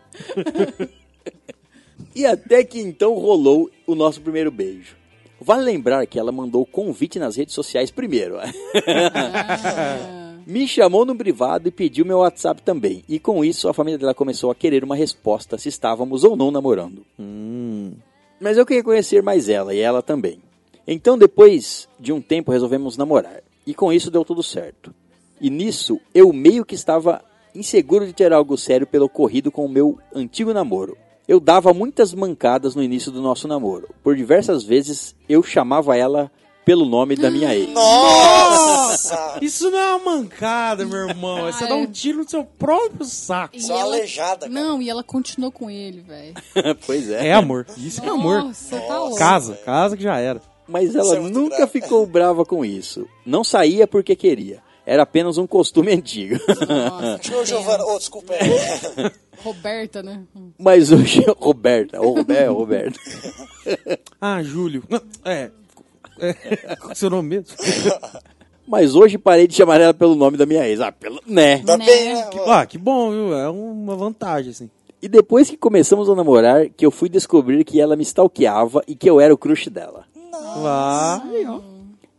E 2.14 2.26
até 2.26 2.64
que 2.64 2.80
então 2.80 3.14
rolou 3.14 3.70
o 3.88 3.96
nosso 3.96 4.22
primeiro 4.22 4.52
beijo. 4.52 4.96
Vale 5.40 5.64
lembrar 5.64 6.06
que 6.06 6.18
ela 6.18 6.32
mandou 6.32 6.62
o 6.62 6.66
convite 6.66 7.20
nas 7.20 7.36
redes 7.36 7.54
sociais 7.54 7.92
primeiro. 7.92 8.38
Me 10.48 10.68
chamou 10.68 11.06
no 11.06 11.16
privado 11.16 11.68
e 11.68 11.72
pediu 11.72 12.06
meu 12.06 12.20
WhatsApp 12.20 12.62
também. 12.62 13.04
E 13.10 13.20
com 13.20 13.44
isso 13.44 13.68
a 13.68 13.74
família 13.74 13.98
dela 13.98 14.14
começou 14.14 14.52
a 14.52 14.56
querer 14.56 14.84
uma 14.84 14.96
resposta 14.96 15.58
se 15.58 15.70
estávamos 15.70 16.24
ou 16.24 16.36
não 16.36 16.52
namorando. 16.52 17.04
Mas 18.40 18.58
eu 18.58 18.66
queria 18.66 18.84
conhecer 18.84 19.24
mais 19.24 19.50
ela 19.50 19.74
e 19.74 19.80
ela 19.80 20.02
também. 20.02 20.40
Então 20.88 21.18
depois 21.18 21.88
de 22.00 22.14
um 22.14 22.22
tempo 22.22 22.52
resolvemos 22.52 22.98
namorar. 22.98 23.42
E 23.66 23.74
com 23.74 23.92
isso 23.92 24.12
deu 24.12 24.24
tudo 24.24 24.44
certo. 24.44 24.94
E 25.42 25.50
nisso 25.50 26.00
eu 26.14 26.32
meio 26.32 26.66
que 26.66 26.76
estava 26.76 27.22
inseguro 27.54 28.06
de 28.06 28.14
ter 28.14 28.34
algo 28.34 28.58
sério 28.58 28.86
pelo 28.86 29.06
ocorrido 29.06 29.52
com 29.52 29.66
o 29.66 29.70
meu 29.70 29.98
antigo 30.14 30.54
namoro. 30.54 30.98
Eu 31.28 31.40
dava 31.40 31.74
muitas 31.74 32.14
mancadas 32.14 32.76
no 32.76 32.84
início 32.84 33.12
do 33.12 33.22
nosso 33.22 33.48
namoro. 33.48 33.90
Por 34.04 34.16
diversas 34.16 34.64
vezes 34.64 35.16
eu 35.28 35.42
chamava 35.42 35.98
ela 35.98 36.32
pelo 36.66 36.84
nome 36.86 37.16
da 37.16 37.30
minha 37.30 37.56
ex. 37.56 37.70
Nossa! 37.70 39.38
Isso 39.42 39.70
não 39.70 39.80
é 39.80 39.96
uma 39.96 40.16
mancada, 40.18 40.86
meu 40.86 41.08
irmão. 41.10 41.48
É 41.48 41.52
você 41.52 41.68
dar 41.68 41.76
um 41.76 41.86
tiro 41.86 42.18
no 42.20 42.30
seu 42.30 42.44
próprio 42.44 43.06
saco. 43.06 43.56
E 43.56 43.62
Só 43.62 43.80
aleijada, 43.80 44.50
cara. 44.50 44.52
Não, 44.52 44.82
e 44.82 44.90
ela 44.90 45.04
continuou 45.04 45.52
com 45.52 45.70
ele, 45.70 46.02
velho. 46.02 46.34
pois 46.86 47.10
é. 47.10 47.28
É 47.28 47.34
amor. 47.34 47.66
Isso 47.78 48.04
é 48.04 48.10
amor. 48.10 48.44
Nossa, 48.44 48.80
tá 48.80 49.00
louco. 49.00 49.18
Casa. 49.18 49.54
Casa 49.64 49.96
que 49.96 50.04
já 50.04 50.18
era. 50.18 50.42
Mas 50.68 50.96
ela 50.96 51.16
é 51.16 51.20
nunca 51.20 51.58
grave. 51.58 51.72
ficou 51.72 52.06
brava 52.08 52.44
com 52.44 52.66
isso. 52.66 53.08
Não 53.24 53.44
saía 53.44 53.86
porque 53.86 54.16
queria. 54.16 54.64
Era 54.84 55.04
apenas 55.04 55.38
um 55.38 55.46
costume 55.48 55.92
antigo. 55.94 56.36
Nossa. 56.68 57.46
Giovana, 57.46 57.86
ô, 57.86 57.98
desculpa. 57.98 58.34
é. 58.34 59.12
Roberta, 59.44 60.02
né? 60.02 60.24
Mas 60.58 60.92
hoje, 60.92 61.24
Roberta, 61.38 62.00
ou 62.02 62.16
Roberta, 62.16 62.52
Roberta. 62.52 63.00
Ah, 64.20 64.42
Júlio. 64.42 64.84
É. 65.24 65.52
é. 66.20 66.30
É 66.90 66.96
seu 66.96 67.10
nome 67.10 67.30
mesmo? 67.30 67.56
Mas 68.68 68.96
hoje 68.96 69.18
parei 69.18 69.48
de 69.48 69.54
chamar 69.54 69.80
ela 69.80 69.94
pelo 69.94 70.16
nome 70.16 70.38
da 70.38 70.46
minha 70.46 70.68
ex. 70.68 70.82
Ah, 70.82 70.92
pelo, 70.92 71.22
né? 71.28 71.60
Tá 71.60 71.78
Né? 71.78 71.86
bem, 71.86 72.14
né? 72.16 72.30
Ah, 72.48 72.66
que 72.66 72.78
bom, 72.80 73.12
viu? 73.12 73.34
É 73.38 73.48
uma 73.50 73.96
vantagem, 73.96 74.50
assim. 74.52 74.70
E 75.02 75.08
depois 75.08 75.48
que 75.50 75.56
começamos 75.58 76.10
a 76.10 76.16
namorar, 76.16 76.68
que 76.70 76.84
eu 76.84 76.90
fui 76.90 77.08
descobrir 77.08 77.64
que 77.64 77.80
ela 77.80 77.96
me 77.96 78.02
stalkeava 78.02 78.82
e 78.88 78.96
que 78.96 79.08
eu 79.08 79.20
era 79.22 79.32
o 79.32 79.38
crush 79.38 79.70
dela. 79.70 80.06
Vai, 80.62 81.46
ó. 81.46 81.60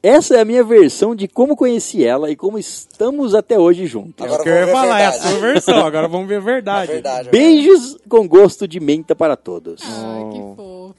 Essa 0.01 0.36
é 0.36 0.40
a 0.40 0.44
minha 0.44 0.62
versão 0.62 1.16
de 1.16 1.27
como 1.27 1.56
conheci 1.56 2.05
ela 2.05 2.31
e 2.31 2.36
como 2.36 2.59
estamos 2.60 3.35
até 3.35 3.59
hoje 3.59 3.86
juntos. 3.86 4.24
Agora 4.24 4.40
Eu 4.40 4.44
quero 4.44 4.70
falar, 4.70 5.01
é 5.01 5.06
a 5.06 5.12
sua 5.12 5.39
versão. 5.40 5.85
Agora 5.85 6.06
vamos 6.06 6.28
ver 6.28 6.35
a 6.35 6.39
É 6.39 6.40
verdade. 6.43 6.93
verdade. 6.93 7.28
Beijos 7.31 7.97
com 8.09 8.28
gosto 8.28 8.68
de 8.68 8.78
menta 8.78 9.16
para 9.16 9.35
todos. 9.36 9.82
Ah, 9.82 10.31
que 10.32 10.39
fofo. 10.55 10.94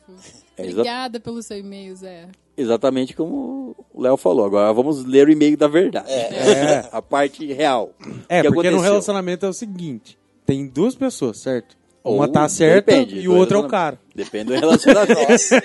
É 0.57 0.63
Obrigada 0.63 1.21
pelo 1.21 1.41
seu 1.41 1.57
e-mail, 1.57 1.95
Zé. 1.95 2.27
Exatamente 2.57 3.15
como 3.15 3.75
o 3.93 4.01
Léo 4.01 4.17
falou. 4.17 4.45
Agora 4.45 4.73
vamos 4.73 5.05
ler 5.05 5.27
o 5.27 5.31
e-mail 5.31 5.55
da 5.55 5.67
verdade. 5.67 6.11
É. 6.11 6.89
A 6.91 7.01
parte 7.01 7.45
real. 7.53 7.91
É, 8.27 8.41
que 8.41 8.47
porque 8.47 8.69
no 8.69 8.77
aconteceu. 8.77 8.81
relacionamento 8.81 9.45
é 9.45 9.49
o 9.49 9.53
seguinte: 9.53 10.17
tem 10.45 10.67
duas 10.67 10.95
pessoas, 10.95 11.39
certo? 11.39 11.77
Uma 12.03 12.25
Ou 12.25 12.31
tá 12.31 12.47
certa 12.47 12.91
depende 12.91 13.19
e 13.19 13.27
o 13.27 13.35
outro 13.35 13.57
é 13.57 13.59
o 13.59 13.67
cara. 13.67 13.99
Depende 14.15 14.45
do 14.45 14.53
relacionamento. 14.53 15.55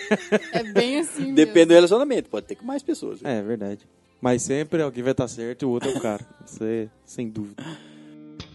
É 0.52 0.62
bem 0.72 0.98
assim 0.98 1.32
Depende 1.34 1.66
do 1.66 1.74
relacionamento. 1.74 2.28
Pode 2.28 2.46
ter 2.46 2.56
com 2.56 2.66
mais 2.66 2.82
pessoas. 2.82 3.20
É, 3.24 3.38
é 3.38 3.42
verdade. 3.42 3.88
Mas 4.20 4.42
sempre 4.42 4.82
alguém 4.82 5.02
vai 5.02 5.12
estar 5.12 5.28
certo 5.28 5.62
e 5.62 5.66
o 5.66 5.70
outro 5.70 5.90
é 5.90 5.96
o 5.96 6.00
cara. 6.00 6.26
Isso 6.44 6.62
é 6.64 6.88
sem 7.06 7.28
dúvida. 7.28 7.62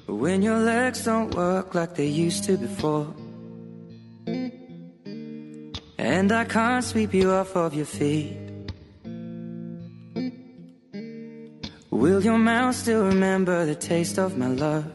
When 0.08 0.44
your 0.46 0.60
legs 0.60 1.04
don't 1.04 1.36
work 1.36 1.76
like 1.76 1.94
they 1.96 2.08
used 2.28 2.46
to 2.46 2.58
before. 2.58 3.08
And 5.98 6.32
I 6.32 6.46
can't 6.46 6.84
sweep 6.84 7.14
you 7.14 7.32
off 7.32 7.56
of 7.56 7.74
your 7.74 7.86
feet. 7.86 8.38
Will 11.90 12.24
your 12.24 12.38
mouth 12.38 12.76
still 12.76 13.06
remember 13.06 13.66
the 13.66 13.74
taste 13.74 14.20
of 14.20 14.38
my 14.38 14.48
love? 14.48 14.86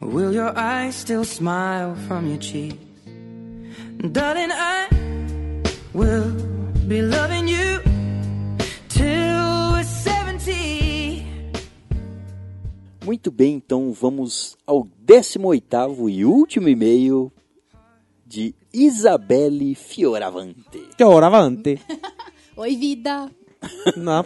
Will 0.00 0.32
your 0.34 0.52
eyes 0.58 0.96
still 0.96 1.24
smile 1.24 1.94
from 2.06 2.26
your 2.26 2.38
cheeks? 2.38 2.76
Darling, 4.12 4.50
I 4.52 4.88
will 5.94 6.30
be 6.88 7.00
loving 7.00 7.48
you 7.48 7.80
till 8.88 9.72
we're 9.72 9.84
70. 9.84 11.24
Muito 13.04 13.30
bem, 13.30 13.54
então 13.54 13.92
vamos 13.92 14.56
ao 14.66 14.86
18º 15.06 16.10
e 16.10 16.24
último 16.24 16.68
e-mail 16.68 17.32
de 18.30 18.54
Isabelle 18.72 19.74
Fioravante. 19.74 20.88
Que 20.96 21.02
orava 21.02 21.40
antes. 21.40 21.80
Oi, 22.56 22.76
vida. 22.76 23.28
Na 23.96 24.24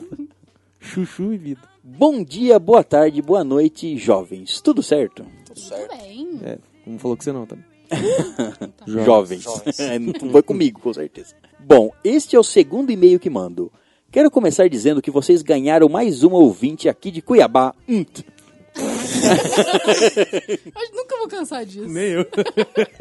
chuchu 0.79 1.33
e 1.33 1.39
vida. 1.39 1.63
Bom 1.83 2.23
dia, 2.23 2.59
boa 2.59 2.85
tarde, 2.85 3.23
boa 3.23 3.43
noite, 3.43 3.97
jovens. 3.97 4.61
Tudo 4.61 4.83
certo? 4.83 5.25
Tudo 5.25 5.55
Tudo 5.55 5.61
certo. 5.61 5.97
bem. 5.97 6.39
É, 6.45 6.59
não 6.87 6.99
falou 6.99 7.17
que 7.17 7.25
você 7.25 7.33
não 7.33 7.47
também. 7.47 7.65
Jovens. 8.87 9.43
Jovens. 9.43 9.79
Não 10.23 10.31
Foi 10.31 10.43
comigo, 10.43 10.81
com 10.81 10.93
certeza. 10.93 11.35
Bom, 11.59 11.91
este 12.03 12.37
é 12.37 12.39
o 12.39 12.43
segundo 12.43 12.91
e-mail 12.91 13.19
que 13.19 13.31
mando. 13.31 13.73
Quero 14.11 14.31
começar 14.31 14.69
dizendo 14.69 15.01
que 15.01 15.11
vocês 15.11 15.43
ganharam 15.43 15.89
mais 15.89 16.23
uma 16.23 16.37
ouvinte 16.37 16.89
aqui 16.89 17.11
de 17.11 17.23
Cuiabá. 17.23 17.75
Hum, 17.89 18.05
Eu 20.75 20.95
nunca 20.95 21.17
vou 21.19 21.29
cansar 21.29 21.65
disso. 21.65 21.89
Nem 21.89 22.11
eu. 22.11 22.27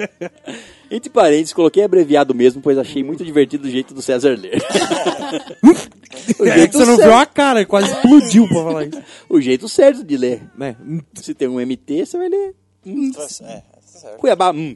Entre 0.90 1.10
parênteses, 1.10 1.54
coloquei 1.54 1.84
abreviado 1.84 2.34
mesmo, 2.36 2.62
pois 2.62 2.78
achei 2.78 3.04
muito 3.04 3.26
divertido 3.26 3.68
o 3.68 3.72
jeito 3.72 3.94
do 3.94 4.02
César 4.02 4.38
ler. 4.40 4.62
o, 6.40 6.45
É 6.45 6.58
jeito 6.58 6.78
você 6.78 6.86
não 6.86 6.95
certo, 6.95 7.10
viu 7.10 7.14
a 7.14 7.26
cara, 7.26 7.66
quase 7.66 7.91
explodiu 7.91 8.48
pra 8.48 8.64
falar 8.64 8.86
isso. 8.86 9.02
o 9.28 9.41
jeito 9.41 9.68
certo 9.68 10.04
de 10.04 10.16
ler. 10.16 10.44
Né? 10.56 10.76
Se 11.16 11.34
tem 11.34 11.48
um 11.48 11.60
MT, 11.60 12.06
você 12.06 12.18
vai 12.18 12.30
ler. 12.30 12.56
É, 12.86 13.12
tá 13.12 13.28
certo. 13.28 14.18
Cuiabá. 14.20 14.52
hum. 14.52 14.76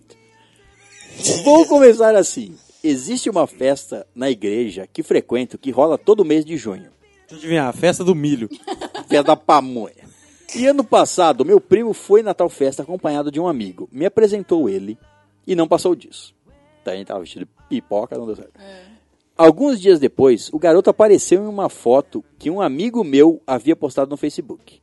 Vou 1.44 1.66
começar 1.66 2.16
assim. 2.16 2.56
Existe 2.84 3.30
uma 3.30 3.48
festa 3.48 4.06
na 4.16 4.30
igreja 4.30 4.88
que 4.92 5.04
frequento 5.04 5.58
que 5.58 5.72
rola 5.72 5.98
todo 5.98 6.24
mês 6.26 6.46
de 6.46 6.58
junho. 6.58 6.90
Deixa 7.28 7.34
eu 7.34 7.38
adivinhar, 7.38 7.68
a 7.68 7.74
festa 7.74 8.04
do 8.04 8.16
milho. 8.16 8.48
Festa 9.10 9.24
da 9.24 9.36
pamonha. 9.36 10.07
E 10.56 10.66
ano 10.66 10.84
passado, 10.84 11.44
meu 11.44 11.60
primo 11.60 11.94
foi 11.94 12.24
na 12.24 12.34
tal 12.34 12.50
festa 12.50 12.84
acompanhado 12.84 13.30
de 13.30 13.40
um 13.40 13.48
amigo. 13.48 13.90
Me 13.92 14.06
apresentou 14.06 14.70
ele 14.70 14.98
e 15.46 15.56
não 15.56 15.68
passou 15.68 15.94
disso. 15.94 16.34
Tá, 16.84 16.92
a 16.92 16.96
gente 16.96 17.08
tava 17.08 17.20
vestido 17.20 17.46
de 17.46 17.52
pipoca, 17.68 18.18
não 18.18 18.26
deu 18.26 18.36
certo. 18.36 18.54
Alguns 19.38 19.80
dias 19.80 20.00
depois, 20.00 20.50
o 20.54 20.58
garoto 20.58 20.90
apareceu 20.90 21.44
em 21.44 21.48
uma 21.48 21.70
foto 21.70 22.24
que 22.40 22.50
um 22.50 22.62
amigo 22.62 23.04
meu 23.04 23.42
havia 23.46 23.76
postado 23.76 24.10
no 24.10 24.18
Facebook. 24.18 24.82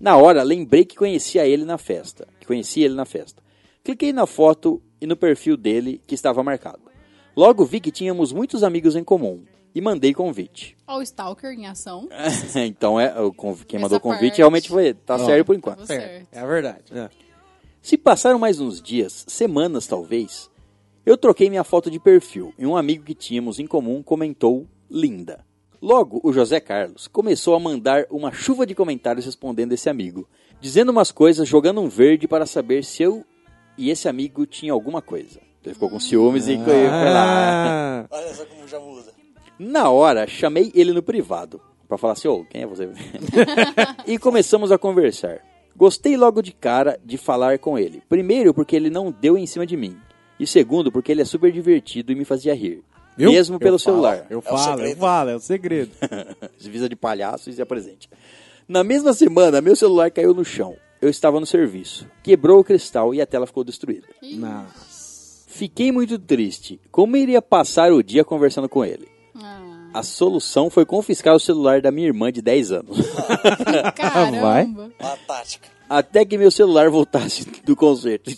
Na 0.00 0.16
hora, 0.16 0.42
lembrei 0.42 0.84
que 0.84 0.96
conhecia 0.96 1.46
ele 1.46 1.64
na 1.64 1.76
festa. 1.76 2.26
Que 2.38 2.46
conhecia 2.46 2.86
ele 2.86 2.94
na 2.94 3.04
festa. 3.04 3.42
Cliquei 3.82 4.12
na 4.12 4.26
foto 4.26 4.80
e 5.00 5.06
no 5.06 5.16
perfil 5.16 5.56
dele 5.56 6.00
que 6.06 6.14
estava 6.14 6.42
marcado. 6.42 6.80
Logo 7.36 7.64
vi 7.64 7.80
que 7.80 7.90
tínhamos 7.90 8.32
muitos 8.32 8.62
amigos 8.62 8.96
em 8.96 9.04
comum 9.04 9.42
e 9.74 9.80
mandei 9.80 10.12
convite. 10.14 10.76
Ó, 10.86 10.98
o 10.98 11.02
Stalker 11.02 11.50
em 11.52 11.66
ação. 11.66 12.08
então 12.66 12.98
é 12.98 13.20
o 13.20 13.32
conv- 13.32 13.64
quem 13.64 13.76
Essa 13.78 13.82
mandou 13.84 13.98
o 13.98 14.00
convite 14.00 14.28
parte. 14.30 14.38
realmente 14.38 14.68
foi 14.68 14.94
tá 14.94 15.14
Ó, 15.16 15.18
sério 15.26 15.44
por 15.44 15.54
enquanto. 15.54 15.76
Tava 15.78 15.86
certo. 15.86 16.26
É 16.32 16.40
a 16.40 16.46
verdade. 16.46 16.84
É. 16.92 17.08
Se 17.82 17.96
passaram 17.96 18.38
mais 18.38 18.60
uns 18.60 18.80
dias, 18.82 19.24
semanas 19.28 19.86
talvez, 19.86 20.50
eu 21.06 21.16
troquei 21.16 21.48
minha 21.48 21.64
foto 21.64 21.90
de 21.90 21.98
perfil 21.98 22.52
e 22.58 22.66
um 22.66 22.76
amigo 22.76 23.04
que 23.04 23.14
tínhamos 23.14 23.58
em 23.58 23.66
comum 23.66 24.02
comentou 24.02 24.66
linda. 24.90 25.44
Logo, 25.80 26.20
o 26.22 26.30
José 26.30 26.60
Carlos 26.60 27.08
começou 27.08 27.54
a 27.54 27.60
mandar 27.60 28.04
uma 28.10 28.30
chuva 28.32 28.66
de 28.66 28.74
comentários 28.74 29.24
respondendo 29.24 29.72
esse 29.72 29.88
amigo, 29.88 30.28
dizendo 30.60 30.90
umas 30.90 31.10
coisas, 31.10 31.48
jogando 31.48 31.80
um 31.80 31.88
verde 31.88 32.28
para 32.28 32.44
saber 32.44 32.84
se 32.84 33.02
eu 33.02 33.24
e 33.78 33.88
esse 33.88 34.06
amigo 34.06 34.44
tinham 34.44 34.74
alguma 34.74 35.00
coisa. 35.00 35.40
Ele 35.64 35.72
ficou 35.72 35.88
com 35.88 35.98
ciúmes 35.98 36.48
e 36.48 36.56
foi 36.58 36.84
lá. 36.84 38.00
Ah, 38.02 38.06
Olha 38.10 38.34
só 38.34 38.44
como 38.44 38.68
já 38.68 38.78
muda. 38.78 39.10
Na 39.62 39.90
hora, 39.90 40.26
chamei 40.26 40.72
ele 40.74 40.90
no 40.90 41.02
privado 41.02 41.60
para 41.86 41.98
falar 41.98 42.14
assim: 42.14 42.28
Ô, 42.28 42.46
quem 42.46 42.62
é 42.62 42.66
você? 42.66 42.88
e 44.08 44.16
começamos 44.16 44.72
a 44.72 44.78
conversar. 44.78 45.42
Gostei 45.76 46.16
logo 46.16 46.40
de 46.40 46.50
cara 46.50 46.98
de 47.04 47.18
falar 47.18 47.58
com 47.58 47.78
ele. 47.78 48.02
Primeiro, 48.08 48.54
porque 48.54 48.74
ele 48.74 48.88
não 48.88 49.10
deu 49.10 49.36
em 49.36 49.46
cima 49.46 49.66
de 49.66 49.76
mim. 49.76 49.98
E 50.38 50.46
segundo, 50.46 50.90
porque 50.90 51.12
ele 51.12 51.20
é 51.20 51.26
super 51.26 51.52
divertido 51.52 52.10
e 52.10 52.14
me 52.14 52.24
fazia 52.24 52.54
rir. 52.54 52.82
Viu? 53.18 53.32
Mesmo 53.32 53.58
pelo 53.58 53.74
Eu 53.74 53.78
falo, 53.78 53.94
celular. 53.96 54.26
Eu 54.30 54.38
o 54.38 54.42
falo, 54.42 54.82
eu 54.82 54.96
falo, 54.96 55.30
é 55.30 55.36
o 55.36 55.40
segredo. 55.40 55.90
Divisa 56.58 56.88
de 56.88 56.96
palhaço 56.96 57.50
e 57.50 57.52
se 57.52 57.60
apresente. 57.60 58.08
Na 58.66 58.82
mesma 58.82 59.12
semana, 59.12 59.60
meu 59.60 59.76
celular 59.76 60.10
caiu 60.10 60.32
no 60.32 60.44
chão. 60.44 60.74
Eu 61.02 61.10
estava 61.10 61.38
no 61.38 61.44
serviço. 61.44 62.06
Quebrou 62.22 62.60
o 62.60 62.64
cristal 62.64 63.14
e 63.14 63.20
a 63.20 63.26
tela 63.26 63.46
ficou 63.46 63.62
destruída. 63.62 64.06
Nossa. 64.22 65.44
Fiquei 65.48 65.92
muito 65.92 66.18
triste. 66.18 66.80
Como 66.90 67.14
iria 67.14 67.42
passar 67.42 67.92
o 67.92 68.02
dia 68.02 68.24
conversando 68.24 68.66
com 68.66 68.82
ele? 68.82 69.09
Ah, 69.36 69.90
A 69.94 70.02
solução 70.02 70.68
foi 70.70 70.84
confiscar 70.84 71.34
o 71.34 71.40
celular 71.40 71.80
da 71.80 71.90
minha 71.90 72.06
irmã 72.06 72.30
de 72.32 72.40
10 72.42 72.72
anos. 72.72 72.98
caramba. 73.96 74.64
Uma 74.98 75.16
tática. 75.26 75.68
Até 75.88 76.24
que 76.24 76.38
meu 76.38 76.50
celular 76.50 76.88
voltasse 76.90 77.44
do 77.64 77.74
concerto. 77.74 78.30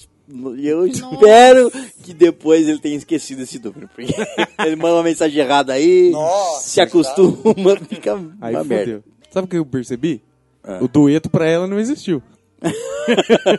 E 0.56 0.66
eu 0.66 0.86
espero 0.86 1.70
que 2.02 2.14
depois 2.14 2.66
ele 2.66 2.78
tenha 2.78 2.96
esquecido 2.96 3.42
esse 3.42 3.58
número. 3.58 3.88
Porque 3.94 4.14
ele 4.64 4.76
manda 4.76 4.94
uma 4.94 5.02
mensagem 5.02 5.38
errada 5.42 5.74
aí, 5.74 6.10
Nossa, 6.10 6.68
se 6.68 6.80
acostuma, 6.80 7.76
fica 7.88 8.18
Aí 8.40 8.54
uma 8.54 8.64
merda. 8.64 9.02
Sabe 9.30 9.44
o 9.46 9.48
que 9.48 9.58
eu 9.58 9.66
percebi? 9.66 10.22
Ah. 10.64 10.78
O 10.80 10.88
dueto 10.88 11.28
pra 11.28 11.46
ela 11.46 11.66
não 11.66 11.78
existiu. 11.78 12.22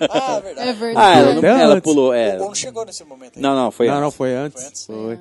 Ah, 0.09 0.39
verdade. 0.39 0.69
É 0.69 0.73
verdade. 0.73 0.95
Ah, 0.95 1.17
ela, 1.19 1.31
não, 1.33 1.37
Até 1.39 1.47
ela 1.61 1.73
antes. 1.75 1.83
pulou. 1.83 2.09
O 2.09 2.13
É. 2.13 2.37
bom 2.37 2.45
não 2.47 2.55
chegou 2.55 2.85
nesse 2.85 3.03
momento 3.03 3.33
aí. 3.35 3.41
Não, 3.41 3.55
não, 3.55 3.71
foi 3.71 3.87
não, 3.87 3.93
antes. 3.95 4.03
não, 4.03 4.11
foi 4.11 4.33
antes. 4.35 4.63
Foi 4.63 4.69
antes? 4.69 4.85
Foi. 4.85 5.19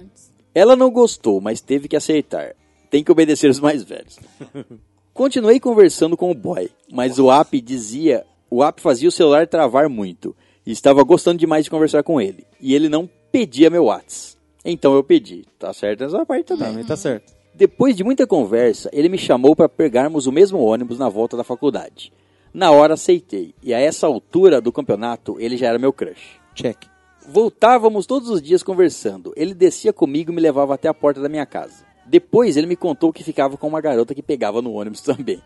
Ela 0.54 0.76
não 0.76 0.90
gostou, 0.90 1.40
mas 1.40 1.60
teve 1.60 1.88
que 1.88 1.96
aceitar. 1.96 2.54
Tem 2.90 3.02
que 3.02 3.10
obedecer 3.10 3.50
os 3.50 3.60
mais 3.60 3.82
velhos. 3.82 4.18
Continuei 5.14 5.60
conversando 5.60 6.16
com 6.16 6.30
o 6.30 6.34
boy, 6.34 6.70
mas 6.90 7.18
o 7.18 7.30
app 7.30 7.60
dizia, 7.60 8.24
o 8.50 8.62
app 8.62 8.80
fazia 8.80 9.08
o 9.08 9.12
celular 9.12 9.46
travar 9.46 9.88
muito. 9.88 10.34
E 10.64 10.70
estava 10.70 11.02
gostando 11.02 11.38
demais 11.38 11.64
de 11.64 11.70
conversar 11.70 12.02
com 12.02 12.20
ele. 12.20 12.46
E 12.60 12.74
ele 12.74 12.88
não 12.88 13.08
pedia 13.32 13.68
meu 13.68 13.86
Whats. 13.86 14.38
Então 14.64 14.94
eu 14.94 15.02
pedi. 15.02 15.44
Tá 15.58 15.72
certo 15.72 16.04
essa 16.04 16.24
parte 16.24 16.46
também. 16.46 16.68
Também 16.68 16.84
tá 16.84 16.96
certo. 16.96 17.32
Depois 17.54 17.96
de 17.96 18.04
muita 18.04 18.26
conversa, 18.26 18.88
ele 18.92 19.08
me 19.08 19.18
chamou 19.18 19.56
para 19.56 19.68
pegarmos 19.68 20.26
o 20.26 20.32
mesmo 20.32 20.60
ônibus 20.60 20.98
na 20.98 21.08
volta 21.08 21.36
da 21.36 21.44
faculdade. 21.44 22.12
Na 22.54 22.70
hora 22.70 22.94
aceitei, 22.94 23.54
e 23.62 23.72
a 23.72 23.80
essa 23.80 24.06
altura 24.06 24.60
do 24.60 24.72
campeonato 24.72 25.40
ele 25.40 25.56
já 25.56 25.68
era 25.68 25.78
meu 25.78 25.92
crush. 25.92 26.38
Check. 26.54 26.91
Voltávamos 27.28 28.06
todos 28.06 28.28
os 28.28 28.42
dias 28.42 28.62
conversando. 28.62 29.32
Ele 29.36 29.54
descia 29.54 29.92
comigo 29.92 30.32
e 30.32 30.34
me 30.34 30.40
levava 30.40 30.74
até 30.74 30.88
a 30.88 30.94
porta 30.94 31.20
da 31.20 31.28
minha 31.28 31.46
casa. 31.46 31.84
Depois 32.06 32.56
ele 32.56 32.66
me 32.66 32.76
contou 32.76 33.12
que 33.12 33.22
ficava 33.22 33.56
com 33.56 33.68
uma 33.68 33.80
garota 33.80 34.14
que 34.14 34.22
pegava 34.22 34.60
no 34.60 34.72
ônibus 34.72 35.00
também. 35.02 35.40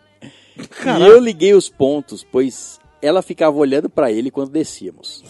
E 0.57 1.03
eu 1.03 1.19
liguei 1.21 1.53
os 1.55 1.69
pontos, 1.69 2.25
pois 2.25 2.81
ela 3.03 3.21
ficava 3.23 3.57
olhando 3.57 3.91
para 3.91 4.11
ele 4.11 4.31
quando 4.31 4.51
descíamos. 4.51 5.23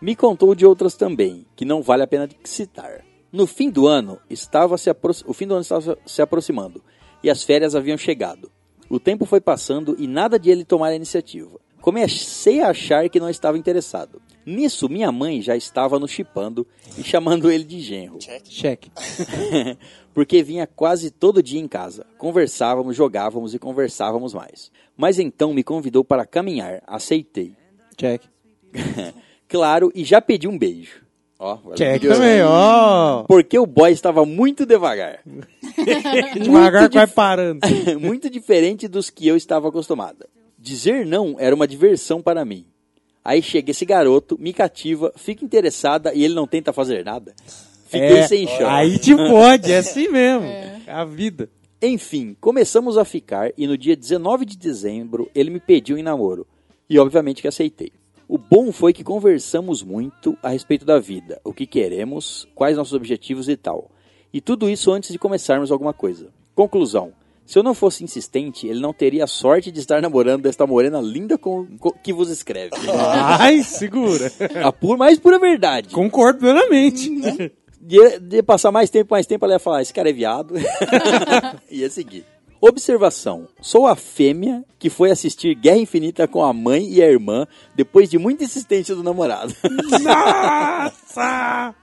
Me 0.00 0.14
contou 0.14 0.54
de 0.54 0.64
outras 0.64 0.94
também, 0.94 1.44
que 1.56 1.64
não 1.64 1.82
vale 1.82 2.04
a 2.04 2.06
pena 2.06 2.28
citar. 2.44 3.04
No 3.32 3.46
fim 3.46 3.68
do 3.68 3.86
ano, 3.88 4.18
estava 4.30 4.78
se 4.78 4.88
apro- 4.88 5.12
o 5.26 5.32
fim 5.34 5.46
do 5.46 5.54
ano 5.54 5.62
estava 5.62 5.98
se 6.06 6.22
aproximando 6.22 6.82
e 7.22 7.28
as 7.28 7.42
férias 7.42 7.74
haviam 7.74 7.98
chegado. 7.98 8.50
O 8.88 9.00
tempo 9.00 9.26
foi 9.26 9.40
passando 9.40 9.96
e 9.98 10.06
nada 10.06 10.38
de 10.38 10.48
ele 10.48 10.64
tomar 10.64 10.88
a 10.88 10.94
iniciativa. 10.94 11.58
Comecei 11.80 12.60
a 12.60 12.68
achar 12.70 13.08
que 13.10 13.20
não 13.20 13.28
estava 13.28 13.58
interessado. 13.58 14.22
Nisso, 14.48 14.88
minha 14.88 15.12
mãe 15.12 15.42
já 15.42 15.54
estava 15.54 15.98
nos 15.98 16.10
chipando 16.10 16.66
e 16.96 17.02
chamando 17.04 17.50
ele 17.50 17.64
de 17.64 17.80
genro. 17.80 18.18
Check. 18.18 18.44
Check. 18.44 18.86
porque 20.14 20.42
vinha 20.42 20.66
quase 20.66 21.10
todo 21.10 21.42
dia 21.42 21.60
em 21.60 21.68
casa. 21.68 22.06
Conversávamos, 22.16 22.96
jogávamos 22.96 23.52
e 23.52 23.58
conversávamos 23.58 24.32
mais. 24.32 24.72
Mas 24.96 25.18
então 25.18 25.52
me 25.52 25.62
convidou 25.62 26.02
para 26.02 26.24
caminhar, 26.24 26.82
aceitei. 26.86 27.54
Check. 27.96 28.22
claro, 29.46 29.92
e 29.94 30.02
já 30.02 30.20
pedi 30.20 30.48
um 30.48 30.58
beijo. 30.58 31.02
Ó, 31.38 31.56
Check 31.74 32.00
pediu- 32.00 32.12
também, 32.14 32.42
ó. 32.42 33.24
Porque 33.24 33.58
o 33.58 33.66
boy 33.66 33.92
estava 33.92 34.24
muito 34.24 34.64
devagar. 34.64 35.20
Devagar 36.42 36.88
vai 36.90 37.06
parando. 37.06 37.60
muito 38.00 38.28
diferente 38.30 38.88
dos 38.88 39.10
que 39.10 39.28
eu 39.28 39.36
estava 39.36 39.68
acostumada. 39.68 40.26
Dizer 40.58 41.06
não 41.06 41.36
era 41.38 41.54
uma 41.54 41.68
diversão 41.68 42.20
para 42.22 42.44
mim. 42.46 42.66
Aí 43.28 43.42
chega 43.42 43.72
esse 43.72 43.84
garoto, 43.84 44.38
me 44.40 44.54
cativa, 44.54 45.12
fica 45.14 45.44
interessada 45.44 46.14
e 46.14 46.24
ele 46.24 46.32
não 46.32 46.46
tenta 46.46 46.72
fazer 46.72 47.04
nada. 47.04 47.34
Fiquei 47.84 48.22
sem 48.22 48.46
chão. 48.46 48.66
É, 48.66 48.70
Aí 48.70 48.98
te 48.98 49.14
pode, 49.14 49.70
é 49.70 49.76
assim 49.84 50.08
mesmo. 50.08 50.46
É 50.46 50.80
a 50.86 51.04
vida. 51.04 51.50
Enfim, 51.82 52.34
começamos 52.40 52.96
a 52.96 53.04
ficar 53.04 53.52
e 53.54 53.66
no 53.66 53.76
dia 53.76 53.94
19 53.94 54.46
de 54.46 54.56
dezembro 54.56 55.30
ele 55.34 55.50
me 55.50 55.60
pediu 55.60 55.98
em 55.98 56.02
namoro. 56.02 56.46
E 56.88 56.98
obviamente 56.98 57.42
que 57.42 57.48
aceitei. 57.48 57.92
O 58.26 58.38
bom 58.38 58.72
foi 58.72 58.94
que 58.94 59.04
conversamos 59.04 59.82
muito 59.82 60.34
a 60.42 60.48
respeito 60.48 60.86
da 60.86 60.98
vida, 60.98 61.38
o 61.44 61.52
que 61.52 61.66
queremos, 61.66 62.48
quais 62.54 62.78
nossos 62.78 62.94
objetivos 62.94 63.46
e 63.46 63.58
tal. 63.58 63.90
E 64.32 64.40
tudo 64.40 64.70
isso 64.70 64.90
antes 64.90 65.12
de 65.12 65.18
começarmos 65.18 65.70
alguma 65.70 65.92
coisa. 65.92 66.30
Conclusão. 66.54 67.12
Se 67.48 67.58
eu 67.58 67.62
não 67.62 67.72
fosse 67.72 68.04
insistente, 68.04 68.66
ele 68.66 68.78
não 68.78 68.92
teria 68.92 69.24
a 69.24 69.26
sorte 69.26 69.72
de 69.72 69.80
estar 69.80 70.02
namorando 70.02 70.42
desta 70.42 70.66
morena 70.66 71.00
linda 71.00 71.38
com, 71.38 71.66
com- 71.78 71.92
que 71.92 72.12
vos 72.12 72.28
escreve. 72.28 72.72
Ai, 73.40 73.62
segura. 73.62 74.30
A 74.62 74.70
pura, 74.70 74.98
mais 74.98 75.18
pura 75.18 75.38
verdade. 75.38 75.88
Concordo 75.88 76.40
plenamente. 76.40 77.08
De, 77.80 78.18
de 78.18 78.42
passar 78.42 78.70
mais 78.70 78.90
tempo, 78.90 79.12
mais 79.14 79.24
tempo, 79.26 79.46
ela 79.46 79.54
ia 79.54 79.58
falar, 79.58 79.80
esse 79.80 79.94
cara 79.94 80.10
é 80.10 80.12
viado. 80.12 80.54
ia 81.70 81.88
seguir. 81.88 82.26
Observação. 82.60 83.48
Sou 83.62 83.86
a 83.86 83.96
fêmea 83.96 84.62
que 84.78 84.90
foi 84.90 85.10
assistir 85.10 85.54
Guerra 85.54 85.78
Infinita 85.78 86.28
com 86.28 86.44
a 86.44 86.52
mãe 86.52 86.86
e 86.90 87.02
a 87.02 87.06
irmã 87.10 87.46
depois 87.74 88.10
de 88.10 88.18
muita 88.18 88.44
insistência 88.44 88.94
do 88.94 89.02
namorado. 89.02 89.54
Nossa! 90.02 91.74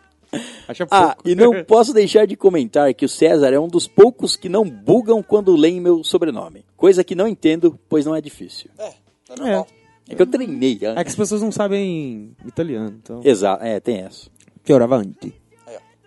Acha 0.68 0.86
pouco. 0.86 1.06
ah, 1.06 1.18
e 1.26 1.36
não 1.36 1.64
posso 1.66 1.94
deixar 1.94 2.26
de 2.26 2.36
comentar 2.36 2.94
que 2.94 3.06
o 3.06 3.10
César 3.10 3.54
é 3.54 3.60
um 3.60 3.68
dos 3.68 3.88
poucos 3.88 4.36
que 4.36 4.50
não 4.50 4.64
bugam 4.64 5.22
quando 5.24 5.56
leem 5.56 5.80
meu 5.80 6.04
sobrenome. 6.04 6.66
Coisa 6.76 7.04
que 7.04 7.16
não 7.16 7.28
entendo, 7.28 7.80
pois 7.90 8.06
não 8.06 8.16
é 8.16 8.22
difícil. 8.22 8.70
É, 8.78 8.94
é 9.30 9.36
normal. 9.38 9.68
É 10.08 10.16
que 10.16 10.22
eu 10.22 10.28
treinei. 10.28 10.80
É 10.82 11.04
que 11.04 11.10
as 11.10 11.16
pessoas 11.16 11.42
não 11.42 11.52
sabem 11.52 12.36
italiano, 12.46 12.96
então. 13.02 13.22
Exato, 13.24 13.64
é, 13.64 13.80
tem 13.80 13.98
essa. 14.02 14.30
Fioravante. 14.64 15.34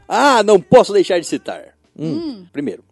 Ah, 0.09 0.42
não 0.42 0.59
posso 0.60 0.92
deixar 0.92 1.18
de 1.18 1.26
citar. 1.26 1.74
Primeiro, 2.52 2.82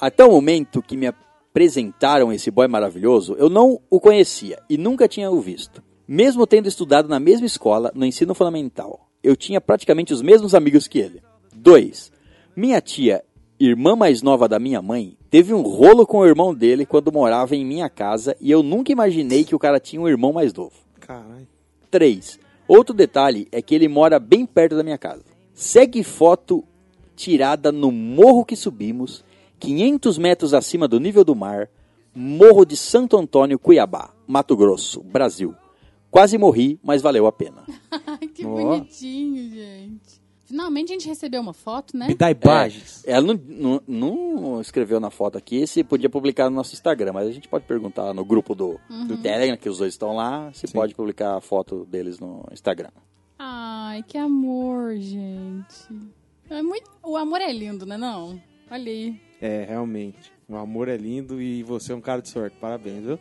até 0.00 0.24
o 0.24 0.30
momento 0.30 0.82
que 0.82 0.96
me 0.96 1.06
apresentaram 1.06 2.32
esse 2.32 2.50
boy 2.50 2.66
maravilhoso, 2.66 3.36
eu 3.38 3.50
não 3.50 3.80
o 3.90 4.00
conhecia 4.00 4.58
e 4.68 4.78
nunca 4.78 5.06
tinha 5.06 5.30
o 5.30 5.40
visto. 5.40 5.82
Mesmo 6.08 6.46
tendo 6.46 6.66
estudado 6.66 7.08
na 7.08 7.20
mesma 7.20 7.46
escola, 7.46 7.92
no 7.94 8.04
ensino 8.04 8.34
fundamental, 8.34 9.09
eu 9.22 9.36
tinha 9.36 9.60
praticamente 9.60 10.12
os 10.12 10.22
mesmos 10.22 10.54
amigos 10.54 10.88
que 10.88 10.98
ele. 10.98 11.22
2. 11.54 12.12
Minha 12.56 12.80
tia, 12.80 13.22
irmã 13.58 13.94
mais 13.94 14.22
nova 14.22 14.48
da 14.48 14.58
minha 14.58 14.80
mãe, 14.80 15.16
teve 15.30 15.52
um 15.52 15.62
rolo 15.62 16.06
com 16.06 16.18
o 16.18 16.26
irmão 16.26 16.54
dele 16.54 16.86
quando 16.86 17.12
morava 17.12 17.54
em 17.54 17.64
minha 17.64 17.88
casa 17.88 18.36
e 18.40 18.50
eu 18.50 18.62
nunca 18.62 18.92
imaginei 18.92 19.44
que 19.44 19.54
o 19.54 19.58
cara 19.58 19.78
tinha 19.78 20.00
um 20.00 20.08
irmão 20.08 20.32
mais 20.32 20.52
novo. 20.52 20.74
Caralho. 21.00 21.46
3. 21.90 22.38
Outro 22.66 22.94
detalhe 22.94 23.48
é 23.50 23.60
que 23.60 23.74
ele 23.74 23.88
mora 23.88 24.18
bem 24.18 24.46
perto 24.46 24.76
da 24.76 24.82
minha 24.82 24.98
casa. 24.98 25.24
Segue 25.52 26.02
foto 26.02 26.64
tirada 27.16 27.70
no 27.70 27.90
morro 27.90 28.44
que 28.44 28.56
subimos, 28.56 29.24
500 29.58 30.16
metros 30.16 30.54
acima 30.54 30.88
do 30.88 30.98
nível 30.98 31.24
do 31.24 31.34
mar, 31.34 31.68
Morro 32.14 32.64
de 32.64 32.76
Santo 32.76 33.16
Antônio, 33.16 33.58
Cuiabá, 33.58 34.10
Mato 34.26 34.56
Grosso, 34.56 35.00
Brasil. 35.00 35.54
Quase 36.10 36.36
morri, 36.38 36.78
mas 36.82 37.00
valeu 37.02 37.26
a 37.26 37.32
pena. 37.32 37.64
Que 38.34 38.44
Ó. 38.44 38.50
bonitinho, 38.54 39.48
gente. 39.50 40.20
Finalmente 40.44 40.90
a 40.90 40.94
gente 40.94 41.06
recebeu 41.08 41.40
uma 41.40 41.52
foto, 41.54 41.96
né? 41.96 42.08
Me 42.08 42.14
dá 42.14 42.30
imagens. 42.30 43.04
É, 43.06 43.12
ela 43.12 43.26
não, 43.26 43.40
não- 43.46 43.82
não 43.86 44.60
escreveu 44.60 44.98
na 44.98 45.10
foto 45.10 45.38
aqui 45.38 45.64
se 45.66 45.84
podia 45.84 46.10
publicar 46.10 46.50
no 46.50 46.56
nosso 46.56 46.74
Instagram, 46.74 47.12
mas 47.12 47.28
a 47.28 47.32
gente 47.32 47.46
pode 47.48 47.64
perguntar 47.66 48.12
no 48.12 48.24
grupo 48.24 48.54
do, 48.54 48.80
do 49.06 49.16
Telegram, 49.16 49.56
que 49.56 49.68
os 49.68 49.78
dois 49.78 49.94
estão 49.94 50.16
lá, 50.16 50.50
se 50.52 50.66
pode 50.72 50.94
publicar 50.94 51.36
a 51.36 51.40
foto 51.40 51.86
deles 51.86 52.18
no 52.18 52.44
Instagram. 52.52 52.90
Ai, 53.38 54.02
que 54.02 54.18
amor, 54.18 54.96
gente. 54.96 55.86
É 56.50 56.60
muito... 56.62 56.90
O 57.02 57.16
amor 57.16 57.40
é 57.40 57.52
lindo, 57.52 57.86
né 57.86 57.96
não? 57.96 58.40
Olha 58.70 58.90
aí. 58.90 59.20
É, 59.40 59.64
realmente. 59.64 60.32
O 60.48 60.56
amor 60.56 60.88
é 60.88 60.96
lindo 60.96 61.40
e 61.40 61.62
você 61.62 61.92
é 61.92 61.94
um 61.94 62.00
cara 62.00 62.20
de 62.20 62.28
sorte. 62.28 62.56
Parabéns, 62.60 63.04
viu? 63.04 63.18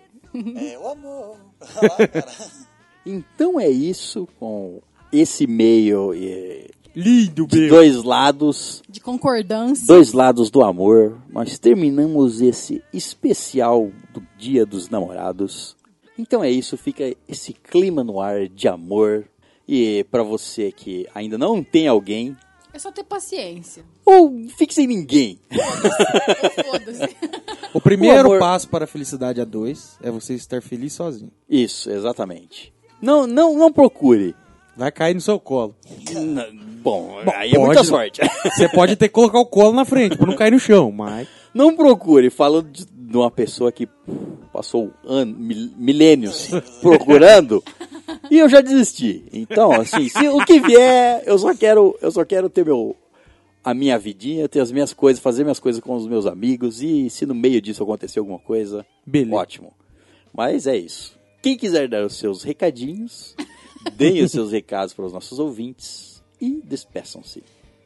É 0.55 0.77
o 0.79 0.87
amor. 0.89 1.37
Olha 1.77 1.89
lá, 1.99 2.07
cara. 2.07 2.68
Então 3.10 3.60
é 3.60 3.68
isso 3.69 4.27
com 4.40 4.81
esse 5.11 5.48
meio 5.48 6.14
eh, 6.14 6.68
Lindo, 6.95 7.48
de 7.48 7.60
meu. 7.61 7.69
dois 7.69 8.03
lados, 8.03 8.84
De 8.90 8.99
concordância. 8.99 9.86
dois 9.88 10.14
lados 10.14 10.49
do 10.52 10.61
amor. 10.64 11.19
Nós 11.30 11.57
terminamos 11.57 12.41
esse 12.41 12.84
especial 12.94 13.90
do 14.14 14.22
Dia 14.38 14.65
dos 14.65 14.90
Namorados. 14.90 15.76
Então 16.18 16.44
é 16.44 16.52
isso, 16.52 16.77
fica 16.77 17.15
esse 17.27 17.53
clima 17.53 18.03
no 18.03 18.19
ar 18.19 18.48
de 18.48 18.68
amor. 18.68 19.26
E 19.68 20.03
para 20.11 20.23
você 20.23 20.72
que 20.72 21.07
ainda 21.14 21.38
não 21.38 21.64
tem 21.64 21.88
alguém, 21.88 22.36
É 22.73 22.77
só 22.80 22.91
ter 22.91 23.03
paciência. 23.03 23.84
Ou 24.06 24.48
fixe 24.57 24.81
em 24.84 24.88
ninguém. 24.88 25.40
Foda-se. 26.65 27.15
O 27.73 27.81
primeiro 27.81 28.18
O 28.30 28.34
amor- 28.34 28.40
passo 28.40 28.68
para 28.69 28.86
a 28.86 28.88
felicidade 28.88 29.40
a 29.41 29.45
dois 29.45 29.98
é 30.02 30.11
você 30.11 30.34
estar 30.34 30.61
feliz 30.61 30.94
sozinho. 30.94 31.31
Isso, 31.49 31.90
exatamente. 31.90 32.73
Não, 33.01 33.26
não, 33.27 33.57
não 33.57 33.71
procure. 33.71 34.35
Vai 34.76 34.91
cair 34.91 35.13
no 35.13 35.21
seu 35.21 35.39
colo. 35.39 35.76
N- 36.11 36.59
Bom, 36.81 37.17
aí 37.35 37.49
é 37.49 37.53
pode- 37.55 37.65
muita 37.65 37.84
sorte. 37.84 38.21
Você 38.55 38.69
pode 38.69 38.95
ter 38.95 39.09
que 39.09 39.13
colocar 39.13 39.39
o 39.39 39.45
colo 39.45 39.73
na 39.73 39.84
frente 39.84 40.17
pra 40.17 40.26
não 40.27 40.35
cair 40.35 40.51
no 40.51 40.59
chão, 40.59 40.91
mas. 40.91 41.27
Não 41.53 41.76
procure. 41.76 42.30
Falo 42.30 42.61
de, 42.63 42.85
de 42.85 43.17
uma 43.17 43.30
pessoa 43.30 43.71
que 43.71 43.88
passou 44.53 44.91
an, 45.05 45.26
mil- 45.26 45.71
milênios 45.77 46.49
procurando 46.81 47.61
e 48.31 48.39
eu 48.39 48.47
já 48.47 48.61
desisti. 48.61 49.26
Então, 49.34 49.71
assim, 49.73 50.07
se 50.07 50.27
o 50.30 50.43
que 50.45 50.59
vier, 50.61 51.21
eu 51.26 51.38
só 51.38 51.53
quero, 51.53 51.97
eu 52.01 52.11
só 52.11 52.23
quero 52.23 52.49
ter 52.49 52.63
meu 52.65 52.95
a 53.61 53.73
minha 53.73 53.99
vidinha, 53.99 54.47
ter 54.47 54.61
as 54.61 54.71
minhas 54.71 54.93
coisas, 54.93 55.21
fazer 55.21 55.43
minhas 55.43 55.59
coisas 55.59 55.81
com 55.81 55.93
os 55.95 56.07
meus 56.07 56.26
amigos 56.26 56.81
e 56.81 57.09
se 57.09 57.26
no 57.26 57.35
meio 57.35 57.61
disso 57.61 57.84
acontecer 57.84 58.19
alguma 58.19 58.39
coisa, 58.39 58.85
Beleza. 59.05 59.35
ótimo. 59.35 59.73
Mas 60.34 60.65
é 60.65 60.77
isso. 60.77 61.18
Quem 61.41 61.57
quiser 61.57 61.87
dar 61.87 62.05
os 62.05 62.17
seus 62.17 62.43
recadinhos, 62.43 63.35
deem 63.95 64.23
os 64.23 64.31
seus 64.31 64.51
recados 64.51 64.93
para 64.93 65.05
os 65.05 65.13
nossos 65.13 65.39
ouvintes 65.39 66.21
e 66.39 66.61
despeçam-se. 66.61 67.43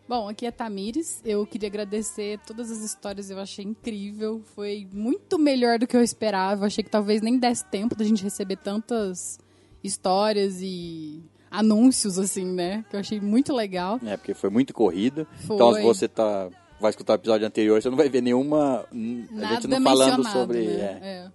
Bom, 0.07 0.27
aqui 0.27 0.45
é 0.45 0.51
Tamires. 0.51 1.21
Eu 1.23 1.45
queria 1.45 1.69
agradecer 1.69 2.39
todas 2.45 2.69
as 2.69 2.79
histórias, 2.79 3.29
eu 3.29 3.39
achei 3.39 3.63
incrível. 3.63 4.41
Foi 4.53 4.87
muito 4.91 5.39
melhor 5.39 5.79
do 5.79 5.87
que 5.87 5.95
eu 5.95 6.03
esperava. 6.03 6.63
Eu 6.63 6.67
achei 6.67 6.83
que 6.83 6.89
talvez 6.89 7.21
nem 7.21 7.37
desse 7.37 7.65
tempo 7.65 7.95
da 7.95 8.03
gente 8.03 8.23
receber 8.23 8.57
tantas 8.57 9.39
histórias 9.83 10.59
e 10.61 11.23
anúncios, 11.49 12.19
assim, 12.19 12.45
né? 12.45 12.83
Que 12.89 12.95
eu 12.95 12.99
achei 12.99 13.21
muito 13.21 13.53
legal. 13.53 13.99
É, 14.05 14.17
porque 14.17 14.33
foi 14.33 14.49
muito 14.49 14.73
corrida. 14.73 15.25
Foi. 15.47 15.55
Então, 15.55 15.73
se 15.73 15.81
você 15.81 16.07
tá, 16.07 16.49
vai 16.81 16.89
escutar 16.89 17.13
o 17.13 17.15
episódio 17.15 17.47
anterior, 17.47 17.81
você 17.81 17.89
não 17.89 17.97
vai 17.97 18.09
ver 18.09 18.21
nenhuma. 18.21 18.85
hum, 18.93 19.25
a 19.31 19.35
Nada 19.35 19.55
gente 19.55 19.67
não 19.67 19.81
falando 19.83 20.27
sobre. 20.29 20.67
né? 20.67 20.99
é. 21.01 21.07
É. 21.07 21.31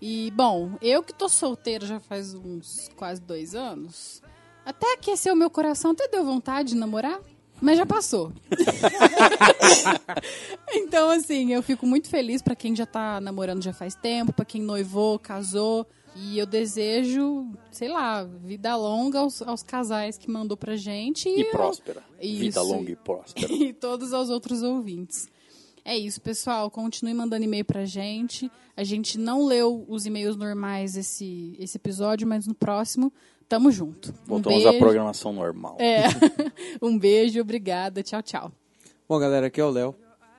E, 0.00 0.30
bom, 0.34 0.72
eu 0.80 1.02
que 1.02 1.12
tô 1.12 1.28
solteira 1.28 1.84
já 1.86 2.00
faz 2.00 2.34
uns 2.34 2.88
quase 2.96 3.20
dois 3.20 3.54
anos, 3.54 4.22
até 4.64 4.94
aqueceu 4.94 5.36
meu 5.36 5.50
coração, 5.50 5.90
até 5.90 6.08
deu 6.08 6.24
vontade 6.24 6.70
de 6.70 6.76
namorar, 6.76 7.20
mas 7.60 7.76
já 7.76 7.84
passou. 7.84 8.32
então, 10.72 11.10
assim, 11.10 11.52
eu 11.52 11.62
fico 11.62 11.86
muito 11.86 12.08
feliz 12.08 12.42
pra 12.42 12.54
quem 12.56 12.74
já 12.74 12.86
tá 12.86 13.20
namorando 13.20 13.62
já 13.62 13.72
faz 13.72 13.94
tempo, 13.94 14.32
pra 14.32 14.44
quem 14.44 14.62
noivou, 14.62 15.18
casou. 15.18 15.86
E 16.16 16.38
eu 16.38 16.46
desejo, 16.46 17.48
sei 17.70 17.88
lá, 17.88 18.24
vida 18.24 18.74
longa 18.76 19.20
aos, 19.20 19.40
aos 19.42 19.62
casais 19.62 20.18
que 20.18 20.28
mandou 20.28 20.56
pra 20.56 20.76
gente. 20.76 21.28
E 21.28 21.42
eu- 21.42 21.50
próspera. 21.50 22.02
Vida 22.20 22.60
Isso. 22.60 22.62
longa 22.62 22.90
e 22.90 22.96
próspera. 22.96 23.46
e 23.52 23.72
todos 23.72 24.12
os 24.12 24.28
outros 24.28 24.62
ouvintes. 24.62 25.28
É 25.84 25.96
isso, 25.96 26.20
pessoal. 26.20 26.70
Continue 26.70 27.14
mandando 27.14 27.44
e-mail 27.44 27.64
pra 27.64 27.84
gente. 27.84 28.50
A 28.76 28.84
gente 28.84 29.18
não 29.18 29.44
leu 29.44 29.84
os 29.88 30.06
e-mails 30.06 30.36
normais 30.36 30.96
esse, 30.96 31.56
esse 31.58 31.76
episódio, 31.76 32.26
mas 32.26 32.46
no 32.46 32.54
próximo, 32.54 33.12
tamo 33.48 33.70
junto. 33.70 34.10
Um 34.10 34.26
Voltamos 34.26 34.62
beijo. 34.62 34.76
à 34.76 34.78
programação 34.78 35.32
normal. 35.32 35.76
É. 35.80 36.04
um 36.80 36.98
beijo, 36.98 37.40
obrigada. 37.40 38.02
Tchau, 38.02 38.22
tchau. 38.22 38.52
Bom, 39.08 39.18
galera, 39.18 39.46
aqui 39.46 39.60
é 39.60 39.64
o 39.64 39.70
Léo. 39.70 39.94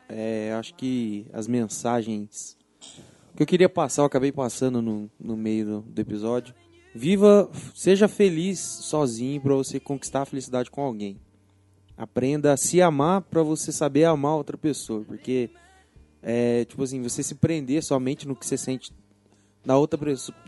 É, 0.07 0.53
acho 0.53 0.73
que 0.75 1.25
as 1.31 1.47
mensagens 1.47 2.57
que 3.35 3.43
eu 3.43 3.47
queria 3.47 3.69
passar, 3.69 4.01
eu 4.01 4.05
acabei 4.05 4.31
passando 4.31 4.81
no, 4.81 5.09
no 5.19 5.37
meio 5.37 5.65
do, 5.65 5.81
do 5.81 5.99
episódio. 5.99 6.53
Viva, 6.93 7.49
seja 7.73 8.07
feliz 8.07 8.59
sozinho 8.59 9.41
pra 9.41 9.55
você 9.55 9.79
conquistar 9.79 10.23
a 10.23 10.25
felicidade 10.25 10.69
com 10.69 10.81
alguém. 10.81 11.17
Aprenda 12.01 12.51
a 12.53 12.57
se 12.57 12.81
amar 12.81 13.21
pra 13.21 13.43
você 13.43 13.71
saber 13.71 14.05
amar 14.05 14.35
outra 14.35 14.57
pessoa, 14.57 15.03
porque 15.07 15.51
é 16.23 16.65
tipo 16.65 16.81
assim, 16.81 16.99
você 17.01 17.21
se 17.21 17.35
prender 17.35 17.83
somente 17.83 18.27
no 18.27 18.35
que 18.35 18.43
você 18.45 18.57
sente 18.57 18.91
na 19.63 19.77
outra, 19.77 19.99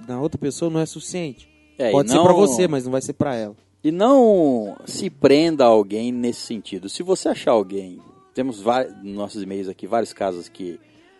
na 0.08 0.20
outra 0.20 0.40
pessoa 0.40 0.72
não 0.72 0.80
é 0.80 0.86
suficiente. 0.88 1.48
É, 1.78 1.92
Pode 1.92 2.10
ser 2.10 2.16
não- 2.18 2.24
pra 2.24 2.34
você, 2.34 2.68
mas 2.68 2.86
não 2.86 2.92
vai 2.92 3.02
ser 3.02 3.14
pra 3.14 3.36
ela. 3.36 3.56
E 3.84 3.92
não 3.92 4.76
se 4.86 5.12
prenda 5.12 5.64
a 5.66 5.68
alguém 5.68 6.12
nesse 6.12 6.40
sentido. 6.42 6.90
Se 6.90 7.04
você 7.04 7.30
achar 7.30 7.52
alguém, 7.52 8.00
temos 8.34 8.60
vários, 8.60 8.96
nos 9.04 9.14
nossos 9.14 9.44
e-mails 9.44 9.68
aqui 9.70 9.86
vários 9.86 10.12
casos 10.12 10.50
que 10.50 10.80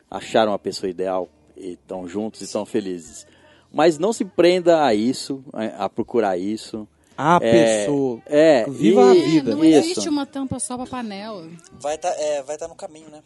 acharam 0.10 0.52
a 0.54 0.58
pessoa 0.58 0.90
ideal 0.90 1.30
e 1.56 1.74
estão 1.74 2.08
juntos 2.08 2.42
e 2.42 2.46
estão 2.46 2.66
felizes. 2.66 3.28
Mas 3.72 4.00
não 4.00 4.12
se 4.12 4.26
prenda 4.26 4.84
a 4.84 4.96
isso, 4.96 5.44
a 5.54 5.88
procurar 5.90 6.38
isso. 6.40 6.88
A 7.18 7.40
É, 7.42 7.84
pessoa. 7.86 8.22
é, 8.26 8.66
Viva 8.70 9.12
a 9.12 9.16
e- 9.16 9.22
vida. 9.22 9.56
Não 9.56 9.64
Isso. 9.64 9.78
existe 9.80 10.10
uma 10.10 10.26
tampa 10.26 10.60
só 10.60 10.76
pra 10.78 10.86
panela. 10.88 11.48
Vai 11.80 11.96
estar 11.96 12.10
é, 12.18 12.42
vai 12.42 12.58
tá 12.58 12.68
no 12.68 12.76
caminho, 12.76 13.10
né? 13.10 13.22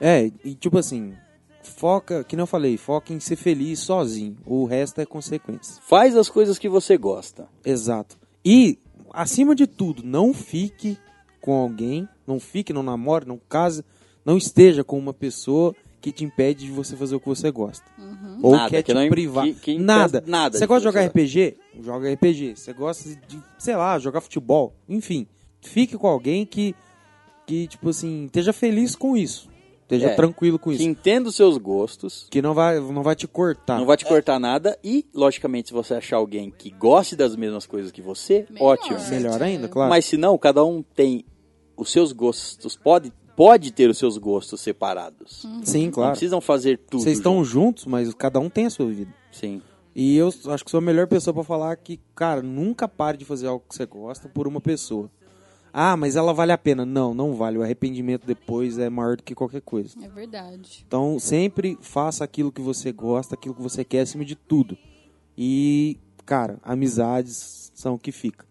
É, 0.00 0.30
e 0.44 0.54
tipo 0.54 0.78
assim, 0.78 1.14
foca, 1.62 2.24
que 2.24 2.36
não 2.36 2.42
eu 2.42 2.46
falei, 2.46 2.76
foca 2.76 3.12
em 3.12 3.20
ser 3.20 3.36
feliz 3.36 3.80
sozinho. 3.80 4.36
O 4.46 4.64
resto 4.64 5.00
é 5.00 5.06
consequência. 5.06 5.80
Faz 5.86 6.16
as 6.16 6.28
coisas 6.28 6.58
que 6.58 6.68
você 6.68 6.96
gosta. 6.96 7.48
Exato. 7.64 8.18
E, 8.44 8.78
acima 9.12 9.54
de 9.54 9.66
tudo, 9.66 10.02
não 10.02 10.32
fique 10.34 10.98
com 11.40 11.52
alguém, 11.54 12.08
não 12.26 12.38
fique, 12.40 12.72
não 12.72 12.82
namore, 12.82 13.26
não 13.26 13.38
case, 13.48 13.84
não 14.24 14.36
esteja 14.36 14.84
com 14.84 14.98
uma 14.98 15.12
pessoa 15.14 15.74
que 16.00 16.10
te 16.12 16.24
impede 16.24 16.66
de 16.66 16.72
você 16.72 16.96
fazer 16.96 17.14
o 17.14 17.20
que 17.20 17.26
você 17.28 17.50
gosta. 17.50 17.84
Ou 18.42 18.52
Nada, 18.52 18.70
quer 18.70 18.82
que 18.82 18.94
te 18.94 19.08
privar. 19.10 19.44
que- 19.44 19.54
que 19.54 19.78
nada. 19.78 20.24
nada 20.26 20.56
Você 20.58 20.66
gosta 20.66 20.80
de 20.80 20.84
jogar. 20.84 21.06
RPG? 21.06 21.56
Joga 21.82 22.12
RPG. 22.12 22.56
Você 22.56 22.72
gosta 22.72 23.08
de, 23.28 23.38
sei 23.58 23.76
lá, 23.76 23.98
jogar 23.98 24.20
futebol? 24.20 24.72
Enfim, 24.88 25.26
fique 25.60 25.96
com 25.98 26.06
alguém 26.06 26.46
que, 26.46 26.74
que 27.46 27.66
tipo 27.68 27.90
assim, 27.90 28.24
esteja 28.26 28.52
feliz 28.52 28.96
com 28.96 29.16
isso. 29.16 29.48
Esteja 29.82 30.10
É, 30.10 30.14
tranquilo 30.14 30.56
com 30.56 30.70
Que 30.70 30.76
isso. 30.76 30.84
entenda 30.84 31.28
os 31.28 31.34
seus 31.34 31.58
gostos. 31.58 32.28
Que 32.30 32.40
não 32.40 32.54
vai, 32.54 32.78
não 32.78 33.02
vai 33.02 33.16
te 33.16 33.26
cortar. 33.26 33.76
Não 33.76 33.84
vai 33.86 33.96
te 33.96 34.04
cortar 34.04 34.38
nada 34.38 34.78
e, 34.84 35.04
logicamente, 35.12 35.68
se 35.70 35.74
você 35.74 35.94
achar 35.94 36.16
alguém 36.16 36.48
que 36.56 36.70
goste 36.70 37.16
das 37.16 37.34
mesmas 37.34 37.66
coisas 37.66 37.90
que 37.90 38.00
você, 38.00 38.46
Melhor. 38.48 38.66
ótimo. 38.74 38.98
Melhor 39.10 39.42
ainda, 39.42 39.66
claro. 39.68 39.90
Mas 39.90 40.04
se 40.04 40.16
não, 40.16 40.38
cada 40.38 40.64
um 40.64 40.80
tem 40.80 41.24
os 41.76 41.90
seus 41.90 42.12
gostos, 42.12 42.76
pode, 42.76 43.12
pode 43.40 43.72
ter 43.72 43.88
os 43.88 43.96
seus 43.96 44.18
gostos 44.18 44.60
separados. 44.60 45.46
Sim, 45.64 45.86
Não 45.86 45.92
claro. 45.92 46.10
precisam 46.10 46.42
fazer 46.42 46.76
tudo. 46.76 47.02
Vocês 47.02 47.16
estão 47.16 47.42
junto. 47.42 47.46
juntos, 47.46 47.86
mas 47.86 48.12
cada 48.12 48.38
um 48.38 48.50
tem 48.50 48.66
a 48.66 48.70
sua 48.70 48.84
vida. 48.84 49.14
Sim. 49.32 49.62
E 49.96 50.14
eu 50.14 50.28
acho 50.28 50.62
que 50.62 50.70
sou 50.70 50.76
a 50.76 50.82
melhor 50.82 51.06
pessoa 51.06 51.32
pra 51.32 51.42
falar 51.42 51.74
que, 51.76 51.98
cara, 52.14 52.42
nunca 52.42 52.86
pare 52.86 53.16
de 53.16 53.24
fazer 53.24 53.46
algo 53.46 53.64
que 53.66 53.74
você 53.74 53.86
gosta 53.86 54.28
por 54.28 54.46
uma 54.46 54.60
pessoa. 54.60 55.10
Ah, 55.72 55.96
mas 55.96 56.16
ela 56.16 56.34
vale 56.34 56.52
a 56.52 56.58
pena. 56.58 56.84
Não, 56.84 57.14
não 57.14 57.32
vale. 57.32 57.56
O 57.56 57.62
arrependimento 57.62 58.26
depois 58.26 58.76
é 58.78 58.90
maior 58.90 59.16
do 59.16 59.22
que 59.22 59.34
qualquer 59.34 59.62
coisa. 59.62 59.96
É 60.04 60.08
verdade. 60.08 60.84
Então, 60.86 61.18
sempre 61.18 61.78
faça 61.80 62.22
aquilo 62.22 62.52
que 62.52 62.60
você 62.60 62.92
gosta, 62.92 63.36
aquilo 63.36 63.54
que 63.54 63.62
você 63.62 63.82
quer 63.82 64.00
acima 64.00 64.22
de 64.22 64.36
tudo. 64.36 64.76
E, 65.34 65.96
cara, 66.26 66.58
amizades 66.62 67.72
são 67.74 67.94
o 67.94 67.98
que 67.98 68.12
fica. 68.12 68.44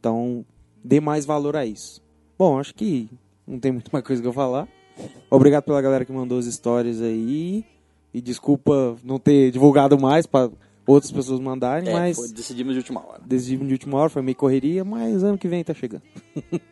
Então, 0.00 0.44
dê 0.82 0.98
mais 0.98 1.24
valor 1.24 1.54
a 1.54 1.64
isso. 1.64 2.02
Bom, 2.36 2.58
acho 2.58 2.74
que 2.74 3.08
não 3.46 3.58
tem 3.58 3.72
muito 3.72 3.90
mais 3.92 4.04
coisa 4.04 4.20
que 4.22 4.28
eu 4.28 4.32
falar. 4.32 4.68
Obrigado 5.30 5.64
pela 5.64 5.80
galera 5.82 6.04
que 6.04 6.12
mandou 6.12 6.38
as 6.38 6.46
histórias 6.46 7.00
aí. 7.02 7.64
E 8.12 8.20
desculpa 8.20 8.96
não 9.02 9.18
ter 9.18 9.50
divulgado 9.50 9.98
mais 9.98 10.24
para 10.24 10.48
outras 10.86 11.10
pessoas 11.10 11.40
mandarem, 11.40 11.88
É, 11.88 11.92
mas 11.92 12.16
foi- 12.16 12.28
decidimos 12.28 12.74
de 12.74 12.78
última 12.78 13.04
hora. 13.04 13.20
decidimos 13.26 13.66
de 13.66 13.72
última 13.74 13.98
hora, 13.98 14.08
foi 14.08 14.22
meio 14.22 14.36
correria, 14.36 14.84
mas 14.84 15.24
ano 15.24 15.36
que 15.36 15.48
vem 15.48 15.64
tá 15.64 15.74
chegando. 15.74 16.02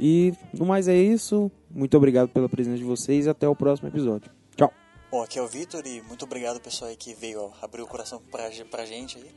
e 0.00 0.32
no 0.52 0.66
mais 0.66 0.88
é 0.88 0.96
isso. 0.96 1.50
Muito 1.70 1.96
obrigado 1.96 2.28
pela 2.30 2.48
presença 2.48 2.78
de 2.78 2.84
vocês 2.84 3.26
e 3.26 3.30
até 3.30 3.48
o 3.48 3.54
próximo 3.54 3.88
episódio. 3.88 4.30
Tchau. 4.56 4.72
Bom, 5.10 5.22
aqui 5.22 5.38
é 5.38 5.42
o 5.42 5.46
Vitor 5.46 5.86
e 5.86 6.02
muito 6.02 6.24
obrigado 6.24 6.60
pessoal 6.60 6.90
aí 6.90 6.96
que 6.96 7.14
veio 7.14 7.40
ó, 7.42 7.50
abrir 7.62 7.82
o 7.82 7.86
coração 7.86 8.20
pra, 8.30 8.50
pra 8.70 8.84
gente 8.84 9.18
aí. 9.18 9.30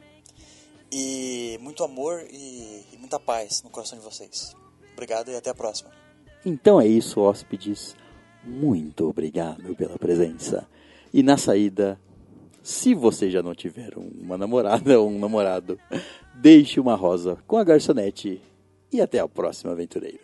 E 0.91 1.59
muito 1.61 1.83
amor 1.83 2.23
e, 2.31 2.83
e 2.93 2.97
muita 2.97 3.19
paz 3.19 3.61
no 3.63 3.69
coração 3.69 3.97
de 3.99 4.03
vocês. 4.03 4.55
Obrigado 4.93 5.29
e 5.29 5.35
até 5.35 5.49
a 5.49 5.55
próxima. 5.55 5.91
Então 6.45 6.79
é 6.79 6.87
isso, 6.87 7.19
hóspedes. 7.19 7.95
Muito 8.43 9.09
obrigado 9.09 9.75
pela 9.75 9.97
presença. 9.97 10.67
E 11.11 11.23
na 11.23 11.37
saída, 11.37 11.99
se 12.61 12.93
você 12.93 13.31
já 13.31 13.41
não 13.41 13.55
tiver 13.55 13.93
uma 13.97 14.37
namorada 14.37 14.99
ou 14.99 15.09
um 15.09 15.17
namorado, 15.17 15.79
deixe 16.35 16.79
uma 16.79 16.95
rosa 16.95 17.37
com 17.47 17.57
a 17.57 17.63
garçonete. 17.63 18.41
E 18.91 19.01
até 19.01 19.19
a 19.19 19.27
próxima, 19.27 19.71
aventureiro. 19.71 20.19